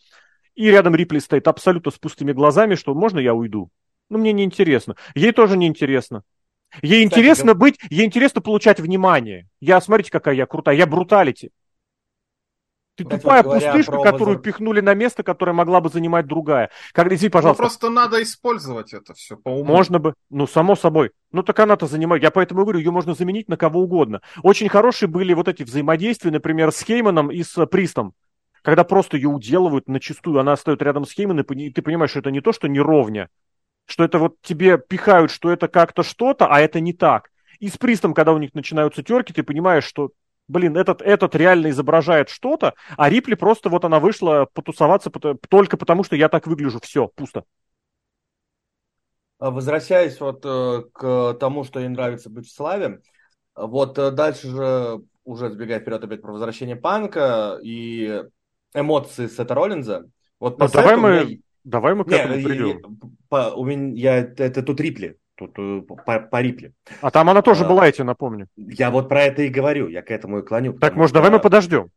И 0.55 0.69
рядом 0.69 0.95
Рипли 0.95 1.19
стоит 1.19 1.47
абсолютно 1.47 1.91
с 1.91 1.97
пустыми 1.97 2.31
глазами, 2.31 2.75
что 2.75 2.93
можно 2.93 3.19
я 3.19 3.33
уйду? 3.33 3.69
Ну, 4.09 4.17
мне 4.19 4.33
не 4.33 4.43
интересно. 4.43 4.95
Ей 5.15 5.31
тоже 5.31 5.57
не 5.57 5.67
интересно. 5.67 6.23
Ей 6.81 7.05
Кстати, 7.05 7.21
интересно 7.21 7.53
быть, 7.53 7.79
ей 7.89 8.05
интересно 8.05 8.41
получать 8.41 8.79
внимание. 8.79 9.47
Я, 9.59 9.79
смотрите, 9.79 10.11
какая 10.11 10.35
я 10.35 10.45
крутая, 10.45 10.75
я 10.75 10.87
бруталити. 10.87 11.51
Ты 12.95 13.05
Кстати, 13.05 13.21
тупая 13.21 13.43
пустышка, 13.43 13.97
которую 14.03 14.37
возор... 14.37 14.41
пихнули 14.41 14.79
на 14.79 14.93
место, 14.93 15.23
которое 15.23 15.53
могла 15.53 15.81
бы 15.81 15.89
занимать 15.89 16.27
другая. 16.27 16.69
Как, 16.91 17.11
извини, 17.11 17.29
пожалуйста. 17.29 17.63
Ну, 17.63 17.67
просто 17.67 17.89
надо 17.89 18.21
использовать 18.21 18.93
это 18.93 19.15
все 19.15 19.35
по 19.35 19.49
уму. 19.49 19.63
Можно 19.63 19.97
бы, 19.97 20.13
ну, 20.29 20.45
само 20.45 20.75
собой. 20.75 21.11
Ну, 21.31 21.41
так 21.41 21.59
она-то 21.59 21.87
занимает. 21.87 22.21
Я 22.21 22.29
поэтому 22.29 22.61
говорю, 22.61 22.77
ее 22.77 22.91
можно 22.91 23.15
заменить 23.15 23.49
на 23.49 23.57
кого 23.57 23.81
угодно. 23.81 24.21
Очень 24.43 24.69
хорошие 24.69 25.09
были 25.09 25.33
вот 25.33 25.47
эти 25.47 25.63
взаимодействия, 25.63 26.29
например, 26.29 26.71
с 26.71 26.83
Хейманом 26.83 27.31
и 27.31 27.41
с 27.41 27.65
Пристом. 27.65 28.13
Когда 28.61 28.83
просто 28.83 29.17
ее 29.17 29.29
уделывают 29.29 29.89
на 29.89 29.99
чистую, 29.99 30.39
она 30.39 30.55
стоит 30.55 30.81
рядом 30.83 31.05
с 31.05 31.11
Хейманом, 31.11 31.43
и 31.43 31.69
ты 31.71 31.81
понимаешь, 31.81 32.11
что 32.11 32.19
это 32.19 32.31
не 32.31 32.41
то, 32.41 32.53
что 32.53 32.67
не 32.67 32.79
ровня, 32.79 33.29
что 33.85 34.03
это 34.03 34.19
вот 34.19 34.35
тебе 34.41 34.77
пихают, 34.77 35.31
что 35.31 35.51
это 35.51 35.67
как-то 35.67 36.03
что-то, 36.03 36.47
а 36.47 36.61
это 36.61 36.79
не 36.79 36.93
так. 36.93 37.29
И 37.59 37.69
с 37.69 37.77
Пристом, 37.77 38.13
когда 38.13 38.33
у 38.33 38.37
них 38.37 38.53
начинаются 38.53 39.03
терки, 39.03 39.33
ты 39.33 39.43
понимаешь, 39.43 39.83
что, 39.83 40.11
блин, 40.47 40.77
этот, 40.77 41.01
этот 41.01 41.35
реально 41.35 41.69
изображает 41.69 42.29
что-то, 42.29 42.73
а 42.97 43.09
Рипли 43.09 43.35
просто 43.35 43.69
вот 43.69 43.85
она 43.85 43.99
вышла 43.99 44.47
потусоваться 44.53 45.09
только 45.49 45.77
потому, 45.77 46.03
что 46.03 46.15
я 46.15 46.29
так 46.29 46.47
выгляжу. 46.47 46.79
Все, 46.81 47.07
пусто. 47.07 47.43
А 49.39 49.51
возвращаясь 49.51 50.19
вот 50.19 50.45
э, 50.45 50.83
к 50.93 51.33
тому, 51.39 51.63
что 51.63 51.79
ей 51.79 51.89
нравится 51.89 52.29
быть 52.29 52.47
в 52.47 52.55
славе, 52.55 53.01
вот 53.55 53.97
э, 53.97 54.11
дальше 54.11 54.47
же 54.47 55.01
уже 55.25 55.49
сбегая 55.49 55.79
вперед 55.79 56.03
опять 56.03 56.21
про 56.21 56.31
возвращение 56.31 56.75
панка 56.75 57.59
и 57.61 58.23
эмоции 58.73 59.27
Сета 59.27 59.53
Роллинза. 59.53 60.05
Вот 60.39 60.59
ну, 60.59 60.67
давай 60.71 60.97
мы... 60.97 61.25
Меня... 61.25 61.37
Давай 61.63 61.95
мы 61.95 62.03
к 62.03 62.11
этому 62.11 62.43
придем. 62.43 62.99
По, 63.29 63.53
у 63.55 63.63
меня, 63.63 64.17
это, 64.17 64.43
это 64.43 64.63
тут 64.63 64.81
Рипли. 64.81 65.17
Тут 65.35 65.57
э, 65.57 65.81
по, 65.81 66.19
по 66.19 66.41
Рипли. 66.41 66.73
А 67.01 67.09
там 67.09 67.29
она 67.29 67.41
тоже 67.41 67.65
а, 67.65 67.67
была, 67.67 67.85
я 67.87 67.91
тебе 67.91 68.03
напомню. 68.03 68.47
Я 68.55 68.91
вот 68.91 69.09
про 69.09 69.23
это 69.23 69.41
и 69.41 69.49
говорю, 69.49 69.87
я 69.87 70.01
к 70.01 70.11
этому 70.11 70.39
и 70.39 70.41
клоню. 70.43 70.73
Так, 70.73 70.95
может, 70.95 71.09
что... 71.09 71.19
давай 71.19 71.31
мы 71.31 71.39
подождем. 71.39 71.89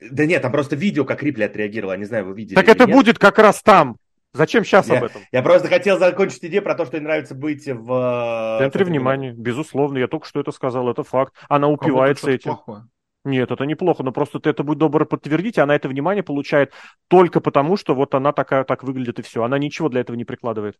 Да 0.00 0.26
нет, 0.26 0.42
там 0.42 0.52
просто 0.52 0.76
видео, 0.76 1.04
как 1.04 1.22
Рипли 1.22 1.44
отреагировала, 1.44 1.96
не 1.96 2.04
знаю, 2.04 2.26
вы 2.26 2.34
видели. 2.34 2.54
Так 2.54 2.68
это 2.68 2.86
нет. 2.86 2.94
будет 2.94 3.18
как 3.18 3.38
раз 3.38 3.62
там. 3.62 3.96
Зачем 4.32 4.64
сейчас 4.64 4.88
я, 4.88 4.98
об 4.98 5.04
этом? 5.04 5.22
Я 5.32 5.42
просто 5.42 5.68
хотел 5.68 5.98
закончить 5.98 6.44
идею 6.44 6.62
про 6.62 6.74
то, 6.74 6.84
что 6.84 6.98
ей 6.98 7.02
нравится 7.02 7.34
быть 7.34 7.66
в... 7.66 7.86
В 7.86 8.58
центре 8.60 8.84
внимания, 8.84 9.32
безусловно. 9.32 9.96
Я 9.98 10.08
только 10.08 10.26
что 10.26 10.40
это 10.40 10.52
сказал, 10.52 10.90
это 10.90 11.04
факт. 11.04 11.32
Она 11.48 11.68
упивается 11.68 12.30
этим. 12.30 12.50
Плохое. 12.50 12.84
Нет, 13.24 13.50
это 13.50 13.64
неплохо, 13.64 14.04
но 14.04 14.12
просто 14.12 14.38
ты 14.38 14.50
это 14.50 14.62
будь 14.62 14.78
добр 14.78 15.04
подтвердить, 15.04 15.58
и 15.58 15.60
она 15.60 15.74
это 15.74 15.88
внимание 15.88 16.22
получает 16.22 16.72
только 17.08 17.40
потому, 17.40 17.76
что 17.76 17.94
вот 17.94 18.14
она 18.14 18.32
такая 18.32 18.62
так 18.62 18.84
выглядит 18.84 19.18
и 19.18 19.22
все. 19.22 19.42
Она 19.42 19.58
ничего 19.58 19.88
для 19.88 20.02
этого 20.02 20.16
не 20.16 20.24
прикладывает. 20.24 20.76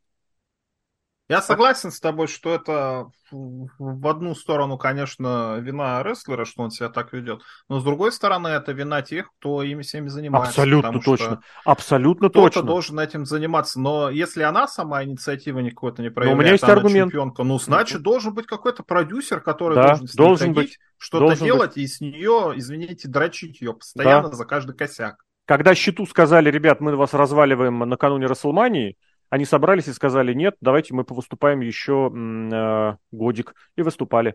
Я 1.29 1.43
согласен 1.43 1.91
с 1.91 1.99
тобой, 1.99 2.29
что 2.29 2.55
это 2.55 3.09
в 3.33 4.07
одну 4.07 4.37
сторону, 4.37 4.79
конечно, 4.79 5.59
вина 5.59 6.01
рестлера, 6.05 6.45
что 6.45 6.63
он 6.63 6.71
себя 6.71 6.89
так 6.89 7.13
ведет, 7.13 7.43
но 7.69 7.81
с 7.81 7.85
другой 7.85 8.13
стороны, 8.13 8.47
это 8.49 8.71
вина 8.71 9.03
тех, 9.03 9.31
кто 9.39 9.65
ими 9.65 9.83
всеми 9.83 10.07
занимается. 10.07 10.51
Абсолютно 10.51 11.01
точно. 11.01 11.41
Абсолютно 11.65 12.31
точно. 12.31 12.51
Кто-то 12.51 12.67
должен 12.67 13.01
этим 13.01 13.27
заниматься. 13.27 13.81
Но 13.81 14.09
если 14.09 14.43
она 14.43 14.69
сама 14.69 15.03
инициатива 15.03 15.59
никакой-то 15.59 16.03
не 16.03 16.11
проявляет, 16.11 16.37
но 16.37 16.41
у 16.41 16.43
меня 16.43 16.53
есть 16.53 16.65
аргумент. 16.65 17.11
чемпионка, 17.11 17.43
ну, 17.43 17.59
значит, 17.59 18.03
должен 18.03 18.33
быть 18.33 18.47
какой-то 18.47 18.85
продюсер, 18.85 19.41
который 19.41 19.75
да, 19.75 19.97
должен, 19.97 20.07
должен 20.15 20.53
быть, 20.53 20.79
что-то 20.97 21.37
делать, 21.43 21.75
быть. 21.75 21.79
и 21.79 21.87
с 21.89 22.01
нее, 22.01 22.53
извините, 22.55 23.09
дрочить 23.09 23.61
ее 23.61 23.75
постоянно 23.75 24.29
да. 24.29 24.37
за 24.37 24.45
каждый 24.45 24.77
косяк. 24.77 25.17
Когда 25.45 25.75
Щиту 25.75 26.07
сказали, 26.07 26.51
ребят, 26.51 26.81
мы 26.81 26.97
вас 26.97 27.15
разваливаем 27.15 27.79
накануне 27.81 28.27
Рестлмании, 28.27 28.97
они 29.31 29.45
собрались 29.45 29.89
и 29.89 29.93
сказали, 29.93 30.33
нет, 30.33 30.57
давайте 30.61 30.95
мы 30.95 31.05
повыступаем 31.05 31.61
еще 31.61 32.13
э, 32.13 32.97
годик. 33.11 33.55
И 33.77 33.83
выступали. 33.83 34.35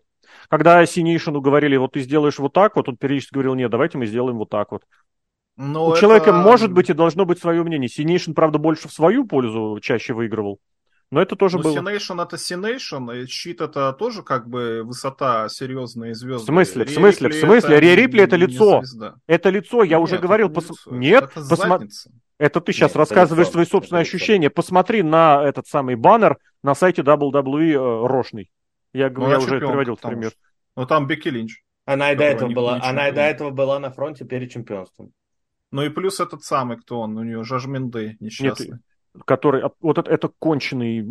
Когда 0.49 0.85
Cenation 0.85 1.35
у 1.35 1.41
говорили, 1.41 1.77
вот 1.77 1.93
ты 1.93 2.01
сделаешь 2.01 2.39
вот 2.39 2.53
так 2.53 2.75
вот, 2.75 2.89
он 2.89 2.97
периодически 2.97 3.33
говорил, 3.33 3.55
нет, 3.55 3.71
давайте 3.71 3.97
мы 3.97 4.05
сделаем 4.05 4.37
вот 4.37 4.49
так 4.49 4.71
вот. 4.71 4.83
Но 5.57 5.87
У 5.87 5.91
это... 5.91 6.01
человека 6.01 6.31
может 6.31 6.71
быть 6.71 6.89
и 6.89 6.93
должно 6.93 7.25
быть 7.25 7.39
свое 7.39 7.63
мнение. 7.63 7.89
Cenation, 7.89 8.33
правда, 8.33 8.57
больше 8.57 8.87
в 8.87 8.93
свою 8.93 9.25
пользу 9.25 9.79
чаще 9.81 10.13
выигрывал. 10.13 10.59
Но 11.11 11.21
это 11.21 11.35
тоже 11.35 11.57
ну, 11.57 11.63
было. 11.63 11.77
Cenation 11.77 12.19
это 12.21 12.37
Cenation, 12.37 13.11
и 13.11 13.25
щит 13.27 13.59
это 13.59 13.91
тоже 13.91 14.23
как 14.23 14.47
бы 14.47 14.81
весьма 14.83 15.49
серьезные 15.49 16.15
звезды. 16.15 16.45
В 16.45 16.45
смысле, 16.45 16.85
в 16.85 16.89
смысле, 16.89 17.29
в 17.29 17.33
смысле? 17.33 17.79
Рия 17.81 17.95
Рипли 17.95 18.23
это 18.23 18.37
лицо. 18.37 18.81
Это 19.27 19.49
лицо, 19.49 19.83
я 19.83 19.97
нет, 19.97 20.03
уже 20.03 20.17
говорил. 20.19 20.49
Пос... 20.49 20.69
Лицо. 20.69 20.91
Нет, 20.95 21.31
посмотри. 21.33 21.89
Это 22.41 22.59
ты 22.59 22.73
сейчас 22.73 22.89
Нет, 22.89 22.97
рассказываешь 22.97 23.49
свои 23.49 23.65
собственные 23.65 24.01
ощущения. 24.01 24.49
Посмотри 24.49 25.03
на 25.03 25.43
этот 25.43 25.67
самый 25.67 25.93
баннер 25.95 26.39
на 26.63 26.73
сайте 26.73 27.03
WWE 27.03 27.73
э, 27.73 28.07
Рошный. 28.07 28.49
Я, 28.93 29.11
ну, 29.11 29.29
я 29.29 29.37
уже 29.37 29.49
чемпион, 29.51 29.69
приводил 29.73 29.95
в 29.95 30.01
пример. 30.01 30.31
Ну 30.75 30.87
там 30.87 31.05
Бекки 31.05 31.27
Линч. 31.27 31.63
Она 31.85 32.13
и 32.13 32.15
до 32.15 32.23
этого 32.23 32.49
была, 32.49 32.79
она 32.81 33.09
и 33.09 33.11
до 33.11 33.21
этого 33.21 33.51
была 33.51 33.77
на 33.77 33.91
фронте 33.91 34.25
перед 34.25 34.49
чемпионством. 34.49 35.11
Ну 35.69 35.83
и 35.83 35.89
плюс 35.89 36.19
этот 36.19 36.43
самый, 36.43 36.77
кто 36.77 37.01
он, 37.01 37.15
у 37.15 37.23
нее 37.23 37.43
Жажменды 37.43 38.17
несчастный. 38.19 38.69
Нет, 38.69 38.81
который, 39.23 39.61
вот 39.79 39.99
это, 39.99 40.09
это 40.09 40.27
конченый 40.39 41.05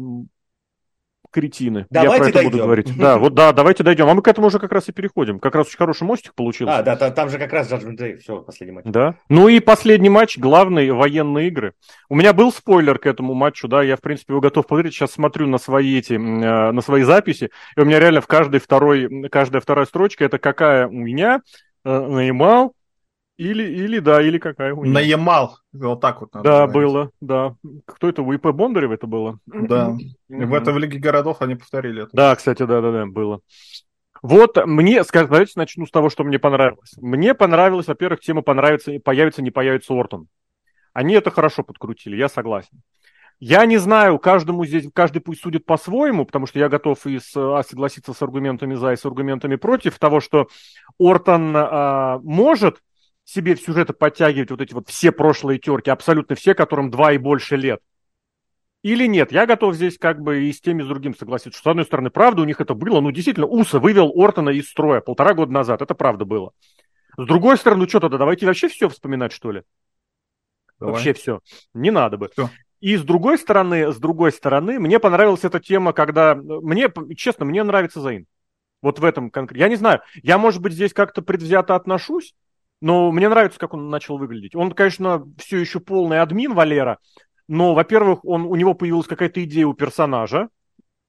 кретины. 1.31 1.87
Давайте 1.91 2.13
Я 2.15 2.19
про 2.19 2.29
это 2.29 2.35
дойдем. 2.35 2.51
буду 2.51 2.65
говорить. 2.65 2.97
Да, 3.01 3.19
вот 3.19 3.35
да, 3.35 3.53
давайте 3.53 3.83
дойдем. 3.83 4.09
А 4.09 4.15
мы 4.15 4.23
к 4.23 4.29
этому 4.29 4.49
уже 4.49 4.59
как 4.59 4.73
раз 4.73 4.89
и 4.89 4.93
переходим. 4.93 5.39
Как 5.39 5.55
раз 5.55 5.69
очень 5.69 5.79
хороший 5.79 6.05
мостик 6.05 6.35
получился. 6.35 6.79
А, 6.79 6.83
да, 6.83 6.97
там 6.97 7.31
же 7.31 7.39
как 7.39 7.53
раз 7.53 7.71
Judgment 7.71 7.97
Day. 7.97 8.17
Все, 8.19 8.39
последний 8.39 8.75
матч. 8.75 8.85
Да. 8.87 9.15
Ну 9.29 9.49
и 9.49 9.61
последний 9.61 10.11
матч, 10.11 10.39
главный, 10.39 10.91
военные 10.91 11.49
игры. 11.49 11.73
У 12.09 12.15
меня 12.15 12.33
был 12.33 12.53
спойлер 12.53 12.99
к 12.99 13.07
этому 13.07 13.35
матчу, 13.35 13.69
да, 13.69 13.83
я, 13.83 13.97
в 13.97 14.01
принципе, 14.01 14.33
его 14.33 14.41
готов 14.41 14.67
посмотреть. 14.67 14.95
Сейчас 14.95 15.13
смотрю 15.13 15.47
на 15.47 15.59
свои 15.59 15.99
эти, 15.99 16.15
э, 16.15 16.73
на 16.73 16.81
свои 16.81 17.03
записи, 17.03 17.51
и 17.77 17.81
у 17.81 17.85
меня 17.85 18.01
реально 18.01 18.21
в 18.21 18.27
каждой 18.27 18.61
второй, 18.61 19.29
каждая 19.31 19.61
вторая 19.61 19.87
строчка, 19.87 20.25
это 20.25 20.39
какая 20.39 20.87
у 20.87 20.93
меня, 20.93 21.41
э, 21.85 22.07
наимал, 22.07 22.75
или, 23.41 23.63
или 23.63 24.01
да, 24.01 24.21
или 24.21 24.37
какая 24.39 24.75
у 24.75 24.83
меня. 24.83 24.93
На 24.93 25.01
Вот 25.73 26.01
так 26.03 26.21
вот 26.21 26.35
надо 26.35 26.45
Да, 26.45 26.67
говорить. 26.67 26.75
было, 26.75 27.11
да. 27.23 27.55
Кто 27.87 28.11
это? 28.11 28.23
У 28.23 28.33
ИП 28.35 28.49
Бондарев 28.49 28.91
это 28.91 29.07
было? 29.07 29.39
Да. 29.47 29.97
И 30.29 30.45
в 30.45 30.53
этом 30.53 30.75
в 30.75 30.79
Лиге 30.79 30.99
городов 30.99 31.41
они 31.41 31.55
повторили 31.55 32.03
это. 32.03 32.11
Да, 32.13 32.37
кстати, 32.37 32.65
да-да-да, 32.65 33.07
было. 33.07 33.41
Вот 34.21 34.59
мне, 34.67 35.03
скажем, 35.05 35.31
давайте 35.31 35.55
начну 35.57 35.87
с 35.87 35.91
того, 35.91 36.11
что 36.11 36.23
мне 36.23 36.39
понравилось. 36.39 36.93
Мне 36.99 37.33
понравилось, 37.33 37.87
во-первых, 37.87 38.21
тема 38.21 38.43
понравится, 38.43 38.93
появится, 39.03 39.41
не 39.41 39.51
появится 39.51 39.95
Ортон. 39.95 40.27
Они 40.93 41.15
это 41.15 41.31
хорошо 41.31 41.63
подкрутили, 41.63 42.17
я 42.17 42.29
согласен. 42.29 42.83
Я 43.39 43.65
не 43.65 43.79
знаю, 43.79 44.19
каждому 44.19 44.67
здесь, 44.67 44.87
каждый 44.93 45.23
пусть 45.23 45.41
судит 45.41 45.65
по-своему, 45.65 46.27
потому 46.27 46.47
что 46.47 46.59
я 46.59 46.69
готов 46.69 47.07
и 47.07 47.19
с, 47.19 47.35
а, 47.35 47.63
согласиться 47.63 48.13
с 48.13 48.21
аргументами 48.21 48.75
за 48.75 48.93
и 48.93 48.97
с 48.97 49.07
аргументами 49.07 49.57
против 49.57 49.99
того, 49.99 50.21
что 50.21 50.49
Ортон 50.99 51.55
а, 51.57 52.19
может 52.23 52.83
себе 53.31 53.55
в 53.55 53.61
сюжеты 53.61 53.93
подтягивать 53.93 54.51
вот 54.51 54.61
эти 54.61 54.75
вот 54.75 54.89
все 54.89 55.13
прошлые 55.13 55.59
терки, 55.59 55.91
абсолютно 55.91 56.35
все, 56.37 56.55
которым 56.55 56.91
два 56.91 57.13
и 57.13 57.19
больше 57.19 57.57
лет. 57.57 57.81
Или 58.83 59.07
нет, 59.07 59.31
я 59.31 59.47
готов 59.47 59.75
здесь 59.75 59.99
как 59.99 60.21
бы 60.21 60.45
и 60.45 60.53
с 60.53 60.61
теми, 60.61 60.83
и 60.83 60.85
с 60.85 60.89
другим 60.89 61.15
согласиться, 61.15 61.59
что, 61.59 61.69
с 61.69 61.71
одной 61.71 61.85
стороны, 61.85 62.11
правда, 62.11 62.43
у 62.43 62.47
них 62.47 62.61
это 62.61 62.75
было, 62.75 63.01
ну, 63.01 63.11
действительно, 63.11 63.47
Уса 63.47 63.79
вывел 63.79 64.11
Ортона 64.15 64.51
из 64.51 64.71
строя 64.71 65.01
полтора 65.01 65.35
года 65.35 65.53
назад, 65.53 65.83
это 65.83 65.95
правда 65.95 66.25
было. 66.25 66.53
С 67.17 67.27
другой 67.27 67.59
стороны, 67.59 67.83
ну, 67.83 67.89
что 67.89 68.01
тогда, 68.01 68.17
давайте 68.17 68.47
вообще 68.47 68.69
все 68.69 68.89
вспоминать, 68.89 69.33
что 69.33 69.53
ли? 69.53 69.63
Давай. 70.79 70.95
Вообще 70.95 71.13
все. 71.13 71.41
Не 71.75 71.91
надо 71.91 72.17
бы. 72.17 72.31
Все. 72.33 72.49
И 72.81 72.97
с 72.97 73.03
другой 73.03 73.37
стороны, 73.37 73.93
с 73.93 73.99
другой 73.99 74.33
стороны, 74.33 74.81
мне 74.81 74.99
понравилась 74.99 75.45
эта 75.45 75.61
тема, 75.61 75.93
когда... 75.93 76.35
Мне, 76.35 76.91
честно, 77.17 77.45
мне 77.45 77.63
нравится 77.63 78.01
Заин. 78.01 78.27
Вот 78.81 78.99
в 78.99 79.05
этом 79.05 79.31
конкретно. 79.31 79.63
Я 79.63 79.69
не 79.69 79.77
знаю, 79.77 80.01
я, 80.23 80.39
может 80.39 80.63
быть, 80.63 80.73
здесь 80.73 80.95
как-то 80.95 81.21
предвзято 81.21 81.75
отношусь, 81.75 82.35
но 82.81 83.11
мне 83.13 83.29
нравится, 83.29 83.59
как 83.59 83.75
он 83.75 83.91
начал 83.91 84.19
выглядеть. 84.19 84.55
Он, 84.55 84.73
конечно, 84.73 85.27
все 85.39 85.59
еще 85.59 85.81
полный 85.81 86.21
админ 86.21 86.55
Валера, 86.55 86.99
но, 87.49 87.75
во-первых, 87.75 88.25
он, 88.25 88.47
у 88.47 88.55
него 88.55 88.75
появилась 88.75 89.07
какая-то 89.07 89.43
идея 89.45 89.67
у 89.67 89.75
персонажа, 89.75 90.49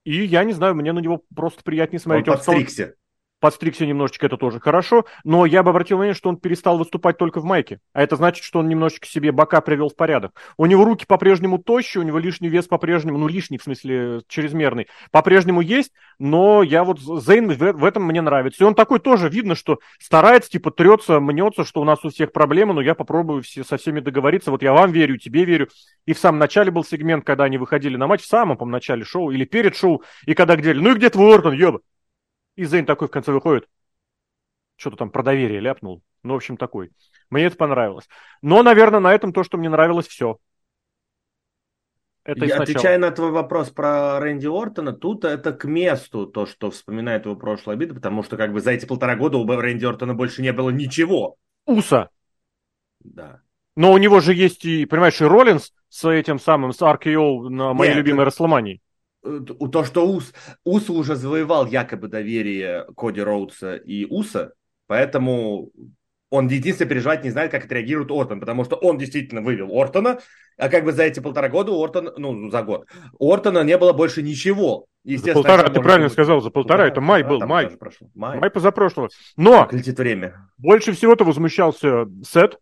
и 0.04 0.24
я 0.24 0.44
не 0.44 0.54
знаю, 0.54 0.76
мне 0.76 0.92
на 0.94 1.00
него 1.00 1.24
просто 1.36 1.64
приятнее 1.64 2.00
смотреть. 2.00 2.28
Он 2.28 2.36
подстригся. 2.36 2.96
Подстригся 3.42 3.86
немножечко, 3.86 4.28
это 4.28 4.38
тоже 4.38 4.62
хорошо, 4.62 5.06
но 5.26 5.46
я 5.46 5.64
бы 5.64 5.72
обратил 5.72 5.98
внимание, 5.98 6.14
что 6.14 6.30
он 6.30 6.38
перестал 6.38 6.78
выступать 6.78 7.18
только 7.18 7.42
в 7.42 7.44
майке, 7.44 7.80
а 7.92 8.02
это 8.02 8.16
значит, 8.16 8.46
что 8.46 8.60
он 8.60 8.70
немножечко 8.70 9.08
себе 9.08 9.34
бока 9.34 9.60
привел 9.60 9.90
в 9.90 9.96
порядок. 9.96 10.40
У 10.58 10.66
него 10.68 10.86
руки 10.86 11.06
по-прежнему 11.06 11.58
тощие, 11.58 12.02
у 12.02 12.06
него 12.06 12.20
лишний 12.20 12.48
вес 12.48 12.68
по-прежнему, 12.68 13.18
ну 13.18 13.28
лишний 13.28 13.58
в 13.58 13.64
смысле 13.64 14.22
чрезмерный, 14.28 14.88
по-прежнему 15.12 15.60
есть, 15.60 15.92
но 16.20 16.62
я 16.62 16.84
вот, 16.84 17.00
Зейн 17.00 17.52
в, 17.52 17.58
в 17.58 17.84
этом 17.84 18.04
мне 18.04 18.22
нравится. 18.22 18.64
И 18.64 18.68
он 18.68 18.76
такой 18.76 19.00
тоже, 19.00 19.28
видно, 19.28 19.56
что 19.56 19.80
старается, 20.00 20.52
типа 20.52 20.70
трется, 20.70 21.20
мнется, 21.20 21.66
что 21.66 21.82
у 21.82 21.84
нас 21.84 22.06
у 22.06 22.10
всех 22.10 22.32
проблемы, 22.32 22.76
но 22.76 22.82
я 22.82 22.94
попробую 22.94 23.42
все, 23.42 23.64
со 23.64 23.78
всеми 23.78 24.00
договориться, 24.00 24.52
вот 24.52 24.62
я 24.62 24.72
вам 24.72 24.92
верю, 24.92 25.18
тебе 25.18 25.46
верю. 25.46 25.68
И 26.06 26.14
в 26.14 26.20
самом 26.20 26.38
начале 26.38 26.70
был 26.70 26.84
сегмент, 26.84 27.26
когда 27.26 27.46
они 27.46 27.58
выходили 27.58 27.98
на 27.98 28.06
матч, 28.06 28.22
в 28.22 28.28
самом, 28.28 28.56
по 28.56 28.66
начале 28.66 29.04
шоу 29.04 29.32
или 29.32 29.46
перед 29.46 29.76
шоу, 29.76 30.04
и 30.28 30.36
когда 30.36 30.56
где 30.56 30.76
ну 30.76 30.92
и 30.92 30.96
где 30.96 31.10
твой 31.10 31.34
Ортон, 31.34 31.54
ёба? 31.54 31.82
И 32.56 32.66
Зейн 32.66 32.86
такой 32.86 33.08
в 33.08 33.12
конце 33.12 33.32
выходит. 33.32 33.68
Что-то 34.76 34.98
там 34.98 35.10
про 35.10 35.24
доверие 35.24 35.60
ляпнул. 35.60 36.02
Ну, 36.24 36.34
в 36.34 36.38
общем, 36.38 36.58
такой. 36.58 36.92
Мне 37.30 37.46
это 37.46 37.56
понравилось. 37.56 38.08
Но, 38.42 38.62
наверное, 38.64 39.00
на 39.00 39.14
этом 39.14 39.34
то, 39.34 39.44
что 39.44 39.58
мне 39.58 39.70
нравилось, 39.70 40.08
все. 40.08 40.38
Это 42.24 42.46
Я 42.46 42.58
отвечая 42.58 43.00
на 43.00 43.10
твой 43.10 43.32
вопрос 43.32 43.72
про 43.72 44.20
Рэнди 44.20 44.46
Ортона, 44.46 44.94
тут 44.94 45.26
это 45.26 45.54
к 45.54 45.66
месту, 45.66 46.28
то, 46.28 46.46
что 46.46 46.70
вспоминает 46.70 47.26
его 47.26 47.36
прошлые 47.36 47.74
обиды, 47.74 47.96
потому 47.96 48.22
что 48.22 48.38
как 48.38 48.54
бы 48.54 48.62
за 48.62 48.72
эти 48.72 48.86
полтора 48.86 49.16
года 49.16 49.38
у 49.38 49.48
Рэнди 49.48 49.86
Ортона 49.86 50.14
больше 50.14 50.44
не 50.44 50.54
было 50.54 50.70
ничего. 50.70 51.38
Уса. 51.66 52.10
Да. 53.00 53.42
Но 53.76 53.92
у 53.92 53.98
него 53.98 54.20
же 54.20 54.36
есть 54.36 54.66
и, 54.66 54.86
понимаешь, 54.86 55.20
и 55.20 55.26
Роллинс 55.26 55.74
с 55.90 56.08
этим 56.08 56.40
самым, 56.40 56.74
с 56.74 56.82
RKO 56.82 57.50
на 57.50 57.74
моей 57.74 57.90
Нет, 57.90 57.98
любимой 57.98 58.26
Рассломании. 58.26 58.82
Э, 59.24 59.40
то, 59.72 59.84
что 59.84 60.08
Ус, 60.08 60.34
Ус 60.64 60.90
уже 60.90 61.16
завоевал 61.16 61.68
якобы 61.68 62.08
доверие 62.08 62.86
Коди 62.96 63.22
Роудса 63.22 63.76
и 63.76 64.06
Уса, 64.06 64.54
поэтому 64.88 65.72
он 66.32 66.48
единственное 66.48 66.90
переживать 66.90 67.24
не 67.24 67.30
знает, 67.30 67.52
как 67.52 67.66
отреагирует 67.66 68.10
Ортон, 68.10 68.40
потому 68.40 68.64
что 68.64 68.78
он 68.78 68.98
действительно 68.98 69.42
вывел 69.42 69.70
Ортона, 69.78 70.20
а 70.58 70.70
как 70.70 70.86
бы 70.86 70.94
за 70.94 71.04
эти 71.04 71.20
полтора 71.20 71.50
года 71.50 71.72
у 71.72 71.84
Ортона, 71.84 72.14
ну, 72.18 72.50
за 72.50 72.64
год, 72.64 72.88
у 73.20 73.32
Ортона 73.32 73.64
не 73.64 73.78
было 73.78 73.94
больше 73.94 74.24
ничего. 74.24 74.86
За 75.04 75.34
полтора, 75.34 75.64
ты 75.70 75.82
правильно 75.82 76.06
быть... 76.06 76.14
сказал, 76.14 76.42
за 76.42 76.50
полтора, 76.50 76.86
полтора 76.86 76.88
это 76.88 77.02
май 77.02 77.24
был, 77.24 77.40
май. 77.42 77.70
май. 78.16 78.40
Май 78.40 78.50
позапрошлого. 78.50 79.10
Но 79.36 79.64
как 79.64 79.74
летит 79.74 79.98
время. 79.98 80.50
больше 80.58 80.94
всего-то 80.94 81.26
возмущался 81.26 82.06
Сет, 82.24 82.60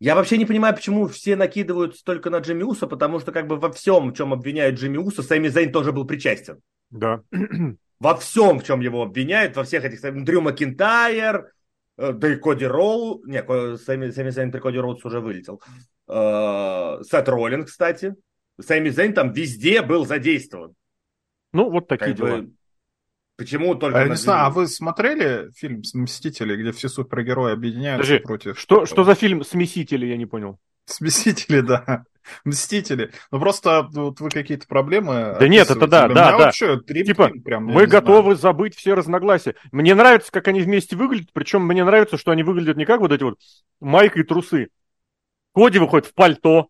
Я 0.00 0.14
вообще 0.14 0.38
не 0.38 0.46
понимаю, 0.46 0.74
почему 0.74 1.08
все 1.08 1.34
накидывают 1.34 2.02
только 2.04 2.30
на 2.30 2.38
Джимми 2.38 2.62
Уса, 2.62 2.86
потому 2.86 3.18
что 3.18 3.32
как 3.32 3.48
бы 3.48 3.56
во 3.56 3.72
всем, 3.72 4.10
в 4.10 4.16
чем 4.16 4.32
обвиняют 4.32 4.78
Джимми 4.78 4.98
Уса, 4.98 5.22
Сэмми 5.22 5.48
Зейн 5.48 5.72
тоже 5.72 5.92
был 5.92 6.06
причастен. 6.06 6.60
Да. 6.90 7.22
Во 8.00 8.14
всем, 8.14 8.60
в 8.60 8.64
чем 8.64 8.78
его 8.78 9.02
обвиняют, 9.02 9.56
во 9.56 9.64
всех 9.64 9.84
этих... 9.84 10.00
Дрю 10.22 10.40
Макинтайр, 10.40 11.50
э, 11.96 12.12
да 12.12 12.32
и 12.32 12.36
Коди 12.36 12.64
Роу... 12.64 13.24
Не, 13.24 13.42
Сэмми, 13.76 14.10
Сэмми 14.10 14.30
Зейн 14.30 14.52
при 14.52 14.60
Коди 14.60 14.78
Роудс 14.78 15.04
уже 15.04 15.18
вылетел. 15.18 15.60
Э, 16.06 17.02
Сет 17.02 17.28
Роллин, 17.28 17.64
кстати. 17.64 18.14
Сэмми 18.60 18.90
Зейн 18.90 19.14
там 19.14 19.32
везде 19.32 19.82
был 19.82 20.06
задействован. 20.06 20.76
Ну, 21.52 21.70
вот 21.70 21.88
такие 21.88 22.10
как 22.10 22.16
дела. 22.16 22.36
Бы, 22.36 22.52
Почему 23.38 23.76
только... 23.76 24.00
А, 24.00 24.02
я 24.02 24.08
не 24.08 24.16
знаю, 24.16 24.46
а 24.46 24.50
вы 24.50 24.66
смотрели 24.66 25.52
фильм 25.54 25.84
«Смесители», 25.84 26.56
где 26.56 26.72
все 26.72 26.88
супергерои 26.88 27.52
объединяются 27.52 28.02
Подожди, 28.02 28.24
против... 28.24 28.58
Что, 28.58 28.84
что 28.84 29.04
за 29.04 29.14
фильм 29.14 29.44
«Смесители», 29.44 30.06
я 30.06 30.16
не 30.16 30.26
понял. 30.26 30.58
«Смесители», 30.86 31.60
да. 31.62 32.04
Мстители. 32.44 33.12
Ну 33.30 33.38
просто 33.38 33.88
вот 33.92 34.20
вы 34.20 34.30
какие-то 34.30 34.66
проблемы. 34.66 35.36
Да 35.38 35.46
нет, 35.46 35.70
это 35.70 35.86
да, 35.86 36.08
да, 36.08 36.14
да. 36.14 36.36
Вообще, 36.36 36.78
типа, 36.80 37.30
прям, 37.44 37.66
мы 37.66 37.86
готовы 37.86 38.34
знаю. 38.34 38.36
забыть 38.36 38.76
все 38.76 38.94
разногласия. 38.94 39.54
Мне 39.72 39.94
нравится, 39.94 40.32
как 40.32 40.48
они 40.48 40.60
вместе 40.60 40.96
выглядят, 40.96 41.30
причем 41.32 41.62
мне 41.62 41.84
нравится, 41.84 42.18
что 42.18 42.32
они 42.32 42.42
выглядят 42.42 42.76
не 42.76 42.84
как 42.84 43.00
вот 43.00 43.12
эти 43.12 43.22
вот 43.22 43.38
майка 43.80 44.20
и 44.20 44.24
трусы. 44.24 44.68
Коди 45.54 45.78
выходит 45.78 46.06
в 46.06 46.14
пальто. 46.14 46.68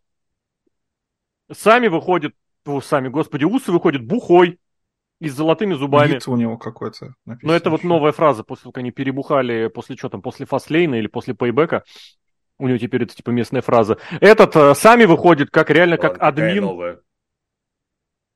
Сами 1.50 1.88
выходят, 1.88 2.34
ну, 2.66 2.80
сами, 2.80 3.08
господи, 3.08 3.44
усы 3.44 3.72
выходят 3.72 4.04
бухой 4.04 4.58
и 5.20 5.28
с 5.28 5.34
золотыми 5.34 5.74
зубами. 5.74 6.12
Гид 6.12 6.28
у 6.28 6.36
него 6.36 6.56
какой-то. 6.56 7.14
Но 7.24 7.52
это 7.52 7.70
вот 7.70 7.82
новая 7.84 8.12
фраза, 8.12 8.44
после 8.44 8.70
как 8.70 8.78
они 8.78 8.90
перебухали, 8.90 9.68
после 9.68 9.96
что 9.96 10.08
там, 10.08 10.22
после 10.22 10.46
фастлейна 10.46 10.96
или 10.96 11.06
после 11.06 11.34
пейбека. 11.34 11.84
У 12.58 12.66
него 12.66 12.78
теперь 12.78 13.04
это 13.04 13.14
типа 13.14 13.30
местная 13.30 13.62
фраза. 13.62 13.98
Этот 14.20 14.56
э, 14.56 14.74
сами 14.74 15.04
выходит 15.04 15.50
как 15.50 15.70
реально 15.70 15.96
как 15.96 16.20
админ. 16.20 16.62
Новая. 16.62 17.00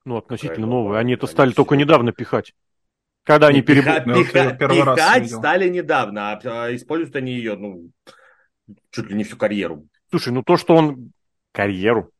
Ну, 0.04 0.16
относительно 0.16 0.66
новая. 0.66 0.82
новая. 0.84 1.00
Они 1.00 1.14
это 1.14 1.26
стали 1.26 1.52
только 1.52 1.74
недавно 1.74 2.12
пихать. 2.12 2.54
Когда 3.24 3.48
они 3.48 3.62
перебухали. 3.62 4.02
Ну, 4.06 4.14
пиха, 4.14 4.50
пиха, 4.50 4.94
пихать 4.94 5.30
стали 5.30 5.68
недавно, 5.68 6.32
а, 6.32 6.40
а 6.44 6.74
используют 6.74 7.16
они 7.16 7.32
ее, 7.32 7.56
ну, 7.56 7.90
чуть 8.90 9.08
ли 9.08 9.16
не 9.16 9.24
всю 9.24 9.36
карьеру. 9.36 9.86
Слушай, 10.10 10.32
ну 10.32 10.42
то, 10.42 10.56
что 10.56 10.74
он 10.74 11.12
карьеру. 11.52 12.10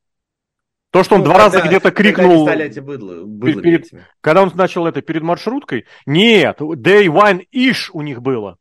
То, 0.92 1.02
что 1.02 1.14
он 1.14 1.22
ну, 1.22 1.24
два 1.24 1.38
раза 1.38 1.62
где-то 1.62 1.90
крикнул... 1.90 2.46
Когда, 2.46 2.64
эти 2.64 2.80
быдлы, 2.80 3.24
быдлы 3.24 3.62
перед, 3.62 3.86
когда 4.20 4.42
он 4.42 4.52
начал 4.54 4.86
это 4.86 5.00
перед 5.00 5.22
маршруткой, 5.22 5.86
нет, 6.04 6.60
day 6.60 7.06
one-ish 7.06 7.88
у 7.94 8.02
них 8.02 8.20
было. 8.20 8.58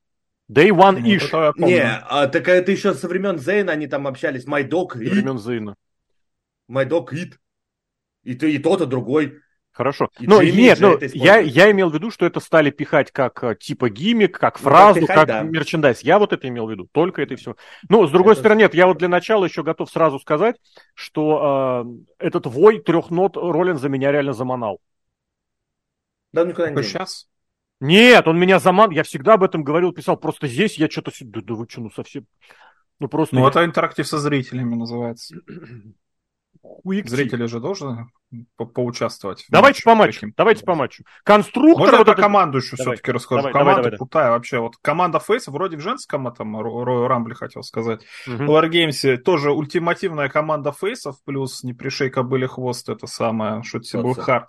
Day 0.49 0.69
one-ish. 0.69 1.53
Ну, 1.57 1.67
не, 1.67 1.81
а, 1.83 2.27
так 2.27 2.47
это 2.47 2.71
еще 2.71 2.93
со 2.93 3.09
времен 3.09 3.37
Зейна 3.37 3.73
они 3.73 3.87
там 3.87 4.07
общались. 4.07 4.45
My 4.45 4.65
dog. 4.65 4.93
Со 4.93 4.99
времен 4.99 5.39
Зейна. 5.39 5.75
My 6.69 6.87
dog 6.87 7.09
eat. 7.11 7.33
И, 8.23 8.31
и 8.31 8.57
тот, 8.59 8.79
и 8.79 8.85
другой. 8.85 9.39
Хорошо. 9.73 10.09
И 10.19 10.27
ну, 10.27 10.41
нет, 10.41 10.79
ну, 10.81 10.97
я, 11.13 11.37
я 11.37 11.71
имел 11.71 11.89
в 11.89 11.93
виду, 11.93 12.11
что 12.11 12.25
это 12.25 12.41
стали 12.41 12.71
пихать 12.71 13.11
как 13.11 13.41
э, 13.43 13.55
типа 13.55 13.89
гиммик, 13.89 14.37
как 14.37 14.59
ну, 14.59 14.63
фразу, 14.65 14.99
как, 14.99 15.01
пихать, 15.01 15.15
как 15.15 15.27
да. 15.27 15.41
мерчендайз. 15.43 16.01
Я 16.01 16.19
вот 16.19 16.33
это 16.33 16.47
имел 16.49 16.67
в 16.67 16.71
виду, 16.71 16.89
только 16.91 17.21
это 17.21 17.35
и 17.35 17.37
все. 17.37 17.55
Ну, 17.87 18.05
с 18.05 18.11
другой 18.11 18.33
это... 18.33 18.41
стороны, 18.41 18.59
нет, 18.59 18.73
я 18.73 18.85
вот 18.87 18.97
для 18.97 19.07
начала 19.07 19.45
еще 19.45 19.63
готов 19.63 19.89
сразу 19.89 20.19
сказать, 20.19 20.57
что 20.93 21.85
э, 22.19 22.25
этот 22.25 22.47
вой 22.47 22.79
трех 22.79 23.11
нот 23.11 23.37
Роллин 23.37 23.77
за 23.77 23.87
меня 23.87 24.11
реально 24.11 24.33
заманал. 24.33 24.79
Да, 26.33 26.43
никуда 26.43 26.69
не 26.69 26.83
сейчас? 26.83 27.29
Нет, 27.79 28.27
он 28.27 28.37
меня 28.37 28.59
заман... 28.59 28.91
Я 28.91 29.03
всегда 29.03 29.33
об 29.33 29.43
этом 29.43 29.63
говорил, 29.63 29.91
писал. 29.93 30.17
Просто 30.17 30.47
здесь 30.47 30.77
я 30.77 30.89
что-то... 30.89 31.11
Да, 31.21 31.41
да 31.41 31.53
вы 31.55 31.65
что, 31.67 31.81
ну 31.81 31.89
совсем... 31.89 32.27
Ну, 32.99 33.07
просто 33.07 33.35
ну, 33.35 33.41
я... 33.41 33.49
это 33.49 33.65
интерактив 33.65 34.07
со 34.07 34.19
зрителями 34.19 34.75
называется. 34.75 35.35
Хуик 36.61 37.07
Зрители 37.07 37.45
же 37.45 37.59
должны 37.59 38.07
по 38.55 38.65
поучаствовать. 38.65 39.45
Давайте 39.49 39.83
по 39.83 39.95
матчу. 39.95 40.27
Давайте 40.37 40.63
по 40.63 40.75
матчу. 40.75 41.03
Конструктор. 41.23 41.79
Можно 41.79 41.97
вот 41.97 42.07
это... 42.07 42.21
команду 42.21 42.59
еще 42.59 42.75
давай, 42.77 42.95
все-таки 42.95 43.11
расскажу. 43.11 43.41
Давай, 43.41 43.53
команда 43.53 43.83
давай, 43.83 43.97
крутая 43.97 44.23
давай. 44.25 44.37
вообще. 44.37 44.59
Вот 44.59 44.77
команда 44.81 45.19
Фейса 45.19 45.51
вроде 45.51 45.77
в 45.77 45.81
женском 45.81 46.31
там 46.33 46.59
Рой 46.59 47.07
Рамбле 47.07 47.35
хотел 47.35 47.63
сказать. 47.63 48.01
Угу. 48.27 48.45
В 48.45 48.49
Wargames 48.49 49.17
тоже 49.17 49.51
ультимативная 49.51 50.29
команда 50.29 50.71
Фейсов, 50.71 51.17
плюс 51.25 51.63
не 51.63 51.73
пришей 51.73 52.09
кобыли 52.09 52.45
хвост, 52.45 52.89
это 52.89 53.07
самое, 53.07 53.63
что 53.63 53.79
тебе 53.79 54.13
Хард. 54.13 54.47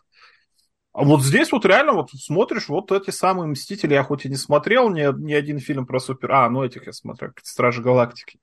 А 0.94 1.04
вот 1.04 1.22
здесь 1.22 1.50
вот 1.52 1.64
реально 1.64 1.94
вот 1.94 2.10
смотришь, 2.10 2.68
вот 2.68 2.92
эти 2.92 3.10
самые 3.10 3.48
Мстители, 3.48 3.94
я 3.94 4.02
хоть 4.02 4.26
и 4.26 4.28
не 4.28 4.36
смотрел 4.36 4.90
ни, 4.90 5.00
ни 5.24 5.32
один 5.32 5.58
фильм 5.58 5.86
про 5.86 5.98
супер... 5.98 6.32
А, 6.32 6.50
ну 6.50 6.62
этих 6.62 6.86
я 6.86 6.92
смотрел, 6.92 7.30
Стражи 7.42 7.80
Галактики 7.80 8.38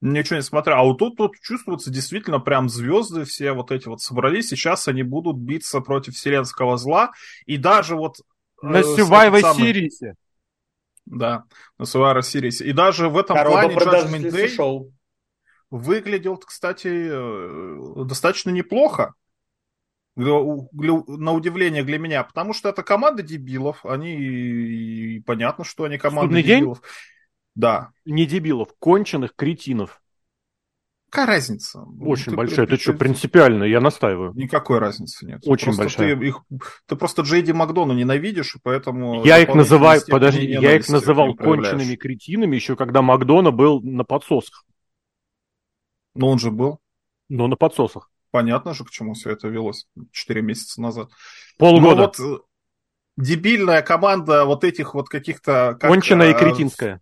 ничего 0.00 0.36
не 0.36 0.42
смотря. 0.42 0.78
А 0.78 0.82
вот 0.82 0.98
тут, 0.98 1.16
тут 1.16 1.36
чувствуется 1.40 1.90
действительно 1.90 2.40
прям 2.40 2.68
звезды 2.68 3.24
все 3.24 3.52
вот 3.52 3.70
эти 3.70 3.88
вот 3.88 4.00
собрались. 4.00 4.48
Сейчас 4.48 4.88
они 4.88 5.02
будут 5.02 5.36
биться 5.36 5.80
против 5.80 6.14
вселенского 6.14 6.76
зла. 6.76 7.12
И 7.46 7.56
даже 7.56 7.96
вот... 7.96 8.20
Э, 8.62 8.66
на 8.66 8.78
Survivor 8.78 9.42
Series. 9.56 10.14
Да, 11.06 11.44
на 11.78 11.84
Survivor 11.84 12.20
Series. 12.20 12.64
И 12.64 12.72
даже 12.72 13.08
в 13.08 13.18
этом 13.18 13.36
Коробка 13.36 13.68
плане 13.68 13.74
Judgment 13.76 14.30
Day 14.30 14.48
шоу. 14.48 14.92
выглядел, 15.70 16.36
кстати, 16.36 16.88
э, 16.88 18.04
достаточно 18.04 18.50
неплохо. 18.50 19.14
На 20.16 21.32
удивление 21.32 21.82
для 21.82 21.98
меня, 21.98 22.24
потому 22.24 22.52
что 22.52 22.68
это 22.68 22.82
команда 22.82 23.22
дебилов, 23.22 23.86
они 23.86 25.22
понятно, 25.24 25.64
что 25.64 25.84
они 25.84 25.98
команда 25.98 26.34
Судный 26.34 26.42
дебилов. 26.42 26.80
День? 26.80 26.90
Да. 27.54 27.90
Не 28.04 28.26
дебилов, 28.26 28.74
конченых 28.78 29.34
кретинов. 29.34 30.00
Какая 31.10 31.26
разница? 31.26 31.84
Очень 32.00 32.30
ты, 32.30 32.36
большая. 32.36 32.66
Ты, 32.66 32.76
ты 32.76 32.82
что, 32.82 32.92
принципиально, 32.92 33.64
я 33.64 33.80
настаиваю. 33.80 34.32
Никакой 34.34 34.78
разницы 34.78 35.26
нет. 35.26 35.40
Очень 35.44 35.66
просто 35.66 35.82
большая. 35.82 36.16
Ты, 36.16 36.26
их, 36.26 36.44
ты 36.86 36.94
просто 36.94 37.22
Джейди 37.22 37.50
Макдону 37.50 37.94
ненавидишь, 37.94 38.54
и 38.54 38.58
поэтому... 38.62 39.24
Я 39.24 39.38
их 39.40 39.52
называю, 39.52 40.00
подожди, 40.06 40.46
я 40.46 40.76
их 40.76 40.88
называл 40.88 41.34
конченными 41.34 41.96
кретинами 41.96 42.54
еще 42.54 42.76
когда 42.76 43.02
Макдона 43.02 43.50
был 43.50 43.80
на 43.82 44.04
подсосах. 44.04 44.64
Но 46.14 46.28
он 46.28 46.38
же 46.38 46.52
был. 46.52 46.78
Но 47.28 47.48
на 47.48 47.56
подсосах. 47.56 48.10
Понятно 48.30 48.72
же, 48.74 48.84
к 48.84 48.90
чему 48.90 49.14
все 49.14 49.30
это 49.30 49.48
велось 49.48 49.88
4 50.12 50.42
месяца 50.42 50.80
назад. 50.80 51.10
Полгода. 51.58 52.12
Но 52.18 52.28
вот 52.28 52.46
дебильная 53.16 53.82
команда 53.82 54.44
вот 54.44 54.62
этих 54.62 54.94
вот 54.94 55.08
каких-то... 55.08 55.76
Как, 55.80 55.90
Конченая 55.90 56.30
и 56.30 56.34
а, 56.34 56.38
кретинская 56.38 57.00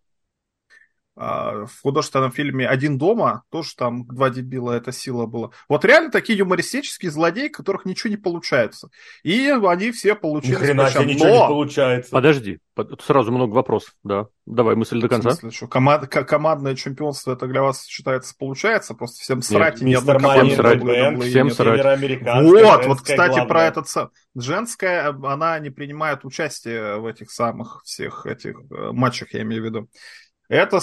в 1.18 1.70
художественном 1.82 2.30
фильме 2.30 2.68
«Один 2.68 2.96
дома» 2.96 3.42
тоже 3.50 3.74
там 3.76 4.06
два 4.06 4.30
дебила, 4.30 4.70
эта 4.72 4.92
сила 4.92 5.26
была. 5.26 5.50
Вот 5.68 5.84
реально 5.84 6.12
такие 6.12 6.38
юмористические 6.38 7.10
злодеи, 7.10 7.48
которых 7.48 7.84
ничего 7.84 8.10
не 8.10 8.16
получается. 8.16 8.90
И 9.24 9.48
они 9.48 9.90
все 9.90 10.14
получили. 10.14 10.52
Ни 10.52 10.56
хрена 10.56 10.90
себе 10.90 11.06
ничего 11.06 11.28
не 11.28 11.48
получается. 11.48 12.10
Подожди, 12.12 12.60
сразу 13.04 13.32
много 13.32 13.52
вопросов, 13.54 13.94
да. 14.04 14.26
Давай 14.46 14.76
мысль 14.76 15.00
до 15.00 15.08
конца. 15.08 15.30
В 15.30 15.32
смысле, 15.32 15.56
что 15.56 15.66
команд, 15.66 16.08
командное 16.08 16.74
чемпионство 16.74 17.32
это 17.32 17.46
для 17.46 17.62
вас 17.62 17.84
считается 17.84 18.34
получается? 18.38 18.94
Просто 18.94 19.20
всем 19.20 19.42
срать 19.42 19.80
нет, 19.80 19.82
и 19.82 19.84
ни 19.86 19.94
одной 19.94 20.18
команды. 20.18 20.54
Всем 20.54 20.56
срать. 20.56 21.22
Всем 21.22 21.50
срать. 21.50 22.22
Вот, 22.44 22.86
вот, 22.86 23.00
кстати, 23.00 23.30
главное. 23.30 23.46
про 23.46 23.64
этот... 23.64 23.88
Женская, 24.36 25.08
она 25.08 25.58
не 25.58 25.70
принимает 25.70 26.24
участие 26.24 26.98
в 26.98 27.06
этих 27.06 27.32
самых 27.32 27.82
всех 27.84 28.24
этих 28.24 28.60
э, 28.70 28.92
матчах, 28.92 29.34
я 29.34 29.42
имею 29.42 29.62
в 29.62 29.64
виду. 29.64 29.88
Это, 30.48 30.80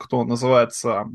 кто 0.00 0.24
называется, 0.24 1.06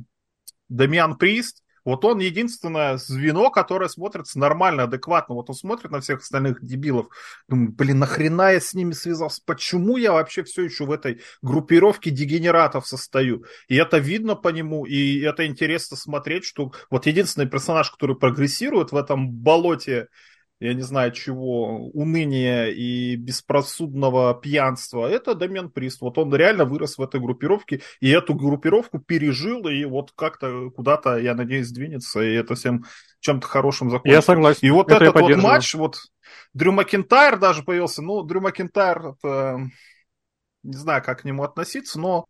Дамиан 0.70 1.18
Прист, 1.18 1.64
вот 1.86 2.06
он 2.06 2.20
единственное 2.20 2.98
звено, 2.98 3.50
которое 3.50 3.90
смотрится 3.90 4.40
нормально, 4.40 4.84
адекватно. 4.84 5.36
Вот 5.36 5.50
он 5.50 5.56
смотрит 5.56 5.92
на 5.92 6.00
всех 6.00 6.22
остальных 6.22 6.64
дебилов. 6.64 7.08
Думаю, 7.50 7.74
блин, 7.74 8.00
нахрена 8.00 8.54
я 8.54 8.62
с 8.62 8.74
ними 8.74 8.94
связался? 8.94 9.42
Почему 9.46 9.98
я 9.98 10.14
вообще 10.14 10.44
все 10.44 10.64
еще 10.64 10.86
в 10.86 10.92
этой 10.92 11.22
группировке 11.42 12.10
дегенератов 12.10 12.88
состою? 12.88 13.44
И 13.68 13.76
это 13.76 13.98
видно 13.98 14.36
по 14.36 14.48
нему, 14.50 14.86
и 14.86 15.20
это 15.22 15.46
интересно 15.46 15.98
смотреть, 15.98 16.46
что 16.46 16.72
вот 16.90 17.06
единственный 17.06 17.50
персонаж, 17.50 17.92
который 17.92 18.16
прогрессирует 18.16 18.94
в 18.94 18.96
этом 18.96 19.30
болоте 19.30 20.08
я 20.64 20.74
не 20.74 20.82
знаю 20.82 21.12
чего, 21.12 21.90
уныния 21.90 22.68
и 22.68 23.18
беспросудного 23.18 24.34
пьянства, 24.34 25.08
это 25.08 25.36
Домен 25.36 25.70
Прист. 25.70 26.00
Вот 26.00 26.18
он 26.18 26.34
реально 26.34 26.64
вырос 26.64 26.98
в 26.98 27.02
этой 27.02 27.20
группировке, 27.20 27.82
и 28.00 28.10
эту 28.10 28.34
группировку 28.34 29.00
пережил, 29.00 29.68
и 29.68 29.84
вот 29.84 30.14
как-то 30.16 30.70
куда-то, 30.70 31.18
я 31.18 31.36
надеюсь, 31.36 31.70
двинется, 31.72 32.22
и 32.22 32.34
это 32.34 32.56
всем 32.56 32.86
чем-то 33.20 33.46
хорошим 33.46 33.90
закончится. 33.90 34.16
Я 34.16 34.22
согласен. 34.22 34.66
И 34.66 34.72
вот 34.72 34.90
это 34.90 35.04
этот 35.04 35.22
вот 35.22 35.36
матч, 35.36 35.76
вот 35.76 35.98
Дрю 36.54 36.72
Макинтайр 36.72 37.38
даже 37.38 37.64
появился, 37.64 38.02
ну, 38.02 38.24
Дрю 38.24 38.40
Макинтайр, 38.40 39.16
это, 39.18 39.70
не 40.64 40.78
знаю, 40.78 41.04
как 41.04 41.22
к 41.22 41.24
нему 41.26 41.44
относиться, 41.44 42.00
но 42.00 42.28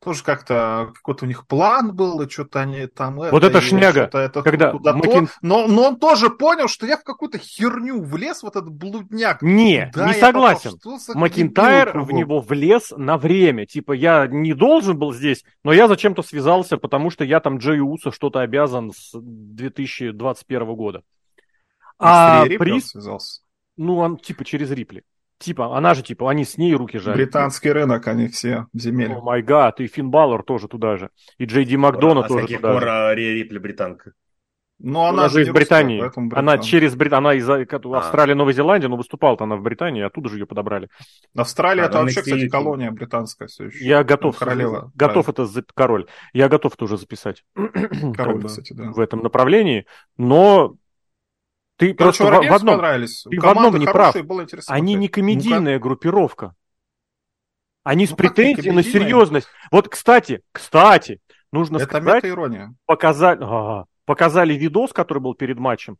тоже 0.00 0.22
как-то 0.22 0.92
какой-то 0.94 1.24
у 1.24 1.28
них 1.28 1.46
план 1.46 1.94
был, 1.94 2.20
и 2.20 2.28
что-то 2.28 2.60
они 2.60 2.86
там... 2.86 3.16
Вот 3.16 3.32
это, 3.32 3.46
это 3.46 3.60
шняга, 3.60 4.10
это 4.12 4.42
когда 4.42 4.72
Макин... 4.72 5.28
но, 5.42 5.66
но 5.66 5.88
он 5.88 5.98
тоже 5.98 6.30
понял, 6.30 6.68
что 6.68 6.86
я 6.86 6.96
в 6.96 7.02
какую-то 7.02 7.38
херню 7.38 8.02
влез, 8.02 8.42
вот 8.42 8.56
этот 8.56 8.70
блудняк. 8.70 9.42
Не, 9.42 9.90
да, 9.94 10.08
не 10.08 10.14
согласен. 10.14 10.72
Попал, 10.72 10.98
Макинтайр 11.14 11.98
в 11.98 12.12
него 12.12 12.40
влез 12.40 12.92
на 12.96 13.16
время. 13.16 13.66
Типа, 13.66 13.92
я 13.92 14.26
не 14.26 14.54
должен 14.54 14.98
был 14.98 15.12
здесь, 15.12 15.44
но 15.64 15.72
я 15.72 15.88
зачем-то 15.88 16.22
связался, 16.22 16.76
потому 16.76 17.10
что 17.10 17.24
я 17.24 17.40
там 17.40 17.58
Джей 17.58 17.80
Уса 17.80 18.12
что-то 18.12 18.40
обязан 18.40 18.92
с 18.92 19.10
2021 19.14 20.74
года. 20.74 21.02
А, 21.98 22.42
а 22.42 22.46
Приз... 22.46 22.88
связался? 22.88 23.40
Ну, 23.76 23.96
он 23.96 24.18
типа 24.18 24.44
через 24.44 24.70
Рипли. 24.70 25.04
Типа, 25.38 25.76
она 25.76 25.94
же, 25.94 26.02
типа, 26.02 26.30
они 26.30 26.44
с 26.44 26.56
ней 26.56 26.74
руки 26.74 26.98
жали. 26.98 27.16
Британский 27.16 27.70
рынок, 27.70 28.06
они 28.08 28.28
все 28.28 28.66
в 28.72 28.78
земеле. 28.78 29.16
О 29.16 29.20
май 29.20 29.42
гад, 29.42 29.80
и 29.80 29.86
Финн 29.86 30.10
Баллар 30.10 30.42
тоже 30.42 30.66
туда 30.66 30.96
же. 30.96 31.10
И 31.38 31.44
Джей 31.44 31.64
Ди 31.64 31.76
Макдона 31.76 32.24
а 32.24 32.28
тоже 32.28 32.46
туда 32.46 32.80
же. 32.80 32.90
А 32.90 33.14
Рия 33.14 33.34
Рипли 33.34 33.58
британка? 33.58 34.12
Ну, 34.78 35.00
она, 35.00 35.20
она 35.20 35.28
же 35.30 35.42
из 35.42 35.50
Британии. 35.50 36.02
Русская, 36.02 36.28
она 36.34 36.58
через 36.58 36.94
Брит... 36.94 37.12
она 37.14 37.32
из 37.32 37.48
а. 37.48 37.64
Австралии, 37.94 38.34
Новой 38.34 38.52
Зеландии, 38.52 38.86
но 38.86 38.96
выступала-то 38.96 39.44
она 39.44 39.56
в 39.56 39.62
Британии, 39.62 40.02
оттуда 40.02 40.28
же 40.28 40.36
ее 40.36 40.46
подобрали. 40.46 40.90
Австралия 41.34 41.84
а, 41.84 41.86
это 41.86 41.98
вообще, 41.98 42.20
кстати, 42.20 42.48
колония 42.48 42.90
британская 42.90 43.46
все 43.46 43.66
еще. 43.66 43.82
Я 43.84 44.04
готов, 44.04 44.38
королева, 44.38 44.92
готов 44.94 45.28
это 45.30 45.48
король. 45.74 46.06
Я 46.34 46.48
готов 46.48 46.74
это 46.74 46.84
уже 46.84 46.98
записать. 46.98 47.42
Король, 48.14 48.44
кстати, 48.44 48.74
да. 48.74 48.90
В 48.90 49.00
этом 49.00 49.22
направлении, 49.22 49.86
но 50.18 50.76
ты 51.76 51.92
Короче, 51.94 52.24
просто 52.24 52.42
в, 52.42 52.50
в 52.50 52.54
одном, 52.54 52.74
понравились. 52.76 53.22
Ты 53.30 53.40
в 53.40 53.46
одном 53.46 53.76
не 53.76 53.86
прав. 53.86 54.16
Они 54.68 54.94
не 54.94 55.08
комедийная 55.08 55.74
ну, 55.74 55.80
группировка. 55.80 56.54
Они 57.84 58.06
ну, 58.06 58.12
с 58.12 58.16
претензией 58.16 58.72
на 58.72 58.82
серьезность. 58.82 59.46
Вот, 59.70 59.88
кстати, 59.88 60.42
кстати, 60.52 61.20
нужно 61.52 61.76
Это 61.76 61.86
сказать... 61.86 62.18
Это 62.18 62.28
ирония. 62.30 62.74
Показали, 62.86 63.38
ага, 63.42 63.86
показали 64.06 64.54
видос, 64.54 64.92
который 64.92 65.18
был 65.18 65.34
перед 65.34 65.58
матчем. 65.58 65.98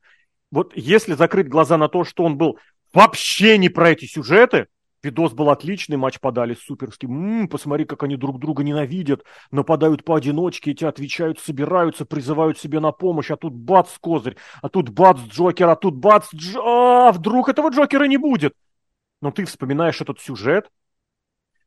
Вот 0.50 0.72
если 0.74 1.14
закрыть 1.14 1.48
глаза 1.48 1.76
на 1.76 1.88
то, 1.88 2.04
что 2.04 2.24
он 2.24 2.38
был 2.38 2.58
вообще 2.94 3.58
не 3.58 3.68
про 3.68 3.90
эти 3.90 4.06
сюжеты, 4.06 4.68
Видос 5.02 5.32
был 5.32 5.50
отличный, 5.50 5.96
матч 5.96 6.20
подали 6.20 6.54
суперский. 6.54 7.08
М-м, 7.08 7.48
посмотри, 7.48 7.84
как 7.84 8.02
они 8.02 8.16
друг 8.16 8.38
друга 8.40 8.62
ненавидят. 8.64 9.24
Нападают 9.50 10.04
поодиночке, 10.04 10.72
эти 10.72 10.84
отвечают, 10.84 11.38
собираются, 11.38 12.04
призывают 12.04 12.58
себе 12.58 12.80
на 12.80 12.92
помощь. 12.92 13.30
А 13.30 13.36
тут 13.36 13.54
бац, 13.54 13.90
козырь. 14.00 14.36
А 14.62 14.68
тут 14.68 14.88
бац, 14.88 15.18
Джокер. 15.20 15.68
А 15.68 15.76
тут 15.76 15.96
бац, 15.96 16.28
Дж... 16.34 16.56
А, 16.58 17.12
вдруг 17.12 17.48
этого 17.48 17.68
Джокера 17.68 18.04
не 18.04 18.16
будет. 18.16 18.54
Но 19.20 19.30
ты 19.30 19.44
вспоминаешь 19.44 20.00
этот 20.00 20.20
сюжет, 20.20 20.70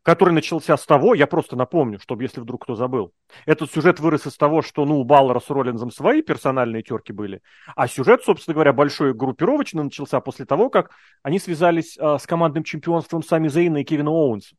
который 0.04 0.34
начался 0.34 0.78
с 0.78 0.86
того, 0.86 1.14
я 1.14 1.28
просто 1.28 1.56
напомню, 1.56 2.00
чтобы 2.00 2.24
если 2.24 2.40
вдруг 2.40 2.64
кто 2.64 2.76
забыл, 2.76 3.14
этот 3.46 3.72
сюжет 3.72 4.00
вырос 4.00 4.28
из 4.28 4.38
того, 4.38 4.62
что, 4.62 4.86
ну, 4.86 5.00
у 5.00 5.04
Баллера 5.04 5.40
с 5.40 5.50
Роллинзом 5.50 5.92
свои 5.92 6.22
персональные 6.22 6.84
терки 6.84 7.12
были, 7.12 7.42
а 7.76 7.88
сюжет, 7.88 8.24
собственно 8.24 8.54
говоря, 8.54 8.74
большой 8.74 9.14
группировочный 9.14 9.84
начался 9.84 10.20
после 10.22 10.46
того, 10.46 10.70
как 10.70 10.92
они 11.22 11.40
связались 11.40 11.98
э, 11.98 12.18
с 12.20 12.26
командным 12.26 12.64
чемпионством 12.64 13.24
Сами 13.24 13.48
Зейна 13.48 13.78
и 13.78 13.84
Кевина 13.84 14.12
Оуэнса. 14.12 14.56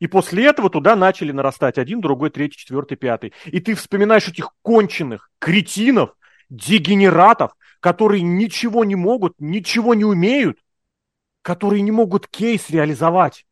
И 0.00 0.06
после 0.06 0.46
этого 0.46 0.70
туда 0.70 0.96
начали 0.96 1.32
нарастать 1.32 1.78
один, 1.78 2.00
другой, 2.00 2.30
третий, 2.30 2.58
четвертый, 2.58 2.96
пятый. 2.96 3.32
И 3.46 3.60
ты 3.60 3.74
вспоминаешь 3.74 4.28
этих 4.28 4.50
конченых 4.62 5.30
кретинов, 5.38 6.14
дегенератов, 6.50 7.52
которые 7.80 8.22
ничего 8.22 8.84
не 8.84 8.96
могут, 8.96 9.34
ничего 9.38 9.94
не 9.94 10.04
умеют, 10.04 10.58
которые 11.42 11.82
не 11.82 11.90
могут 11.90 12.26
кейс 12.26 12.68
реализовать 12.70 13.46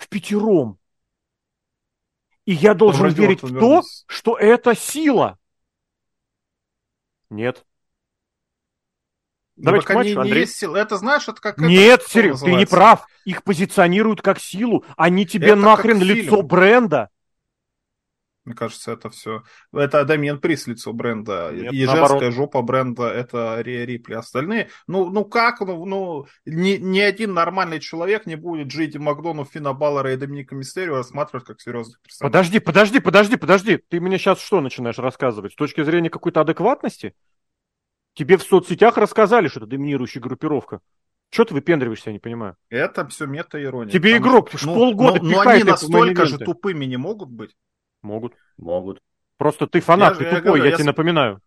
в 0.00 0.08
пятером. 0.08 0.78
И 2.46 2.52
я 2.52 2.74
должен 2.74 3.08
верить 3.08 3.42
в 3.42 3.58
то, 3.58 3.82
что 4.06 4.36
это 4.36 4.74
сила. 4.74 5.38
Нет. 7.28 7.64
Ну, 9.56 9.64
Давайте 9.64 9.86
к 9.86 9.94
матчу, 9.94 10.20
Андрей. 10.20 10.34
Не 10.34 10.40
есть 10.40 10.56
сила. 10.56 10.76
Это 10.78 10.96
знаешь, 10.96 11.28
это 11.28 11.40
как... 11.40 11.58
Нет, 11.58 12.00
это, 12.00 12.10
Серег, 12.10 12.40
ты 12.40 12.54
не 12.54 12.64
прав. 12.64 13.06
Их 13.26 13.44
позиционируют 13.44 14.22
как 14.22 14.40
силу. 14.40 14.84
Они 14.96 15.26
тебе 15.26 15.48
это 15.48 15.56
нахрен 15.56 16.00
лицо 16.00 16.42
бренда. 16.42 17.10
Мне 18.50 18.56
кажется, 18.56 18.90
это 18.90 19.10
все. 19.10 19.44
Это 19.72 20.04
Дамиен 20.04 20.40
Прис 20.40 20.66
лицо 20.66 20.92
бренда. 20.92 21.52
Нет, 21.52 21.72
и 21.72 21.86
наоборот. 21.86 22.10
женская 22.10 22.30
жопа 22.32 22.62
бренда 22.62 23.04
это 23.04 23.60
Рия 23.60 23.84
Рипли. 23.84 24.14
Остальные. 24.14 24.70
Ну, 24.88 25.08
ну 25.08 25.24
как? 25.24 25.60
Ну, 25.60 25.84
ну 25.84 26.26
ни, 26.44 26.70
ни 26.78 26.98
один 26.98 27.32
нормальный 27.32 27.78
человек 27.78 28.26
не 28.26 28.34
будет 28.34 28.66
Джейди 28.66 28.98
Макдону, 28.98 29.44
Фина 29.44 29.72
Баллера 29.72 30.12
и 30.12 30.16
Доминика 30.16 30.56
Мистерио 30.56 30.96
рассматривать 30.96 31.46
как 31.46 31.60
серьезных 31.60 32.00
персонажей. 32.02 32.32
Подожди, 32.32 32.58
подожди, 32.58 32.98
подожди, 32.98 33.36
подожди. 33.36 33.76
Ты 33.88 34.00
мне 34.00 34.18
сейчас 34.18 34.40
что 34.40 34.60
начинаешь 34.60 34.98
рассказывать? 34.98 35.52
С 35.52 35.56
точки 35.56 35.84
зрения 35.84 36.10
какой-то 36.10 36.40
адекватности? 36.40 37.14
Тебе 38.14 38.36
в 38.36 38.42
соцсетях 38.42 38.96
рассказали, 38.96 39.46
что 39.46 39.60
это 39.60 39.68
доминирующая 39.68 40.20
группировка. 40.20 40.80
Что 41.30 41.44
ты 41.44 41.54
выпендриваешься, 41.54 42.10
я 42.10 42.14
не 42.14 42.18
понимаю. 42.18 42.56
Это 42.68 43.06
все 43.06 43.26
мета-ирония. 43.26 43.92
Тебе 43.92 44.16
игрок 44.16 44.50
ну, 44.64 44.74
полгода 44.74 45.22
но, 45.22 45.30
но 45.30 45.40
они 45.48 45.62
настолько 45.62 46.26
же 46.26 46.38
тупыми 46.38 46.84
не 46.86 46.96
могут 46.96 47.30
быть. 47.30 47.56
Могут. 48.02 48.34
Могут. 48.56 49.00
Просто 49.36 49.66
ты 49.66 49.80
фанат, 49.80 50.14
я, 50.14 50.18
ты 50.18 50.24
я 50.24 50.30
тупой, 50.30 50.42
говорю, 50.42 50.64
я, 50.64 50.70
я 50.70 50.76
тебе 50.76 50.84
с... 50.84 50.86
напоминаю. 50.86 51.40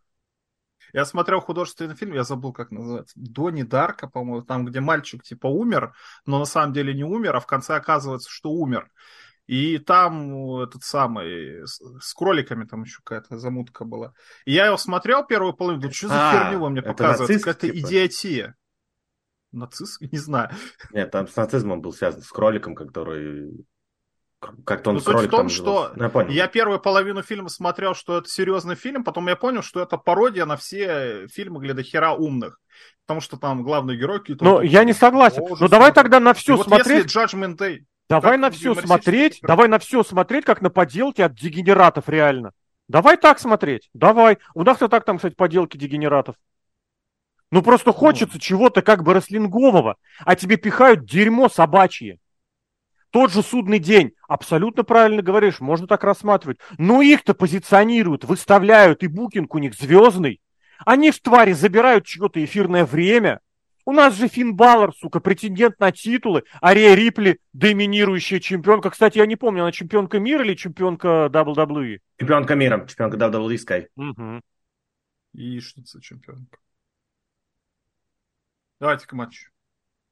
Я 0.94 1.06
смотрел 1.06 1.42
художественный 1.42 1.96
фильм, 1.96 2.14
я 2.14 2.24
забыл, 2.24 2.54
как 2.54 2.72
называется. 2.72 3.14
Дони 3.16 3.64
Дарка, 3.64 4.08
по-моему, 4.08 4.44
там, 4.44 4.66
где 4.66 4.80
мальчик 4.80 5.24
типа 5.24 5.48
умер, 5.48 5.94
но 6.26 6.38
на 6.38 6.46
самом 6.46 6.74
деле 6.74 6.94
не 6.94 7.04
умер, 7.04 7.36
а 7.36 7.40
в 7.40 7.48
конце 7.48 7.76
оказывается, 7.76 8.30
что 8.30 8.52
умер. 8.52 8.90
И 9.48 9.78
там 9.80 10.60
этот 10.62 10.84
самый, 10.84 11.68
с, 11.68 11.82
с 12.00 12.14
кроликами 12.14 12.66
там 12.66 12.84
еще 12.84 13.00
какая-то 13.04 13.40
замутка 13.40 13.86
была. 13.86 14.14
И 14.46 14.54
я 14.54 14.68
его 14.68 14.78
смотрел 14.78 15.26
первую 15.26 15.54
половину, 15.54 15.82
думаю, 15.82 15.94
что 15.94 16.08
за 16.08 16.30
а, 16.30 16.32
херню 16.32 16.60
вы 16.60 16.70
мне 16.70 16.82
показываете? 16.82 17.40
Какая-то 17.40 17.68
типа? 17.68 17.78
идиотия. 17.78 18.56
Нацист? 19.52 20.00
Не 20.12 20.18
знаю. 20.18 20.52
Нет, 20.92 21.12
там 21.12 21.28
с 21.28 21.36
нацизмом 21.36 21.82
был 21.82 21.92
связан, 21.92 22.22
с 22.22 22.30
кроликом, 22.30 22.76
который 22.76 23.66
как-то 24.66 24.90
он 24.90 24.96
ну, 24.98 25.02
суть 25.02 25.28
в 25.28 25.30
том, 25.30 25.50
что 25.50 25.92
ну, 25.96 26.04
я, 26.04 26.10
понял. 26.10 26.30
я 26.30 26.48
первую 26.48 26.80
половину 26.80 27.22
фильма 27.22 27.50
смотрел, 27.50 27.96
что 27.96 28.18
это 28.18 28.30
серьезный 28.30 28.76
фильм, 28.76 29.04
потом 29.04 29.28
я 29.28 29.36
понял, 29.36 29.62
что 29.62 29.82
это 29.82 29.98
пародия 29.98 30.46
на 30.46 30.58
все 30.58 31.28
фильмы 31.28 31.60
для 31.62 31.74
дохера 31.74 32.12
умных. 32.12 32.60
Потому 33.06 33.22
что 33.22 33.38
там 33.38 33.64
главный 33.64 33.98
герой. 33.98 34.22
Ну, 34.40 34.62
я 34.62 34.84
не 34.84 34.94
согласен. 34.94 35.44
Ну, 35.60 35.68
давай 35.68 35.92
тогда 35.92 36.20
на 36.20 36.34
все 36.34 36.56
вот 36.56 36.68
смотреть... 36.68 37.06
если 37.06 37.22
Judgment 37.22 37.58
Day... 37.58 37.80
Давай 38.10 38.38
на 38.38 38.52
все 38.52 38.76
смотреть, 38.76 39.40
давай 39.42 39.68
на 39.68 39.80
все 39.80 40.04
смотреть, 40.04 40.46
как 40.46 40.62
на 40.62 40.70
поделки 40.70 41.22
от 41.22 41.34
дегенератов 41.36 42.10
реально. 42.10 42.52
Давай 42.88 43.18
так 43.18 43.40
смотреть, 43.40 43.90
давай. 43.94 44.38
У 44.54 44.64
нас 44.64 44.82
и 44.82 44.88
так 44.88 45.06
там, 45.06 45.18
кстати, 45.18 45.36
поделки 45.36 45.78
дегенератов. 45.78 46.36
Ну 47.50 47.62
просто 47.62 47.94
хочется 47.94 48.36
ну. 48.36 48.40
чего-то 48.40 48.82
как 48.82 49.04
бы 49.04 49.14
рослингового, 49.14 49.98
а 50.20 50.36
тебе 50.36 50.58
пихают 50.58 51.06
дерьмо 51.06 51.50
собачье. 51.50 52.20
Тот 53.14 53.32
же 53.32 53.44
судный 53.44 53.78
день, 53.78 54.14
абсолютно 54.28 54.84
правильно 54.84 55.22
говоришь, 55.22 55.60
можно 55.60 55.86
так 55.86 56.04
рассматривать. 56.04 56.58
Но 56.80 57.04
их-то 57.04 57.36
позиционируют, 57.36 58.24
выставляют, 58.24 59.04
и 59.04 59.08
букинг 59.08 59.54
у 59.54 59.60
них 59.60 59.76
звездный. 59.76 60.42
Они 60.84 61.12
в 61.12 61.22
твари 61.22 61.52
забирают 61.52 62.08
чье-то 62.08 62.44
эфирное 62.44 62.86
время. 62.86 63.40
У 63.86 63.92
нас 63.92 64.16
же 64.16 64.28
Финн 64.28 64.56
Баллар, 64.56 64.96
сука, 64.96 65.20
претендент 65.20 65.80
на 65.80 65.92
титулы, 65.92 66.42
а 66.60 66.74
Рия 66.74 66.96
Рипли 66.96 67.38
доминирующая 67.54 68.40
чемпионка. 68.40 68.90
Кстати, 68.90 69.20
я 69.20 69.28
не 69.28 69.36
помню, 69.36 69.62
она 69.62 69.72
чемпионка 69.72 70.20
мира 70.20 70.44
или 70.44 70.56
чемпионка 70.56 71.30
WWE? 71.32 72.00
Чемпионка 72.18 72.56
мира, 72.56 72.84
чемпионка 72.88 73.18
WWE 73.18 73.58
Sky. 73.58 73.88
Угу. 73.96 74.42
Яичница 75.34 76.02
чемпионка. 76.02 76.58
Давайте 78.80 79.06
к 79.06 79.14
матчу. 79.14 79.53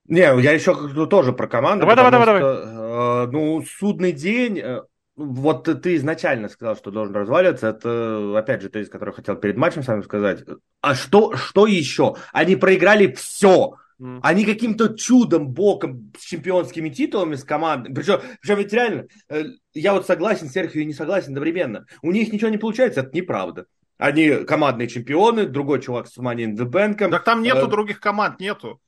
Не, 0.07 0.41
я 0.41 0.51
еще 0.51 1.07
тоже 1.07 1.33
про 1.33 1.47
команду. 1.47 1.81
Давай, 1.81 1.95
давай, 1.95 2.11
давай, 2.11 2.41
что, 2.41 3.25
э, 3.25 3.31
ну, 3.31 3.63
судный 3.63 4.11
день, 4.11 4.59
э, 4.59 4.81
вот 5.15 5.63
ты 5.81 5.95
изначально 5.95 6.49
сказал, 6.49 6.75
что 6.75 6.91
должен 6.91 7.15
разваливаться. 7.15 7.67
Это, 7.67 8.37
опять 8.37 8.61
же, 8.61 8.69
тезис, 8.69 8.89
который 8.89 9.09
я 9.09 9.15
хотел 9.15 9.35
перед 9.35 9.57
матчем 9.57 9.83
с 9.83 9.87
вами 9.87 10.01
сказать. 10.01 10.43
А 10.81 10.95
что, 10.95 11.35
что 11.35 11.67
еще? 11.67 12.15
Они 12.33 12.55
проиграли 12.55 13.11
все. 13.13 13.75
Mm. 14.01 14.19
Они 14.23 14.45
каким-то 14.45 14.95
чудом, 14.95 15.49
боком 15.49 16.11
с 16.17 16.23
чемпионскими 16.23 16.89
титулами 16.89 17.35
с 17.35 17.43
командой. 17.43 17.93
Причем, 17.93 18.19
причем 18.41 18.57
ведь 18.57 18.73
реально, 18.73 19.05
э, 19.29 19.43
я 19.73 19.93
вот 19.93 20.07
согласен 20.07 20.49
с 20.49 20.53
Серхио 20.53 20.81
и 20.81 20.85
не 20.85 20.93
согласен 20.93 21.29
одновременно. 21.29 21.85
У 22.01 22.11
них 22.11 22.33
ничего 22.33 22.49
не 22.49 22.57
получается, 22.57 23.01
это 23.01 23.15
неправда. 23.15 23.67
Они 23.99 24.43
командные 24.45 24.87
чемпионы, 24.87 25.45
другой 25.45 25.79
чувак 25.79 26.07
с 26.07 26.17
Money 26.17 26.45
in 26.45 26.57
the 26.57 26.67
Bank. 26.67 27.07
Так 27.11 27.23
там 27.23 27.43
нету 27.43 27.67
э... 27.67 27.69
других 27.69 27.99
команд, 27.99 28.39
нету. 28.39 28.81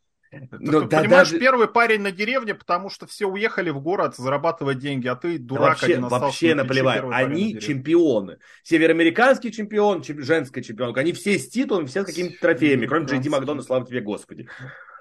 Но, 0.51 0.81
ты 0.81 0.87
да, 0.87 1.01
понимаешь, 1.01 1.29
даже... 1.29 1.39
первый 1.39 1.67
парень 1.67 2.01
на 2.01 2.11
деревне, 2.11 2.55
потому 2.55 2.89
что 2.89 3.05
все 3.05 3.27
уехали 3.27 3.69
в 3.69 3.79
город 3.81 4.15
зарабатывать 4.15 4.79
деньги, 4.79 5.07
а 5.07 5.15
ты 5.15 5.37
дурак 5.37 5.69
вообще, 5.69 5.85
один 5.85 6.05
остался. 6.05 6.25
Вообще 6.25 6.55
наплевать. 6.55 7.03
Они 7.11 7.59
чемпионы. 7.59 8.37
Североамериканский 8.63 9.51
чемпион, 9.51 10.01
чем, 10.01 10.21
женская 10.21 10.61
чемпионка. 10.61 11.01
Они 11.01 11.13
все 11.13 11.37
с 11.37 11.49
титулами, 11.49 11.85
все 11.85 12.03
с 12.03 12.05
какими-то 12.05 12.39
трофеями, 12.39 12.85
кроме 12.85 13.05
Джейди 13.05 13.29
Макдона, 13.29 13.61
слава 13.61 13.85
тебе, 13.85 14.01
Господи. 14.01 14.47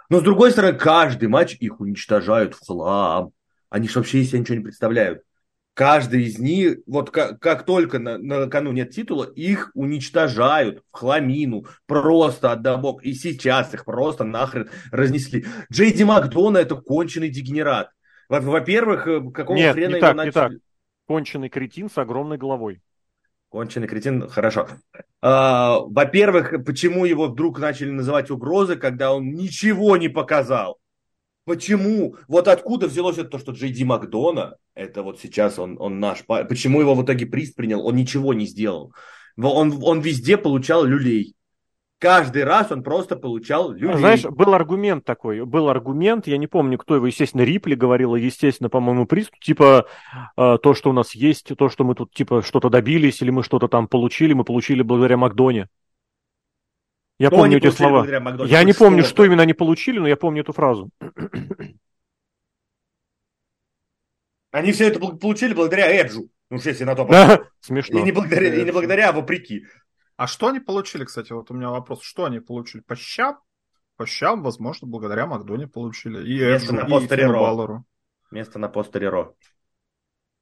Но 0.08 0.20
с 0.20 0.22
другой 0.22 0.50
стороны, 0.50 0.78
каждый 0.78 1.28
матч 1.28 1.56
их 1.58 1.80
уничтожают 1.80 2.54
в 2.54 2.66
хлам. 2.66 3.32
Они 3.70 3.88
же 3.88 3.98
вообще 3.98 4.18
из 4.18 4.28
себя 4.28 4.40
ничего 4.40 4.56
не 4.56 4.64
представляют 4.64 5.22
каждый 5.74 6.24
из 6.24 6.38
них, 6.38 6.78
вот 6.86 7.10
как, 7.10 7.40
как 7.40 7.64
только 7.64 7.98
на, 7.98 8.18
на 8.18 8.46
кону 8.48 8.72
нет 8.72 8.90
титула, 8.90 9.24
их 9.24 9.70
уничтожают 9.74 10.82
в 10.92 10.96
хламину, 10.96 11.66
просто 11.86 12.52
отдабок. 12.52 13.02
И 13.04 13.14
сейчас 13.14 13.72
их 13.74 13.84
просто 13.84 14.24
нахрен 14.24 14.70
разнесли. 14.90 15.46
Джейди 15.72 16.02
Макдона 16.02 16.58
это 16.58 16.76
конченый 16.76 17.30
дегенерат. 17.30 17.90
Во-первых, 18.28 19.06
э, 19.06 19.20
какого 19.30 19.56
нет, 19.56 19.74
хрена 19.74 19.88
не 19.88 19.96
его 19.96 20.06
так, 20.06 20.16
начали... 20.16 20.28
не 20.28 20.32
так. 20.32 20.52
Конченый 21.06 21.48
кретин 21.48 21.90
с 21.90 21.98
огромной 21.98 22.38
головой. 22.38 22.80
Конченый 23.50 23.86
кретин, 23.86 24.28
хорошо. 24.28 24.68
А, 25.20 25.80
во-первых, 25.80 26.64
почему 26.64 27.04
его 27.04 27.28
вдруг 27.28 27.58
начали 27.58 27.90
называть 27.90 28.30
угрозой, 28.30 28.76
когда 28.76 29.12
он 29.12 29.34
ничего 29.34 29.98
не 29.98 30.08
показал? 30.08 30.78
Почему? 31.44 32.16
Вот 32.28 32.46
откуда 32.46 32.86
взялось 32.86 33.18
это 33.18 33.30
то, 33.30 33.38
что 33.38 33.52
Джей 33.52 33.72
Ди 33.72 33.84
Макдона, 33.84 34.56
это 34.74 35.02
вот 35.02 35.20
сейчас 35.20 35.58
он, 35.58 35.76
он 35.80 35.98
наш, 35.98 36.24
почему 36.24 36.80
его 36.80 36.94
в 36.94 37.04
итоге 37.04 37.26
приз 37.26 37.52
принял? 37.52 37.84
Он 37.84 37.96
ничего 37.96 38.32
не 38.32 38.46
сделал. 38.46 38.92
Он, 39.36 39.78
он 39.82 40.00
везде 40.00 40.36
получал 40.36 40.84
люлей. 40.84 41.34
Каждый 41.98 42.42
раз 42.42 42.72
он 42.72 42.82
просто 42.82 43.14
получал 43.14 43.70
люлей. 43.70 43.96
Знаешь, 43.96 44.24
был 44.24 44.54
аргумент 44.54 45.04
такой, 45.04 45.44
был 45.44 45.68
аргумент, 45.68 46.26
я 46.26 46.36
не 46.36 46.48
помню, 46.48 46.76
кто 46.76 46.96
его, 46.96 47.06
естественно, 47.06 47.42
Рипли 47.42 47.76
говорил, 47.76 48.16
естественно, 48.16 48.68
по-моему, 48.68 49.06
приз, 49.06 49.30
типа 49.40 49.86
э, 50.36 50.58
то, 50.60 50.74
что 50.74 50.90
у 50.90 50.92
нас 50.92 51.14
есть, 51.14 51.52
то, 51.56 51.68
что 51.68 51.84
мы 51.84 51.94
тут, 51.94 52.12
типа, 52.12 52.42
что-то 52.42 52.70
добились, 52.70 53.22
или 53.22 53.30
мы 53.30 53.44
что-то 53.44 53.68
там 53.68 53.86
получили, 53.86 54.32
мы 54.32 54.42
получили 54.42 54.82
благодаря 54.82 55.16
Макдоне. 55.16 55.68
Я 57.22 57.28
что 57.28 57.36
помню 57.36 57.58
эти 57.58 57.70
слова. 57.70 58.04
Я 58.46 58.64
не 58.64 58.72
помню, 58.72 59.04
что 59.04 59.24
именно 59.24 59.44
они 59.44 59.54
получили, 59.54 60.00
но 60.00 60.08
я 60.08 60.16
помню 60.16 60.42
эту 60.42 60.52
фразу. 60.52 60.90
Они 64.50 64.72
все 64.72 64.88
это 64.88 64.98
получили 64.98 65.54
благодаря 65.54 65.86
Эджу. 65.88 66.28
Ну, 66.50 66.58
если 66.62 66.84
на 66.84 66.96
то 66.96 67.04
да, 67.10 67.44
Смешно. 67.60 68.00
И 68.00 68.02
не, 68.02 68.10
благодаря, 68.12 68.54
и 68.54 68.64
не 68.64 68.72
благодаря, 68.72 69.10
а 69.10 69.12
вопреки. 69.12 69.64
А 70.16 70.26
что 70.26 70.48
они 70.48 70.58
получили, 70.60 71.04
кстати? 71.04 71.32
Вот 71.32 71.50
у 71.50 71.54
меня 71.54 71.70
вопрос. 71.70 72.02
Что 72.02 72.24
они 72.24 72.40
получили? 72.40 72.82
По 72.82 72.96
щам? 72.96 73.38
По 73.96 74.04
щам, 74.04 74.42
возможно, 74.42 74.88
благодаря 74.88 75.26
Макдоне 75.26 75.68
получили. 75.68 76.28
И 76.28 76.38
Место 76.40 76.66
Эджу, 76.66 76.74
на 76.74 76.84
постере 76.86 77.22
и 77.22 77.28
Баллару. 77.28 77.84
Место 78.32 78.58
на 78.58 78.68
постере 78.68 79.08
Ро. 79.08 79.34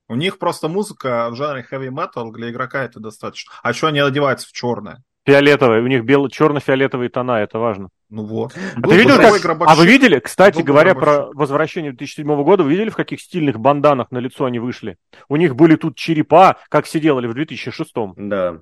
У 0.09 0.17
них 0.17 0.39
просто 0.39 0.69
музыка 0.69 1.29
в 1.31 1.37
жанре 1.37 1.65
heavy 1.71 1.91
metal 1.91 2.33
для 2.33 2.51
игрока 2.51 2.83
это 2.83 3.01
достаточно. 3.01 3.53
А 3.63 3.73
что 3.75 3.89
они 3.89 4.01
одеваются 4.01 4.49
в 4.49 4.53
черное? 4.53 5.05
Фиолетовый, 5.27 5.83
у 5.83 5.87
них 5.87 6.05
бело, 6.05 6.31
черно-фиолетовые 6.31 7.11
тона, 7.11 7.43
это 7.43 7.59
важно. 7.59 7.91
Ну 8.09 8.25
вот. 8.25 8.57
А, 8.77 8.81
ты 8.81 8.97
видел, 8.97 9.17
как... 9.17 9.61
а 9.67 9.75
вы 9.75 9.87
видели, 9.87 10.19
кстати 10.19 10.63
говоря, 10.63 10.95
про 10.95 11.27
возвращение 11.33 11.93
2007 11.93 12.43
года, 12.43 12.65
вы 12.65 12.71
видели, 12.71 12.91
в 12.91 12.97
каких 12.97 13.21
стильных 13.21 13.61
банданах 13.61 14.11
на 14.11 14.19
лицо 14.19 14.47
они 14.47 14.59
вышли? 14.59 14.97
У 15.29 15.37
них 15.37 15.55
были 15.55 15.77
тут 15.77 15.97
черепа, 15.97 16.57
как 16.71 16.87
все 16.87 17.01
делали 17.01 17.27
в 17.27 17.35
2006 17.35 17.93
Да. 18.17 18.61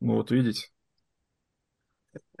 Ну 0.00 0.14
вот 0.14 0.30
видите. 0.30 0.68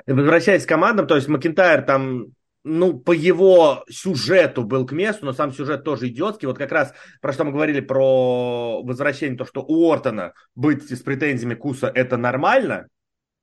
Возвращаясь 0.06 0.64
к 0.64 0.68
командам, 0.68 1.06
то 1.06 1.16
есть 1.16 1.28
Макентайр 1.28 1.82
там 1.82 2.26
ну, 2.68 2.98
по 2.98 3.12
его 3.12 3.84
сюжету 3.88 4.64
был 4.64 4.86
к 4.86 4.92
месту, 4.92 5.24
но 5.24 5.32
сам 5.32 5.52
сюжет 5.52 5.84
тоже 5.84 6.08
идиотский. 6.08 6.48
Вот 6.48 6.58
как 6.58 6.72
раз 6.72 6.92
про 7.20 7.32
что 7.32 7.44
мы 7.44 7.52
говорили 7.52 7.78
про 7.78 8.82
возвращение, 8.82 9.38
то, 9.38 9.44
что 9.44 9.64
у 9.66 9.92
Ортона 9.92 10.32
быть 10.56 10.90
с 10.90 11.00
претензиями 11.00 11.54
Куса 11.54 11.86
это 11.94 12.16
нормально, 12.16 12.88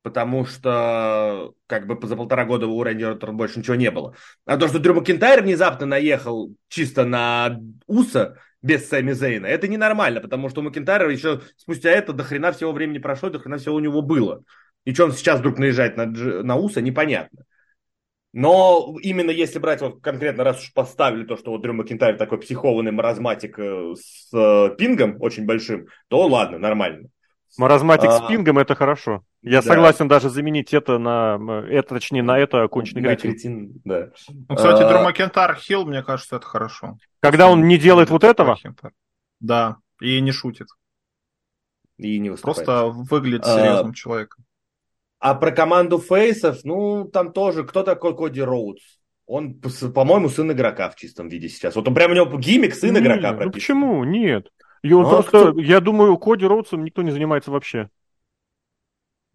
потому 0.03 0.45
что 0.45 1.53
как 1.65 1.87
бы 1.87 2.07
за 2.07 2.15
полтора 2.15 2.45
года 2.45 2.67
у 2.67 2.83
Рэнди 2.83 3.03
Ортона 3.03 3.33
больше 3.33 3.59
ничего 3.59 3.75
не 3.75 3.89
было. 3.89 4.15
А 4.45 4.57
то, 4.57 4.67
что 4.67 4.77
Дрю 4.77 4.93
Макинтайр 4.93 5.41
внезапно 5.41 5.85
наехал 5.85 6.53
чисто 6.67 7.05
на 7.05 7.57
Уса 7.87 8.37
без 8.61 8.87
Сами 8.87 9.13
Зейна, 9.13 9.47
это 9.47 9.67
ненормально, 9.67 10.19
потому 10.19 10.49
что 10.49 10.61
у 10.61 10.63
Макинтайра 10.63 11.09
еще 11.11 11.41
спустя 11.57 11.89
это 11.89 12.13
до 12.13 12.23
хрена 12.23 12.51
всего 12.51 12.73
времени 12.73 12.99
прошло, 12.99 13.29
до 13.29 13.39
хрена 13.39 13.57
всего 13.57 13.75
у 13.75 13.79
него 13.79 14.01
было. 14.01 14.43
И 14.85 14.93
что 14.93 15.05
он 15.05 15.13
сейчас 15.13 15.39
вдруг 15.39 15.57
наезжает 15.57 15.95
на, 15.95 16.05
на 16.05 16.55
Уса, 16.57 16.81
непонятно. 16.81 17.45
Но 18.33 18.97
именно 19.01 19.29
если 19.29 19.59
брать 19.59 19.81
вот 19.81 20.01
конкретно, 20.01 20.43
раз 20.43 20.59
уж 20.59 20.73
поставили 20.73 21.23
то, 21.23 21.37
что 21.37 21.51
вот 21.51 21.61
Дрю 21.61 21.73
Макинтайр 21.73 22.17
такой 22.17 22.39
психованный 22.39 22.91
маразматик 22.91 23.57
э, 23.59 23.93
с 23.95 24.33
э, 24.33 24.75
пингом 24.75 25.17
очень 25.21 25.45
большим, 25.45 25.87
то 26.09 26.27
ладно, 26.27 26.57
нормально. 26.57 27.09
Маразматик 27.57 28.09
а, 28.09 28.19
с 28.19 28.27
пингом 28.27 28.57
это 28.57 28.75
хорошо. 28.75 29.23
Я 29.41 29.61
да. 29.61 29.67
согласен 29.67 30.07
даже 30.07 30.29
заменить 30.29 30.73
это 30.73 30.97
на 30.97 31.37
это, 31.69 31.95
точнее, 31.95 32.23
на 32.23 32.39
это 32.39 32.63
оконченный 32.63 33.03
кретин. 33.03 33.31
кретин 33.31 33.81
да. 33.83 34.09
Ну, 34.49 34.55
кстати, 34.55 34.81
а... 34.81 35.03
Макентар 35.03 35.55
Хилл, 35.55 35.85
мне 35.85 36.01
кажется, 36.01 36.37
это 36.37 36.45
хорошо. 36.45 36.97
Когда 37.19 37.49
он 37.49 37.67
не 37.67 37.77
делает 37.77 38.09
вот 38.09 38.23
этого? 38.23 38.57
Да, 39.39 39.77
и 40.01 40.19
не 40.21 40.31
шутит. 40.31 40.67
И 41.97 42.17
не 42.17 42.31
выступает. 42.31 42.65
Просто 42.65 42.85
выглядит 42.87 43.45
серьезным 43.45 43.91
а... 43.91 43.93
человеком. 43.93 44.45
А 45.19 45.35
про 45.35 45.51
команду 45.51 45.99
фейсов, 45.99 46.65
ну, 46.65 47.05
там 47.05 47.31
тоже, 47.31 47.63
кто 47.63 47.83
такой 47.83 48.15
Коди 48.15 48.41
Роудс? 48.41 48.81
Он, 49.25 49.61
по-моему, 49.95 50.27
сын 50.27 50.51
игрока 50.51 50.89
в 50.89 50.97
чистом 50.97 51.29
виде 51.29 51.47
сейчас. 51.47 51.75
Вот 51.75 51.87
он 51.87 51.93
прям 51.93 52.11
у 52.11 52.13
него 52.13 52.37
гиммик 52.37 52.75
сын 52.75 52.97
игрока 52.97 53.29
прописан. 53.29 53.45
Ну 53.45 53.51
почему? 53.51 54.03
Нет. 54.03 54.47
И 54.83 54.91
он 54.91 55.03
ну, 55.03 55.09
просто, 55.09 55.51
кто... 55.51 55.61
я 55.61 55.79
думаю, 55.79 56.17
Коди 56.17 56.45
Роудсом 56.45 56.83
никто 56.83 57.01
не 57.01 57.11
занимается 57.11 57.51
вообще. 57.51 57.89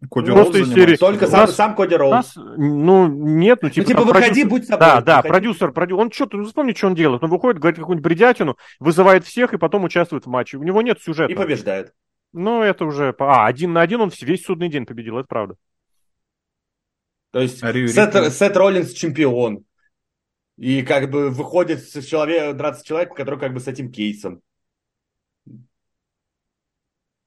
Коди 0.09 0.31
Просто 0.31 0.59
из 0.59 0.73
серии. 0.73 0.95
Только 0.95 1.27
сам, 1.27 1.41
нас, 1.41 1.55
сам 1.55 1.75
Коди 1.75 1.95
Роуд. 1.95 2.11
Нас, 2.11 2.33
ну, 2.35 3.07
нет, 3.07 3.59
ну, 3.61 3.69
типа... 3.69 3.81
Ну, 3.81 3.87
типа, 3.87 4.01
выходи, 4.05 4.27
продюсер... 4.27 4.47
будь 4.47 4.65
собой. 4.65 4.79
Да, 4.79 5.01
да, 5.01 5.17
выходи. 5.17 5.29
продюсер, 5.29 5.71
продюсер. 5.73 6.01
Он 6.01 6.11
что-то, 6.11 6.37
ну, 6.37 6.45
вспомни, 6.45 6.73
что 6.73 6.87
он 6.87 6.95
делает. 6.95 7.23
Он 7.23 7.29
выходит, 7.29 7.59
говорит 7.59 7.79
какую-нибудь 7.79 8.05
бредятину, 8.05 8.57
вызывает 8.79 9.25
всех 9.25 9.53
и 9.53 9.57
потом 9.57 9.83
участвует 9.83 10.25
в 10.25 10.29
матче. 10.29 10.57
У 10.57 10.63
него 10.63 10.81
нет 10.81 11.01
сюжета. 11.01 11.33
И 11.33 11.35
побеждает. 11.35 11.93
Ну, 12.31 12.61
это 12.61 12.85
уже... 12.85 13.13
А, 13.19 13.47
один 13.47 13.73
на 13.73 13.81
один 13.81 13.99
он 14.01 14.11
весь 14.21 14.45
судный 14.45 14.69
день 14.69 14.85
победил, 14.85 15.17
это 15.17 15.27
правда. 15.27 15.55
То 17.31 17.41
есть 17.41 17.59
Сет, 17.59 18.33
Сет 18.33 18.55
Роллинс 18.55 18.93
чемпион. 18.93 19.65
И 20.57 20.81
как 20.83 21.09
бы 21.09 21.29
выходит 21.29 21.81
с 21.81 22.05
человек, 22.05 22.55
драться 22.55 22.81
с 22.81 22.85
человеком, 22.85 23.15
который 23.15 23.39
как 23.39 23.53
бы 23.53 23.59
с 23.59 23.67
этим 23.67 23.91
кейсом. 23.91 24.41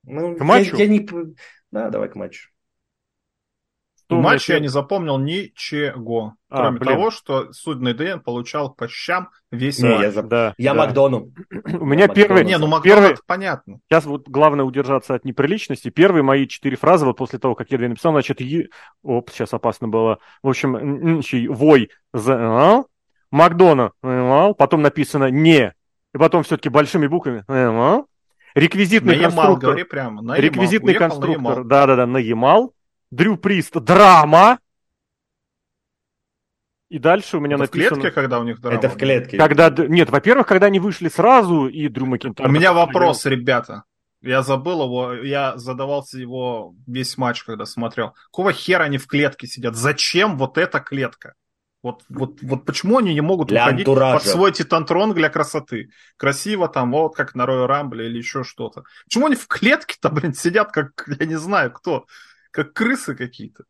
Ну, 0.05 0.37
к 0.37 0.41
матчу? 0.41 0.77
Я, 0.77 0.85
я 0.85 0.91
не... 0.91 1.09
Да, 1.71 1.91
давай 1.91 2.09
к 2.09 2.17
матчу. 2.17 2.49
В 4.09 4.21
матче 4.21 4.55
я 4.55 4.61
не 4.61 4.69
запомнил 4.69 5.19
ничего, 5.19 6.35
а, 6.51 6.63
кроме 6.63 6.79
блин. 6.79 6.93
того, 6.93 7.11
что 7.11 7.53
судный 7.53 7.95
Дэн 7.95 8.21
получал 8.21 8.75
по 8.75 8.89
щам 8.89 9.31
весь 9.51 9.79
не, 9.79 9.89
матч. 9.89 10.01
Я, 10.03 10.11
зап... 10.11 10.27
да, 10.27 10.55
я 10.59 10.75
да. 10.75 10.81
Макдону. 10.81 11.33
У 11.81 11.87
меня 11.87 12.09
первый... 12.09 12.45
Не, 12.45 12.59
ну 12.59 12.67
Макдону 12.67 12.83
первый... 12.83 13.13
это 13.13 13.23
понятно. 13.27 13.81
Сейчас 13.89 14.05
вот 14.05 14.29
главное 14.29 14.65
удержаться 14.65 15.15
от 15.15 15.25
неприличности. 15.25 15.89
Первые 15.89 16.23
мои 16.23 16.47
четыре 16.47 16.77
фразы, 16.77 17.07
вот 17.07 17.17
после 17.17 17.39
того, 17.39 17.55
как 17.55 17.71
я 17.71 17.79
две 17.79 17.89
написал, 17.89 18.13
значит, 18.13 18.41
е... 18.41 18.69
оп, 19.03 19.31
сейчас 19.31 19.55
опасно 19.55 19.89
было. 19.89 20.19
В 20.43 20.49
общем, 20.49 21.21
вой 21.53 21.91
за... 22.13 22.85
Макдона, 23.31 23.93
потом 24.03 24.83
написано 24.83 25.31
не 25.31 25.75
И 26.15 26.19
потом 26.19 26.43
все-таки 26.43 26.69
большими 26.69 27.07
буквами. 27.07 27.45
Реквизитный 28.55 29.17
на 29.17 29.21
Ямал, 29.21 29.31
конструктор. 29.35 29.71
говори 29.71 29.85
прямо. 29.85 30.23
На 30.23 30.37
Реквизитный 30.37 30.95
Ямал. 30.95 31.09
Конструктор. 31.09 31.37
Ямал. 31.37 31.65
Да-да-да, 31.65 32.07
на 32.07 32.19
Ямал. 32.19 32.75
Дрю 33.11 33.37
Прист. 33.37 33.75
Драма. 33.75 34.59
И 36.89 36.99
дальше 36.99 37.39
у 37.39 37.41
меня 37.41 37.57
Это 37.57 37.65
в 37.65 37.75
написано... 37.75 38.01
клетке, 38.01 38.15
когда 38.15 38.39
у 38.39 38.45
них 38.45 38.61
драма? 38.61 38.77
Это 38.77 38.89
в 38.91 38.99
клетке. 38.99 39.39
Когда... 39.39 39.71
Нет, 39.71 40.11
во-первых, 40.11 40.47
когда 40.47 40.67
они 40.67 40.79
вышли 40.79 41.09
сразу, 41.09 41.67
и 41.67 41.89
Дрю 41.89 42.05
Макинтайр... 42.05 42.49
У 42.49 42.53
меня 42.53 42.75
вопрос, 42.75 43.25
ребята. 43.25 43.85
Я 44.21 44.43
забыл 44.43 44.85
его, 44.85 45.15
я 45.15 45.57
задавался 45.57 46.19
его 46.19 46.75
весь 46.87 47.17
матч, 47.17 47.43
когда 47.45 47.65
смотрел. 47.65 48.15
Какого 48.27 48.53
хера 48.53 48.85
они 48.85 48.99
в 48.99 49.07
клетке 49.07 49.47
сидят? 49.47 49.75
Зачем 49.75 50.37
вот 50.37 50.59
эта 50.59 50.81
клетка? 50.81 51.35
Вот, 51.83 52.05
вот, 52.09 52.39
вот 52.43 52.65
почему 52.65 52.99
они 52.99 53.13
не 53.13 53.21
могут 53.21 53.49
Для 53.49 53.65
уходить 53.65 53.81
антуража. 53.81 54.19
под 54.19 54.27
свой 54.27 54.53
титантрон 54.53 55.15
для 55.15 55.29
красоты? 55.29 55.91
Красиво 56.17 56.69
там, 56.69 56.93
вот 56.93 57.17
как 57.17 57.35
на 57.35 57.43
Royal 57.43 57.67
Rumble 57.69 58.07
или 58.07 58.19
еще 58.19 58.45
что-то. 58.45 58.85
Почему 59.05 59.27
они 59.27 59.35
в 59.35 59.49
клетке-то, 59.49 60.09
блин, 60.11 60.33
сидят, 60.33 60.71
как, 60.71 61.05
я 61.19 61.27
не 61.27 61.35
знаю 61.37 61.73
кто, 61.73 62.07
как 62.53 62.73
крысы 62.73 63.17
какие-то? 63.17 63.65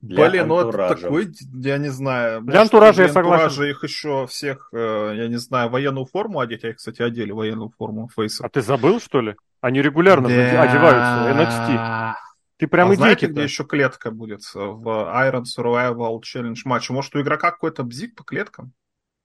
Для 0.00 0.30
Блин, 0.30 0.48
ну 0.48 0.56
это 0.56 0.68
антуража. 0.68 0.94
такой, 1.02 1.28
я 1.52 1.76
не 1.76 1.90
знаю. 1.90 2.40
Для 2.40 2.62
антуража 2.62 3.02
я 3.02 3.08
для 3.08 3.12
согласен. 3.14 3.44
антуража 3.44 3.70
их 3.70 3.82
еще 3.84 4.26
всех, 4.26 4.70
э, 4.72 5.12
я 5.16 5.28
не 5.28 5.36
знаю, 5.36 5.68
военную 5.68 6.06
форму 6.06 6.40
одеть. 6.40 6.64
А 6.64 6.68
их, 6.68 6.76
кстати, 6.76 7.02
одели 7.02 7.32
военную 7.32 7.70
форму 7.76 8.08
фейса. 8.08 8.46
А 8.46 8.48
ты 8.48 8.62
забыл, 8.62 8.98
что 8.98 9.20
ли? 9.20 9.34
Они 9.60 9.82
регулярно 9.82 10.28
одеваются. 10.28 11.34
NXT. 11.34 12.14
Ты 12.60 12.68
прям 12.68 12.90
а 12.90 12.92
иди 12.92 12.98
знаете, 12.98 13.26
где 13.26 13.42
еще 13.42 13.64
клетка 13.64 14.10
будет? 14.10 14.42
В 14.52 14.86
Iron 14.86 15.44
Survival 15.44 16.20
Challenge 16.20 16.58
матче. 16.66 16.92
Может, 16.92 17.16
у 17.16 17.22
игрока 17.22 17.52
какой-то 17.52 17.84
бзик 17.84 18.14
по 18.14 18.22
клеткам? 18.22 18.74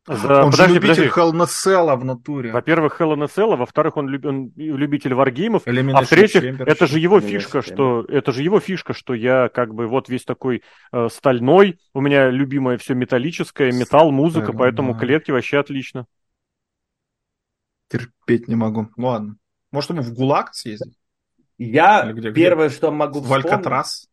За... 0.08 0.46
Он 0.46 0.52
Подожди, 0.52 0.76
же 0.76 0.80
любитель 0.80 1.10
подожди. 1.10 1.20
Hell 1.20 1.32
in 1.34 1.42
a 1.42 1.46
Cell 1.46 1.96
в 1.98 2.06
натуре. 2.06 2.52
Во-первых, 2.54 3.02
Hell 3.02 3.14
in 3.14 3.24
a 3.24 3.26
Cell, 3.26 3.52
а 3.52 3.56
во-вторых, 3.58 3.98
он, 3.98 4.08
люб- 4.08 4.26
он 4.26 4.54
любитель 4.56 5.14
варгеймов, 5.16 5.64
а 5.66 6.02
в-третьих, 6.04 6.62
это 6.62 6.88
же 6.88 6.98
его 7.00 7.20
фишка, 7.20 7.62
что 7.62 8.06
это 8.08 8.32
же 8.32 8.42
его 8.42 8.62
фишка, 8.62 8.94
что 8.94 9.14
я 9.14 9.50
как 9.50 9.74
бы 9.74 9.88
вот 9.88 10.08
весь 10.08 10.24
такой 10.24 10.64
э, 10.94 11.10
стальной, 11.10 11.80
у 11.94 12.00
меня 12.00 12.30
любимое 12.30 12.78
все 12.78 12.94
металлическое, 12.94 13.74
металл, 13.74 14.12
музыка, 14.12 14.46
Стальной. 14.46 14.60
поэтому 14.60 14.96
клетки 14.98 15.32
вообще 15.32 15.58
отлично. 15.58 16.06
Терпеть 17.90 18.48
не 18.48 18.56
могу. 18.56 18.88
Ладно. 18.96 19.36
Может, 19.72 19.90
ему 19.90 20.04
в 20.04 20.14
ГУЛАГ 20.14 20.54
съездить? 20.54 20.98
Я 21.58 22.12
где- 22.12 22.30
где? 22.30 22.32
первое, 22.32 22.70
что 22.70 22.92
могу 22.92 23.20
В 23.20 23.24
вспомнить... 23.24 23.46
Алькатрас? 23.46 24.10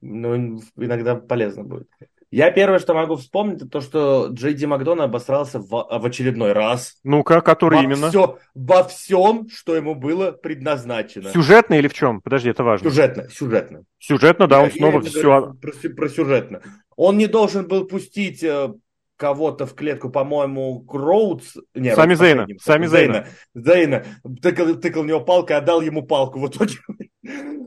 Ну, 0.00 0.60
иногда 0.76 1.16
полезно 1.16 1.64
будет. 1.64 1.88
Я 2.32 2.50
первое, 2.50 2.78
что 2.78 2.94
могу 2.94 3.16
вспомнить, 3.16 3.58
это 3.58 3.68
то, 3.68 3.80
что 3.82 4.28
Джей 4.32 4.54
Ди 4.54 4.64
Макдона 4.64 5.04
обосрался 5.04 5.58
в, 5.58 5.68
в 5.68 6.06
очередной 6.06 6.52
раз. 6.52 6.98
Ну-ка, 7.04 7.42
который 7.42 7.76
во, 7.76 7.84
именно? 7.84 8.08
Все, 8.08 8.38
во 8.54 8.84
всем, 8.84 9.48
что 9.50 9.76
ему 9.76 9.94
было 9.94 10.32
предназначено. 10.32 11.28
Сюжетно 11.28 11.74
или 11.74 11.88
в 11.88 11.92
чем? 11.92 12.22
Подожди, 12.22 12.48
это 12.48 12.64
важно. 12.64 12.88
Сюжетно, 12.88 13.28
сюжетно. 13.28 13.84
Сюжетно, 13.98 14.46
да, 14.48 14.60
он 14.60 14.68
Я 14.68 14.70
снова 14.70 15.02
все... 15.02 15.54
Про, 15.60 15.72
про 15.94 16.08
сюжетно. 16.08 16.62
Он 16.96 17.18
не 17.18 17.26
должен 17.26 17.68
был 17.68 17.86
пустить 17.86 18.42
э, 18.42 18.72
кого-то 19.22 19.66
в 19.66 19.74
клетку, 19.74 20.10
по-моему, 20.10 20.84
Роудс. 20.92 21.54
Не, 21.76 21.94
Сами 21.94 22.14
Зейна. 22.14 22.48
Сами 22.60 22.86
Зейна. 22.86 23.28
Зейна. 23.54 24.04
Тыкал, 24.42 24.74
тыкал 24.74 25.04
в 25.04 25.06
него 25.06 25.20
палкой, 25.20 25.58
отдал 25.58 25.80
ему 25.80 26.02
палку 26.02 26.40
в 26.40 26.48
итоге. 26.48 26.74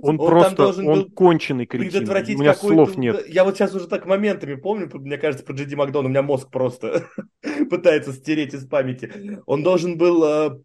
Он, 0.02 0.18
там 0.18 0.28
просто, 0.28 0.56
должен 0.58 0.86
он 0.86 0.94
был 0.96 1.12
конченый 1.12 1.66
кретин. 1.66 1.92
предотвратить 1.92 2.38
У 2.38 2.42
меня 2.42 2.54
слов 2.56 2.98
нет. 2.98 3.26
Я 3.30 3.46
вот 3.46 3.56
сейчас 3.56 3.74
уже 3.74 3.88
так 3.88 4.06
моментами 4.06 4.56
помню, 4.56 4.90
мне 4.94 5.18
кажется, 5.18 5.46
про 5.46 5.54
Джеди 5.54 5.76
Макдона, 5.76 6.08
у 6.08 6.10
меня 6.10 6.24
мозг 6.24 6.52
просто 6.52 7.06
пытается 7.70 8.12
стереть 8.12 8.54
из 8.54 8.68
памяти. 8.68 9.40
Он 9.46 9.64
должен 9.64 9.98
был 9.98 10.26
э, 10.26 10.60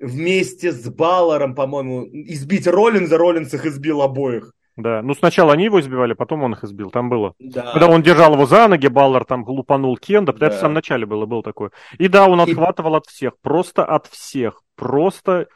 вместе 0.00 0.72
с 0.72 0.90
Балларом, 0.90 1.54
по-моему, 1.54 2.04
избить 2.04 2.66
Роллинза, 2.66 3.16
Роллинз 3.16 3.54
их 3.54 3.64
избил 3.64 4.02
обоих. 4.02 4.55
Да, 4.76 5.00
ну 5.00 5.14
сначала 5.14 5.54
они 5.54 5.64
его 5.64 5.80
избивали, 5.80 6.12
потом 6.12 6.42
он 6.42 6.52
их 6.52 6.62
избил, 6.62 6.90
там 6.90 7.08
было. 7.08 7.32
Да. 7.38 7.72
Когда 7.72 7.88
он 7.88 8.02
держал 8.02 8.34
его 8.34 8.44
за 8.44 8.68
ноги, 8.68 8.88
Баллар 8.88 9.24
там 9.24 9.42
глупанул 9.42 9.96
Кенда, 9.96 10.32
это 10.32 10.40
Да. 10.40 10.50
в 10.50 10.54
самом 10.54 10.74
начале 10.74 11.06
было, 11.06 11.24
было 11.24 11.42
такое. 11.42 11.70
И 11.98 12.08
да, 12.08 12.26
он 12.28 12.40
И- 12.42 12.50
отхватывал 12.50 12.96
от 12.96 13.06
всех, 13.06 13.38
просто 13.40 13.84
от 13.84 14.06
всех, 14.06 14.60
просто... 14.74 15.46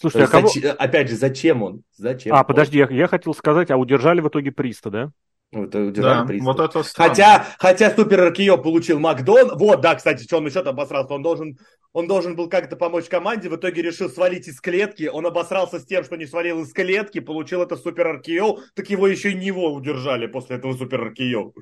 То 0.00 0.10
Слушайте, 0.10 0.24
а 0.24 0.30
кого... 0.40 0.48
зач- 0.48 0.76
Опять 0.76 1.08
же, 1.10 1.14
зачем 1.14 1.62
он? 1.62 1.82
Зачем? 1.92 2.34
А, 2.34 2.42
подожди, 2.42 2.78
я, 2.78 2.88
я 2.90 3.06
хотел 3.06 3.34
сказать, 3.34 3.70
а 3.70 3.76
удержали 3.76 4.20
в 4.20 4.26
итоге 4.26 4.50
Приста, 4.50 4.90
да? 4.90 5.10
Вот, 5.52 5.74
удержали 5.74 6.38
Да, 6.38 6.44
вот 6.44 6.60
это 6.60 6.82
странно. 6.82 7.10
Хотя, 7.10 7.46
хотя 7.58 7.94
Супер 7.94 8.30
РКО 8.30 8.56
получил 8.56 8.98
Макдон. 8.98 9.50
Вот, 9.58 9.82
да, 9.82 9.94
кстати, 9.94 10.24
что 10.24 10.38
он 10.38 10.46
еще 10.46 10.62
там 10.62 10.74
обосрался. 10.74 11.12
Он 11.12 11.22
должен, 11.22 11.58
он 11.92 12.06
должен 12.06 12.36
был 12.36 12.48
как-то 12.48 12.74
помочь 12.74 13.04
команде, 13.04 13.50
в 13.50 13.56
итоге 13.56 13.82
решил 13.82 14.08
свалить 14.08 14.48
из 14.48 14.60
клетки. 14.62 15.10
Он 15.12 15.26
обосрался 15.26 15.78
с 15.78 15.84
тем, 15.84 16.04
что 16.04 16.16
не 16.16 16.26
свалил 16.26 16.62
из 16.62 16.72
клетки, 16.72 17.20
получил 17.20 17.62
это 17.62 17.76
Супер 17.76 18.16
РКО, 18.16 18.62
так 18.74 18.88
его 18.88 19.06
еще 19.06 19.32
и 19.32 19.34
него 19.34 19.74
удержали 19.74 20.26
после 20.26 20.56
этого 20.56 20.72
Супер 20.72 21.08
РКО. 21.08 21.52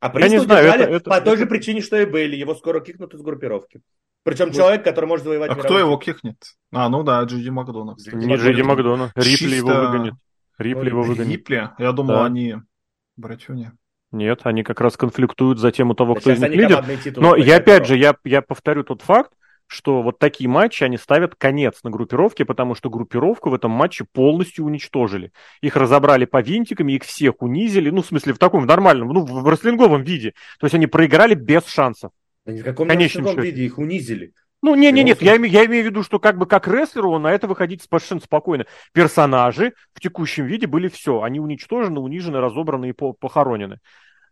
А 0.00 0.06
Я 0.06 0.10
Приста 0.12 0.30
не 0.30 0.38
знаю, 0.38 0.60
удержали 0.68 0.84
это- 0.84 0.92
это- 0.96 1.10
по 1.10 1.20
той 1.20 1.34
это- 1.34 1.42
же 1.42 1.46
причине, 1.46 1.80
что 1.80 1.96
и 2.00 2.06
Бейли. 2.06 2.36
Его 2.36 2.54
скоро 2.54 2.80
кикнут 2.80 3.14
из 3.14 3.20
группировки. 3.20 3.80
Причем 4.24 4.52
человек, 4.52 4.84
который 4.84 5.06
может 5.06 5.24
завоевать 5.24 5.50
А 5.50 5.54
кто 5.54 5.78
его 5.78 5.96
кикнет? 5.96 6.36
А, 6.72 6.88
ну 6.88 7.02
да, 7.02 7.22
Джиди 7.24 7.48
Макдона. 7.48 7.96
кстати. 7.96 8.14
Не 8.14 8.36
Джейди 8.36 8.62
Макдона. 8.62 9.10
Рипли 9.16 9.56
его 9.56 9.68
Чисто- 9.70 9.80
выгонит. 9.90 10.14
Рипли 10.58 10.88
его 10.88 11.02
выгонит. 11.02 11.30
Рипли? 11.38 11.70
Я 11.78 11.92
думал, 11.92 12.14
Да. 12.14 12.24
они 12.26 12.56
братюни. 13.16 13.70
Нет, 14.10 14.40
они 14.44 14.62
как 14.62 14.80
раз 14.80 14.96
конфликтуют 14.96 15.58
за 15.58 15.70
тему 15.70 15.94
того, 15.94 16.14
Да 16.14 16.20
кто 16.20 16.30
из 16.32 16.40
них 16.40 16.50
лидер. 16.50 16.84
Но 17.16 17.36
я 17.36 17.56
опять 17.56 17.86
же, 17.86 17.96
я, 17.96 18.14
я 18.24 18.40
повторю 18.42 18.82
тот 18.84 19.02
факт, 19.02 19.32
что 19.68 20.02
вот 20.02 20.18
такие 20.18 20.48
матчи, 20.48 20.82
они 20.82 20.96
ставят 20.96 21.34
конец 21.36 21.84
на 21.84 21.90
группировке, 21.90 22.44
потому 22.44 22.74
что 22.74 22.90
группировку 22.90 23.50
в 23.50 23.54
этом 23.54 23.70
матче 23.70 24.04
полностью 24.10 24.64
уничтожили. 24.64 25.30
Их 25.60 25.76
разобрали 25.76 26.24
по 26.24 26.40
винтикам, 26.40 26.88
их 26.88 27.04
всех 27.04 27.42
унизили, 27.42 27.90
ну, 27.90 28.02
в 28.02 28.06
смысле, 28.06 28.32
в 28.32 28.38
таком 28.38 28.62
в 28.62 28.66
нормальном, 28.66 29.08
ну, 29.08 29.24
в 29.24 29.48
рестлинговом 29.48 30.02
виде. 30.02 30.32
То 30.58 30.66
есть 30.66 30.74
они 30.74 30.86
проиграли 30.86 31.34
без 31.34 31.66
шансов. 31.66 32.10
Да 32.46 32.52
ни 32.52 32.62
в 32.62 32.64
каком 32.64 32.88
счете. 32.98 33.40
виде 33.40 33.64
их 33.64 33.78
унизили. 33.78 34.32
Ну, 34.62 34.74
не, 34.74 34.90
не, 34.90 35.04
нет, 35.04 35.22
я, 35.22 35.34
я 35.34 35.66
имею 35.66 35.84
в 35.84 35.86
виду, 35.86 36.02
что 36.02 36.18
как 36.18 36.36
бы 36.36 36.46
как 36.46 36.66
рестлеру 36.66 37.16
на 37.18 37.30
это 37.30 37.46
выходить 37.46 37.82
совершенно 37.82 38.20
спокойно. 38.20 38.66
Персонажи 38.92 39.74
в 39.92 40.00
текущем 40.00 40.46
виде 40.46 40.66
были 40.66 40.88
все. 40.88 41.22
Они 41.22 41.38
уничтожены, 41.38 42.00
унижены, 42.00 42.40
разобраны 42.40 42.88
и 42.88 42.92
по- 42.92 43.12
похоронены. 43.12 43.78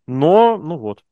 Но, 0.06 0.56
ну 0.56 0.78
вот. 0.78 1.04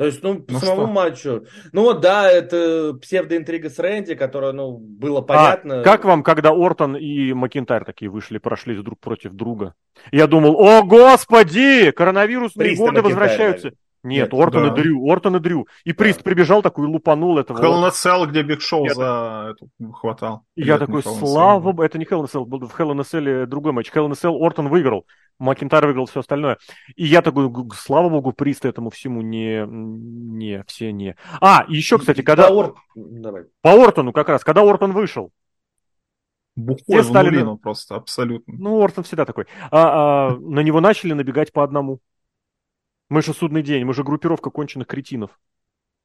То 0.00 0.06
есть, 0.06 0.22
ну, 0.22 0.36
по 0.40 0.54
Ну 0.54 0.60
самому 0.60 0.84
что? 0.84 0.92
матчу. 0.92 1.44
Ну 1.72 1.82
вот, 1.82 2.00
да, 2.00 2.26
это 2.32 2.94
псевдоинтрига 3.02 3.68
с 3.68 3.78
Рэнди, 3.78 4.14
которая, 4.14 4.52
ну, 4.52 4.78
было 4.78 5.20
понятно. 5.20 5.80
А, 5.80 5.84
как 5.84 6.06
вам, 6.06 6.22
когда 6.22 6.52
Ортон 6.52 6.96
и 6.96 7.34
Макинтайр 7.34 7.84
такие 7.84 8.10
вышли, 8.10 8.38
прошлись 8.38 8.78
друг 8.82 8.98
против 8.98 9.32
друга? 9.32 9.74
Я 10.10 10.26
думал, 10.26 10.58
о 10.58 10.84
господи, 10.84 11.90
коронавирусные 11.90 12.76
годы 12.76 13.02
возвращаются. 13.02 13.72
Нет, 14.02 14.32
Нет, 14.32 14.40
Ортон 14.40 14.66
и 14.66 14.68
да. 14.70 14.74
Дрю, 14.76 15.06
Ортон 15.10 15.36
и 15.36 15.40
Дрю. 15.40 15.66
И 15.84 15.92
Прист 15.92 16.22
прибежал 16.22 16.62
такой, 16.62 16.86
лупанул 16.86 17.38
этого. 17.38 17.58
Hell 17.58 17.82
in 17.82 17.84
a 17.84 17.90
Cell, 17.90 18.26
где 18.26 18.42
Биг 18.42 18.62
Шоу 18.62 18.86
Я 18.86 18.94
за 18.94 19.54
эту 19.54 19.92
хватал. 19.92 20.44
И 20.56 20.62
я 20.62 20.78
такой, 20.78 21.02
слава 21.02 21.60
богу, 21.60 21.82
это 21.82 21.98
не 21.98 22.06
Hell 22.06 22.22
in 22.22 22.24
a 22.24 22.38
Cell, 22.38 22.44
был 22.46 22.60
в 22.60 22.80
Hell 22.80 22.92
in 22.92 23.00
a 23.00 23.02
Cell 23.02 23.46
другой 23.46 23.72
матч. 23.72 23.90
Hell 23.90 24.06
in 24.08 24.12
a 24.12 24.14
Cell 24.14 24.36
Ортон 24.38 24.68
выиграл, 24.68 25.06
Макинтайр 25.38 25.86
выиграл 25.86 26.06
все 26.06 26.20
остальное. 26.20 26.56
И 26.96 27.04
я 27.04 27.20
такой, 27.20 27.52
слава 27.74 28.08
богу, 28.08 28.32
Прист 28.32 28.64
этому 28.64 28.88
всему 28.88 29.20
не, 29.20 29.66
не, 29.66 30.64
все 30.66 30.92
не. 30.92 31.16
А, 31.40 31.64
и 31.68 31.74
еще, 31.76 31.98
кстати, 31.98 32.22
когда 32.22 32.48
Да, 32.48 32.54
Ор- 32.54 32.74
Давай. 32.94 33.44
по 33.60 33.70
Ортону 33.72 34.12
как 34.12 34.28
раз, 34.30 34.44
когда 34.44 34.62
Ортон 34.62 34.92
вышел, 34.92 35.30
Бухой 36.56 37.02
Все 37.02 37.02
стали 37.04 37.30
нулину 37.30 37.56
просто, 37.58 37.96
абсолютно. 37.96 38.54
ну, 38.58 38.82
Ортон 38.82 39.04
всегда 39.04 39.24
такой, 39.24 39.46
а, 39.70 40.30
а, 40.30 40.36
на 40.36 40.60
него 40.60 40.80
начали 40.80 41.12
набегать 41.12 41.52
по 41.52 41.62
одному. 41.62 42.00
Мы 43.10 43.22
же 43.22 43.34
судный 43.34 43.62
день, 43.62 43.84
мы 43.84 43.92
же 43.92 44.04
группировка 44.04 44.50
конченых 44.50 44.86
кретинов. 44.86 45.38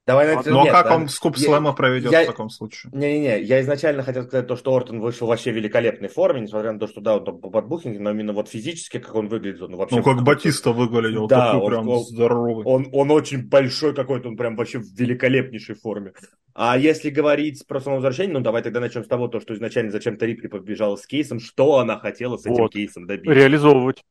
Давай, 0.08 0.28
Ну, 0.36 0.42
на- 0.44 0.52
Ну 0.52 0.60
а 0.68 0.72
как 0.72 0.88
да. 0.90 0.96
он 0.98 1.08
скуп 1.10 1.36
Я- 1.38 1.46
слэма 1.46 1.74
проведет 1.74 2.12
я- 2.12 2.24
в 2.24 2.28
таком 2.28 2.50
случае? 2.52 2.92
Не-не-не, 2.94 3.42
я 3.42 3.60
изначально 3.62 4.04
хотел 4.04 4.24
сказать 4.24 4.46
то, 4.48 4.56
что 4.56 4.76
Ортон 4.76 5.00
вышел 5.02 5.28
вообще 5.28 5.52
в 5.52 5.56
великолепной 5.56 6.10
форме, 6.10 6.42
несмотря 6.42 6.74
на 6.74 6.80
то, 6.80 6.86
что 6.88 7.02
да, 7.02 7.18
он 7.18 7.26
там 7.26 7.40
подбухнет, 7.40 8.00
но 8.00 8.12
именно 8.12 8.32
вот 8.34 8.48
физически, 8.48 9.00
как 9.00 9.16
он 9.16 9.30
выглядит, 9.30 9.64
он 9.64 9.76
вообще... 9.76 9.96
Ну 9.96 10.04
как 10.04 10.22
Батиста 10.24 10.72
выглядел, 10.74 11.26
Да, 11.28 11.54
такой 11.54 11.62
он- 11.62 11.72
прям 11.72 11.90
он- 11.90 12.04
здоровый. 12.04 12.66
Он, 12.66 12.88
он 12.92 13.10
очень 13.10 13.48
большой 13.48 13.96
какой-то, 13.96 14.30
он 14.30 14.38
прям 14.38 14.56
вообще 14.56 14.78
в 14.78 14.86
великолепнейшей 14.96 15.74
форме. 15.74 16.14
А 16.54 16.78
если 16.78 17.10
говорить 17.10 17.66
про 17.68 17.80
самовозвращение, 17.82 18.34
ну 18.34 18.42
давай 18.42 18.62
тогда 18.62 18.80
начнем 18.80 19.04
с 19.04 19.08
того, 19.08 19.28
то, 19.28 19.40
что 19.40 19.56
изначально 19.56 19.92
зачем-то 19.92 20.26
Рипли 20.28 20.48
побежала 20.48 20.98
с 20.98 21.08
кейсом, 21.08 21.40
что 21.40 21.80
она 21.80 21.98
хотела 21.98 22.38
с 22.38 22.46
этим 22.46 22.56
Вот. 22.64 22.74
кейсом 22.74 23.08
добиться. 23.08 23.34
Реализовывать. 23.34 24.04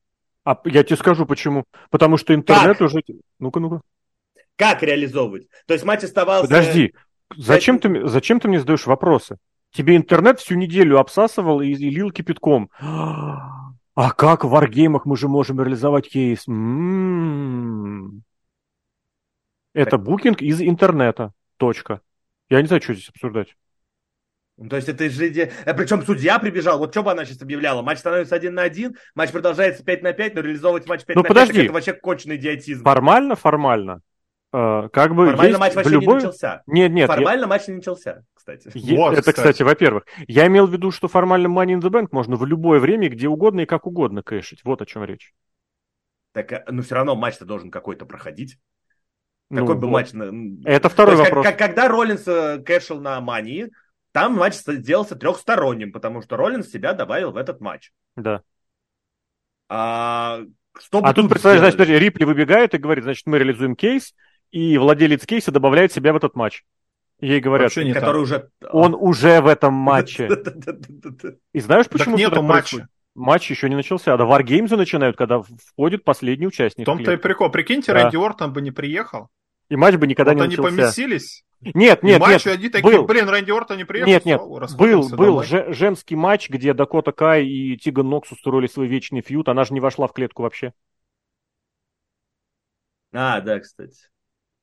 А 0.45 0.61
я 0.65 0.85
тебе 0.85 0.97
скажу 0.97 1.27
почему. 1.27 1.65
Потому 1.91 2.17
что 2.17 2.35
интернет 2.35 2.81
уже... 2.81 3.03
Ну-ка, 3.39 3.61
ну-ка. 3.61 3.81
Как 4.57 4.83
реализовывать? 4.83 5.49
То 5.67 5.75
есть 5.75 5.85
матч 5.85 6.05
оставался... 6.05 6.49
Подожди, 6.49 6.95
зачем 7.37 7.79
ты, 7.79 8.07
зачем 8.07 8.41
ты 8.41 8.49
мне 8.49 8.61
задаешь 8.61 8.87
вопросы? 8.87 9.39
Тебе 9.73 9.97
интернет 9.97 10.39
всю 10.39 10.55
неделю 10.55 10.99
обсасывал 10.99 11.61
и, 11.61 11.69
и 11.69 11.91
лил 11.91 12.11
кипятком. 12.11 12.71
А 13.97 14.11
как 14.11 14.45
в 14.45 14.49
варгеймах 14.49 15.07
мы 15.07 15.17
же 15.17 15.29
можем 15.29 15.61
реализовать 15.61 16.11
кейс? 16.11 16.49
М-м-м. 16.49 18.25
Это 19.73 19.99
букинг 19.99 20.43
из 20.43 20.61
интернета. 20.61 21.33
Точка. 21.59 22.01
Я 22.49 22.61
не 22.61 22.67
знаю, 22.67 22.83
что 22.83 22.95
здесь 22.95 23.11
обсуждать. 23.11 23.55
Ну, 24.57 24.69
То 24.69 24.77
есть 24.77 24.89
это 24.89 25.09
же... 25.11 25.51
А 25.67 25.75
причем 25.75 26.03
судья 26.03 26.39
прибежал, 26.39 26.79
вот 26.79 26.93
что 26.93 27.03
бы 27.03 27.11
она 27.11 27.25
сейчас 27.25 27.43
объявляла? 27.43 27.83
Матч 27.83 27.99
становится 27.99 28.37
один 28.37 28.55
на 28.55 28.63
один, 28.63 28.97
матч 29.15 29.33
продолжается 29.33 29.83
5 29.85 30.03
на 30.03 30.13
5, 30.13 30.35
но 30.37 30.41
реализовывать 30.43 30.87
матч 30.87 31.05
5 31.05 31.17
Ну, 31.17 31.23
на 31.23 31.29
5 31.29 31.37
подожди. 31.37 31.63
это 31.65 31.73
вообще 31.73 31.93
конченый 31.93 32.37
идиотизм. 32.37 32.85
Формально, 32.85 33.35
формально. 33.35 34.01
э, 34.53 34.89
как 34.93 35.15
бы 35.17 35.27
Формально 35.27 35.49
есть 35.49 35.59
матч 35.59 35.75
вообще 35.75 35.91
любой... 35.91 36.07
не 36.07 36.15
начался. 36.15 36.63
Нет, 36.69 36.93
нет. 36.93 37.09
я- 37.09 37.15
Формально 37.17 37.47
матч 37.49 37.67
не 37.67 37.75
начался, 37.75 38.23
кстати. 38.33 38.71
Е- 38.75 38.97
Вот, 38.97 39.13
это, 39.15 39.23
кстати. 39.23 39.37
кстати, 39.37 39.63
во-первых. 39.65 40.05
Я 40.29 40.47
имел 40.47 40.69
в 40.69 40.73
виду, 40.73 40.93
что 40.93 41.09
формально 41.09 41.49
Money 41.49 41.75
in 41.77 41.81
the 41.81 41.91
Bank 41.91 42.09
можно 42.13 42.37
в 42.37 42.47
любое 42.47 42.79
время, 42.79 43.09
где 43.09 43.27
угодно 43.27 43.63
и 43.63 43.67
как 43.67 43.89
угодно 43.89 44.23
кэшить. 44.23 44.61
Вот 44.65 44.81
о 44.81 44.87
чем 44.87 45.03
речь. 45.03 45.35
Так, 46.33 46.53
а, 46.53 46.65
ну 46.69 46.83
все 46.83 46.95
равно 46.95 47.17
матч-то 47.17 47.45
должен 47.45 47.73
какой-то 47.73 48.07
проходить. 48.07 48.59
Ну, 49.51 49.61
Какой 49.63 49.75
бы 49.75 49.89
вот. 49.89 49.93
матч... 49.93 50.11
Это 50.65 50.83
То 50.85 50.89
второй 50.91 51.15
есть, 51.17 51.25
как- 51.25 51.33
вопрос. 51.35 51.47
как- 51.47 51.59
когда 51.59 51.89
Роллинс 51.89 52.23
э, 52.29 52.59
кэшил 52.65 53.01
на 53.01 53.21
Мании, 53.21 53.71
там 54.15 54.35
матч 54.35 54.55
сделался 54.55 55.17
трехсторонним, 55.17 55.91
потому 55.91 56.23
что 56.23 56.37
Роллинс 56.37 56.71
себя 56.71 56.93
добавил 56.93 57.33
в 57.33 57.37
этот 57.37 57.61
матч. 57.61 57.91
Да. 58.15 58.43
А, 59.69 60.39
что 60.79 61.01
А 61.03 61.13
тут, 61.13 61.29
представляешь, 61.29 61.61
значит, 61.61 61.77
подожди, 61.77 61.99
Рипли 61.99 62.23
выбегает 62.25 62.75
и 62.75 62.79
говорит, 62.79 63.03
значит, 63.03 63.27
мы 63.27 63.39
реализуем 63.39 63.75
кейс, 63.75 64.15
и 64.53 64.79
владелец 64.79 65.27
кейса 65.27 65.51
добавляет 65.51 65.93
себя 65.93 66.13
в 66.13 66.17
этот 66.17 66.37
матч. 66.37 66.63
Ей 67.21 67.41
говорят, 67.41 67.67
Вообще 67.67 67.85
не 67.85 67.93
который 67.93 68.25
так. 68.25 68.51
уже... 68.61 68.71
он 68.71 68.95
уже 68.95 69.41
в 69.41 69.49
этом 69.49 69.75
матче. 69.91 70.29
И 71.53 71.59
знаешь, 71.59 71.87
Так 71.87 71.93
почему 71.95 72.17
нету 72.17 72.35
это 72.35 72.43
матча. 72.43 72.89
Матч 73.17 73.51
еще 73.51 73.69
не 73.69 73.75
начался. 73.75 74.17
Да 74.17 74.25
WarGames 74.25 74.77
начинают, 74.77 75.17
когда 75.17 75.43
входит 75.43 76.05
последний 76.05 76.47
В 76.47 76.51
участник. 76.51 76.87
том-то 76.87 77.13
и 77.13 77.17
прикол. 77.17 77.51
Прикиньте, 77.51 77.93
Да. 77.93 78.03
Рэнди 78.05 78.17
Ортон 78.17 78.53
бы 78.53 78.61
не 78.63 78.71
приехал. 78.71 79.29
И 79.71 79.77
матч 79.77 79.97
бы 79.97 80.07
никогда 80.07 80.33
вот 80.33 80.39
не 80.39 80.45
они 80.45 80.57
начался. 80.57 80.77
поместились. 80.77 81.45
Нет, 81.61 82.03
и 82.03 82.07
нет, 82.07 82.21
матчи 82.21 82.49
нет. 82.49 82.59
они 82.59 82.69
такие, 82.69 82.99
был. 82.99 83.07
блин, 83.07 83.27
Рэнди 83.29 83.51
Ортон 83.51 83.79
не 83.79 83.85
приехал. 83.85 84.11
Нет, 84.11 84.27
нет, 84.27 84.39
всё, 84.41 84.77
был, 84.77 85.09
был 85.09 85.43
же- 85.43 85.73
женский 85.73 86.15
матч, 86.15 86.51
где 86.51 86.75
Дакота 86.75 87.13
Кай 87.13 87.47
и 87.47 87.77
Тиган 87.79 88.09
Нокс 88.09 88.31
устроили 88.33 88.67
свой 88.67 88.87
вечный 88.87 89.23
feud. 89.23 89.49
Она 89.49 89.65
же 89.65 89.73
не 89.73 89.81
вошла 89.81 90.07
в 90.07 90.13
клетку 90.13 90.43
вообще. 90.43 90.75
А, 93.13 93.41
да, 93.41 93.61
кстати. 93.61 93.97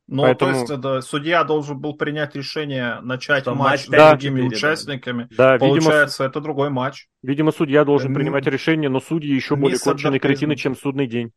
Ну, 0.07 0.23
Поэтому- 0.23 0.51
то 0.51 0.59
есть, 0.59 0.71
это, 0.71 1.01
судья 1.01 1.43
должен 1.45 1.79
был 1.79 1.93
принять 1.95 2.35
решение 2.35 2.99
начать 3.01 3.43
Что 3.43 3.55
матч 3.55 3.71
матч 3.71 3.85
с 3.85 3.87
на 3.89 4.09
другими 4.09 4.41
четыре, 4.41 4.49
да. 4.49 4.55
участниками. 4.57 5.27
Да, 5.31 5.53
видимо, 5.53 5.69
Получается, 5.69 6.23
это 6.25 6.41
другой 6.41 6.69
матч. 6.69 7.07
видимо, 7.23 7.51
судья 7.53 7.85
должен 7.85 8.13
принимать 8.13 8.45
решение, 8.45 8.89
но 8.89 8.99
судьи 8.99 9.33
еще 9.33 9.55
более 9.55 9.79
конченые 9.79 10.19
кретины, 10.19 10.55
чем 10.57 10.75
судный 10.75 11.07
день. 11.07 11.31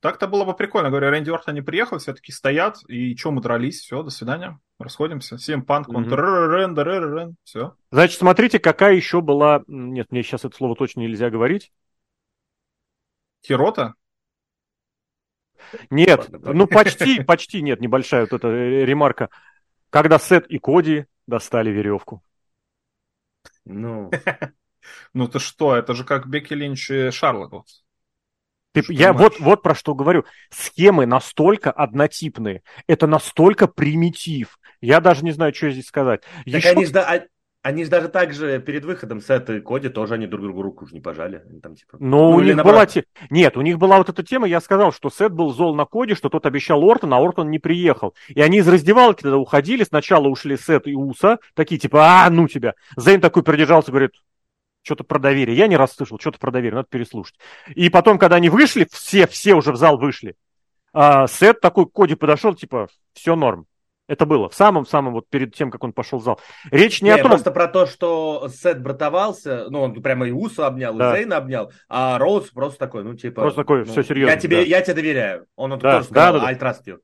Так-то 0.00 0.28
было 0.28 0.44
бы 0.44 0.54
прикольно. 0.54 0.90
Говорю, 0.90 1.10
Рэнди 1.10 1.30
Ортон 1.30 1.54
не 1.54 1.60
приехал, 1.60 1.98
все 1.98 2.12
таки 2.12 2.30
стоят, 2.30 2.78
и 2.88 3.16
что 3.16 3.32
мы 3.32 3.42
дрались, 3.42 3.80
все, 3.80 4.02
до 4.02 4.10
свидания, 4.10 4.58
расходимся. 4.78 5.36
Всем 5.36 5.62
панк, 5.62 5.88
он 5.88 6.02
Мгм. 6.02 7.34
все. 7.42 7.74
Значит, 7.90 8.18
смотрите, 8.18 8.58
какая 8.60 8.94
еще 8.94 9.20
была... 9.20 9.64
Нет, 9.66 10.12
мне 10.12 10.22
сейчас 10.22 10.44
это 10.44 10.56
слово 10.56 10.76
точно 10.76 11.00
нельзя 11.00 11.30
говорить. 11.30 11.72
Хирота? 13.44 13.94
Нет, 15.90 16.28
ну 16.30 16.66
почти, 16.66 17.22
почти 17.22 17.62
нет, 17.62 17.80
небольшая 17.80 18.22
вот 18.22 18.32
эта 18.32 18.48
ремарка. 18.48 19.28
Когда 19.90 20.18
Сет 20.18 20.46
и 20.46 20.58
Коди 20.58 21.06
достали 21.26 21.70
веревку. 21.70 22.22
Ну, 23.64 24.10
Ну 25.12 25.28
ты 25.28 25.38
что, 25.38 25.76
это 25.76 25.94
же 25.94 26.04
как 26.04 26.28
Бекки 26.28 26.54
Линч 26.54 26.90
и 26.90 27.10
Шарлот. 27.10 27.66
Ты- 28.72 28.82
Что 28.82 28.92
я 28.92 29.12
матч? 29.12 29.22
вот, 29.22 29.40
вот 29.40 29.62
про 29.62 29.74
что 29.74 29.94
говорю. 29.94 30.24
Схемы 30.50 31.06
настолько 31.06 31.70
однотипные. 31.70 32.62
Это 32.86 33.06
настолько 33.06 33.66
примитив. 33.66 34.58
Я 34.80 35.00
даже 35.00 35.24
не 35.24 35.32
знаю, 35.32 35.54
что 35.54 35.70
здесь 35.70 35.86
сказать. 35.86 36.22
так 36.22 36.46
Еще- 36.46 36.68
они 36.70 36.84
же 36.84 36.92
да- 36.92 37.06
а- 37.08 37.26
они 37.62 37.84
ж 37.84 37.88
даже 37.88 38.08
так 38.08 38.32
же 38.32 38.60
перед 38.60 38.84
выходом 38.84 39.20
Сет 39.20 39.50
и 39.50 39.60
Коди 39.60 39.88
тоже 39.88 40.14
они 40.14 40.26
друг 40.26 40.42
другу 40.42 40.62
руку 40.62 40.84
уже 40.84 40.94
не 40.94 41.00
пожали. 41.00 41.42
Они 41.50 41.60
там, 41.60 41.74
типа, 41.74 41.96
Но 41.98 42.30
ну, 42.30 42.36
у 42.36 42.40
них 42.40 42.54
наоборот. 42.54 42.94
была... 42.94 43.02
Нет, 43.30 43.56
у 43.56 43.62
них 43.62 43.78
была 43.78 43.98
вот 43.98 44.08
эта 44.08 44.22
тема, 44.22 44.46
я 44.46 44.60
сказал, 44.60 44.92
что 44.92 45.10
Сет 45.10 45.32
был 45.32 45.50
зол 45.52 45.74
на 45.74 45.84
Коди, 45.84 46.14
что 46.14 46.28
тот 46.28 46.46
обещал 46.46 46.82
Ортон, 46.88 47.12
а 47.12 47.18
Ортон 47.18 47.50
не 47.50 47.58
приехал. 47.58 48.14
И 48.28 48.40
они 48.40 48.58
из 48.58 48.68
раздевалки 48.68 49.22
тогда 49.22 49.38
уходили, 49.38 49.82
сначала 49.82 50.28
ушли 50.28 50.56
Сет 50.56 50.86
и 50.86 50.94
Уса, 50.94 51.38
такие 51.54 51.80
типа, 51.80 52.24
а, 52.24 52.30
ну 52.30 52.46
тебя. 52.46 52.74
Зейн 52.96 53.20
такой 53.20 53.42
придержался, 53.42 53.90
говорит, 53.90 54.12
что-то 54.88 55.04
про 55.04 55.18
доверие. 55.18 55.54
Я 55.56 55.66
не 55.66 55.76
раз 55.76 55.92
слышал, 55.94 56.18
что-то 56.18 56.38
про 56.38 56.50
доверие, 56.50 56.76
надо 56.76 56.88
переслушать. 56.90 57.36
И 57.74 57.90
потом, 57.90 58.18
когда 58.18 58.36
они 58.36 58.48
вышли, 58.48 58.86
все, 58.90 59.26
все 59.26 59.52
уже 59.54 59.72
в 59.72 59.76
зал 59.76 59.98
вышли, 59.98 60.34
а, 60.94 61.26
Сет 61.26 61.60
такой 61.60 61.84
к 61.86 61.92
Коди 61.92 62.14
подошел, 62.14 62.54
типа, 62.54 62.88
все 63.12 63.36
норм. 63.36 63.66
Это 64.06 64.24
было 64.24 64.48
в 64.48 64.54
самом-самом 64.54 65.12
вот 65.12 65.28
перед 65.28 65.54
тем, 65.54 65.70
как 65.70 65.84
он 65.84 65.92
пошел 65.92 66.18
в 66.18 66.22
зал. 66.24 66.40
Речь 66.70 67.02
не 67.02 67.10
Не, 67.10 67.16
о 67.16 67.18
том... 67.18 67.30
просто 67.30 67.50
про 67.50 67.68
то, 67.68 67.84
что 67.84 68.48
Сет 68.48 68.80
братовался, 68.82 69.66
ну, 69.68 69.82
он 69.82 70.00
прямо 70.00 70.26
и 70.26 70.30
Уса 70.30 70.66
обнял, 70.66 70.94
Да. 70.94 71.12
и 71.12 71.18
Зейна 71.18 71.36
обнял, 71.36 71.70
а 71.90 72.18
Роуз 72.18 72.48
просто 72.50 72.78
такой, 72.78 73.04
ну, 73.04 73.14
типа... 73.14 73.42
Просто 73.42 73.60
такой, 73.60 73.80
ну, 73.84 73.92
«Всё 73.92 74.02
серьезно, 74.02 74.32
Я 74.32 74.38
тебе, 74.38 74.56
да». 74.56 74.62
я 74.62 74.80
тебе 74.80 74.94
доверяю. 74.94 75.46
Он, 75.56 75.72
он 75.72 75.78
Да, 75.78 75.96
тоже 75.98 76.04
сказал, 76.06 76.32
да, 76.32 76.38
да, 76.40 76.44
да. 76.46 76.50
I 76.50 76.54
trust 76.56 76.86
you. 76.86 76.98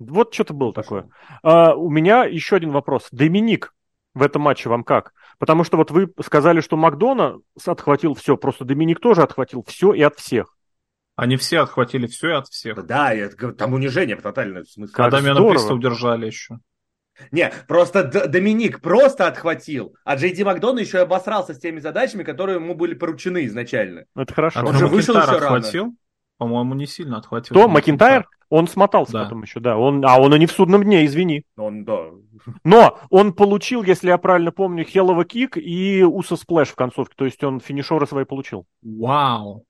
Вот 0.00 0.34
что-то 0.34 0.54
было 0.54 0.72
Пошел. 0.72 1.02
такое. 1.02 1.10
А, 1.44 1.74
у 1.76 1.88
меня 1.88 2.24
еще 2.24 2.56
один 2.56 2.72
вопрос. 2.72 3.06
Доминик 3.12 3.72
в 4.14 4.22
этом 4.22 4.42
матче 4.42 4.68
вам 4.68 4.84
как? 4.84 5.12
Потому 5.38 5.64
что 5.64 5.76
вот 5.76 5.90
вы 5.90 6.12
сказали, 6.22 6.60
что 6.60 6.76
Макдона 6.76 7.38
отхватил 7.66 8.14
все, 8.14 8.36
просто 8.36 8.64
Доминик 8.64 9.00
тоже 9.00 9.22
отхватил 9.22 9.64
все 9.66 9.92
и 9.92 10.02
от 10.02 10.18
всех. 10.18 10.56
Они 11.16 11.36
все 11.36 11.60
отхватили 11.60 12.06
все 12.06 12.34
от 12.36 12.48
всех. 12.48 12.84
Да, 12.86 13.14
говорю, 13.14 13.54
там 13.56 13.74
унижение 13.74 14.16
тотальное. 14.16 14.62
В 14.64 14.68
смысле. 14.70 14.94
Как 14.94 15.06
Когда 15.06 15.20
меня 15.20 15.34
здорово. 15.34 15.48
на 15.50 15.54
пристав 15.54 15.76
удержали 15.76 16.26
еще. 16.26 16.58
Не, 17.30 17.52
просто 17.68 18.04
Д- 18.04 18.28
Доминик 18.28 18.80
просто 18.80 19.26
отхватил, 19.26 19.94
а 20.04 20.16
Джей 20.16 20.32
Ди 20.32 20.42
Макдон 20.42 20.78
еще 20.78 20.98
и 20.98 21.00
обосрался 21.02 21.52
с 21.52 21.58
теми 21.58 21.78
задачами, 21.78 22.22
которые 22.22 22.56
ему 22.56 22.74
были 22.74 22.94
поручены 22.94 23.44
изначально. 23.44 24.04
Это 24.16 24.32
хорошо. 24.32 24.60
А 24.60 24.64
Он 24.64 24.74
же 24.74 24.86
вышел 24.86 25.14
еще 25.14 25.26
рано. 25.26 25.36
отхватил? 25.38 25.94
По-моему, 26.38 26.72
не 26.74 26.86
сильно 26.86 27.18
отхватил. 27.18 27.54
Кто? 27.54 27.68
Макинтайр? 27.68 28.26
Он 28.50 28.66
смотался 28.68 29.12
Да. 29.12 29.22
потом 29.24 29.42
еще, 29.42 29.60
да. 29.60 29.78
Он, 29.78 30.04
а 30.04 30.20
он 30.20 30.34
и 30.34 30.38
не 30.38 30.46
в 30.46 30.52
судном 30.52 30.82
дне, 30.82 31.06
извини. 31.06 31.44
Он, 31.56 31.84
да. 31.84 32.06
Но 32.64 32.98
он 33.08 33.32
получил, 33.32 33.82
если 33.84 34.08
я 34.08 34.18
правильно 34.18 34.50
помню, 34.52 34.84
Helluva 34.84 35.24
Kick 35.24 35.56
и 35.56 36.02
Uso 36.02 36.36
Splash 36.36 36.68
в 36.68 36.74
концовке. 36.74 37.14
То 37.16 37.24
есть 37.24 37.42
он 37.44 37.60
финишеры 37.60 38.06
свои 38.06 38.24
получил. 38.24 38.66
Вау. 38.82 39.64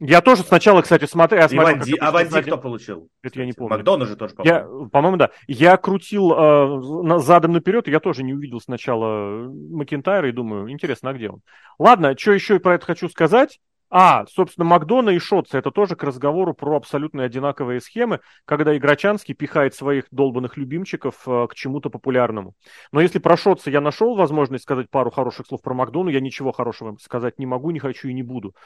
Я 0.00 0.20
тоже 0.20 0.42
сначала, 0.42 0.82
кстати, 0.82 1.04
смотрел. 1.04 1.42
Я 1.42 1.48
смотрел, 1.48 1.76
Ванди- 1.78 1.96
а 2.00 2.10
Ванди 2.10 2.42
кто 2.42 2.58
получил? 2.58 3.08
Это 3.22 3.38
я 3.38 3.46
не 3.46 3.52
помню. 3.52 3.70
Макдон 3.76 4.02
уже 4.02 4.16
тоже, 4.16 4.34
Я, 4.42 4.60
по-моему. 4.64 4.90
по-моему, 4.90 5.16
да. 5.16 5.30
Я 5.46 5.76
крутил 5.76 6.32
э, 6.32 6.66
на- 7.04 7.20
задом 7.20 7.52
наперед, 7.52 7.86
и 7.86 7.92
я 7.92 8.00
тоже 8.00 8.24
не 8.24 8.34
увидел 8.34 8.60
сначала 8.60 9.48
Макинтайра 9.70 10.28
и 10.28 10.32
думаю, 10.32 10.70
интересно, 10.70 11.10
а 11.10 11.12
где 11.14 11.30
он? 11.30 11.40
Ладно, 11.78 12.18
что 12.18 12.32
еще 12.32 12.58
про 12.58 12.74
это 12.74 12.84
хочу 12.86 13.08
сказать? 13.08 13.60
А, 13.96 14.26
собственно, 14.26 14.64
Макдона 14.64 15.10
и 15.10 15.20
Шотци, 15.20 15.56
это 15.56 15.70
тоже 15.70 15.94
к 15.94 16.02
разговору 16.02 16.52
про 16.52 16.74
абсолютно 16.74 17.22
одинаковые 17.22 17.80
схемы, 17.80 18.18
когда 18.44 18.76
Игрочанский 18.76 19.34
пихает 19.34 19.72
своих 19.76 20.06
долбанных 20.10 20.56
любимчиков 20.56 21.22
э, 21.28 21.46
к 21.48 21.54
чему-то 21.54 21.90
популярному. 21.90 22.54
Но 22.90 23.00
если 23.00 23.20
про 23.20 23.36
Шотца 23.36 23.70
я 23.70 23.80
нашел 23.80 24.16
возможность 24.16 24.64
сказать 24.64 24.90
пару 24.90 25.12
хороших 25.12 25.46
слов 25.46 25.62
про 25.62 25.74
Макдону, 25.74 26.10
я 26.10 26.18
ничего 26.18 26.50
хорошего 26.50 26.96
сказать 27.00 27.38
не 27.38 27.46
могу, 27.46 27.70
не 27.70 27.78
хочу 27.78 28.08
и 28.08 28.12
не 28.12 28.24
буду. 28.24 28.56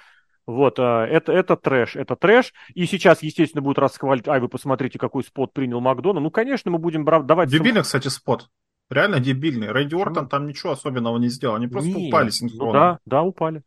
Вот, 0.46 0.78
а, 0.78 1.04
это, 1.04 1.30
это 1.32 1.58
трэш, 1.58 1.96
это 1.96 2.16
трэш. 2.16 2.54
И 2.72 2.86
сейчас, 2.86 3.22
естественно, 3.22 3.60
будут 3.60 3.80
расхваливать, 3.80 4.28
ай, 4.28 4.40
вы 4.40 4.48
посмотрите, 4.48 4.98
какой 4.98 5.24
спот 5.24 5.52
принял 5.52 5.82
Макдона. 5.82 6.20
Ну, 6.20 6.30
конечно, 6.30 6.70
мы 6.70 6.78
будем 6.78 7.04
давать... 7.04 7.50
Дебильный, 7.50 7.82
кстати, 7.82 8.08
спот. 8.08 8.48
Реально 8.88 9.20
дебильный. 9.20 9.70
Рэнди 9.70 9.94
Ортон 9.94 10.26
там 10.26 10.46
ничего 10.46 10.72
особенного 10.72 11.18
не 11.18 11.28
сделал. 11.28 11.56
Они 11.56 11.66
просто 11.66 11.90
Не, 11.90 12.08
упали 12.08 12.24
ну 12.24 12.30
синхронно. 12.30 12.72
да, 12.72 12.98
да, 13.04 13.22
упали. 13.22 13.62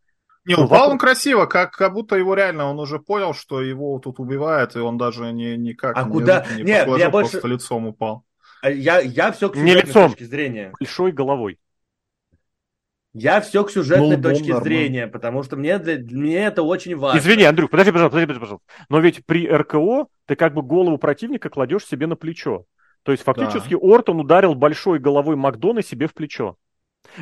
Не, 0.46 0.56
Ну, 0.56 0.66
упал 0.66 0.90
он 0.92 0.98
красиво, 0.98 1.46
как, 1.46 1.72
как 1.74 1.94
будто 1.94 2.16
его 2.16 2.34
реально, 2.34 2.66
он 2.66 2.80
уже 2.80 2.98
понял, 3.00 3.34
что 3.34 3.62
его 3.62 4.00
тут 4.00 4.20
убивают, 4.20 4.76
и 4.76 4.80
он 4.80 4.98
даже 4.98 5.32
не, 5.32 5.56
никак 5.56 5.96
А 5.98 6.04
не, 6.04 6.12
куда? 6.12 6.46
не 6.58 6.64
Нет, 6.64 6.82
подложил, 6.86 7.06
я 7.06 7.10
больше- 7.12 7.32
просто 7.32 7.48
лицом 7.48 7.88
упал. 7.88 8.24
А 8.64 8.70
Я, 8.72 9.00
я 9.00 9.32
все 9.32 9.50
к 9.50 9.56
Не 9.56 9.62
сюжетной 9.72 9.88
лицом. 9.90 10.10
точки 10.10 10.24
зрения. 10.24 10.74
Большой 10.80 11.12
головой. 11.12 11.60
Я 13.14 13.42
все 13.42 13.64
к 13.66 13.72
сюжетной 13.72 14.16
Ну, 14.18 14.24
точке 14.24 14.54
нормально. 14.54 14.64
зрения, 14.64 15.08
потому 15.08 15.44
что 15.44 15.58
мне, 15.58 15.78
для, 15.80 15.98
мне 16.00 16.38
это 16.46 16.64
очень 16.64 16.96
важно. 16.96 17.20
Извини, 17.20 17.44
Андрюх, 17.44 17.70
подожди, 17.70 17.92
пожалуйста, 17.92 18.20
подожди, 18.22 18.40
пожалуйста. 18.40 18.66
Но 18.88 19.00
ведь 19.00 19.26
при 19.26 19.48
РКО 19.50 20.08
ты 20.28 20.36
как 20.38 20.54
бы 20.54 20.62
голову 20.62 20.98
противника 20.98 21.50
кладешь 21.50 21.86
себе 21.86 22.08
на 22.08 22.16
плечо. 22.16 22.64
То 23.04 23.12
есть 23.12 23.24
фактически 23.24 23.74
Ортон 23.80 24.20
ударил 24.22 24.56
большой 24.56 25.00
головой 25.00 25.36
Макдона 25.36 25.84
себе 25.84 26.08
в 26.08 26.14
плечо. 26.14 26.56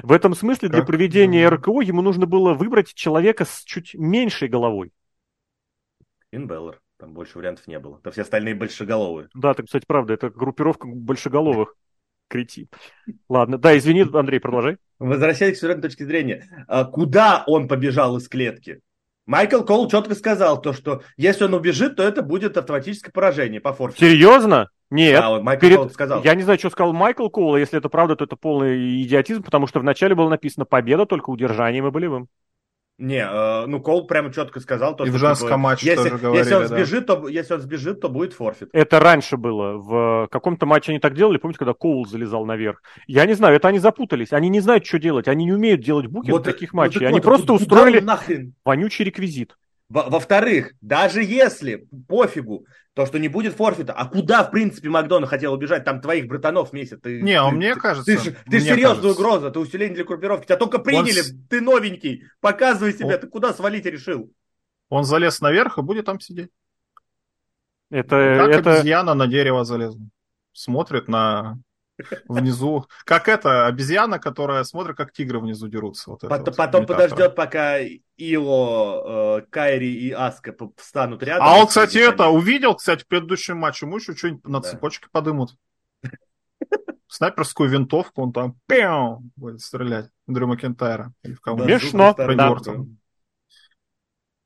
В 0.03 0.11
этом 0.11 0.35
смысле 0.35 0.69
для 0.69 0.79
Как? 0.79 0.87
проведения. 0.87 1.47
РКО 1.49 1.81
ему 1.81 2.01
нужно 2.01 2.25
было 2.25 2.53
выбрать 2.53 2.93
человека 2.93 3.45
с 3.45 3.63
чуть 3.63 3.93
меньшей 3.95 4.47
головой. 4.47 4.91
Финн 6.31 6.47
Беллар. 6.47 6.79
Там 6.97 7.13
больше 7.13 7.37
вариантов 7.37 7.65
не 7.67 7.79
было. 7.79 7.99
То 7.99 8.11
все 8.11 8.23
остальные 8.23 8.55
большеголовые. 8.55 9.29
Да, 9.33 9.53
так, 9.53 9.67
кстати, 9.67 9.85
правда, 9.87 10.13
это 10.13 10.29
группировка 10.29 10.85
большеголовых. 10.87 11.75
Кретин. 12.27 12.67
Ладно, 13.27 13.57
да, 13.57 13.75
извини, 13.77 14.05
Андрей, 14.13 14.39
продолжай. 14.39 14.77
Возвращаясь 14.99 15.57
к 15.57 15.59
сюжетной 15.59 15.83
точке 15.83 16.05
зрения, 16.05 16.65
а, 16.67 16.85
куда 16.85 17.43
он 17.47 17.67
побежал 17.67 18.17
из 18.17 18.27
клетки? 18.27 18.81
Майкл 19.25 19.63
Кол 19.63 19.89
четко 19.89 20.13
сказал 20.13 20.61
то, 20.61 20.73
что 20.73 21.03
если 21.15 21.45
он 21.45 21.53
убежит, 21.53 21.95
то 21.95 22.03
это 22.03 22.21
будет 22.21 22.57
автоматическое 22.57 23.11
поражение 23.11 23.61
по 23.61 23.73
форсу. 23.73 23.97
Серьезно? 23.97 24.69
Нет. 24.91 25.19
Да, 25.19 25.29
вот 25.29 25.43
Майкл 25.43 25.61
Перед- 25.61 25.77
Кол 25.77 25.89
сказал. 25.89 26.23
Я 26.23 26.35
не 26.35 26.43
знаю, 26.43 26.57
что 26.57 26.69
сказал 26.69 26.93
Майкл 26.93 27.27
Коул, 27.29 27.55
а 27.55 27.59
если 27.59 27.77
это 27.77 27.89
правда, 27.89 28.15
то 28.15 28.25
это 28.25 28.35
полный 28.35 29.01
идиотизм, 29.03 29.43
потому 29.43 29.67
что 29.67 29.79
вначале 29.79 30.15
было 30.15 30.29
написано 30.29 30.65
«Победа 30.65 31.05
только 31.05 31.29
удержанием 31.29 31.87
и 31.87 31.91
болевым». 31.91 32.27
Не, 32.97 33.25
э, 33.25 33.65
ну 33.65 33.79
Кол 33.79 34.07
прямо 34.07 34.31
четко 34.33 34.59
сказал 34.59 34.93
то, 34.93 35.05
И 35.05 35.07
что 35.07 35.15
в 35.15 35.19
женском 35.19 35.61
матче 35.61 35.85
если, 35.85 36.09
тоже 36.09 36.21
говорили, 36.21 36.43
если 36.43 36.55
он 36.55 36.61
да. 36.63 36.67
сбежит, 36.67 37.05
то 37.05 37.27
если 37.29 37.53
он 37.53 37.61
сбежит, 37.61 38.01
то 38.01 38.09
будет 38.09 38.33
форфит. 38.33 38.67
Это 38.73 38.99
раньше 38.99 39.37
было. 39.37 39.77
В 39.77 40.27
каком-то 40.29 40.65
матче 40.65 40.91
они 40.91 40.99
так 40.99 41.15
делали, 41.15 41.37
помните, 41.37 41.59
когда 41.59 41.73
Коул 41.73 42.05
залезал 42.05 42.45
наверх? 42.45 42.81
Я 43.07 43.25
не 43.25 43.35
знаю, 43.35 43.55
это 43.55 43.69
они 43.69 43.79
запутались. 43.79 44.33
Они 44.33 44.49
не 44.49 44.59
знают, 44.59 44.85
что 44.85 44.99
делать. 44.99 45.29
Они 45.29 45.45
не 45.45 45.53
умеют 45.53 45.79
делать 45.79 46.07
букинг 46.07 46.33
Вот, 46.33 46.43
таких 46.43 46.73
ну 46.73 46.79
матчей. 46.79 46.99
так 46.99 47.07
они 47.07 47.19
вот, 47.19 47.23
просто 47.23 47.47
куда 47.47 47.63
устроили 47.63 48.03
вонючий 48.65 49.05
реквизит. 49.05 49.55
Во- 49.89 50.09
Во-вторых, 50.09 50.73
даже 50.81 51.23
если 51.23 51.87
пофигу, 52.07 52.65
то, 52.93 53.05
что 53.07 53.17
не 53.17 53.27
будет 53.27 53.55
форфита, 53.55 53.91
а 53.93 54.05
куда, 54.07 54.43
в 54.43 54.51
принципе, 54.51 54.89
Макдона 54.89 55.25
хотел 55.25 55.53
убежать? 55.53 55.83
Там 55.83 55.99
твоих 55.99 56.27
братанов 56.27 56.73
месяц. 56.73 56.99
Ты, 57.01 57.21
Не, 57.21 57.39
а 57.39 57.49
ты- 57.49 57.55
мне 57.55 57.73
ты- 57.73 57.79
кажется, 57.79 58.05
Ты, 58.15 58.17
ты 58.31 58.35
мне 58.45 58.59
серьезная 58.61 58.87
кажется. 58.95 59.09
угроза, 59.11 59.51
ты 59.51 59.59
усиление 59.59 59.95
для 59.95 60.03
группировки. 60.05 60.45
Тебя 60.45 60.57
только 60.57 60.77
приняли, 60.79 61.21
с- 61.21 61.33
ты 61.49 61.59
новенький. 61.61 62.23
Показывай 62.39 62.93
себя, 62.93 63.15
Он- 63.15 63.19
ты 63.21 63.27
куда 63.27 63.51
свалить 63.53 63.85
решил? 63.85 64.31
Он 64.89 65.03
залез 65.05 65.41
наверх 65.41 65.77
и 65.77 65.81
будет 65.81 66.05
там 66.05 66.19
сидеть. 66.19 66.49
Это, 67.89 68.35
Как 68.37 68.49
это... 68.49 68.73
обезьяна 68.75 69.15
на 69.15 69.27
дерево 69.27 69.63
залезла. 69.65 70.01
Смотрит 70.53 71.07
на 71.07 71.57
внизу. 72.27 72.85
Как 73.05 73.27
это, 73.27 73.67
обезьяна, 73.67 74.19
которая 74.19 74.63
смотрит, 74.63 74.97
как 74.97 75.11
тигры 75.11 75.39
внизу 75.39 75.67
дерутся. 75.67 76.11
Вот 76.11 76.21
Потом 76.21 76.53
метафора. 76.53 76.85
подождет, 76.85 77.35
пока 77.35 77.79
Ило, 78.17 79.39
э, 79.39 79.45
Кайри 79.49 79.93
и 79.93 80.11
Аска 80.11 80.55
встанут 80.77 81.23
рядом. 81.23 81.47
А 81.47 81.57
он, 81.57 81.67
кстати, 81.67 81.97
это 81.97 82.27
увидел, 82.27 82.75
кстати, 82.75 83.03
в 83.03 83.07
предыдущем 83.07 83.57
матче. 83.57 83.85
Ему 83.85 83.97
еще 83.97 84.15
что-нибудь 84.15 84.45
на 84.47 84.59
Да. 84.61 84.69
цепочке 84.69 85.07
подымут. 85.11 85.55
Снайперскую 87.07 87.69
винтовку, 87.69 88.21
он 88.21 88.33
там 88.33 88.55
пиу, 88.67 89.23
будет 89.35 89.61
стрелять. 89.61 90.09
Дрю 90.27 90.47
Макентайра. 90.47 91.13
Или 91.23 91.33
в 91.33 91.41
кого 91.41 91.59
Да, 91.59 91.79
Смешно, 91.79 92.13
да. 92.17 92.73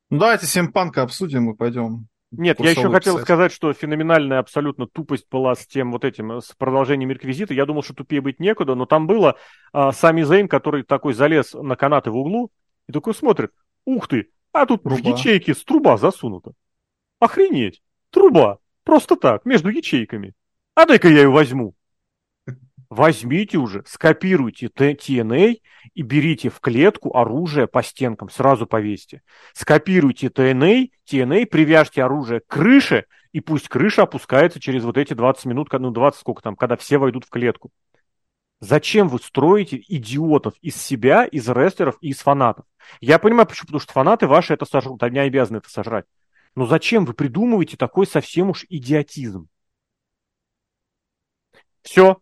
Ну 0.10 0.20
давайте 0.20 0.46
Симпанка 0.46 1.02
обсудим 1.02 1.52
и 1.52 1.56
пойдем. 1.58 2.08
Нет, 2.36 2.60
я 2.60 2.72
еще 2.72 2.90
хотел 2.92 3.16
писать. 3.16 3.26
сказать, 3.26 3.52
что 3.52 3.72
феноменальная 3.74 4.40
абсолютно 4.40 4.88
тупость 4.88 5.28
была 5.30 5.54
с 5.56 5.68
тем 5.68 5.92
вот 5.92 6.04
этим, 6.04 6.42
с 6.42 6.54
продолжением 6.58 7.12
реквизита. 7.12 7.54
Я 7.54 7.66
думал, 7.66 7.84
что 7.84 7.94
тупее 7.94 8.22
быть 8.22 8.40
некуда, 8.40 8.74
но 8.74 8.86
там 8.86 9.06
было 9.06 9.38
а, 9.72 9.92
Сами 9.92 10.24
Зейн, 10.24 10.48
который 10.48 10.84
такой 10.84 11.14
залез 11.14 11.54
на 11.54 11.76
канаты 11.76 12.10
в 12.10 12.18
углу 12.18 12.52
и 12.88 12.92
такой 12.92 13.14
смотрит. 13.14 13.52
Ух 13.86 14.08
ты, 14.08 14.30
а 14.52 14.66
тут 14.66 14.82
в 14.84 14.90
Труба. 14.90 15.10
ячейке 15.10 15.54
с 15.54 15.64
труба 15.64 15.98
засунута. 15.98 16.54
Охренеть, 17.20 17.82
труба, 18.10 18.58
просто 18.84 19.16
так, 19.16 19.46
между 19.46 19.70
ячейками. 19.70 20.34
А 20.76 20.86
дай-ка 20.86 21.10
я 21.10 21.22
ее 21.22 21.30
возьму. 21.30 21.76
Возьмите 22.90 23.60
уже, 23.60 23.84
скопируйте 23.86 24.68
TNA 24.68 25.58
и 25.94 26.02
берите 26.02 26.50
в 26.50 26.60
клетку 26.60 27.16
оружие 27.16 27.68
по 27.68 27.84
стенкам, 27.84 28.30
сразу 28.30 28.66
повесьте. 28.66 29.22
Скопируйте 29.54 30.28
TNA, 30.28 30.90
TNA, 31.10 31.46
привяжьте 31.46 32.04
оружие 32.04 32.42
к 32.42 32.48
крыше, 32.48 33.06
и 33.32 33.40
пусть 33.40 33.68
крыша 33.68 34.04
опускается 34.04 34.60
через 34.60 34.84
вот 34.84 34.98
эти 34.98 35.14
20 35.14 35.46
минут, 35.46 35.72
ну 35.72 35.92
20 35.92 36.20
сколько 36.20 36.42
там, 36.42 36.56
когда 36.56 36.78
все 36.78 36.98
войдут 36.98 37.26
в 37.26 37.30
клетку. 37.30 37.72
Зачем 38.60 39.10
вы 39.10 39.20
строите 39.20 39.84
идиотов 39.88 40.54
из 40.62 40.78
себя, 40.78 41.26
из 41.26 41.50
рестлеров 41.50 41.98
и 42.00 42.10
из 42.10 42.20
фанатов? 42.20 42.66
Я 43.02 43.20
понимаю, 43.20 43.46
почему, 43.46 43.68
потому 43.68 43.82
что 43.82 43.92
фанаты 43.92 44.26
ваши 44.26 44.54
это 44.54 44.66
сожрут, 44.66 45.04
они 45.04 45.20
обязаны 45.20 45.58
это 45.58 45.70
сожрать. 45.70 46.06
Но 46.56 46.66
зачем 46.66 47.06
вы 47.06 47.14
придумываете 47.14 47.76
такой 47.76 48.08
совсем 48.08 48.52
уж 48.52 48.66
идиотизм? 48.70 49.50
Все. 51.82 52.22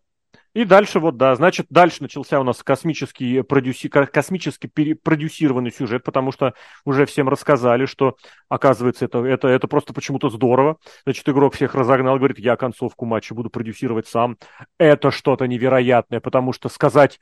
И 0.54 0.64
дальше 0.66 1.00
вот, 1.00 1.16
да, 1.16 1.34
значит, 1.34 1.66
дальше 1.70 2.02
начался 2.02 2.38
у 2.38 2.44
нас 2.44 2.62
космический, 2.62 3.42
продюси... 3.42 3.88
ко- 3.88 4.06
космически 4.06 4.66
продюсированный 4.66 5.72
сюжет, 5.72 6.04
потому 6.04 6.30
что 6.30 6.52
уже 6.84 7.06
всем 7.06 7.30
рассказали, 7.30 7.86
что, 7.86 8.16
оказывается, 8.50 9.06
это, 9.06 9.24
это, 9.24 9.48
это 9.48 9.66
просто 9.66 9.94
почему-то 9.94 10.28
здорово. 10.28 10.76
Значит, 11.04 11.26
игрок 11.26 11.54
всех 11.54 11.74
разогнал, 11.74 12.18
говорит, 12.18 12.38
я 12.38 12.56
концовку 12.56 13.06
матча 13.06 13.34
буду 13.34 13.48
продюсировать 13.48 14.06
сам. 14.08 14.36
Это 14.76 15.10
что-то 15.10 15.46
невероятное, 15.46 16.20
потому 16.20 16.52
что 16.52 16.68
сказать, 16.68 17.18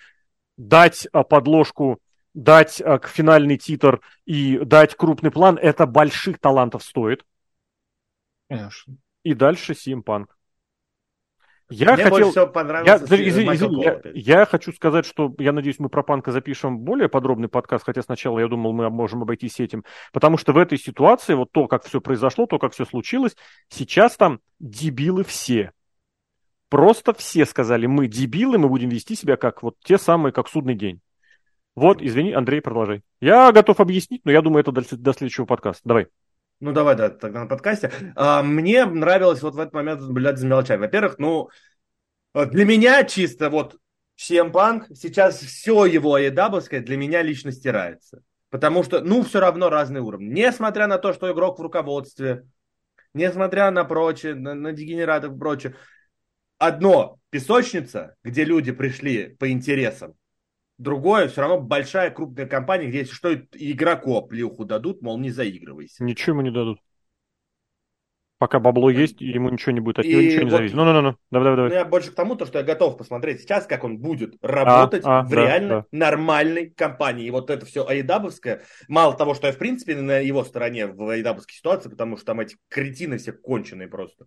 дать 0.56 1.06
а, 1.12 1.22
подложку, 1.22 2.00
дать 2.34 2.80
а, 2.80 2.98
к- 2.98 3.06
финальный 3.06 3.58
титр 3.58 4.00
и 4.24 4.58
дать 4.58 4.96
крупный 4.96 5.30
план, 5.30 5.56
это 5.56 5.86
больших 5.86 6.40
талантов 6.40 6.82
стоит. 6.82 7.24
Конечно. 8.48 8.96
И 9.22 9.34
дальше 9.34 9.76
Симпанк. 9.76 10.36
Я 11.70 11.94
Мне 11.94 12.02
хотел... 12.02 12.10
больше 12.10 12.30
всего 12.30 12.44
Я, 12.44 12.50
понравился 12.50 13.06
с- 13.06 13.10
извини, 13.12 13.54
извини, 13.54 13.82
я, 13.82 14.00
я 14.12 14.44
хочу 14.44 14.72
сказать, 14.72 15.06
что 15.06 15.32
я 15.38 15.52
надеюсь, 15.52 15.78
мы 15.78 15.88
про 15.88 16.02
Панка 16.02 16.32
запишем 16.32 16.80
более 16.80 17.08
подробный 17.08 17.48
подкаст, 17.48 17.84
хотя 17.86 18.02
сначала 18.02 18.40
я 18.40 18.48
думал, 18.48 18.72
мы 18.72 18.90
можем 18.90 19.22
обойтись 19.22 19.60
этим, 19.60 19.84
потому 20.12 20.36
что 20.36 20.52
в 20.52 20.58
этой 20.58 20.78
ситуации, 20.78 21.34
вот 21.34 21.52
то, 21.52 21.68
как 21.68 21.84
все 21.84 22.00
произошло, 22.00 22.46
то, 22.46 22.58
как 22.58 22.72
все 22.72 22.84
случилось, 22.84 23.36
сейчас 23.68 24.16
там 24.16 24.40
дебилы 24.58 25.22
все. 25.22 25.72
Просто 26.68 27.14
все 27.14 27.46
сказали, 27.46 27.86
мы 27.86 28.08
дебилы, 28.08 28.58
мы 28.58 28.68
будем 28.68 28.88
вести 28.88 29.14
себя 29.14 29.36
как 29.36 29.62
вот 29.62 29.76
те 29.84 29.96
самые, 29.96 30.32
как 30.32 30.48
судный 30.48 30.74
день. 30.74 31.00
Вот, 31.76 32.02
извини, 32.02 32.32
Андрей, 32.32 32.60
продолжай. 32.60 33.02
Я 33.20 33.52
готов 33.52 33.78
объяснить, 33.80 34.22
но 34.24 34.32
я 34.32 34.42
думаю, 34.42 34.62
это 34.62 34.72
до, 34.72 34.82
до 34.96 35.12
следующего 35.12 35.46
подкаста. 35.46 35.82
Давай. 35.84 36.08
Ну, 36.60 36.72
давай, 36.72 36.94
да, 36.94 37.08
тогда 37.08 37.40
на 37.40 37.46
подкасте. 37.46 37.90
А, 38.16 38.42
мне 38.42 38.84
нравилось 38.84 39.40
вот 39.42 39.54
в 39.54 39.58
этот 39.58 39.72
момент 39.72 40.02
наблюдать 40.02 40.38
за 40.38 40.46
мелочами. 40.46 40.80
Во-первых, 40.80 41.18
ну, 41.18 41.48
э, 42.34 42.44
для 42.46 42.66
меня 42.66 43.02
чисто 43.04 43.48
вот 43.48 43.76
CM 44.18 44.52
Punk, 44.52 44.94
сейчас 44.94 45.38
все 45.38 45.86
его 45.86 46.14
аэдабовское 46.14 46.80
для 46.80 46.98
меня 46.98 47.22
лично 47.22 47.50
стирается. 47.50 48.22
Потому 48.50 48.82
что, 48.82 49.00
ну, 49.00 49.22
все 49.22 49.40
равно 49.40 49.70
разный 49.70 50.00
уровень. 50.00 50.32
Несмотря 50.32 50.86
на 50.86 50.98
то, 50.98 51.14
что 51.14 51.32
игрок 51.32 51.58
в 51.58 51.62
руководстве, 51.62 52.46
несмотря 53.14 53.70
на 53.70 53.84
прочее, 53.84 54.34
на, 54.34 54.54
на 54.54 54.72
дегенератов 54.72 55.34
и 55.34 55.38
прочее, 55.38 55.76
одно 56.58 57.18
песочница, 57.30 58.16
где 58.22 58.44
люди 58.44 58.72
пришли 58.72 59.34
по 59.38 59.50
интересам, 59.50 60.14
другое 60.80 61.28
все 61.28 61.42
равно 61.42 61.60
большая 61.60 62.10
крупная 62.10 62.46
компания, 62.46 62.88
где, 62.88 63.00
если 63.00 63.14
что, 63.14 63.34
игроку 63.34 64.20
плюху 64.22 64.64
дадут, 64.64 65.02
мол, 65.02 65.18
не 65.18 65.30
заигрывайся. 65.30 66.02
Ничего 66.02 66.34
ему 66.34 66.42
не 66.42 66.50
дадут. 66.50 66.80
Пока 68.38 68.58
бабло 68.58 68.88
есть, 68.88 69.20
ему 69.20 69.50
ничего 69.50 69.72
не 69.72 69.80
будет, 69.80 69.98
от 69.98 70.06
него 70.06 70.18
И 70.18 70.28
ничего 70.28 70.44
не 70.44 70.50
вот- 70.50 70.56
зависит. 70.56 70.74
Ну-ну-ну, 70.74 71.14
давай, 71.30 71.54
давай, 71.54 71.68
Ну, 71.68 71.74
я 71.74 71.84
больше 71.84 72.10
к 72.10 72.14
тому, 72.14 72.36
то, 72.36 72.46
что 72.46 72.58
я 72.58 72.64
готов 72.64 72.96
посмотреть 72.96 73.42
сейчас, 73.42 73.66
как 73.66 73.84
он 73.84 73.98
будет 73.98 74.34
работать 74.40 75.02
а, 75.04 75.22
в 75.24 75.28
да, 75.28 75.36
реально 75.36 75.68
да. 75.68 75.86
нормальной 75.92 76.70
компании. 76.70 77.26
И 77.26 77.30
вот 77.30 77.50
это 77.50 77.66
все 77.66 77.86
аидабовское, 77.86 78.62
мало 78.88 79.14
того, 79.14 79.34
что 79.34 79.46
я, 79.46 79.52
в 79.52 79.58
принципе, 79.58 79.94
на 79.94 80.20
его 80.20 80.42
стороне 80.42 80.86
в 80.86 81.06
аидабовской 81.06 81.54
ситуации, 81.54 81.90
потому 81.90 82.16
что 82.16 82.24
там 82.24 82.40
эти 82.40 82.56
кретины 82.70 83.18
все 83.18 83.32
конченые 83.32 83.88
просто. 83.88 84.24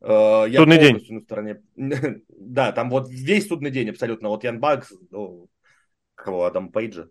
Э, 0.00 0.46
Я 0.48 0.60
Судный 0.60 0.78
день. 0.78 0.88
полностью 0.92 1.14
на 1.16 1.20
стороне. 1.20 1.62
Да, 2.28 2.72
там 2.72 2.88
вот 2.88 3.10
весь 3.10 3.48
судный 3.48 3.70
день 3.70 3.90
абсолютно. 3.90 4.30
Вот 4.30 4.44
Ян 4.44 4.60
Бакс, 4.60 4.92
ну, 5.10 5.48
кого, 6.22 6.44
Адам 6.44 6.70
Пейджа. 6.70 7.08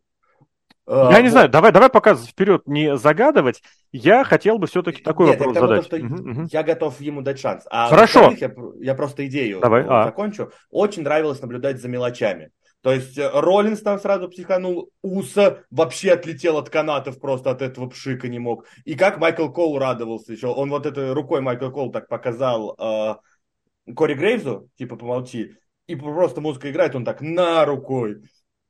Я 0.88 1.18
не 1.20 1.24
вот. 1.24 1.32
знаю, 1.32 1.50
давай, 1.50 1.72
давай 1.72 1.90
пока 1.90 2.16
вперед 2.16 2.64
не 2.66 2.98
загадывать. 2.98 3.62
Я 3.92 4.24
хотел 4.24 4.58
бы 4.58 4.68
все-таки 4.68 5.02
такой 5.02 5.28
Нет, 5.28 5.40
вопрос 5.40 5.56
тому, 5.56 5.68
задать. 5.68 5.90
то, 5.90 5.98
что 5.98 6.06
Мгм, 6.06 6.30
мгм. 6.30 6.48
Я 6.52 6.64
готов 6.64 7.00
ему 7.00 7.22
дать 7.22 7.40
шанс. 7.40 7.66
А 7.70 7.88
Хорошо. 7.88 8.34
Я, 8.38 8.52
я 8.80 8.96
просто 8.96 9.26
идею 9.28 9.60
Давай, 9.62 9.86
а. 9.88 10.04
закончу. 10.04 10.52
Очень 10.70 11.04
нравилось 11.04 11.42
наблюдать 11.42 11.80
за 11.80 11.88
мелочами. 11.88 12.52
То 12.82 12.92
есть 12.92 13.18
э, 13.18 13.30
Роллинс 13.32 13.82
там 13.82 14.00
сразу 14.00 14.28
психанул, 14.28 14.90
Уса 15.04 15.64
вообще 15.70 16.14
отлетел 16.14 16.58
от 16.58 16.70
канатов 16.70 17.20
просто 17.20 17.52
от 17.52 17.62
этого 17.62 17.88
пшика 17.88 18.28
не 18.28 18.40
мог. 18.40 18.66
И 18.84 18.96
как 18.96 19.20
Майкл 19.20 19.50
Кол 19.50 19.78
радовался 19.78 20.34
еще. 20.34 20.48
Он 20.48 20.70
вот 20.72 20.86
этой 20.86 21.14
рукой 21.14 21.42
Майкл 21.42 21.70
Кол 21.70 21.92
так 21.92 22.08
показал 22.08 22.76
э, 22.78 23.94
Кори 23.94 24.16
Грейвзу, 24.16 24.68
типа 24.78 24.96
помолчи. 24.96 25.58
И 25.88 25.96
просто 25.96 26.42
музыка 26.42 26.72
играет, 26.72 26.96
он 26.96 27.06
так 27.06 27.22
на 27.22 27.66
рукой. 27.66 28.24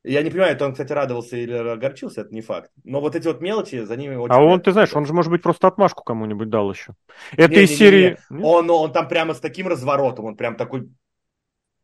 Я 0.03 0.23
не 0.23 0.31
понимаю, 0.31 0.53
это 0.53 0.65
он, 0.65 0.71
кстати, 0.71 0.91
радовался 0.93 1.37
или 1.37 1.53
огорчился, 1.53 2.21
это 2.21 2.33
не 2.33 2.41
факт. 2.41 2.71
Но 2.83 3.01
вот 3.01 3.15
эти 3.15 3.27
вот 3.27 3.39
мелочи, 3.39 3.83
за 3.83 3.95
ними 3.95 4.15
очень... 4.15 4.33
А 4.33 4.41
он, 4.41 4.59
ты 4.59 4.71
знаешь, 4.71 4.93
он 4.95 5.05
же, 5.05 5.13
может 5.13 5.29
быть, 5.29 5.43
просто 5.43 5.67
отмашку 5.67 6.03
кому-нибудь 6.03 6.49
дал 6.49 6.71
еще. 6.71 6.93
Это 7.33 7.49
Не-не-не-не. 7.49 7.63
из 7.63 7.77
серии... 7.77 8.17
Нет? 8.31 8.43
Он, 8.43 8.69
он 8.71 8.91
там 8.91 9.07
прямо 9.07 9.35
с 9.35 9.39
таким 9.39 9.67
разворотом, 9.67 10.25
он 10.25 10.35
прям 10.35 10.55
такой, 10.55 10.89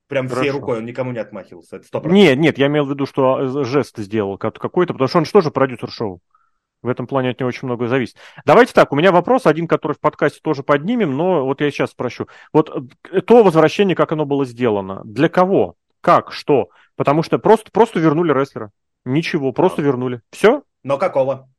прям 0.07 0.27
всей 0.27 0.35
Хорошо. 0.38 0.60
рукой, 0.60 0.77
он 0.80 0.85
никому 0.85 1.11
не 1.11 1.19
отмахивался, 1.19 1.76
это 1.76 1.85
сто 1.85 2.02
Нет, 2.06 2.39
нет, 2.39 2.57
я 2.57 2.68
имел 2.68 2.85
в 2.85 2.89
виду, 2.89 3.06
что 3.06 3.39
э, 3.39 3.64
жест 3.65 3.98
сделал 3.99 4.39
как- 4.39 4.57
какой-то, 4.57 4.94
потому 4.94 5.07
что 5.07 5.38
он 5.38 5.44
же 5.44 5.52
продюсер 5.52 5.91
шоу? 5.91 6.19
В 6.81 6.89
этом 6.89 7.06
плане 7.07 7.31
от 7.31 7.39
него 7.39 7.49
очень 7.49 7.68
многое 7.68 7.88
зависит. 7.88 8.18
Давайте 8.45 8.73
так, 8.73 8.91
у 8.91 8.95
меня 8.95 9.11
вопрос, 9.11 9.45
один, 9.45 9.68
который 9.68 9.94
в 9.94 9.99
подкасте 9.99 10.39
тоже 10.41 10.64
поднимем, 10.64 11.15
но 11.15 11.45
вот 11.45 11.61
я 11.61 11.69
сейчас 11.69 11.91
спрошу. 11.91 12.27
Вот 12.52 12.72
э, 13.11 13.22
то 13.22 13.44
возвращение, 13.44 13.95
как 13.95 14.11
оно 14.11 14.26
было 14.26 14.44
сделано, 14.44 15.02
для 15.03 15.30
кого? 15.30 15.76
Как? 16.07 16.31
Что? 16.31 16.69
Потому 16.95 17.21
что 17.21 17.38
просто, 17.38 17.69
просто 17.69 17.99
вернули 17.99 18.31
рестлера. 18.31 18.71
Ничего, 19.03 19.51
просто 19.51 19.81
вернули. 19.81 20.21
Все? 20.31 20.63
Но 20.81 20.97
какого? 20.97 21.49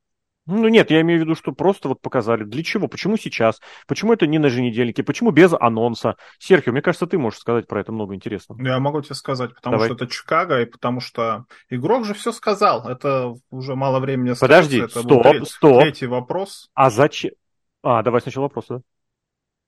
Ну 0.46 0.68
нет, 0.68 0.90
я 0.90 1.02
имею 1.02 1.20
в 1.20 1.22
виду, 1.24 1.34
что 1.34 1.52
просто 1.52 1.88
вот 1.88 2.00
показали. 2.00 2.44
Для 2.44 2.62
чего? 2.62 2.88
Почему 2.88 3.18
сейчас? 3.18 3.60
Почему 3.86 4.14
это 4.14 4.26
не 4.26 4.38
на 4.38 4.46
еженедельнике? 4.46 5.02
Почему 5.02 5.32
без 5.32 5.52
анонса? 5.52 6.16
Серхио, 6.38 6.72
мне 6.72 6.80
кажется, 6.80 7.06
ты 7.06 7.18
можешь 7.18 7.40
сказать 7.40 7.66
про 7.66 7.82
это 7.82 7.92
много 7.92 8.14
интересного. 8.14 8.58
Я 8.62 8.78
могу 8.80 9.02
тебе 9.02 9.16
сказать, 9.16 9.54
потому 9.54 9.74
Давай. 9.74 9.88
что 9.88 9.96
это 9.96 10.06
Чикаго, 10.06 10.62
и 10.62 10.64
потому 10.64 11.00
что 11.00 11.44
игрок 11.68 12.06
же 12.06 12.14
все 12.14 12.32
сказал. 12.32 12.88
Это 12.88 13.34
уже 13.50 13.74
мало 13.74 14.00
времени 14.00 14.30
остается. 14.30 14.46
Подожди, 14.46 14.78
это 14.78 15.00
стоп, 15.00 15.04
был 15.04 15.22
тре- 15.24 15.44
стоп. 15.44 15.82
Третий 15.82 16.06
вопрос. 16.06 16.70
А 16.72 16.88
зачем? 16.88 17.32
А, 17.82 18.02
давай 18.02 18.22
сначала 18.22 18.44
вопрос, 18.44 18.64
да? 18.70 18.80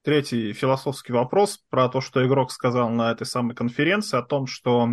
Третий 0.02 0.55
философский 0.55 1.12
вопрос 1.12 1.60
про 1.68 1.89
то, 1.90 2.01
что 2.01 2.27
игрок 2.27 2.52
сказал 2.52 2.89
на 2.89 3.12
этой 3.12 3.27
самой 3.27 3.55
конференции, 3.55 4.16
о 4.16 4.22
том, 4.22 4.47
что 4.47 4.89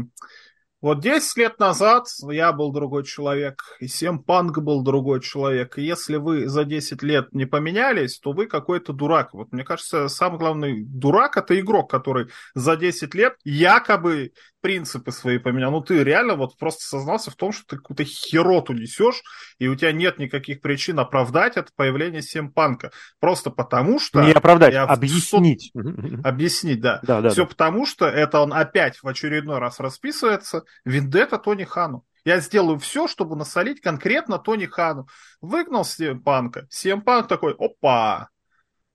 вот 0.82 1.00
10 1.00 1.38
лет 1.38 1.60
назад 1.60 2.08
я 2.30 2.52
был 2.52 2.74
другой 2.74 3.06
человек, 3.06 3.64
и 3.80 3.88
Сем 3.88 4.22
Панк 4.22 4.60
был 4.60 4.84
другой 4.84 5.22
человек. 5.22 5.78
И 5.78 5.82
если 5.82 6.18
вы 6.18 6.48
за 6.48 6.66
10 6.66 7.02
лет 7.04 7.34
не 7.34 7.46
поменялись, 7.46 8.20
то 8.20 8.34
вы 8.34 8.48
какой-то 8.48 8.92
дурак. 8.92 9.34
Вот 9.34 9.52
мне 9.54 9.64
кажется, 9.64 10.10
самый 10.10 10.38
главный 10.38 10.84
дурак 10.84 11.38
это 11.38 11.58
игрок, 11.60 11.90
который 11.90 12.28
за 12.54 12.76
10 12.76 13.16
лет 13.16 13.38
якобы 13.46 14.34
принципы 14.68 15.14
свои 15.14 15.38
поменял. 15.38 15.72
Ну 15.72 15.80
ты 15.80 16.04
реально 16.04 16.36
вот 16.36 16.58
просто 16.58 16.82
сознался 16.84 17.32
в 17.32 17.36
том, 17.36 17.54
что 17.54 17.64
ты 17.66 17.78
какую-то 17.78 18.04
хероту 18.04 18.74
несешь, 18.74 19.24
и 19.60 19.70
у 19.70 19.76
тебя 19.76 19.94
нет 19.94 20.20
никаких 20.20 20.60
причин 20.60 21.00
оправдать 21.00 21.56
это 21.56 21.72
появление 21.74 22.22
Сем 22.22 22.52
Панка. 22.52 22.92
Просто 23.22 23.50
потому 23.50 23.98
что... 23.98 24.22
Не 24.22 24.34
оправдать, 24.34 24.74
я 24.74 24.84
объяснить. 24.84 25.72
Объяснить, 26.22 26.82
да. 26.82 27.00
Да, 27.04 27.22
да, 27.22 27.30
Все 27.30 27.44
да. 27.44 27.48
потому, 27.48 27.86
что 27.86 28.08
это 28.08 28.42
он 28.42 28.52
опять 28.52 29.02
в 29.02 29.08
очередной 29.08 29.60
раз 29.60 29.80
расписывается. 29.80 30.64
Вендетта 30.84 31.38
Тони 31.38 31.64
Хану. 31.64 32.04
Я 32.26 32.42
сделаю 32.42 32.78
все, 32.78 33.08
чтобы 33.08 33.38
насолить 33.38 33.80
конкретно 33.80 34.38
Тони 34.38 34.66
Хану. 34.66 35.08
Выгнал 35.40 35.86
Панка. 36.26 36.68
Панк 37.06 37.30
такой, 37.30 37.56
опа, 37.58 38.28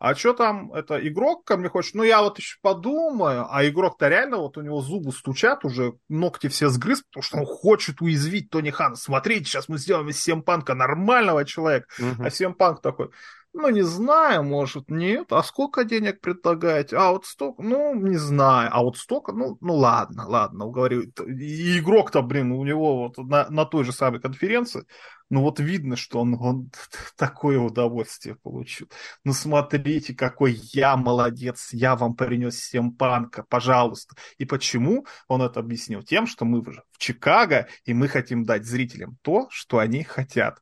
а 0.05 0.17
что 0.17 0.33
там, 0.33 0.75
это 0.75 0.99
игрок 1.07 1.45
ко 1.45 1.57
мне 1.57 1.69
хочет? 1.69 1.95
Ну, 1.95 2.03
я 2.03 2.23
вот 2.23 2.37
еще 2.37 2.57
подумаю. 2.61 3.47
А 3.49 3.65
игрок-то 3.65 4.09
реально, 4.09 4.39
вот 4.39 4.57
у 4.57 4.61
него 4.61 4.81
зубы 4.81 5.13
стучат 5.13 5.65
уже, 5.65 5.95
ногти 6.09 6.49
все 6.49 6.71
сгрыз, 6.71 7.03
потому 7.03 7.23
что 7.23 7.37
он 7.37 7.47
хочет 7.47 8.01
уязвить 8.01 8.51
Тони 8.51 8.71
Хана. 8.71 8.97
Смотрите, 8.97 9.45
сейчас 9.45 9.69
мы 9.69 9.79
сделаем 9.79 10.09
из 10.09 10.29
Панка 10.45 10.75
нормального 10.75 11.45
человека. 11.45 11.87
Мгм. 12.01 12.27
А 12.27 12.51
Панк 12.51 12.83
такой, 12.83 13.11
ну, 13.55 13.69
не 13.69 13.83
знаю, 13.83 14.45
может, 14.45 14.91
нет. 14.91 15.31
А 15.31 15.43
сколько 15.43 15.85
денег 15.85 16.21
предлагаете? 16.21 16.97
А 16.97 17.13
вот 17.13 17.27
столько, 17.27 17.63
ну, 17.63 17.95
не 17.95 18.17
знаю. 18.17 18.71
А 18.73 18.83
вот 18.83 18.97
столько, 18.97 19.33
ну, 19.33 19.59
ну 19.61 19.75
ладно, 19.75 20.27
ладно, 20.27 20.65
уговорю. 20.67 21.03
И 21.03 21.79
игрок-то, 21.79 22.23
блин, 22.23 22.53
у 22.53 22.65
него 22.65 22.99
вот 23.09 23.19
на, 23.19 23.49
на 23.51 23.65
той 23.67 23.85
же 23.85 23.93
самой 23.93 24.21
конференции, 24.21 24.87
ну, 25.29 25.43
вот 25.43 25.61
видно, 25.61 25.97
что 25.97 26.21
он, 26.21 26.35
он 26.41 26.71
такое 27.17 27.59
удовольствие 27.59 28.37
получил. 28.37 28.89
Ну, 29.25 29.33
смотрите, 29.33 30.15
какой 30.15 30.53
я 30.73 30.97
молодец, 30.97 31.71
я 31.73 31.95
вам 31.95 32.15
принес 32.15 32.55
всем 32.55 32.93
панка, 32.93 33.45
пожалуйста. 33.49 34.15
И 34.39 34.45
почему 34.45 35.07
он 35.29 35.43
это 35.43 35.61
объяснил? 35.61 36.03
Тем, 36.03 36.27
что 36.27 36.45
мы 36.45 36.63
в 36.63 36.99
Чикаго, 36.99 37.69
и 37.85 37.93
мы 37.93 38.09
хотим 38.09 38.45
дать 38.45 38.65
зрителям 38.65 39.19
то, 39.23 39.49
что 39.51 39.79
они 39.79 40.05
хотят. 40.05 40.61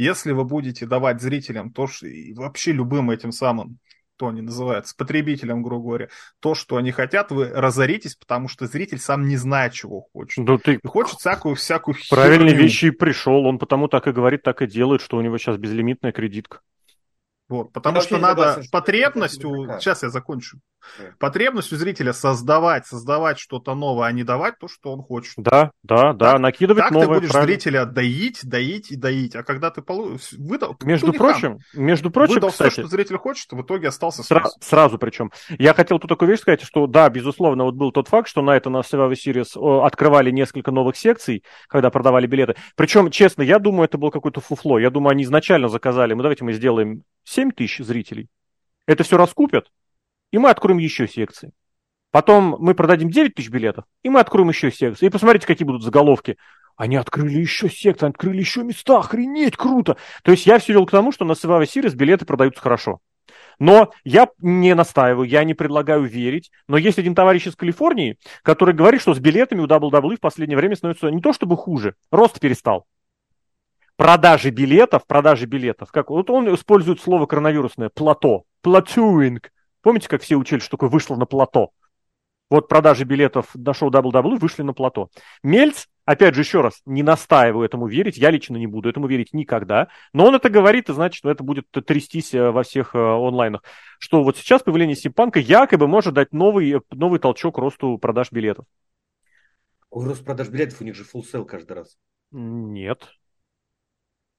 Если 0.00 0.32
вы 0.32 0.44
будете 0.44 0.86
давать 0.86 1.20
зрителям 1.20 1.72
то, 1.72 1.86
что 1.86 2.06
и 2.06 2.32
вообще 2.32 2.72
любым 2.72 3.10
этим 3.10 3.32
самым, 3.32 3.78
то 4.16 4.28
они 4.28 4.40
называются, 4.40 4.94
потребителям, 4.96 5.62
грубо 5.62 5.88
говоря, 5.88 6.08
то, 6.40 6.54
что 6.54 6.76
они 6.76 6.90
хотят, 6.90 7.30
вы 7.30 7.48
разоритесь, 7.48 8.16
потому 8.16 8.48
что 8.48 8.66
зритель 8.66 8.98
сам 8.98 9.26
не 9.28 9.36
знает, 9.36 9.74
чего 9.74 10.06
хочет. 10.12 10.44
Да 10.44 10.56
ты 10.56 10.80
И 10.82 10.86
хочет 10.86 11.18
всякую, 11.18 11.54
всякую 11.54 11.96
правильные 12.08 12.50
херню. 12.50 12.62
вещи 12.64 12.86
и 12.86 12.90
пришел. 12.90 13.44
Он 13.44 13.58
потому 13.58 13.88
так 13.88 14.06
и 14.06 14.12
говорит, 14.12 14.42
так 14.42 14.62
и 14.62 14.66
делает, 14.66 15.02
что 15.02 15.18
у 15.18 15.20
него 15.20 15.36
сейчас 15.36 15.58
безлимитная 15.58 16.12
кредитка. 16.12 16.60
Вот, 17.50 17.72
потому 17.72 17.96
Я 17.96 18.02
что 18.02 18.16
надо 18.18 18.42
согласен, 18.44 18.70
потребность 18.70 19.44
у... 19.44 19.66
Сейчас 19.80 20.02
я 20.04 20.08
закончу. 20.10 20.60
Да. 20.98 21.04
Потребность 21.18 21.72
у 21.72 21.76
зрителя 21.76 22.12
создавать, 22.12 22.86
создавать 22.86 23.38
что-то 23.38 23.74
новое, 23.74 24.06
а 24.06 24.12
не 24.12 24.22
давать 24.22 24.54
то, 24.58 24.66
что 24.68 24.92
он 24.92 25.02
хочет. 25.02 25.34
Да, 25.36 25.72
да, 25.82 26.12
да, 26.14 26.32
Так- 26.32 26.40
накидывать 26.40 26.84
Так 26.84 26.92
новое. 26.92 27.06
ты 27.08 27.14
будешь 27.14 27.30
правильно. 27.30 27.52
зрителя 27.52 27.84
доить, 27.84 28.40
доить 28.44 28.90
и 28.92 28.96
доить. 28.96 29.34
А 29.34 29.42
когда 29.42 29.70
ты 29.70 29.82
получишь... 29.82 30.32
Выдал... 30.38 30.76
Между 30.82 31.12
прочим, 31.12 31.58
между 31.74 32.10
прочим, 32.10 32.34
выдал 32.34 32.50
кстати, 32.50 32.70
все, 32.70 32.82
что 32.82 32.88
зритель 32.88 33.18
хочет, 33.18 33.50
в 33.50 33.60
итоге 33.60 33.88
остался 33.88 34.22
Сра- 34.22 34.42
снос. 34.42 34.56
сразу 34.62 34.96
причем. 34.98 35.32
Я 35.58 35.74
хотел 35.74 35.98
тут 35.98 36.08
такую 36.08 36.30
вещь 36.30 36.40
сказать, 36.40 36.62
что 36.62 36.86
да, 36.86 37.10
безусловно, 37.10 37.64
вот 37.64 37.74
был 37.74 37.90
тот 37.92 38.06
факт, 38.08 38.28
что 38.28 38.40
на 38.40 38.56
это 38.56 38.70
на 38.70 38.78
Survivor 38.78 39.12
Series 39.12 39.84
открывали 39.84 40.30
несколько 40.30 40.70
новых 40.70 40.96
секций, 40.96 41.42
когда 41.68 41.90
продавали 41.90 42.26
билеты. 42.26 42.54
Причем, 42.76 43.10
честно, 43.10 43.42
я 43.42 43.58
думаю, 43.58 43.86
это 43.86 43.98
было 43.98 44.10
какое-то 44.10 44.40
фуфло. 44.40 44.78
Я 44.78 44.90
думаю, 44.90 45.10
они 45.12 45.24
изначально 45.24 45.68
заказали, 45.68 46.14
мы 46.14 46.22
давайте 46.22 46.44
мы 46.44 46.52
сделаем 46.52 47.02
7 47.30 47.52
тысяч 47.52 47.78
зрителей. 47.84 48.28
Это 48.86 49.04
все 49.04 49.16
раскупят, 49.16 49.70
и 50.32 50.38
мы 50.38 50.50
откроем 50.50 50.78
еще 50.78 51.06
секции. 51.06 51.52
Потом 52.10 52.56
мы 52.58 52.74
продадим 52.74 53.08
9 53.08 53.34
тысяч 53.34 53.50
билетов, 53.50 53.84
и 54.02 54.08
мы 54.08 54.18
откроем 54.18 54.48
еще 54.48 54.72
секции. 54.72 55.06
И 55.06 55.10
посмотрите, 55.10 55.46
какие 55.46 55.64
будут 55.64 55.84
заголовки. 55.84 56.36
Они 56.76 56.96
открыли 56.96 57.38
еще 57.38 57.68
секции, 57.68 58.08
открыли 58.08 58.38
еще 58.38 58.64
места, 58.64 58.98
охренеть, 58.98 59.56
круто. 59.56 59.96
То 60.24 60.32
есть 60.32 60.46
я 60.46 60.58
все 60.58 60.72
вел 60.72 60.86
к 60.86 60.90
тому, 60.90 61.12
что 61.12 61.24
на 61.24 61.32
Survivor 61.32 61.62
Series 61.62 61.94
билеты 61.94 62.24
продаются 62.24 62.60
хорошо. 62.60 63.00
Но 63.60 63.92
я 64.02 64.28
не 64.38 64.74
настаиваю, 64.74 65.28
я 65.28 65.44
не 65.44 65.54
предлагаю 65.54 66.02
верить. 66.04 66.50
Но 66.66 66.78
есть 66.78 66.98
один 66.98 67.14
товарищ 67.14 67.46
из 67.46 67.54
Калифорнии, 67.54 68.18
который 68.42 68.74
говорит, 68.74 69.02
что 69.02 69.14
с 69.14 69.20
билетами 69.20 69.60
у 69.60 69.66
WWE 69.66 70.16
в 70.16 70.20
последнее 70.20 70.56
время 70.56 70.74
становится 70.74 71.10
не 71.10 71.20
то 71.20 71.32
чтобы 71.32 71.56
хуже, 71.56 71.94
рост 72.10 72.40
перестал. 72.40 72.86
Продажи 74.00 74.48
билетов, 74.48 75.06
продажи 75.06 75.44
билетов, 75.44 75.92
как 75.92 76.08
вот 76.08 76.30
он 76.30 76.54
использует 76.54 77.02
слово 77.02 77.26
коронавирусное, 77.26 77.90
плато, 77.90 78.44
платуинг. 78.62 79.52
Помните, 79.82 80.08
как 80.08 80.22
все 80.22 80.36
учили, 80.36 80.60
что 80.60 80.70
такое 80.70 80.88
вышло 80.88 81.16
на 81.16 81.26
плато? 81.26 81.72
Вот 82.48 82.66
продажи 82.66 83.04
билетов 83.04 83.54
на 83.54 83.74
шоу 83.74 83.90
WWE 83.90 84.38
вышли 84.38 84.62
на 84.62 84.72
плато. 84.72 85.10
Мельц, 85.42 85.84
опять 86.06 86.34
же, 86.34 86.40
еще 86.40 86.62
раз, 86.62 86.80
не 86.86 87.02
настаиваю 87.02 87.66
этому 87.66 87.88
верить, 87.88 88.16
я 88.16 88.30
лично 88.30 88.56
не 88.56 88.66
буду 88.66 88.88
этому 88.88 89.06
верить 89.06 89.34
никогда, 89.34 89.88
но 90.14 90.24
он 90.28 90.34
это 90.34 90.48
говорит, 90.48 90.88
и 90.88 90.94
значит, 90.94 91.22
это 91.26 91.44
будет 91.44 91.66
трястись 91.70 92.32
э, 92.32 92.50
во 92.50 92.62
всех 92.62 92.94
э, 92.94 92.98
онлайнах, 92.98 93.62
что 93.98 94.24
вот 94.24 94.38
сейчас 94.38 94.62
появление 94.62 94.96
Симпанка 94.96 95.40
якобы 95.40 95.86
может 95.86 96.14
дать 96.14 96.32
новый, 96.32 96.72
э, 96.72 96.80
новый 96.90 97.18
толчок 97.20 97.58
росту 97.58 97.98
продаж 97.98 98.32
билетов. 98.32 98.64
Рост 99.90 100.24
продаж 100.24 100.48
билетов, 100.48 100.80
у 100.80 100.84
них 100.84 100.94
же 100.94 101.04
full 101.04 101.22
sale 101.30 101.44
каждый 101.44 101.74
раз. 101.74 101.98
Нет. 102.30 103.06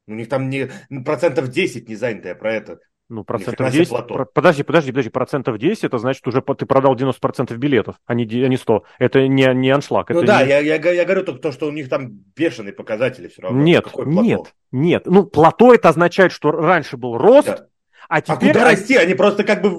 У 0.07 0.13
них 0.13 0.29
там 0.29 0.49
не, 0.49 0.69
ну, 0.89 1.03
процентов 1.03 1.49
10 1.49 1.87
не 1.89 1.95
занятое 1.95 2.35
про 2.35 2.53
это. 2.53 2.79
Ну, 3.09 3.25
процентов 3.25 3.57
хрена 3.57 3.71
себе 3.71 3.79
10. 3.81 3.89
плато. 3.89 4.13
про- 4.15 4.25
Подожди, 4.25 4.63
подожди, 4.63 4.91
подожди, 4.91 5.09
процентов 5.09 5.57
10, 5.57 5.83
это 5.83 5.97
значит, 5.97 6.25
уже 6.27 6.41
ты 6.41 6.65
продал 6.65 6.95
90% 6.95 7.57
билетов, 7.57 7.97
а 8.05 8.13
не, 8.13 8.23
а 8.23 8.47
не 8.47 8.55
100. 8.55 8.83
Это 8.99 9.27
не, 9.27 9.53
не 9.53 9.69
аншлаг. 9.69 10.09
Ну 10.11 10.19
это 10.19 10.27
да, 10.27 10.43
не- 10.43 10.49
я, 10.49 10.59
я, 10.59 10.75
я 10.91 11.05
говорю 11.05 11.23
только 11.25 11.41
то, 11.41 11.51
что 11.51 11.67
у 11.67 11.71
них 11.71 11.89
там 11.89 12.09
бешеные 12.35 12.73
показатели 12.73 13.27
все 13.27 13.41
равно. 13.41 13.61
Нет, 13.61 13.85
нет, 14.05 14.53
нет. 14.71 15.03
Ну, 15.07 15.25
плато 15.25 15.73
это 15.73 15.89
означает, 15.89 16.31
что 16.31 16.51
раньше 16.51 16.95
был 16.95 17.17
рост, 17.17 17.47
Да. 17.47 17.67
а 18.07 18.15
А 18.17 18.21
теперь... 18.21 18.53
куда 18.53 18.67
они- 18.67 18.75
расти? 18.75 18.95
Они 18.95 19.13
просто 19.13 19.43
как 19.43 19.61
бы... 19.61 19.71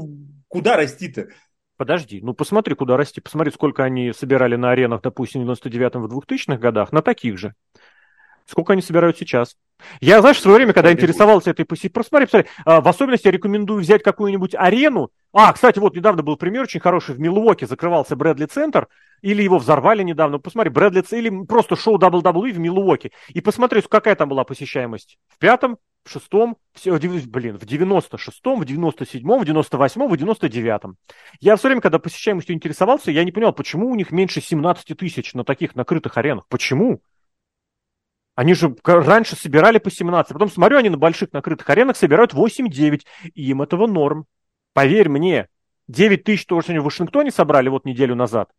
Куда 0.49 0.77
расти-то? 0.77 1.29
Подожди, 1.79 2.21
ну 2.23 2.35
посмотри, 2.35 2.75
куда 2.75 2.99
расти. 2.99 3.23
Посмотри, 3.23 3.51
сколько 3.51 3.83
они 3.83 4.13
собирали 4.13 4.57
на 4.57 4.71
аренах, 4.71 5.01
допустим, 5.01 5.45
в 5.47 5.51
99-м, 5.51 6.07
в 6.07 6.19
2000-х 6.19 6.59
годах, 6.59 6.93
на 6.93 7.01
таких 7.01 7.39
же. 7.39 7.55
Сколько 8.47 8.73
они 8.73 8.83
собирают 8.83 9.19
сейчас? 9.19 9.57
Я, 10.01 10.21
знаешь, 10.21 10.39
в 10.39 10.41
свое 10.41 10.57
время, 10.59 10.73
когда 10.73 10.91
Смотри, 10.91 11.05
интересовался 11.05 11.51
этой 11.51 11.65
поси... 11.65 11.89
Посмотри, 11.89 12.27
посмотри. 12.27 12.51
А, 12.65 12.81
В 12.81 12.89
особенности 12.89 13.27
я 13.27 13.33
рекомендую 13.33 13.81
взять 13.81 14.03
какую-нибудь 14.03 14.55
арену. 14.55 15.11
А, 15.33 15.53
кстати, 15.53 15.79
вот 15.79 15.97
недавно 15.97 16.23
был 16.23 16.37
пример 16.37 16.63
очень 16.63 16.81
хороший. 16.81 17.15
В 17.15 17.21
Милуоке 17.21 17.67
закрывался 17.67 18.17
Брэдли 18.17 18.47
Центр, 18.47 18.89
или 19.23 19.43
его 19.43 19.59
взорвали 19.59 20.03
недавно. 20.03 20.39
Посмотри, 20.39 20.71
Брэдли 20.71 21.05
или 21.13 21.45
просто 21.47 21.77
шоу 21.77 21.99
WWE 21.99 22.53
в 22.53 22.59
Милуоке. 22.59 23.13
И 23.29 23.41
посмотри, 23.41 23.81
какая 23.83 24.15
там 24.15 24.29
была 24.29 24.45
посещаемость. 24.45 25.19
В 25.29 25.39
пятом, 25.39 25.79
в 26.05 26.11
шестом, 26.11 26.57
в 26.75 27.27
блин, 27.29 27.59
в 27.59 27.63
96-м, 27.63 28.61
в 28.61 28.65
97-м, 28.65 29.39
в 29.39 29.43
98-м, 29.43 30.09
в 30.09 30.13
99-м. 30.15 30.97
Я 31.41 31.57
все 31.57 31.69
время, 31.69 31.81
когда 31.81 31.99
посещаемостью 31.99 32.55
интересовался, 32.55 33.11
я 33.11 33.25
не 33.25 33.33
понял, 33.33 33.53
почему 33.53 33.89
у 33.89 33.95
них 33.95 34.11
меньше 34.11 34.41
17 34.41 34.97
тысяч 34.99 35.35
на 35.35 35.45
таких 35.45 35.77
накрытых 35.77 36.19
аренах. 36.19 36.47
Почему? 36.49 37.01
Они 38.35 38.55
же 38.55 38.75
раньше 38.85 39.37
собирали 39.37 39.79
по 39.79 39.91
17. 39.91 40.33
Потом 40.33 40.51
смотрю, 40.51 40.79
они 40.79 40.89
на 40.89 40.97
больших 40.97 41.33
накрытых 41.33 41.69
аренах 41.69 41.97
собирают 41.97 42.33
8-9. 42.33 43.05
И 43.35 43.51
им 43.51 43.63
этого 43.63 43.87
норм. 43.87 44.27
Поверь 44.73 45.09
мне, 45.09 45.49
9 45.89 46.25
тысяч, 46.25 46.47
то, 46.47 46.61
что 46.63 46.73
они 46.73 46.79
в 46.79 46.85
Вашингтоне 46.85 47.31
собрали 47.31 47.69
вот 47.69 47.85
неделю 47.85 48.15
назад, 48.15 48.51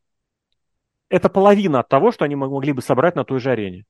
это 1.10 1.30
половина 1.30 1.80
от 1.80 1.90
того, 1.90 2.12
что 2.12 2.26
они 2.26 2.36
мог- 2.36 2.52
могли 2.52 2.72
бы 2.72 2.82
собрать 2.82 3.16
на 3.16 3.24
той 3.24 3.40
же 3.40 3.52
арене. 3.52 3.86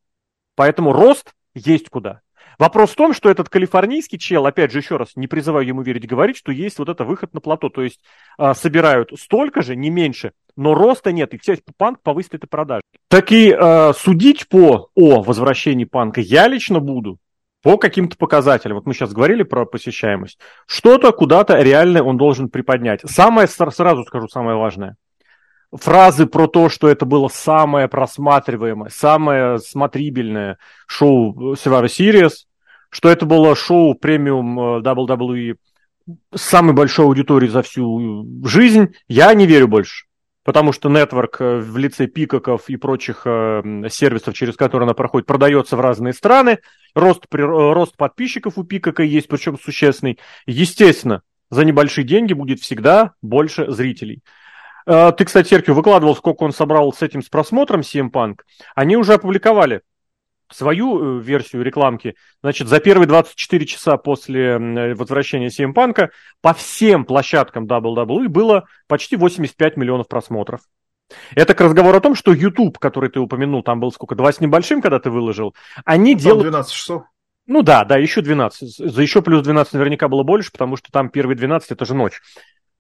Поэтому 0.56 0.94
рост 0.94 1.34
есть 1.56 1.90
куда. 1.90 2.22
Вопрос 2.60 2.92
в 2.92 2.96
том, 2.96 3.14
что 3.14 3.30
этот 3.30 3.50
калифорнийский 3.50 4.18
чел, 4.18 4.46
опять 4.46 4.72
же, 4.72 4.80
еще 4.80 4.98
раз, 4.98 5.16
не 5.16 5.28
призываю 5.28 5.66
ему 5.66 5.82
верить, 5.82 6.08
говорит, 6.08 6.38
что 6.38 6.52
есть 6.52 6.78
вот 6.80 6.90
это 6.90 7.04
выход 7.04 7.34
на 7.34 7.40
плато. 7.40 7.70
То 7.70 7.82
есть 7.82 8.00
а, 8.38 8.54
собирают 8.54 9.12
столько 9.20 9.62
же, 9.62 9.76
не 9.76 9.90
меньше, 9.90 10.34
но 10.56 10.76
роста 10.76 11.12
нет, 11.12 11.34
и 11.34 11.40
все 11.40 11.58
панк 11.78 12.02
повысит 12.02 12.36
это 12.36 12.48
продажи. 12.48 12.84
Так 13.08 13.32
и 13.32 13.52
а, 13.52 13.94
судить 13.94 14.48
по 14.48 14.90
о 14.96 15.24
возвращении 15.24 15.86
панка 15.86 16.22
я 16.22 16.48
лично 16.48 16.80
буду 16.80 17.18
по 17.64 17.78
каким-то 17.78 18.18
показателям. 18.18 18.76
Вот 18.76 18.86
мы 18.86 18.94
сейчас 18.94 19.14
говорили 19.14 19.44
про 19.44 19.66
посещаемость. 19.66 20.38
Что-то 20.68 21.12
куда-то 21.12 21.60
реально 21.62 22.04
он 22.04 22.18
должен 22.18 22.50
приподнять. 22.50 23.02
Самое, 23.06 23.48
сразу 23.48 24.04
скажу, 24.04 24.28
самое 24.28 24.58
важное. 24.58 24.98
Фразы 25.74 26.26
про 26.28 26.48
то, 26.48 26.70
что 26.70 26.88
это 26.88 27.06
было 27.06 27.28
самое 27.28 27.88
просматриваемое, 27.88 28.90
самое 28.90 29.60
смотрибельное 29.60 30.58
шоу 30.88 31.54
Survivor 31.56 31.86
Series, 31.86 32.32
что 32.90 33.10
это 33.10 33.26
было 33.26 33.56
шоу 33.56 33.96
премиум 33.96 34.60
э, 34.60 34.82
WWE 34.82 35.56
с 36.36 36.42
самой 36.42 36.74
большой 36.74 37.06
аудиторией 37.06 37.52
за 37.52 37.62
всю 37.62 38.26
жизнь, 38.46 38.94
я 39.08 39.34
не 39.34 39.46
верю 39.48 39.68
больше 39.68 40.06
потому 40.44 40.74
что 40.74 40.90
нетворк 40.90 41.38
э, 41.40 41.58
в 41.60 41.78
лице 41.78 42.08
пикоков 42.08 42.70
и 42.70 42.76
прочих 42.76 43.22
э, 43.26 43.64
сервисов, 43.90 44.34
через 44.36 44.56
которые 44.56 44.86
она 44.86 44.94
проходит, 44.94 45.26
продается 45.26 45.78
в 45.78 45.82
разные 45.82 46.14
страны. 46.14 46.60
Рост, 46.94 47.28
при, 47.30 47.42
рост 47.42 47.96
подписчиков 47.98 48.58
у 48.58 48.64
пикока 48.64 49.04
есть, 49.04 49.28
причем 49.28 49.58
существенный. 49.58 50.20
Естественно, 50.46 51.22
за 51.50 51.66
небольшие 51.66 52.06
деньги 52.06 52.34
будет 52.34 52.60
всегда 52.60 53.14
больше 53.22 53.72
зрителей. 53.72 54.22
Э, 54.86 55.12
ты, 55.16 55.26
кстати, 55.26 55.50
Серхио, 55.50 55.74
выкладывал, 55.74 56.16
сколько 56.16 56.44
он 56.44 56.54
собрал 56.54 56.94
с 56.94 57.02
этим 57.02 57.22
с 57.22 57.30
просмотром 57.30 57.82
CM 57.82 58.12
Punk. 58.12 58.40
Они 58.76 58.98
уже 58.98 59.14
опубликовали 59.14 59.82
свою 60.52 61.20
э, 61.20 61.22
версию 61.22 61.64
рекламки, 61.64 62.16
значит, 62.42 62.68
за 62.68 62.80
первые 62.80 63.08
24 63.08 63.66
часа 63.66 63.98
после 63.98 64.58
возвращения 64.94 65.48
CM 65.48 65.74
Punk 65.74 66.10
по 66.42 66.54
всем 66.54 67.06
площадкам 67.06 67.66
WWE 67.66 68.28
было 68.28 68.66
почти 68.88 69.16
85 69.16 69.78
миллионов 69.78 70.08
просмотров. 70.08 70.62
Это 71.36 71.54
к 71.54 71.62
разговору 71.62 71.98
о 71.98 72.02
том, 72.02 72.16
что 72.16 72.34
YouTube, 72.34 72.80
который 72.80 73.10
ты 73.10 73.20
упомянул, 73.20 73.62
там 73.64 73.80
был 73.80 73.92
сколько, 73.92 74.16
два 74.16 74.32
с 74.32 74.40
небольшим, 74.40 74.82
когда 74.82 75.00
ты 75.00 75.10
выложил, 75.10 75.54
они 75.86 76.14
ну, 76.16 76.20
делают... 76.20 76.44
12 76.44 76.74
часов. 76.74 77.04
Ну 77.46 77.62
да, 77.62 77.84
да, 77.84 77.98
еще 77.98 78.22
12. 78.22 78.78
За 78.78 79.02
еще 79.02 79.22
плюс 79.22 79.44
12 79.44 79.74
наверняка 79.74 80.08
было 80.08 80.24
больше, 80.24 80.52
потому 80.52 80.78
что 80.78 80.92
там 80.92 81.10
первые 81.10 81.36
12 81.36 81.72
это 81.72 81.86
же 81.86 81.94
ночь. 81.94 82.22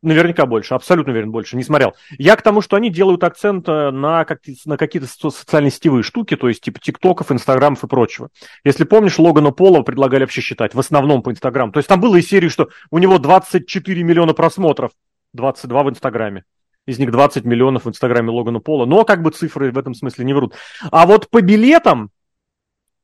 Наверняка 0.04 0.46
больше, 0.46 0.74
абсолютно 0.74 1.14
уверен, 1.14 1.32
больше, 1.32 1.56
не 1.56 1.64
смотрел. 1.64 1.94
Я 2.18 2.36
к 2.36 2.42
тому, 2.42 2.62
что 2.62 2.76
они 2.76 2.90
делают 2.90 3.24
акцент 3.24 3.70
э, 3.70 3.90
на, 3.90 4.26
как, 4.26 4.42
на 4.66 4.76
какие-то 4.76 5.08
социальные 5.08 5.72
сетевые 5.72 6.04
штуки, 6.04 6.36
то 6.36 6.50
есть 6.50 6.62
типа 6.62 6.82
тиктоков, 6.82 7.32
инстаграмов 7.32 7.86
и 7.86 7.88
прочего. 7.88 8.28
Если 8.66 8.84
помнишь, 8.84 9.18
Логана 9.18 9.52
Пола 9.52 9.82
предлагали 9.82 10.24
вообще 10.24 10.42
считать, 10.42 10.76
в 10.76 10.80
основном 10.80 11.24
по 11.24 11.32
инстаграму. 11.32 11.72
То 11.72 11.80
есть 11.80 11.88
там 11.88 12.02
было 12.02 12.18
и 12.18 12.22
серии, 12.22 12.50
что 12.50 12.68
у 12.92 13.00
него 13.00 13.18
24 13.18 14.04
миллиона 14.04 14.34
просмотров, 14.34 14.92
22 15.34 15.84
в 15.84 15.90
инстаграме. 15.90 16.44
Из 16.86 17.00
них 17.00 17.10
20 17.12 17.46
миллионов 17.46 17.86
в 17.86 17.90
инстаграме 17.90 18.30
Логана 18.30 18.60
Пола. 18.60 18.86
Но 18.86 19.06
как 19.06 19.22
бы 19.22 19.32
цифры 19.32 19.72
в 19.72 19.78
этом 19.78 19.94
смысле 19.94 20.26
не 20.26 20.34
врут. 20.34 20.54
А 20.92 21.06
вот 21.06 21.30
по 21.30 21.42
билетам 21.42 22.12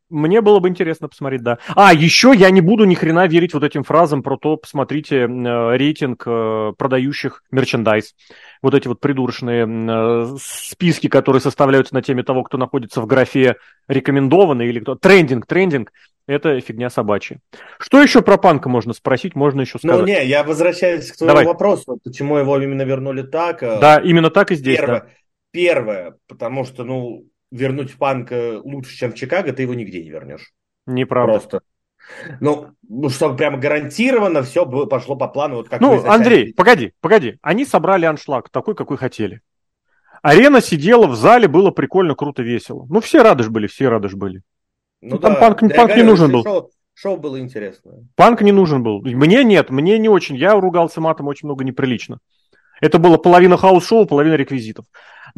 мне 0.09 0.41
было 0.41 0.59
бы 0.59 0.69
интересно 0.69 1.07
посмотреть, 1.07 1.43
да. 1.43 1.59
А, 1.75 1.93
еще 1.93 2.33
я 2.35 2.49
не 2.49 2.61
буду 2.61 2.85
ни 2.85 2.95
хрена 2.95 3.27
верить 3.27 3.53
вот 3.53 3.63
этим 3.63 3.83
фразам 3.83 4.23
про 4.23 4.37
то, 4.37 4.57
посмотрите 4.57 5.21
э, 5.21 5.77
рейтинг 5.77 6.23
э, 6.25 6.73
продающих 6.77 7.43
мерчендайз. 7.51 8.15
Вот 8.61 8.73
эти 8.73 8.87
вот 8.87 8.99
придурочные 8.99 9.67
э, 9.67 10.35
списки, 10.41 11.07
которые 11.07 11.41
составляются 11.41 11.93
на 11.93 12.01
теме 12.01 12.23
того, 12.23 12.43
кто 12.43 12.57
находится 12.57 13.01
в 13.01 13.05
графе 13.05 13.55
рекомендованный 13.87 14.67
или 14.67 14.79
кто... 14.79 14.95
Трендинг, 14.95 15.45
трендинг. 15.45 15.91
Это 16.27 16.59
фигня 16.61 16.91
собачья. 16.91 17.39
Что 17.79 17.99
еще 18.01 18.21
про 18.21 18.37
панка 18.37 18.69
можно 18.69 18.93
спросить, 18.93 19.35
можно 19.35 19.61
еще 19.61 19.79
ну, 19.81 19.89
сказать? 19.89 20.01
Ну, 20.01 20.05
не, 20.05 20.27
я 20.27 20.43
возвращаюсь 20.43 21.11
к 21.11 21.17
твоему 21.17 21.33
Давай. 21.33 21.45
вопросу, 21.45 21.99
почему 22.03 22.37
его 22.37 22.61
именно 22.61 22.83
вернули 22.83 23.23
так. 23.23 23.63
Э, 23.63 23.79
да, 23.79 23.97
именно 23.97 24.29
так 24.29 24.51
и 24.51 24.55
здесь, 24.55 24.77
Первое, 24.77 24.99
да. 24.99 25.07
Первое, 25.51 26.15
потому 26.27 26.65
что, 26.65 26.83
ну, 26.83 27.25
вернуть 27.51 27.95
панк 27.95 28.31
лучше, 28.31 28.95
чем 28.95 29.11
в 29.11 29.15
Чикаго, 29.15 29.53
ты 29.53 29.63
его 29.63 29.73
нигде 29.73 30.03
не 30.03 30.09
вернешь. 30.09 30.51
Неправда. 30.85 31.33
Просто. 31.33 31.61
Ну, 32.39 32.69
ну, 32.87 33.09
чтобы 33.09 33.35
прямо 33.35 33.57
гарантированно 33.57 34.43
все 34.43 34.65
пошло 34.65 35.15
по 35.15 35.27
плану. 35.27 35.57
Вот 35.57 35.69
как 35.69 35.81
ну, 35.81 36.03
Андрей, 36.07 36.53
погоди, 36.53 36.93
погоди. 37.01 37.37
Они 37.41 37.65
собрали 37.65 38.05
аншлаг 38.05 38.49
такой, 38.49 38.75
какой 38.75 38.97
хотели. 38.97 39.41
Арена 40.21 40.61
сидела 40.61 41.07
в 41.07 41.15
зале, 41.15 41.47
было 41.47 41.71
прикольно, 41.71 42.15
круто, 42.15 42.41
весело. 42.41 42.85
Ну, 42.89 42.99
все 42.99 43.21
рады 43.21 43.43
же 43.43 43.51
были, 43.51 43.67
все 43.67 43.89
рады 43.89 44.09
же 44.09 44.17
были. 44.17 44.41
Ну, 45.01 45.11
ну 45.11 45.19
там 45.19 45.33
да. 45.33 45.39
панк, 45.39 45.61
да, 45.61 45.75
панк 45.75 45.95
не 45.95 46.03
нужен 46.03 46.31
был. 46.31 46.43
Шоу, 46.43 46.71
шоу 46.93 47.17
было 47.17 47.39
интересно. 47.39 48.05
Панк 48.15 48.41
не 48.41 48.51
нужен 48.51 48.83
был. 48.83 49.01
Мне 49.01 49.43
нет, 49.43 49.69
мне 49.69 49.97
не 49.97 50.09
очень. 50.09 50.35
Я 50.35 50.59
ругался 50.59 50.99
матом 50.99 51.27
очень 51.27 51.47
много 51.47 51.63
неприлично. 51.63 52.19
Это 52.81 52.97
было 52.97 53.17
половина 53.17 53.57
хаус-шоу, 53.57 54.05
половина 54.05 54.35
реквизитов. 54.35 54.85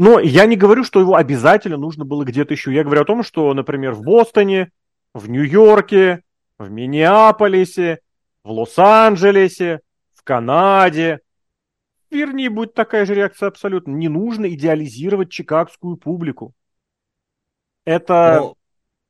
Но 0.01 0.19
я 0.19 0.47
не 0.47 0.57
говорю, 0.57 0.83
что 0.83 0.99
его 0.99 1.13
обязательно 1.13 1.77
нужно 1.77 2.05
было 2.05 2.23
где-то 2.23 2.55
еще. 2.55 2.73
Я 2.73 2.83
говорю 2.83 3.03
о 3.03 3.05
том, 3.05 3.21
что, 3.21 3.53
например, 3.53 3.91
в 3.91 4.01
Бостоне, 4.01 4.71
в 5.13 5.29
Нью-Йорке, 5.29 6.23
в 6.57 6.71
Миннеаполисе, 6.71 7.99
в 8.43 8.49
Лос-Анджелесе, 8.49 9.81
в 10.15 10.23
Канаде. 10.23 11.19
Вернее, 12.09 12.49
будет 12.49 12.73
такая 12.73 13.05
же 13.05 13.13
реакция 13.13 13.49
абсолютно. 13.49 13.91
Не 13.91 14.09
нужно 14.09 14.51
идеализировать 14.51 15.29
чикагскую 15.29 15.97
публику. 15.97 16.55
Это... 17.85 18.37
Но... 18.39 18.55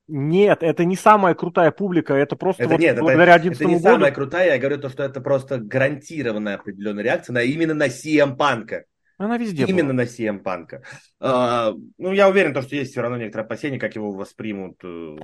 Нет, 0.10 0.62
это 0.62 0.84
не 0.84 0.98
самая 0.98 1.36
крутая 1.36 1.72
публика, 1.72 2.14
это 2.16 2.36
просто 2.36 2.64
это, 2.64 2.72
вот 2.74 2.82
нет, 2.82 3.00
благодаря 3.00 3.36
11 3.36 3.62
это, 3.62 3.64
это 3.64 3.74
не 3.74 3.82
году... 3.82 3.96
самая 3.96 4.12
крутая, 4.12 4.54
я 4.56 4.60
говорю 4.60 4.78
то, 4.78 4.90
что 4.90 5.04
это 5.04 5.22
просто 5.22 5.58
гарантированная 5.58 6.56
определенная 6.56 7.02
реакция 7.02 7.34
на, 7.34 7.44
именно 7.44 7.74
на 7.74 7.88
CM 7.88 8.36
Панка. 8.36 8.84
Она 9.26 9.38
везде 9.38 9.65
Именно 9.65 9.93
была. 9.93 10.03
на 10.03 10.07
CM 10.07 10.39
Панка. 10.39 10.81
А, 11.19 11.73
ну, 11.99 12.11
я 12.11 12.27
уверен, 12.27 12.56
то, 12.56 12.64
что 12.64 12.76
есть 12.76 12.91
все 12.91 13.02
равно 13.02 13.18
некоторые 13.18 13.45
опасения, 13.45 13.77
как 13.77 13.95
его 13.95 14.11
воспримут, 14.11 14.77
э, 14.84 15.18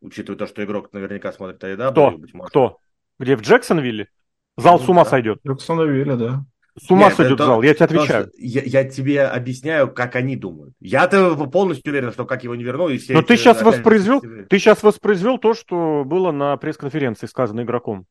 учитывая 0.00 0.38
то, 0.38 0.46
что 0.46 0.64
игрок 0.64 0.90
наверняка 0.94 1.32
смотрит 1.32 1.62
AEW. 1.62 1.90
Кто? 1.90 2.46
Кто? 2.46 2.78
Где, 3.18 3.36
в 3.36 3.42
Джексонвилле? 3.42 4.08
Зал 4.56 4.78
ну, 4.78 4.84
с 4.84 4.88
ума 4.88 5.04
да. 5.04 5.10
сойдет. 5.10 5.40
В 5.44 5.48
Джексонвилле, 5.48 6.16
да. 6.16 6.44
С 6.80 6.90
ума 6.90 7.08
Нет, 7.08 7.16
сойдет 7.16 7.34
это, 7.34 7.44
зал, 7.44 7.62
я 7.62 7.74
тебе 7.74 7.84
отвечаю. 7.84 8.30
Я, 8.38 8.62
я 8.62 8.84
тебе 8.88 9.24
объясняю, 9.24 9.92
как 9.92 10.16
они 10.16 10.36
думают. 10.36 10.72
Я-то 10.80 11.36
полностью 11.46 11.92
уверен, 11.92 12.12
что 12.12 12.24
как 12.24 12.44
его 12.44 12.54
не 12.54 12.64
верну. 12.64 12.88
И 12.88 12.96
все 12.96 13.12
Но 13.12 13.20
ты 13.20 13.36
сейчас 13.36 13.60
воспроизвел, 13.60 14.22
ты 14.22 14.58
сейчас 14.58 14.82
воспроизвел 14.82 15.36
то, 15.36 15.52
что 15.52 16.04
было 16.06 16.32
на 16.32 16.56
пресс-конференции 16.56 17.26
сказано 17.26 17.60
игроком. 17.60 18.06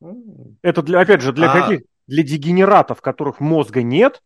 Mm. 0.00 0.54
Это, 0.62 0.82
для, 0.82 1.00
опять 1.00 1.22
же, 1.22 1.32
для 1.32 1.50
а... 1.50 1.60
каких? 1.60 1.80
Для 2.06 2.22
дегенератов, 2.22 3.00
которых 3.00 3.40
мозга 3.40 3.82
нет, 3.82 4.22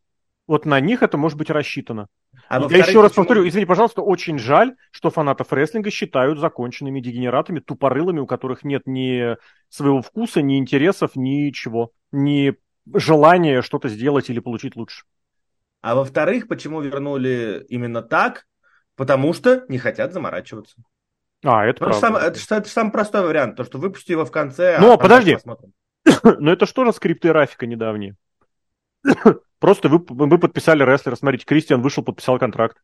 вот 0.48 0.64
на 0.64 0.80
них 0.80 1.02
это 1.02 1.18
может 1.18 1.36
быть 1.36 1.50
рассчитано. 1.50 2.08
А 2.48 2.60
Я 2.70 2.78
еще 2.78 3.02
раз 3.02 3.12
повторю, 3.12 3.46
извини, 3.46 3.66
пожалуйста, 3.66 4.00
очень 4.00 4.38
жаль, 4.38 4.74
что 4.90 5.10
фанатов 5.10 5.52
рестлинга 5.52 5.90
считают 5.90 6.38
законченными 6.38 7.00
дегенератами, 7.00 7.60
тупорылыми, 7.60 8.20
у 8.20 8.26
которых 8.26 8.64
нет 8.64 8.82
ни 8.86 9.36
своего 9.68 10.00
вкуса, 10.00 10.40
ни 10.40 10.58
интересов, 10.58 11.14
ничего, 11.14 11.92
ни 12.10 12.54
желания 12.94 13.60
что-то 13.60 13.90
сделать 13.90 14.30
или 14.30 14.40
получить 14.40 14.74
лучше. 14.74 15.04
А 15.82 15.94
во-вторых, 15.94 16.48
почему 16.48 16.80
вернули 16.80 17.64
именно 17.68 18.02
так? 18.02 18.46
Потому 18.96 19.34
что 19.34 19.64
не 19.68 19.78
хотят 19.78 20.14
заморачиваться. 20.14 20.76
А, 21.44 21.66
это 21.66 21.78
правда. 21.78 22.00
Сам, 22.00 22.16
это, 22.16 22.40
это, 22.40 22.54
это 22.56 22.68
самый 22.68 22.90
простой 22.90 23.22
вариант, 23.22 23.56
то, 23.56 23.64
что 23.64 23.78
выпусти 23.78 24.12
его 24.12 24.24
в 24.24 24.32
конце. 24.32 24.78
Но, 24.80 24.94
а 24.94 24.98
подожди, 24.98 25.36
но 26.24 26.52
это 26.52 26.64
что 26.64 26.86
же 26.86 26.92
скрипты 26.92 27.32
Рафика 27.32 27.66
недавние? 27.66 28.16
Просто 29.58 29.88
вы, 29.88 30.04
вы 30.08 30.38
подписали 30.38 30.82
рестлера. 30.82 31.16
Смотрите, 31.16 31.44
Кристиан 31.44 31.82
вышел, 31.82 32.02
подписал 32.02 32.38
контракт. 32.38 32.76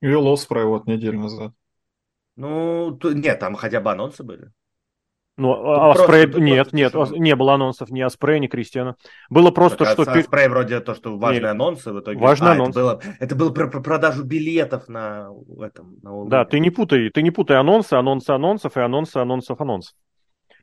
И 0.00 0.12
Лоспрей 0.12 0.64
вот 0.64 0.86
неделю 0.86 1.20
назад. 1.20 1.52
Ну, 2.36 2.96
то, 3.00 3.12
нет, 3.12 3.38
там 3.38 3.54
хотя 3.54 3.80
бы 3.80 3.90
анонсы 3.90 4.22
были. 4.22 4.50
Ну, 5.36 5.52
а 5.52 5.92
Аспрей... 5.92 6.26
Нет, 6.40 6.72
нет, 6.72 6.92
почему? 6.92 7.16
не 7.16 7.34
было 7.34 7.54
анонсов 7.54 7.90
ни 7.90 8.00
Аспрея, 8.00 8.38
ни 8.38 8.46
Кристиана. 8.46 8.96
Было 9.28 9.50
просто, 9.50 9.84
так, 9.84 9.94
что... 9.94 10.02
Аспрей 10.02 10.48
вроде 10.48 10.78
то, 10.80 10.94
что 10.94 11.16
важные 11.18 11.42
нет. 11.42 11.50
анонсы 11.50 11.92
в 11.92 11.98
итоге. 11.98 12.20
Важный 12.20 12.50
а, 12.50 12.52
анонс. 12.52 12.70
Это 12.70 12.80
было, 12.80 13.00
это 13.18 13.34
было 13.34 13.50
про, 13.50 13.68
про 13.68 13.80
продажу 13.80 14.22
билетов 14.22 14.88
на 14.88 15.30
этом. 15.60 15.96
На 16.02 16.24
да, 16.26 16.44
ты 16.44 16.60
не 16.60 16.70
путай, 16.70 17.10
ты 17.10 17.22
не 17.22 17.32
путай 17.32 17.58
анонсы, 17.58 17.94
анонсы 17.94 18.30
анонсов 18.30 18.76
и 18.76 18.80
анонсы 18.80 19.16
анонсов 19.16 19.60
анонсов. 19.60 19.94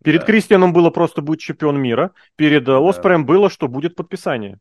Перед 0.03 0.21
да. 0.21 0.25
Кристианом 0.25 0.73
было 0.73 0.89
просто 0.89 1.21
будет 1.21 1.39
чемпион 1.39 1.79
мира, 1.79 2.11
перед 2.35 2.63
э, 2.63 2.65
да. 2.65 2.79
Оспреем 2.79 3.25
было, 3.25 3.49
что 3.49 3.67
будет 3.67 3.95
подписание. 3.95 4.59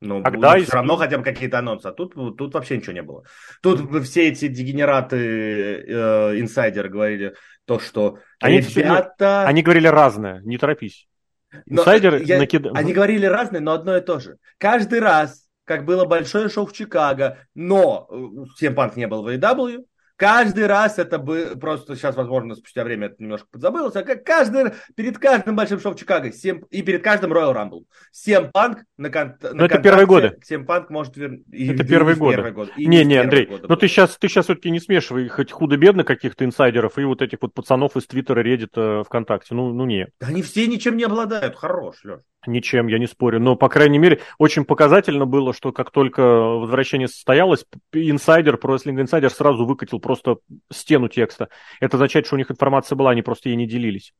Ну, 0.00 0.20
Тогда 0.20 0.58
все 0.58 0.72
равно 0.72 0.96
хотя 0.96 1.16
бы 1.16 1.22
какие-то 1.22 1.60
анонсы, 1.60 1.86
а 1.86 1.92
тут, 1.92 2.14
тут 2.36 2.54
вообще 2.54 2.76
ничего 2.76 2.92
не 2.92 3.02
было. 3.02 3.22
Тут 3.62 4.04
все 4.04 4.28
эти 4.28 4.48
дегенераты, 4.48 5.16
э, 5.16 6.40
инсайдеры 6.40 6.88
говорили 6.88 7.34
то, 7.66 7.78
что 7.78 8.18
они 8.40 8.58
ребята... 8.58 9.44
Они 9.46 9.62
говорили 9.62 9.86
разное, 9.86 10.40
не 10.40 10.58
торопись. 10.58 11.06
Инсайдеры 11.66 12.22
я, 12.24 12.38
накид... 12.38 12.66
Они 12.74 12.92
говорили 12.92 13.26
разное, 13.26 13.60
но 13.60 13.72
одно 13.72 13.96
и 13.96 14.00
то 14.00 14.18
же. 14.18 14.38
Каждый 14.58 14.98
раз, 14.98 15.46
как 15.64 15.84
было 15.84 16.04
большое 16.04 16.48
шоу 16.48 16.66
в 16.66 16.72
Чикаго, 16.72 17.38
но 17.54 18.08
Семпанк 18.56 18.96
не 18.96 19.06
был 19.06 19.22
в 19.22 19.28
AEW, 19.28 19.84
Каждый 20.22 20.68
раз 20.68 21.00
это 21.00 21.18
бы 21.18 21.56
просто 21.60 21.96
сейчас, 21.96 22.14
возможно, 22.14 22.54
спустя 22.54 22.84
время 22.84 23.08
это 23.08 23.16
немножко 23.18 23.48
подзабылось, 23.50 23.96
а 23.96 24.04
как 24.04 24.22
каждый, 24.22 24.72
перед 24.94 25.18
каждым 25.18 25.56
большим 25.56 25.80
шоу 25.80 25.94
в 25.94 25.98
Чикаго 25.98 26.30
всем, 26.30 26.60
и 26.70 26.82
перед 26.82 27.02
каждым 27.02 27.32
Royal 27.32 27.52
Rumble. 27.52 27.86
Всем 28.12 28.52
панк 28.52 28.84
на, 28.96 29.10
кон, 29.10 29.34
на 29.52 29.64
это 29.64 29.80
первые 29.80 30.06
годы. 30.06 30.38
Всем 30.40 30.64
панк 30.64 30.90
может 30.90 31.16
вернуть. 31.16 31.42
Это 31.52 31.82
первые 31.82 32.14
годы. 32.14 32.36
Первый 32.36 32.52
год, 32.52 32.70
не, 32.76 33.04
не, 33.04 33.16
Андрей, 33.16 33.48
но 33.50 33.66
ну 33.66 33.76
ты 33.76 33.88
сейчас, 33.88 34.16
ты 34.16 34.28
сейчас 34.28 34.44
все-таки 34.44 34.70
не 34.70 34.78
смешивай 34.78 35.26
хоть 35.26 35.50
худо-бедно 35.50 36.04
каких-то 36.04 36.44
инсайдеров 36.44 36.98
и 36.98 37.02
вот 37.02 37.20
этих 37.20 37.38
вот 37.42 37.52
пацанов 37.52 37.96
из 37.96 38.06
Твиттера, 38.06 38.44
Reddit, 38.44 39.02
ВКонтакте. 39.02 39.56
Ну, 39.56 39.72
ну 39.72 39.86
не. 39.86 40.06
Они 40.20 40.42
все 40.42 40.68
ничем 40.68 40.96
не 40.96 41.02
обладают. 41.02 41.56
Хорош, 41.56 41.96
Леш. 42.04 42.20
Ничем, 42.46 42.88
я 42.88 42.98
не 42.98 43.06
спорю. 43.06 43.38
Но, 43.38 43.54
по 43.54 43.68
крайней 43.68 43.98
мере, 43.98 44.20
очень 44.38 44.64
показательно 44.64 45.26
было, 45.26 45.54
что 45.54 45.70
как 45.70 45.90
только 45.90 46.22
возвращение 46.22 47.06
состоялось, 47.06 47.64
инсайдер, 47.92 48.56
Wrestling 48.56 49.00
Insider 49.04 49.30
сразу 49.30 49.64
выкатил 49.64 50.00
просто 50.00 50.38
стену 50.72 51.08
текста. 51.08 51.48
Это 51.80 51.96
означает, 51.96 52.26
что 52.26 52.34
у 52.34 52.38
них 52.38 52.50
информация 52.50 52.96
была, 52.96 53.10
они 53.12 53.22
просто 53.22 53.48
ей 53.48 53.56
не 53.56 53.68
делились. 53.68 54.12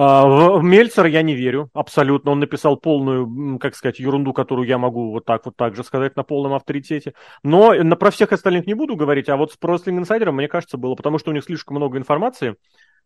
А, 0.00 0.26
в 0.58 0.62
Мельцер 0.62 1.06
я 1.06 1.22
не 1.22 1.34
верю, 1.34 1.70
абсолютно. 1.72 2.32
Он 2.32 2.38
написал 2.38 2.76
полную, 2.76 3.58
как 3.58 3.74
сказать, 3.74 3.98
ерунду, 3.98 4.32
которую 4.32 4.68
я 4.68 4.78
могу 4.78 5.10
вот 5.10 5.24
так 5.24 5.46
вот 5.46 5.56
так 5.56 5.74
же 5.74 5.82
сказать 5.82 6.14
на 6.16 6.22
полном 6.22 6.52
авторитете. 6.52 7.14
Но 7.42 7.72
про 7.96 8.10
всех 8.10 8.32
остальных 8.32 8.66
не 8.66 8.74
буду 8.74 8.94
говорить, 8.94 9.28
а 9.28 9.36
вот 9.36 9.52
с 9.52 9.58
Wrestling 9.58 10.02
Insider, 10.02 10.30
мне 10.30 10.48
кажется, 10.48 10.76
было, 10.76 10.94
потому 10.94 11.18
что 11.18 11.30
у 11.30 11.34
них 11.34 11.44
слишком 11.44 11.78
много 11.78 11.98
информации, 11.98 12.56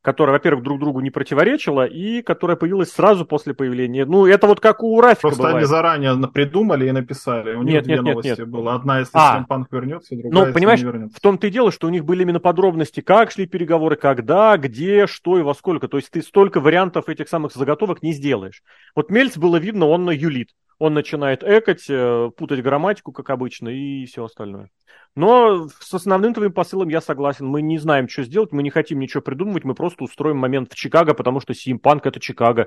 которая, 0.02 0.34
во-первых, 0.34 0.64
друг 0.64 0.80
другу 0.80 1.00
не 1.00 1.10
противоречила, 1.10 1.86
и 1.86 2.22
которая 2.22 2.56
появилась 2.56 2.90
сразу 2.90 3.24
после 3.24 3.54
появления. 3.54 4.04
Ну, 4.04 4.26
это 4.26 4.48
вот 4.48 4.58
как 4.60 4.82
у 4.82 5.00
Рафика 5.00 5.28
Просто 5.28 5.42
бывает. 5.42 5.56
они 5.58 5.66
заранее 5.66 6.28
придумали 6.28 6.88
и 6.88 6.92
написали. 6.92 7.54
У 7.54 7.62
них 7.62 7.74
нет, 7.74 7.84
две 7.84 7.94
нет, 7.94 8.04
новости 8.04 8.28
нет, 8.28 8.38
нет. 8.38 8.48
было. 8.48 8.74
Одна, 8.74 8.98
если 8.98 9.12
а. 9.14 9.44
Панк 9.48 9.68
вернется, 9.70 10.14
другая, 10.14 10.32
Ну, 10.32 10.40
если 10.40 10.52
понимаешь, 10.52 10.80
не 10.80 10.86
вернется. 10.86 11.16
в 11.16 11.20
том-то 11.20 11.46
и 11.46 11.50
дело, 11.50 11.70
что 11.70 11.86
у 11.86 11.90
них 11.90 12.04
были 12.04 12.22
именно 12.22 12.40
подробности, 12.40 13.00
как 13.00 13.30
шли 13.30 13.46
переговоры, 13.46 13.94
когда, 13.96 14.56
где, 14.56 15.06
что 15.06 15.38
и 15.38 15.42
во 15.42 15.54
сколько. 15.54 15.86
То 15.86 15.98
есть 15.98 16.10
ты 16.10 16.20
столько 16.20 16.60
вариантов 16.60 17.08
этих 17.08 17.28
самых 17.28 17.52
заготовок 17.52 18.02
не 18.02 18.12
сделаешь. 18.12 18.62
Вот 18.96 19.10
Мельц 19.10 19.36
было 19.36 19.56
видно, 19.56 19.86
он 19.86 20.10
юлит. 20.10 20.50
Он 20.82 20.94
начинает 20.94 21.44
экать, 21.44 21.88
э, 21.88 22.32
путать 22.36 22.60
грамматику, 22.60 23.12
как 23.12 23.30
обычно, 23.30 23.68
и 23.68 24.04
все 24.06 24.24
остальное. 24.24 24.68
Но 25.14 25.68
с 25.68 25.94
основным 25.94 26.34
твоим 26.34 26.52
посылом 26.52 26.88
я 26.88 27.00
согласен. 27.00 27.46
Мы 27.46 27.62
не 27.62 27.78
знаем, 27.78 28.09
что 28.09 28.24
сделать, 28.24 28.50
мы 28.50 28.64
не 28.64 28.70
хотим 28.70 28.98
ничего 28.98 29.20
придумывать, 29.20 29.62
мы 29.62 29.76
просто 29.76 30.02
устроим 30.02 30.38
момент 30.38 30.72
в 30.72 30.74
Чикаго, 30.74 31.14
потому 31.14 31.38
что 31.38 31.54
Симпанк 31.54 32.04
это 32.06 32.18
Чикаго. 32.18 32.66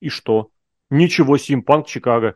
И 0.00 0.08
что? 0.08 0.50
Ничего, 0.90 1.36
Симпанк 1.36 1.86
Чикаго. 1.86 2.34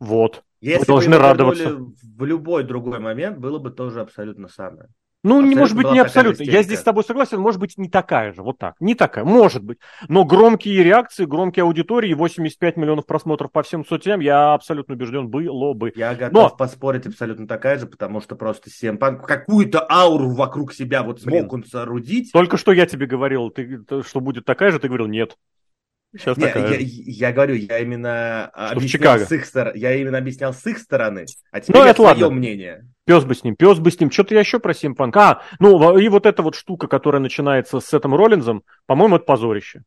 Вот. 0.00 0.42
Если 0.62 0.78
Вы 0.78 0.86
должны 0.86 1.16
бы 1.16 1.18
радоваться. 1.18 1.76
В 1.76 2.24
любой 2.24 2.64
другой 2.64 3.00
момент 3.00 3.36
было 3.36 3.58
бы 3.58 3.72
тоже 3.72 4.00
абсолютно 4.00 4.48
самое. 4.48 4.88
Ну, 5.24 5.40
не 5.40 5.56
может 5.56 5.76
быть, 5.76 5.90
не 5.90 5.98
абсолютно. 5.98 6.34
истерика. 6.34 6.56
Я 6.56 6.62
здесь 6.62 6.78
с 6.78 6.82
тобой 6.82 7.02
согласен, 7.02 7.40
может 7.40 7.58
быть, 7.58 7.76
не 7.78 7.88
такая 7.88 8.32
же, 8.32 8.42
вот 8.42 8.58
так. 8.58 8.74
Не 8.78 8.94
такая, 8.94 9.24
может 9.24 9.64
быть. 9.64 9.78
Но 10.06 10.24
громкие 10.24 10.84
реакции, 10.84 11.24
громкие 11.24 11.64
аудитории, 11.64 12.12
85 12.14 12.76
миллионов 12.76 13.06
просмотров 13.06 13.50
по 13.50 13.62
всем 13.62 13.84
соцсетям, 13.86 14.20
я 14.20 14.52
абсолютно 14.54 14.94
убежден, 14.94 15.28
было 15.28 15.72
бы. 15.72 15.92
Я 15.96 16.14
готов 16.14 16.32
Но- 16.52 16.56
поспорить 16.56 17.06
абсолютно 17.06 17.48
такая 17.48 17.78
же, 17.78 17.86
потому 17.86 18.20
что 18.20 18.36
просто 18.36 18.68
CM 18.70 18.98
Punk 18.98 19.22
какую-то 19.26 19.84
ауру 19.90 20.30
вокруг 20.30 20.72
себя 20.74 21.02
вот 21.02 21.22
смог 21.22 21.32
Блин. 21.32 21.48
он 21.50 21.64
соорудить. 21.64 22.30
Только 22.32 22.56
что 22.58 22.72
я 22.72 22.84
тебе 22.86 23.06
говорил, 23.06 23.48
ты- 23.50 23.80
что 24.06 24.20
будет 24.20 24.44
такая 24.44 24.70
же, 24.70 24.78
ты 24.78 24.88
говорил, 24.88 25.06
нет. 25.06 25.36
Сейчас 26.16 26.36
Не, 26.36 26.46
такая 26.46 26.68
я, 26.70 26.76
я 26.80 27.32
говорю, 27.32 27.54
я 27.54 27.78
именно 27.80 28.50
в 28.54 28.72
объяснял 28.72 29.18
с 29.18 29.32
их 29.32 29.44
стороны. 29.44 29.76
Я 29.78 29.94
именно 29.94 30.18
объяснял 30.18 30.54
с 30.54 30.64
их 30.66 30.78
стороны. 30.78 31.26
А 31.50 31.60
теперь 31.60 31.76
Ну, 31.76 31.82
это 31.86 32.02
ладно. 32.02 32.30
мнение. 32.30 32.88
Пес 33.04 33.24
бы 33.24 33.34
с 33.34 33.42
ним, 33.42 33.56
пес 33.56 33.78
бы 33.78 33.90
с 33.90 33.98
ним. 33.98 34.10
Что-то 34.10 34.34
я 34.34 34.40
еще 34.40 34.58
про 34.60 34.74
Симпанк. 34.74 35.16
А, 35.16 35.42
ну, 35.58 35.76
во- 35.76 35.98
и 35.98 36.08
вот 36.08 36.24
эта 36.26 36.42
вот 36.42 36.54
штука, 36.54 36.86
которая 36.86 37.20
начинается 37.20 37.80
с 37.80 37.92
этим 37.92 38.14
Роллинзом, 38.14 38.62
по-моему, 38.86 39.16
это 39.16 39.24
позорище. 39.24 39.82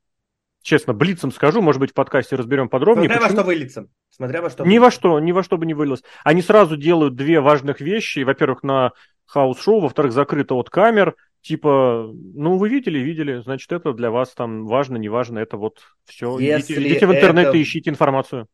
Честно, 0.62 0.94
блицем 0.94 1.32
скажу, 1.32 1.62
может 1.62 1.80
быть, 1.80 1.92
в 1.92 1.94
подкасте 1.94 2.36
разберем 2.36 2.68
подробнее. 2.68 3.06
Смотря 3.08 3.22
во 3.22 3.28
почему- 3.28 3.40
что 3.40 3.48
выльется. 3.48 3.88
Смотря 4.10 4.42
во 4.42 4.50
что 4.50 4.66
Ни 4.66 4.78
во 4.80 4.92
что, 4.92 5.20
ни 5.22 5.32
во 5.32 5.44
что 5.44 5.58
бы 5.58 5.66
не 5.66 5.74
вылилось. 5.74 6.04
Они 6.26 6.42
сразу 6.42 6.76
делают 6.76 7.16
две 7.16 7.40
важных 7.40 7.80
вещи. 7.80 8.20
Во-первых, 8.20 8.64
на 8.64 8.92
хаус-шоу, 9.26 9.80
во-вторых, 9.80 10.12
закрыто 10.12 10.56
от 10.56 10.70
камер. 10.70 11.16
Типа, 11.48 12.12
ну, 12.14 12.58
вы 12.58 12.68
видели, 12.68 13.00
видели, 13.00 13.40
значит, 13.40 13.72
это 13.72 13.94
для 13.94 14.12
вас 14.12 14.34
там 14.34 14.66
важно, 14.66 14.98
не 14.98 15.08
важно, 15.08 15.40
это 15.40 15.56
вот 15.56 15.80
все. 16.04 16.40
Если 16.40 16.76
Идите, 16.76 16.84
идите 16.84 17.08
в 17.08 17.12
интернет 17.12 17.48
это- 17.48 17.56
и 17.56 17.62
ищите 17.62 17.90
информацию. 17.90 18.48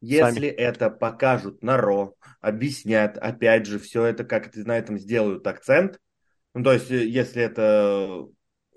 Если 0.00 0.48
это 0.48 0.90
покажут 0.90 1.62
на 1.62 1.76
Raw, 1.76 2.14
объяснят, 2.40 3.18
опять 3.18 3.66
же, 3.66 3.78
все 3.78 4.04
это 4.04 4.24
как 4.24 4.46
это 4.46 4.60
на 4.66 4.78
этом 4.78 4.98
сделают 4.98 5.46
акцент. 5.46 5.98
Ну, 6.54 6.64
то 6.64 6.74
есть, 6.74 6.90
э, 6.90 7.06
если 7.06 7.42
это 7.42 8.26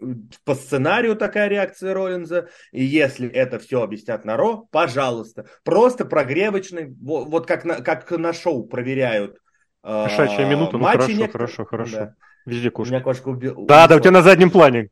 э, 0.02 0.06
по 0.46 0.56
сценарию 0.56 1.16
такая 1.18 1.50
реакция 1.50 1.94
Роллинза, 1.94 2.50
и 2.72 2.84
если 2.84 3.30
это 3.30 3.60
все 3.60 3.84
объяснят 3.84 4.26
на 4.26 4.38
Raw, 4.38 4.68
пожалуйста. 4.72 5.48
Просто 5.64 6.06
прогревочный, 6.06 6.96
во- 7.02 7.26
вот 7.26 7.48
как 7.48 7.66
на, 7.66 7.82
как 7.82 8.10
на 8.12 8.34
шоу 8.34 8.66
проверяют. 8.68 9.38
э, 9.84 9.90
Кошачья 10.04 10.46
минута, 10.46 10.78
ну 10.78 10.86
хорошо, 10.86 11.18
некоторые. 11.18 11.28
хорошо, 11.28 11.66
хорошо. 11.66 12.08
Да. 12.08 12.16
Везде 12.46 12.72
кошки. 12.72 12.92
меня 12.92 13.02
кошка 13.02 13.30
убила. 13.30 13.66
Да, 13.68 13.88
да, 13.88 13.96
у 13.98 14.00
тебя 14.00 14.12
на 14.12 14.22
заднем 14.22 14.50
плане. 14.50 14.90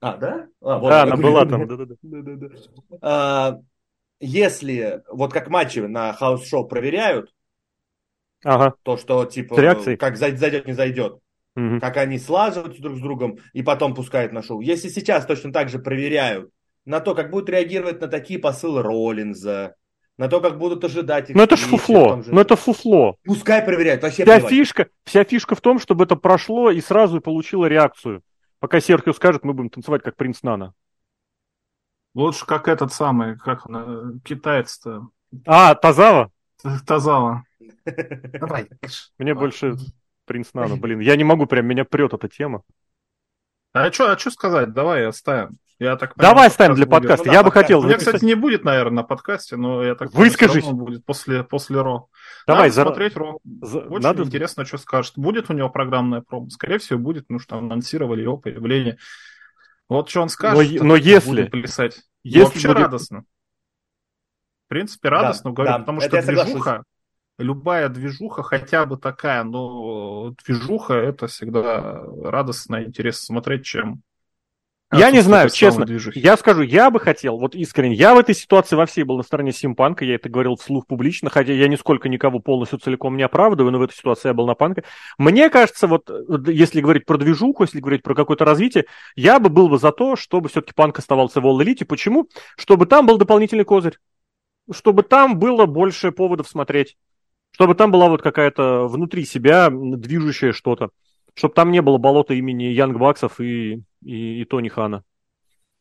А, 0.00 0.16
да? 0.16 0.48
А, 0.60 0.78
вот 0.78 0.88
Да, 0.88 1.02
она 1.02 1.16
была 1.16 1.46
там. 1.46 1.66
да-да-да. 2.02 2.48
А, 3.00 3.58
Если, 4.20 5.02
вот 5.10 5.32
как 5.32 5.48
матчи 5.48 5.80
на 5.80 6.12
хаус-шоу 6.12 6.66
проверяют, 6.66 7.32
Ага. 8.44 8.74
то, 8.82 8.96
что 8.96 9.24
типа, 9.24 9.54
как 9.98 10.16
зай- 10.16 10.36
зайдет, 10.36 10.66
не 10.66 10.72
зайдет, 10.72 11.18
мгм. 11.54 11.80
как 11.80 11.96
они 11.96 12.18
слаживаются 12.18 12.82
друг 12.82 12.98
с 12.98 13.00
другом 13.00 13.38
и 13.52 13.62
потом 13.62 13.94
пускают 13.94 14.32
на 14.32 14.42
шоу. 14.42 14.60
Если 14.60 14.88
сейчас 14.88 15.26
точно 15.26 15.52
так 15.52 15.68
же 15.68 15.78
проверяют 15.78 16.50
на 16.84 17.00
то, 17.00 17.14
как 17.14 17.30
будут 17.30 17.48
реагировать 17.48 18.00
на 18.00 18.08
такие 18.08 18.40
посылы 18.40 18.82
Роллинза, 18.82 19.76
на 20.18 20.28
то, 20.28 20.40
как 20.40 20.58
будут 20.58 20.84
ожидать 20.84 21.30
их 21.30 21.36
Ну 21.36 21.42
это 21.42 21.56
ж 21.56 21.60
фуфло, 21.60 22.22
ну 22.26 22.40
это 22.40 22.56
фуфло. 22.56 23.16
Пускай 23.24 23.62
проверяют, 23.62 24.02
вообще 24.02 24.24
Вся 24.24 24.36
плевать. 24.36 24.50
фишка, 24.50 24.86
вся 25.04 25.24
фишка 25.24 25.54
в 25.54 25.60
том, 25.60 25.78
чтобы 25.78 26.04
это 26.04 26.16
прошло 26.16 26.70
и 26.70 26.80
сразу 26.80 27.20
получило 27.20 27.66
реакцию. 27.66 28.22
Пока 28.58 28.80
Серхио 28.80 29.12
скажет, 29.12 29.44
мы 29.44 29.54
будем 29.54 29.70
танцевать 29.70 30.02
как 30.02 30.16
принц 30.16 30.42
Нана. 30.42 30.74
Лучше 32.14 32.46
как 32.46 32.68
этот 32.68 32.92
самый, 32.92 33.38
как 33.38 33.66
он, 33.66 33.76
э, 33.76 34.18
китаец-то, 34.24 35.08
А, 35.46 35.74
Тазава? 35.74 36.30
Тазава. 36.86 37.44
Давай. 38.34 38.68
Мне 39.18 39.34
больше 39.34 39.76
принц 40.26 40.52
Нана. 40.52 40.76
Блин, 40.76 41.00
я 41.00 41.16
не 41.16 41.24
могу, 41.24 41.46
прям 41.46 41.66
меня 41.66 41.84
прет 41.84 42.12
эта 42.12 42.28
тема. 42.28 42.62
А 43.72 43.90
что 43.90 44.12
а 44.12 44.16
чё 44.16 44.30
сказать? 44.30 44.72
Давай 44.72 45.06
оставим. 45.06 45.56
Я 45.82 45.96
так 45.96 46.12
Давай 46.14 46.30
понимаю, 46.32 46.46
оставим 46.48 46.74
для 46.76 46.86
подкаст 46.86 47.02
будет. 47.02 47.08
подкаста. 47.08 47.26
Ну 47.26 47.32
да, 47.32 47.36
я 47.38 47.42
бы 47.42 47.44
подкаст. 47.46 47.64
хотел 47.64 47.80
У 47.80 47.82
меня, 47.84 47.98
кстати, 47.98 48.24
не 48.24 48.34
будет, 48.34 48.64
наверное, 48.64 48.96
на 48.96 49.02
подкасте, 49.02 49.56
но 49.56 49.82
я 49.82 49.94
так 49.96 50.10
понимаю, 50.12 50.30
Выскажись. 50.30 50.64
равно 50.64 50.84
будет 50.84 51.04
после, 51.04 51.42
после 51.42 51.80
Ро. 51.80 52.06
Давай, 52.46 52.62
Надо 52.68 52.74
за- 52.74 52.82
смотреть 52.82 53.16
Ро. 53.16 53.38
за- 53.44 53.78
Очень 53.80 54.02
надо- 54.04 54.22
интересно, 54.22 54.64
что 54.64 54.78
скажет. 54.78 55.14
Будет 55.16 55.50
у 55.50 55.54
него 55.54 55.68
программная 55.70 56.20
промо? 56.20 56.48
Скорее 56.50 56.78
всего, 56.78 57.00
будет, 57.00 57.24
потому 57.26 57.40
что 57.40 57.56
анонсировали 57.58 58.22
его 58.22 58.36
появление. 58.36 58.98
Вот 59.88 60.08
что 60.08 60.22
он 60.22 60.28
скажет. 60.28 60.78
Но- 60.80 60.84
но 60.84 60.96
если- 60.96 61.44
плясать. 61.46 62.00
если 62.22 62.38
Ну, 62.38 62.44
Вообще 62.46 62.68
будет- 62.68 62.78
радостно. 62.78 63.24
В 64.66 64.68
принципе, 64.68 65.08
радостно, 65.08 65.50
Да, 65.50 65.54
говорю, 65.54 65.72
да, 65.72 65.78
потому 65.80 66.00
это 66.00 66.22
что 66.22 66.32
я 66.32 66.44
движуха, 66.44 66.82
любая 67.38 67.88
движуха, 67.88 68.42
хотя 68.44 68.86
бы 68.86 68.96
такая, 68.98 69.42
но 69.42 70.32
движуха 70.46 70.94
это 70.94 71.26
всегда 71.26 72.04
радостно 72.22 72.84
интересно 72.84 73.26
смотреть, 73.26 73.64
чем 73.64 74.02
Я 74.98 75.10
не 75.10 75.20
знаю, 75.20 75.48
честно. 75.50 75.84
Я 76.14 76.36
скажу, 76.36 76.62
я 76.62 76.90
бы 76.90 77.00
хотел, 77.00 77.38
вот 77.38 77.54
искренне, 77.54 77.94
я 77.94 78.14
в 78.14 78.18
этой 78.18 78.34
ситуации 78.34 78.76
во 78.76 78.86
всей 78.86 79.04
был 79.04 79.16
на 79.16 79.22
стороне 79.22 79.52
Симпанка, 79.52 80.04
я 80.04 80.16
это 80.16 80.28
говорил 80.28 80.56
вслух 80.56 80.86
публично, 80.86 81.30
хотя 81.30 81.52
я 81.52 81.68
нисколько 81.68 82.08
никого 82.08 82.40
полностью 82.40 82.78
целиком 82.78 83.16
не 83.16 83.22
оправдываю, 83.22 83.72
но 83.72 83.78
в 83.78 83.82
этой 83.82 83.94
ситуации 83.94 84.28
я 84.28 84.34
был 84.34 84.46
на 84.46 84.54
Панка. 84.54 84.84
Мне 85.18 85.48
кажется, 85.50 85.86
вот 85.86 86.10
если 86.48 86.80
говорить 86.80 87.06
про 87.06 87.16
движуху, 87.16 87.62
если 87.62 87.80
говорить 87.80 88.02
про 88.02 88.14
какое-то 88.14 88.44
развитие, 88.44 88.84
я 89.16 89.38
бы 89.40 89.48
был 89.48 89.68
бы 89.68 89.78
за 89.78 89.92
то, 89.92 90.16
чтобы 90.16 90.48
все-таки 90.48 90.74
Панк 90.74 90.98
оставался 90.98 91.40
в 91.40 91.46
All 91.46 91.58
Elite. 91.58 91.84
Почему? 91.84 92.28
Чтобы 92.56 92.86
там 92.86 93.06
был 93.06 93.16
дополнительный 93.16 93.64
козырь. 93.64 93.98
Чтобы 94.70 95.02
там 95.02 95.38
было 95.38 95.66
больше 95.66 96.12
поводов 96.12 96.48
смотреть. 96.48 96.96
Чтобы 97.52 97.74
там 97.74 97.90
была 97.90 98.08
вот 98.08 98.22
какая-то 98.22 98.88
внутри 98.88 99.24
себя 99.24 99.66
м, 99.66 100.00
движущее 100.00 100.52
что-то. 100.52 100.90
Чтобы 101.34 101.54
там 101.54 101.70
не 101.70 101.80
было 101.80 101.98
болота 101.98 102.34
имени 102.34 102.64
Янг 102.64 102.98
Баксов 102.98 103.40
и, 103.40 103.82
и, 104.02 104.40
и 104.42 104.44
Тони 104.44 104.68
Хана. 104.68 105.02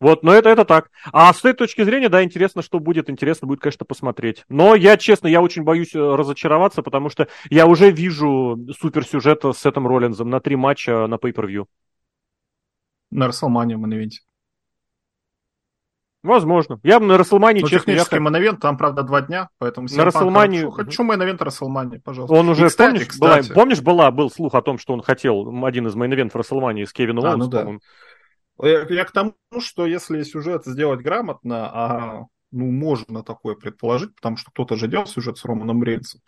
Вот, 0.01 0.23
но 0.23 0.33
это, 0.33 0.49
это 0.49 0.65
так. 0.65 0.89
А 1.13 1.31
с 1.31 1.39
этой 1.41 1.53
точки 1.53 1.83
зрения, 1.83 2.09
да, 2.09 2.23
интересно, 2.23 2.63
что 2.63 2.79
будет. 2.79 3.07
Интересно 3.07 3.47
будет, 3.47 3.59
конечно, 3.59 3.85
посмотреть. 3.85 4.43
Но 4.49 4.73
я, 4.73 4.97
честно, 4.97 5.27
я 5.27 5.41
очень 5.41 5.61
боюсь 5.61 5.93
э, 5.93 5.99
разочароваться, 5.99 6.81
потому 6.81 7.09
что 7.09 7.27
я 7.51 7.67
уже 7.67 7.91
вижу 7.91 8.57
суперсюжета 8.79 9.53
с 9.53 9.63
этим 9.63 9.85
Роллинзом 9.87 10.31
на 10.31 10.39
три 10.39 10.55
матча 10.55 11.05
на 11.05 11.15
pay-per-view. 11.15 11.67
На 13.11 13.27
Рестлмании 13.27 13.77
мы 13.77 13.87
на 13.87 13.93
Возможно. 16.23 16.79
Я 16.83 16.99
бы 16.99 17.07
на 17.07 17.17
Рестлмании, 17.17 17.61
Ну, 17.61 17.67
честно, 17.67 17.91
я 17.91 18.03
технический 18.03 18.19
main 18.19 18.57
там, 18.57 18.77
правда, 18.77 19.01
два 19.01 19.21
дня, 19.21 19.49
поэтому... 19.57 19.87
На 19.91 20.05
Рестлмании- 20.05 20.71
Хочу, 20.71 21.03
main 21.03 21.46
event 21.46 21.99
пожалуйста. 22.03 22.35
он 22.35 22.49
уже, 22.49 22.65
И, 22.65 22.69
кстати, 22.69 22.91
помнишь, 22.91 23.19
была, 23.19 23.39
кстати, 23.39 23.55
помнишь, 23.55 23.81
была, 23.81 24.11
был 24.11 24.29
слух 24.29 24.53
о 24.53 24.61
том, 24.61 24.77
что 24.77 24.93
он 24.93 25.01
хотел 25.01 25.65
один 25.65 25.87
из 25.87 25.95
main 25.95 26.10
event 26.10 26.28
ов 26.28 26.35
Рестлмании 26.35 26.85
с 26.85 26.93
Кевином 26.93 27.25
А, 27.25 27.29
Оуэнсом, 27.29 27.39
ну 27.39 27.47
да. 27.47 27.59
по-моему. 27.59 27.79
Я, 28.61 28.95
я 28.95 29.05
к 29.05 29.11
тому, 29.11 29.33
что 29.59 29.87
если 29.87 30.21
сюжет 30.21 30.65
сделать 30.65 31.01
грамотно, 31.01 31.69
а 31.73 32.25
ну, 32.51 32.69
можно 32.69 33.23
такое 33.23 33.55
предположить, 33.55 34.15
потому 34.15 34.37
что 34.37 34.51
кто-то 34.51 34.75
же 34.75 34.87
делал 34.87 35.07
сюжет 35.07 35.39
с 35.39 35.45
Романом 35.45 35.83
Рейнсом, 35.83 36.21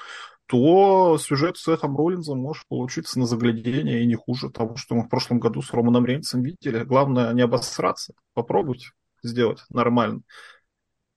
то 0.47 1.19
сюжет 1.19 1.57
с 1.57 1.63
Сетом 1.63 1.95
Роллинзом 1.95 2.39
может 2.39 2.67
получиться 2.67 3.19
на 3.19 3.27
заглядение 3.27 4.01
и 4.01 4.07
не 4.07 4.15
хуже 4.15 4.49
того, 4.49 4.75
что 4.75 4.95
мы 4.95 5.03
в 5.03 5.09
прошлом 5.09 5.39
году 5.39 5.61
с 5.61 5.71
Романом 5.71 6.05
Рейнсом 6.05 6.41
видели. 6.41 6.83
Главное 6.83 7.31
не 7.33 7.41
обосраться, 7.41 8.13
попробуйте 8.33 8.87
сделать 9.23 9.63
нормально. 9.69 10.21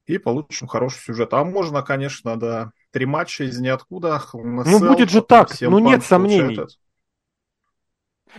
И 0.07 0.19
получим 0.19 0.69
хороший 0.69 1.01
сюжет. 1.01 1.35
А 1.35 1.45
можно, 1.45 1.83
конечно, 1.83 2.37
да, 2.37 2.71
три 2.93 3.07
матча 3.07 3.45
из 3.45 3.59
ниоткуда. 3.59 4.23
Ну, 4.33 4.79
будет 4.79 5.11
же 5.11 5.21
так. 5.21 5.51
Ну, 5.61 5.79
нет 5.81 6.05
сомнений. 6.05 6.59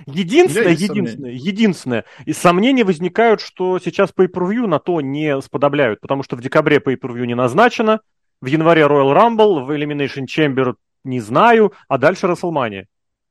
Единственное, 0.05 0.63
У 0.63 0.69
меня 0.69 0.71
есть 0.71 0.81
единственное, 0.81 1.31
единственное, 1.31 2.05
и 2.25 2.33
сомнения 2.33 2.83
возникают, 2.83 3.41
что 3.41 3.79
сейчас 3.79 4.11
pay-per-view 4.15 4.67
на 4.67 4.79
то 4.79 5.01
не 5.01 5.41
сподобляют, 5.41 6.01
потому 6.01 6.21
что 6.21 6.35
в 6.35 6.41
декабре 6.41 6.77
pay-per-view 6.77 7.25
не 7.25 7.35
назначено, 7.35 8.01
в 8.39 8.45
январе 8.45 8.83
Royal 8.83 9.13
Rumble, 9.15 9.63
в 9.63 9.71
Elimination 9.71 10.25
Chamber 10.27 10.75
не 11.03 11.19
знаю, 11.19 11.73
а 11.87 11.97
дальше 11.97 12.27
WrestleMania. 12.27 12.85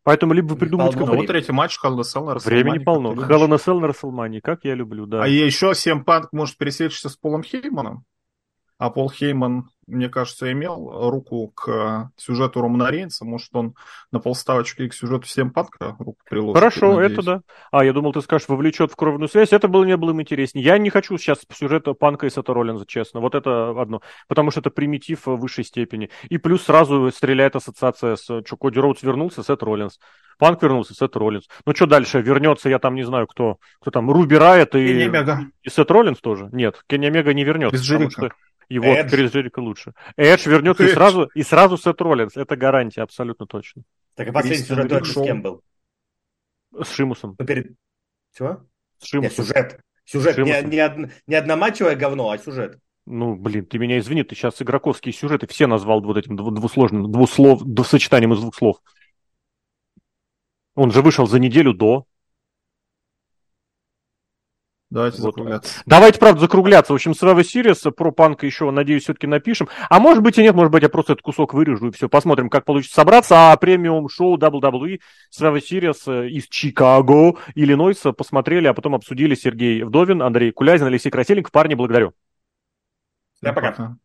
Поэтому 0.07 0.35
либо 0.35 0.51
вы 0.51 0.57
придумайте 0.57 0.97
Полно 0.97 1.15
Ну, 1.15 1.17
вот 1.17 1.27
третий 1.27 1.51
матч 1.51 1.81
Hell 1.83 1.97
in 1.97 1.99
a 1.99 2.39
Времени 2.45 2.79
полно. 2.79 3.13
Hell 3.13 3.45
in 3.49 3.53
a 3.53 3.57
Cell 3.57 3.81
на 3.81 3.89
как 4.41 4.61
я 4.63 4.77
люблю, 4.77 5.05
да. 5.05 5.25
А 5.25 5.27
еще 5.47 5.73
CM 5.73 6.05
Punk 6.05 6.29
может 6.31 6.57
пересечься 6.59 7.09
с 7.09 7.17
Полом 7.17 7.43
Хейманом. 7.43 8.05
А 8.79 8.91
Пол 8.91 9.11
Хейман, 9.11 9.69
мне 9.87 10.09
кажется, 10.09 10.51
имел 10.51 11.11
руку 11.11 11.49
к 11.49 12.11
сюжету 12.17 12.61
Романа 12.61 12.91
Рейнса. 12.91 13.25
Может, 13.25 13.55
он 13.55 13.75
на 14.11 14.19
полставочки 14.19 14.83
и 14.83 14.89
к 14.89 14.95
сюжету 14.95 15.27
CM 15.27 15.51
Панка 15.51 15.97
руку 15.99 16.19
приложит. 16.29 16.57
Хорошо, 16.57 16.95
надеюсь. 16.95 17.13
это 17.13 17.23
да. 17.23 17.41
А, 17.71 17.85
я 17.85 17.93
думал, 17.93 18.13
ты 18.13 18.21
скажешь, 18.21 18.49
вовлечет 18.49 18.91
в 18.91 18.97
кровную 18.97 19.29
связь. 19.29 19.53
Это 19.53 19.69
было 19.69 19.85
не 19.85 19.97
было 19.97 20.11
им 20.11 20.21
интереснее. 20.21 20.65
Я 20.65 20.79
не 20.79 20.91
хочу 20.91 21.17
сейчас 21.19 21.39
сюжета 21.53 21.95
Панка 21.95 22.27
и 22.27 22.31
Сета 22.31 22.53
Роллинза, 22.53 22.85
честно. 22.87 23.21
Вот 23.21 23.35
это 23.35 23.81
одно. 23.81 24.03
Потому 24.27 24.51
что 24.51 24.61
это 24.61 24.71
примитив 24.71 25.27
в 25.27 25.37
высшей 25.37 25.65
степени. 25.65 26.11
И 26.29 26.39
плюс 26.39 26.65
сразу 26.65 27.11
стреляет 27.13 27.55
ассоциация 27.55 28.17
с... 28.17 28.25
Что, 28.25 28.57
Коди 28.57 28.81
Роудс 28.81 29.03
вернулся, 29.03 29.45
Сет 29.45 29.63
Роллинз. 29.63 29.99
Панк 30.39 30.63
вернулся, 30.63 30.95
Сет 30.95 31.15
Роллинз. 31.17 31.45
Ну, 31.65 31.75
что 31.75 31.87
дальше? 31.87 32.21
Вернется, 32.21 32.69
я 32.69 32.79
там 32.79 32.97
не 32.97 33.05
знаю, 33.05 33.27
кто. 33.27 33.59
Кто 33.81 33.91
там, 33.91 34.11
Руби 34.11 34.37
Райт 34.37 34.75
и... 34.75 34.87
Кенни 34.87 35.05
Омега. 35.05 35.47
И 35.63 35.71
Сет 35.71 35.91
Роллинз 35.91 36.21
тоже? 36.21 36.49
Нет, 36.53 36.83
Кенни 36.89 37.07
Омега 37.07 37.33
не 37.33 37.45
вернется. 37.45 37.81
Джерика. 37.81 38.11
что 38.11 38.31
его 38.69 38.87
Эдж. 38.87 39.11
Крис 39.11 39.33
Джерика 39.33 39.61
лучше. 39.61 39.93
Эдж 40.17 40.49
вернется 40.49 40.85
и 40.85 40.87
Эдж. 40.89 40.95
сразу, 40.95 41.31
и 41.35 41.43
сразу 41.43 41.77
Сет 41.77 42.01
Роллинз. 42.01 42.37
Это 42.37 42.57
гарантия, 42.57 43.03
абсолютно 43.03 43.47
точно. 43.47 43.83
Так, 44.15 44.29
а 44.29 44.33
последний 44.33 44.65
Кристиан 44.67 44.89
сюжет 44.89 45.07
с 45.07 45.15
кем 45.15 45.43
был? 45.43 45.63
С 46.83 46.91
Шимусом. 46.91 47.37
Ну, 47.39 47.47
перед... 47.47 47.73
Чего? 48.37 48.65
С 48.99 49.13
Нет, 49.13 49.33
Шимусом. 49.33 49.45
сюжет. 49.45 49.81
Сюжет. 50.05 50.39
Не, 50.39 50.63
не, 50.63 50.81
од- 50.85 51.11
не 51.27 51.35
одноматчевое 51.35 51.97
говно, 51.97 52.31
а 52.31 52.39
сюжет. 52.39 52.79
Ну, 53.07 53.37
блин, 53.37 53.65
ты 53.67 53.79
меня 53.79 53.99
извини, 53.99 54.25
ты 54.25 54.35
сейчас 54.35 54.61
игроковские 54.61 55.13
сюжеты 55.13 55.47
все 55.47 55.67
назвал 55.67 56.01
вот 56.03 56.17
этим 56.17 56.37
дву- 56.37 56.51
двусложным, 56.51 57.11
двуслов, 57.11 57.63
двусочетанием 57.63 58.33
из 58.33 58.41
двух 58.41 58.55
слов. 58.55 58.77
Он 60.75 60.91
же 60.91 61.03
вышел 61.03 61.27
за 61.27 61.39
неделю 61.39 61.73
до. 61.73 62.07
Давайте 64.89 65.21
Вот. 65.21 65.35
закругляться. 65.35 65.83
Давайте, 65.85 66.19
правда, 66.21 66.41
закругляться. 66.41 66.93
В 66.93 66.97
общем, 66.97 67.11
Survivor 67.11 67.41
Series 67.41 67.91
про 67.91 68.13
панка 68.13 68.47
еще, 68.47 68.71
надеюсь, 68.71 69.03
все-таки 69.03 69.27
напишем. 69.27 69.69
А 69.91 69.99
может 69.99 70.23
быть 70.23 70.39
и 70.39 70.43
нет, 70.43 70.55
может 70.55 70.71
быть, 70.71 70.83
я 70.83 70.89
просто 70.89 71.15
этот 71.15 71.25
кусок 71.25 71.55
вырежу 71.55 71.89
и 71.89 71.91
все. 71.91 72.09
Посмотрим, 72.09 72.49
как 72.49 72.65
получится 72.65 72.95
собраться. 72.95 73.51
А 73.51 73.57
премиум 73.57 74.09
шоу 74.09 74.39
WWE 74.39 75.01
Survivor 75.37 75.61
Series 75.61 75.99
э, 76.07 76.29
из 76.29 76.47
Чикаго, 76.47 77.35
Иллинойса 77.57 78.13
посмотрели, 78.13 78.69
а 78.69 78.75
потом 78.75 78.95
обсудили 78.95 79.35
Сергей 79.35 79.83
Вдовин, 79.83 80.23
Андрей 80.23 80.53
Кулязин, 80.53 80.87
Алексей 80.87 81.11
Красильников. 81.11 81.51
Парни, 81.51 81.75
благодарю. 81.75 82.13
Да, 83.43 83.53
пока. 83.53 83.73
Пока. 83.73 83.97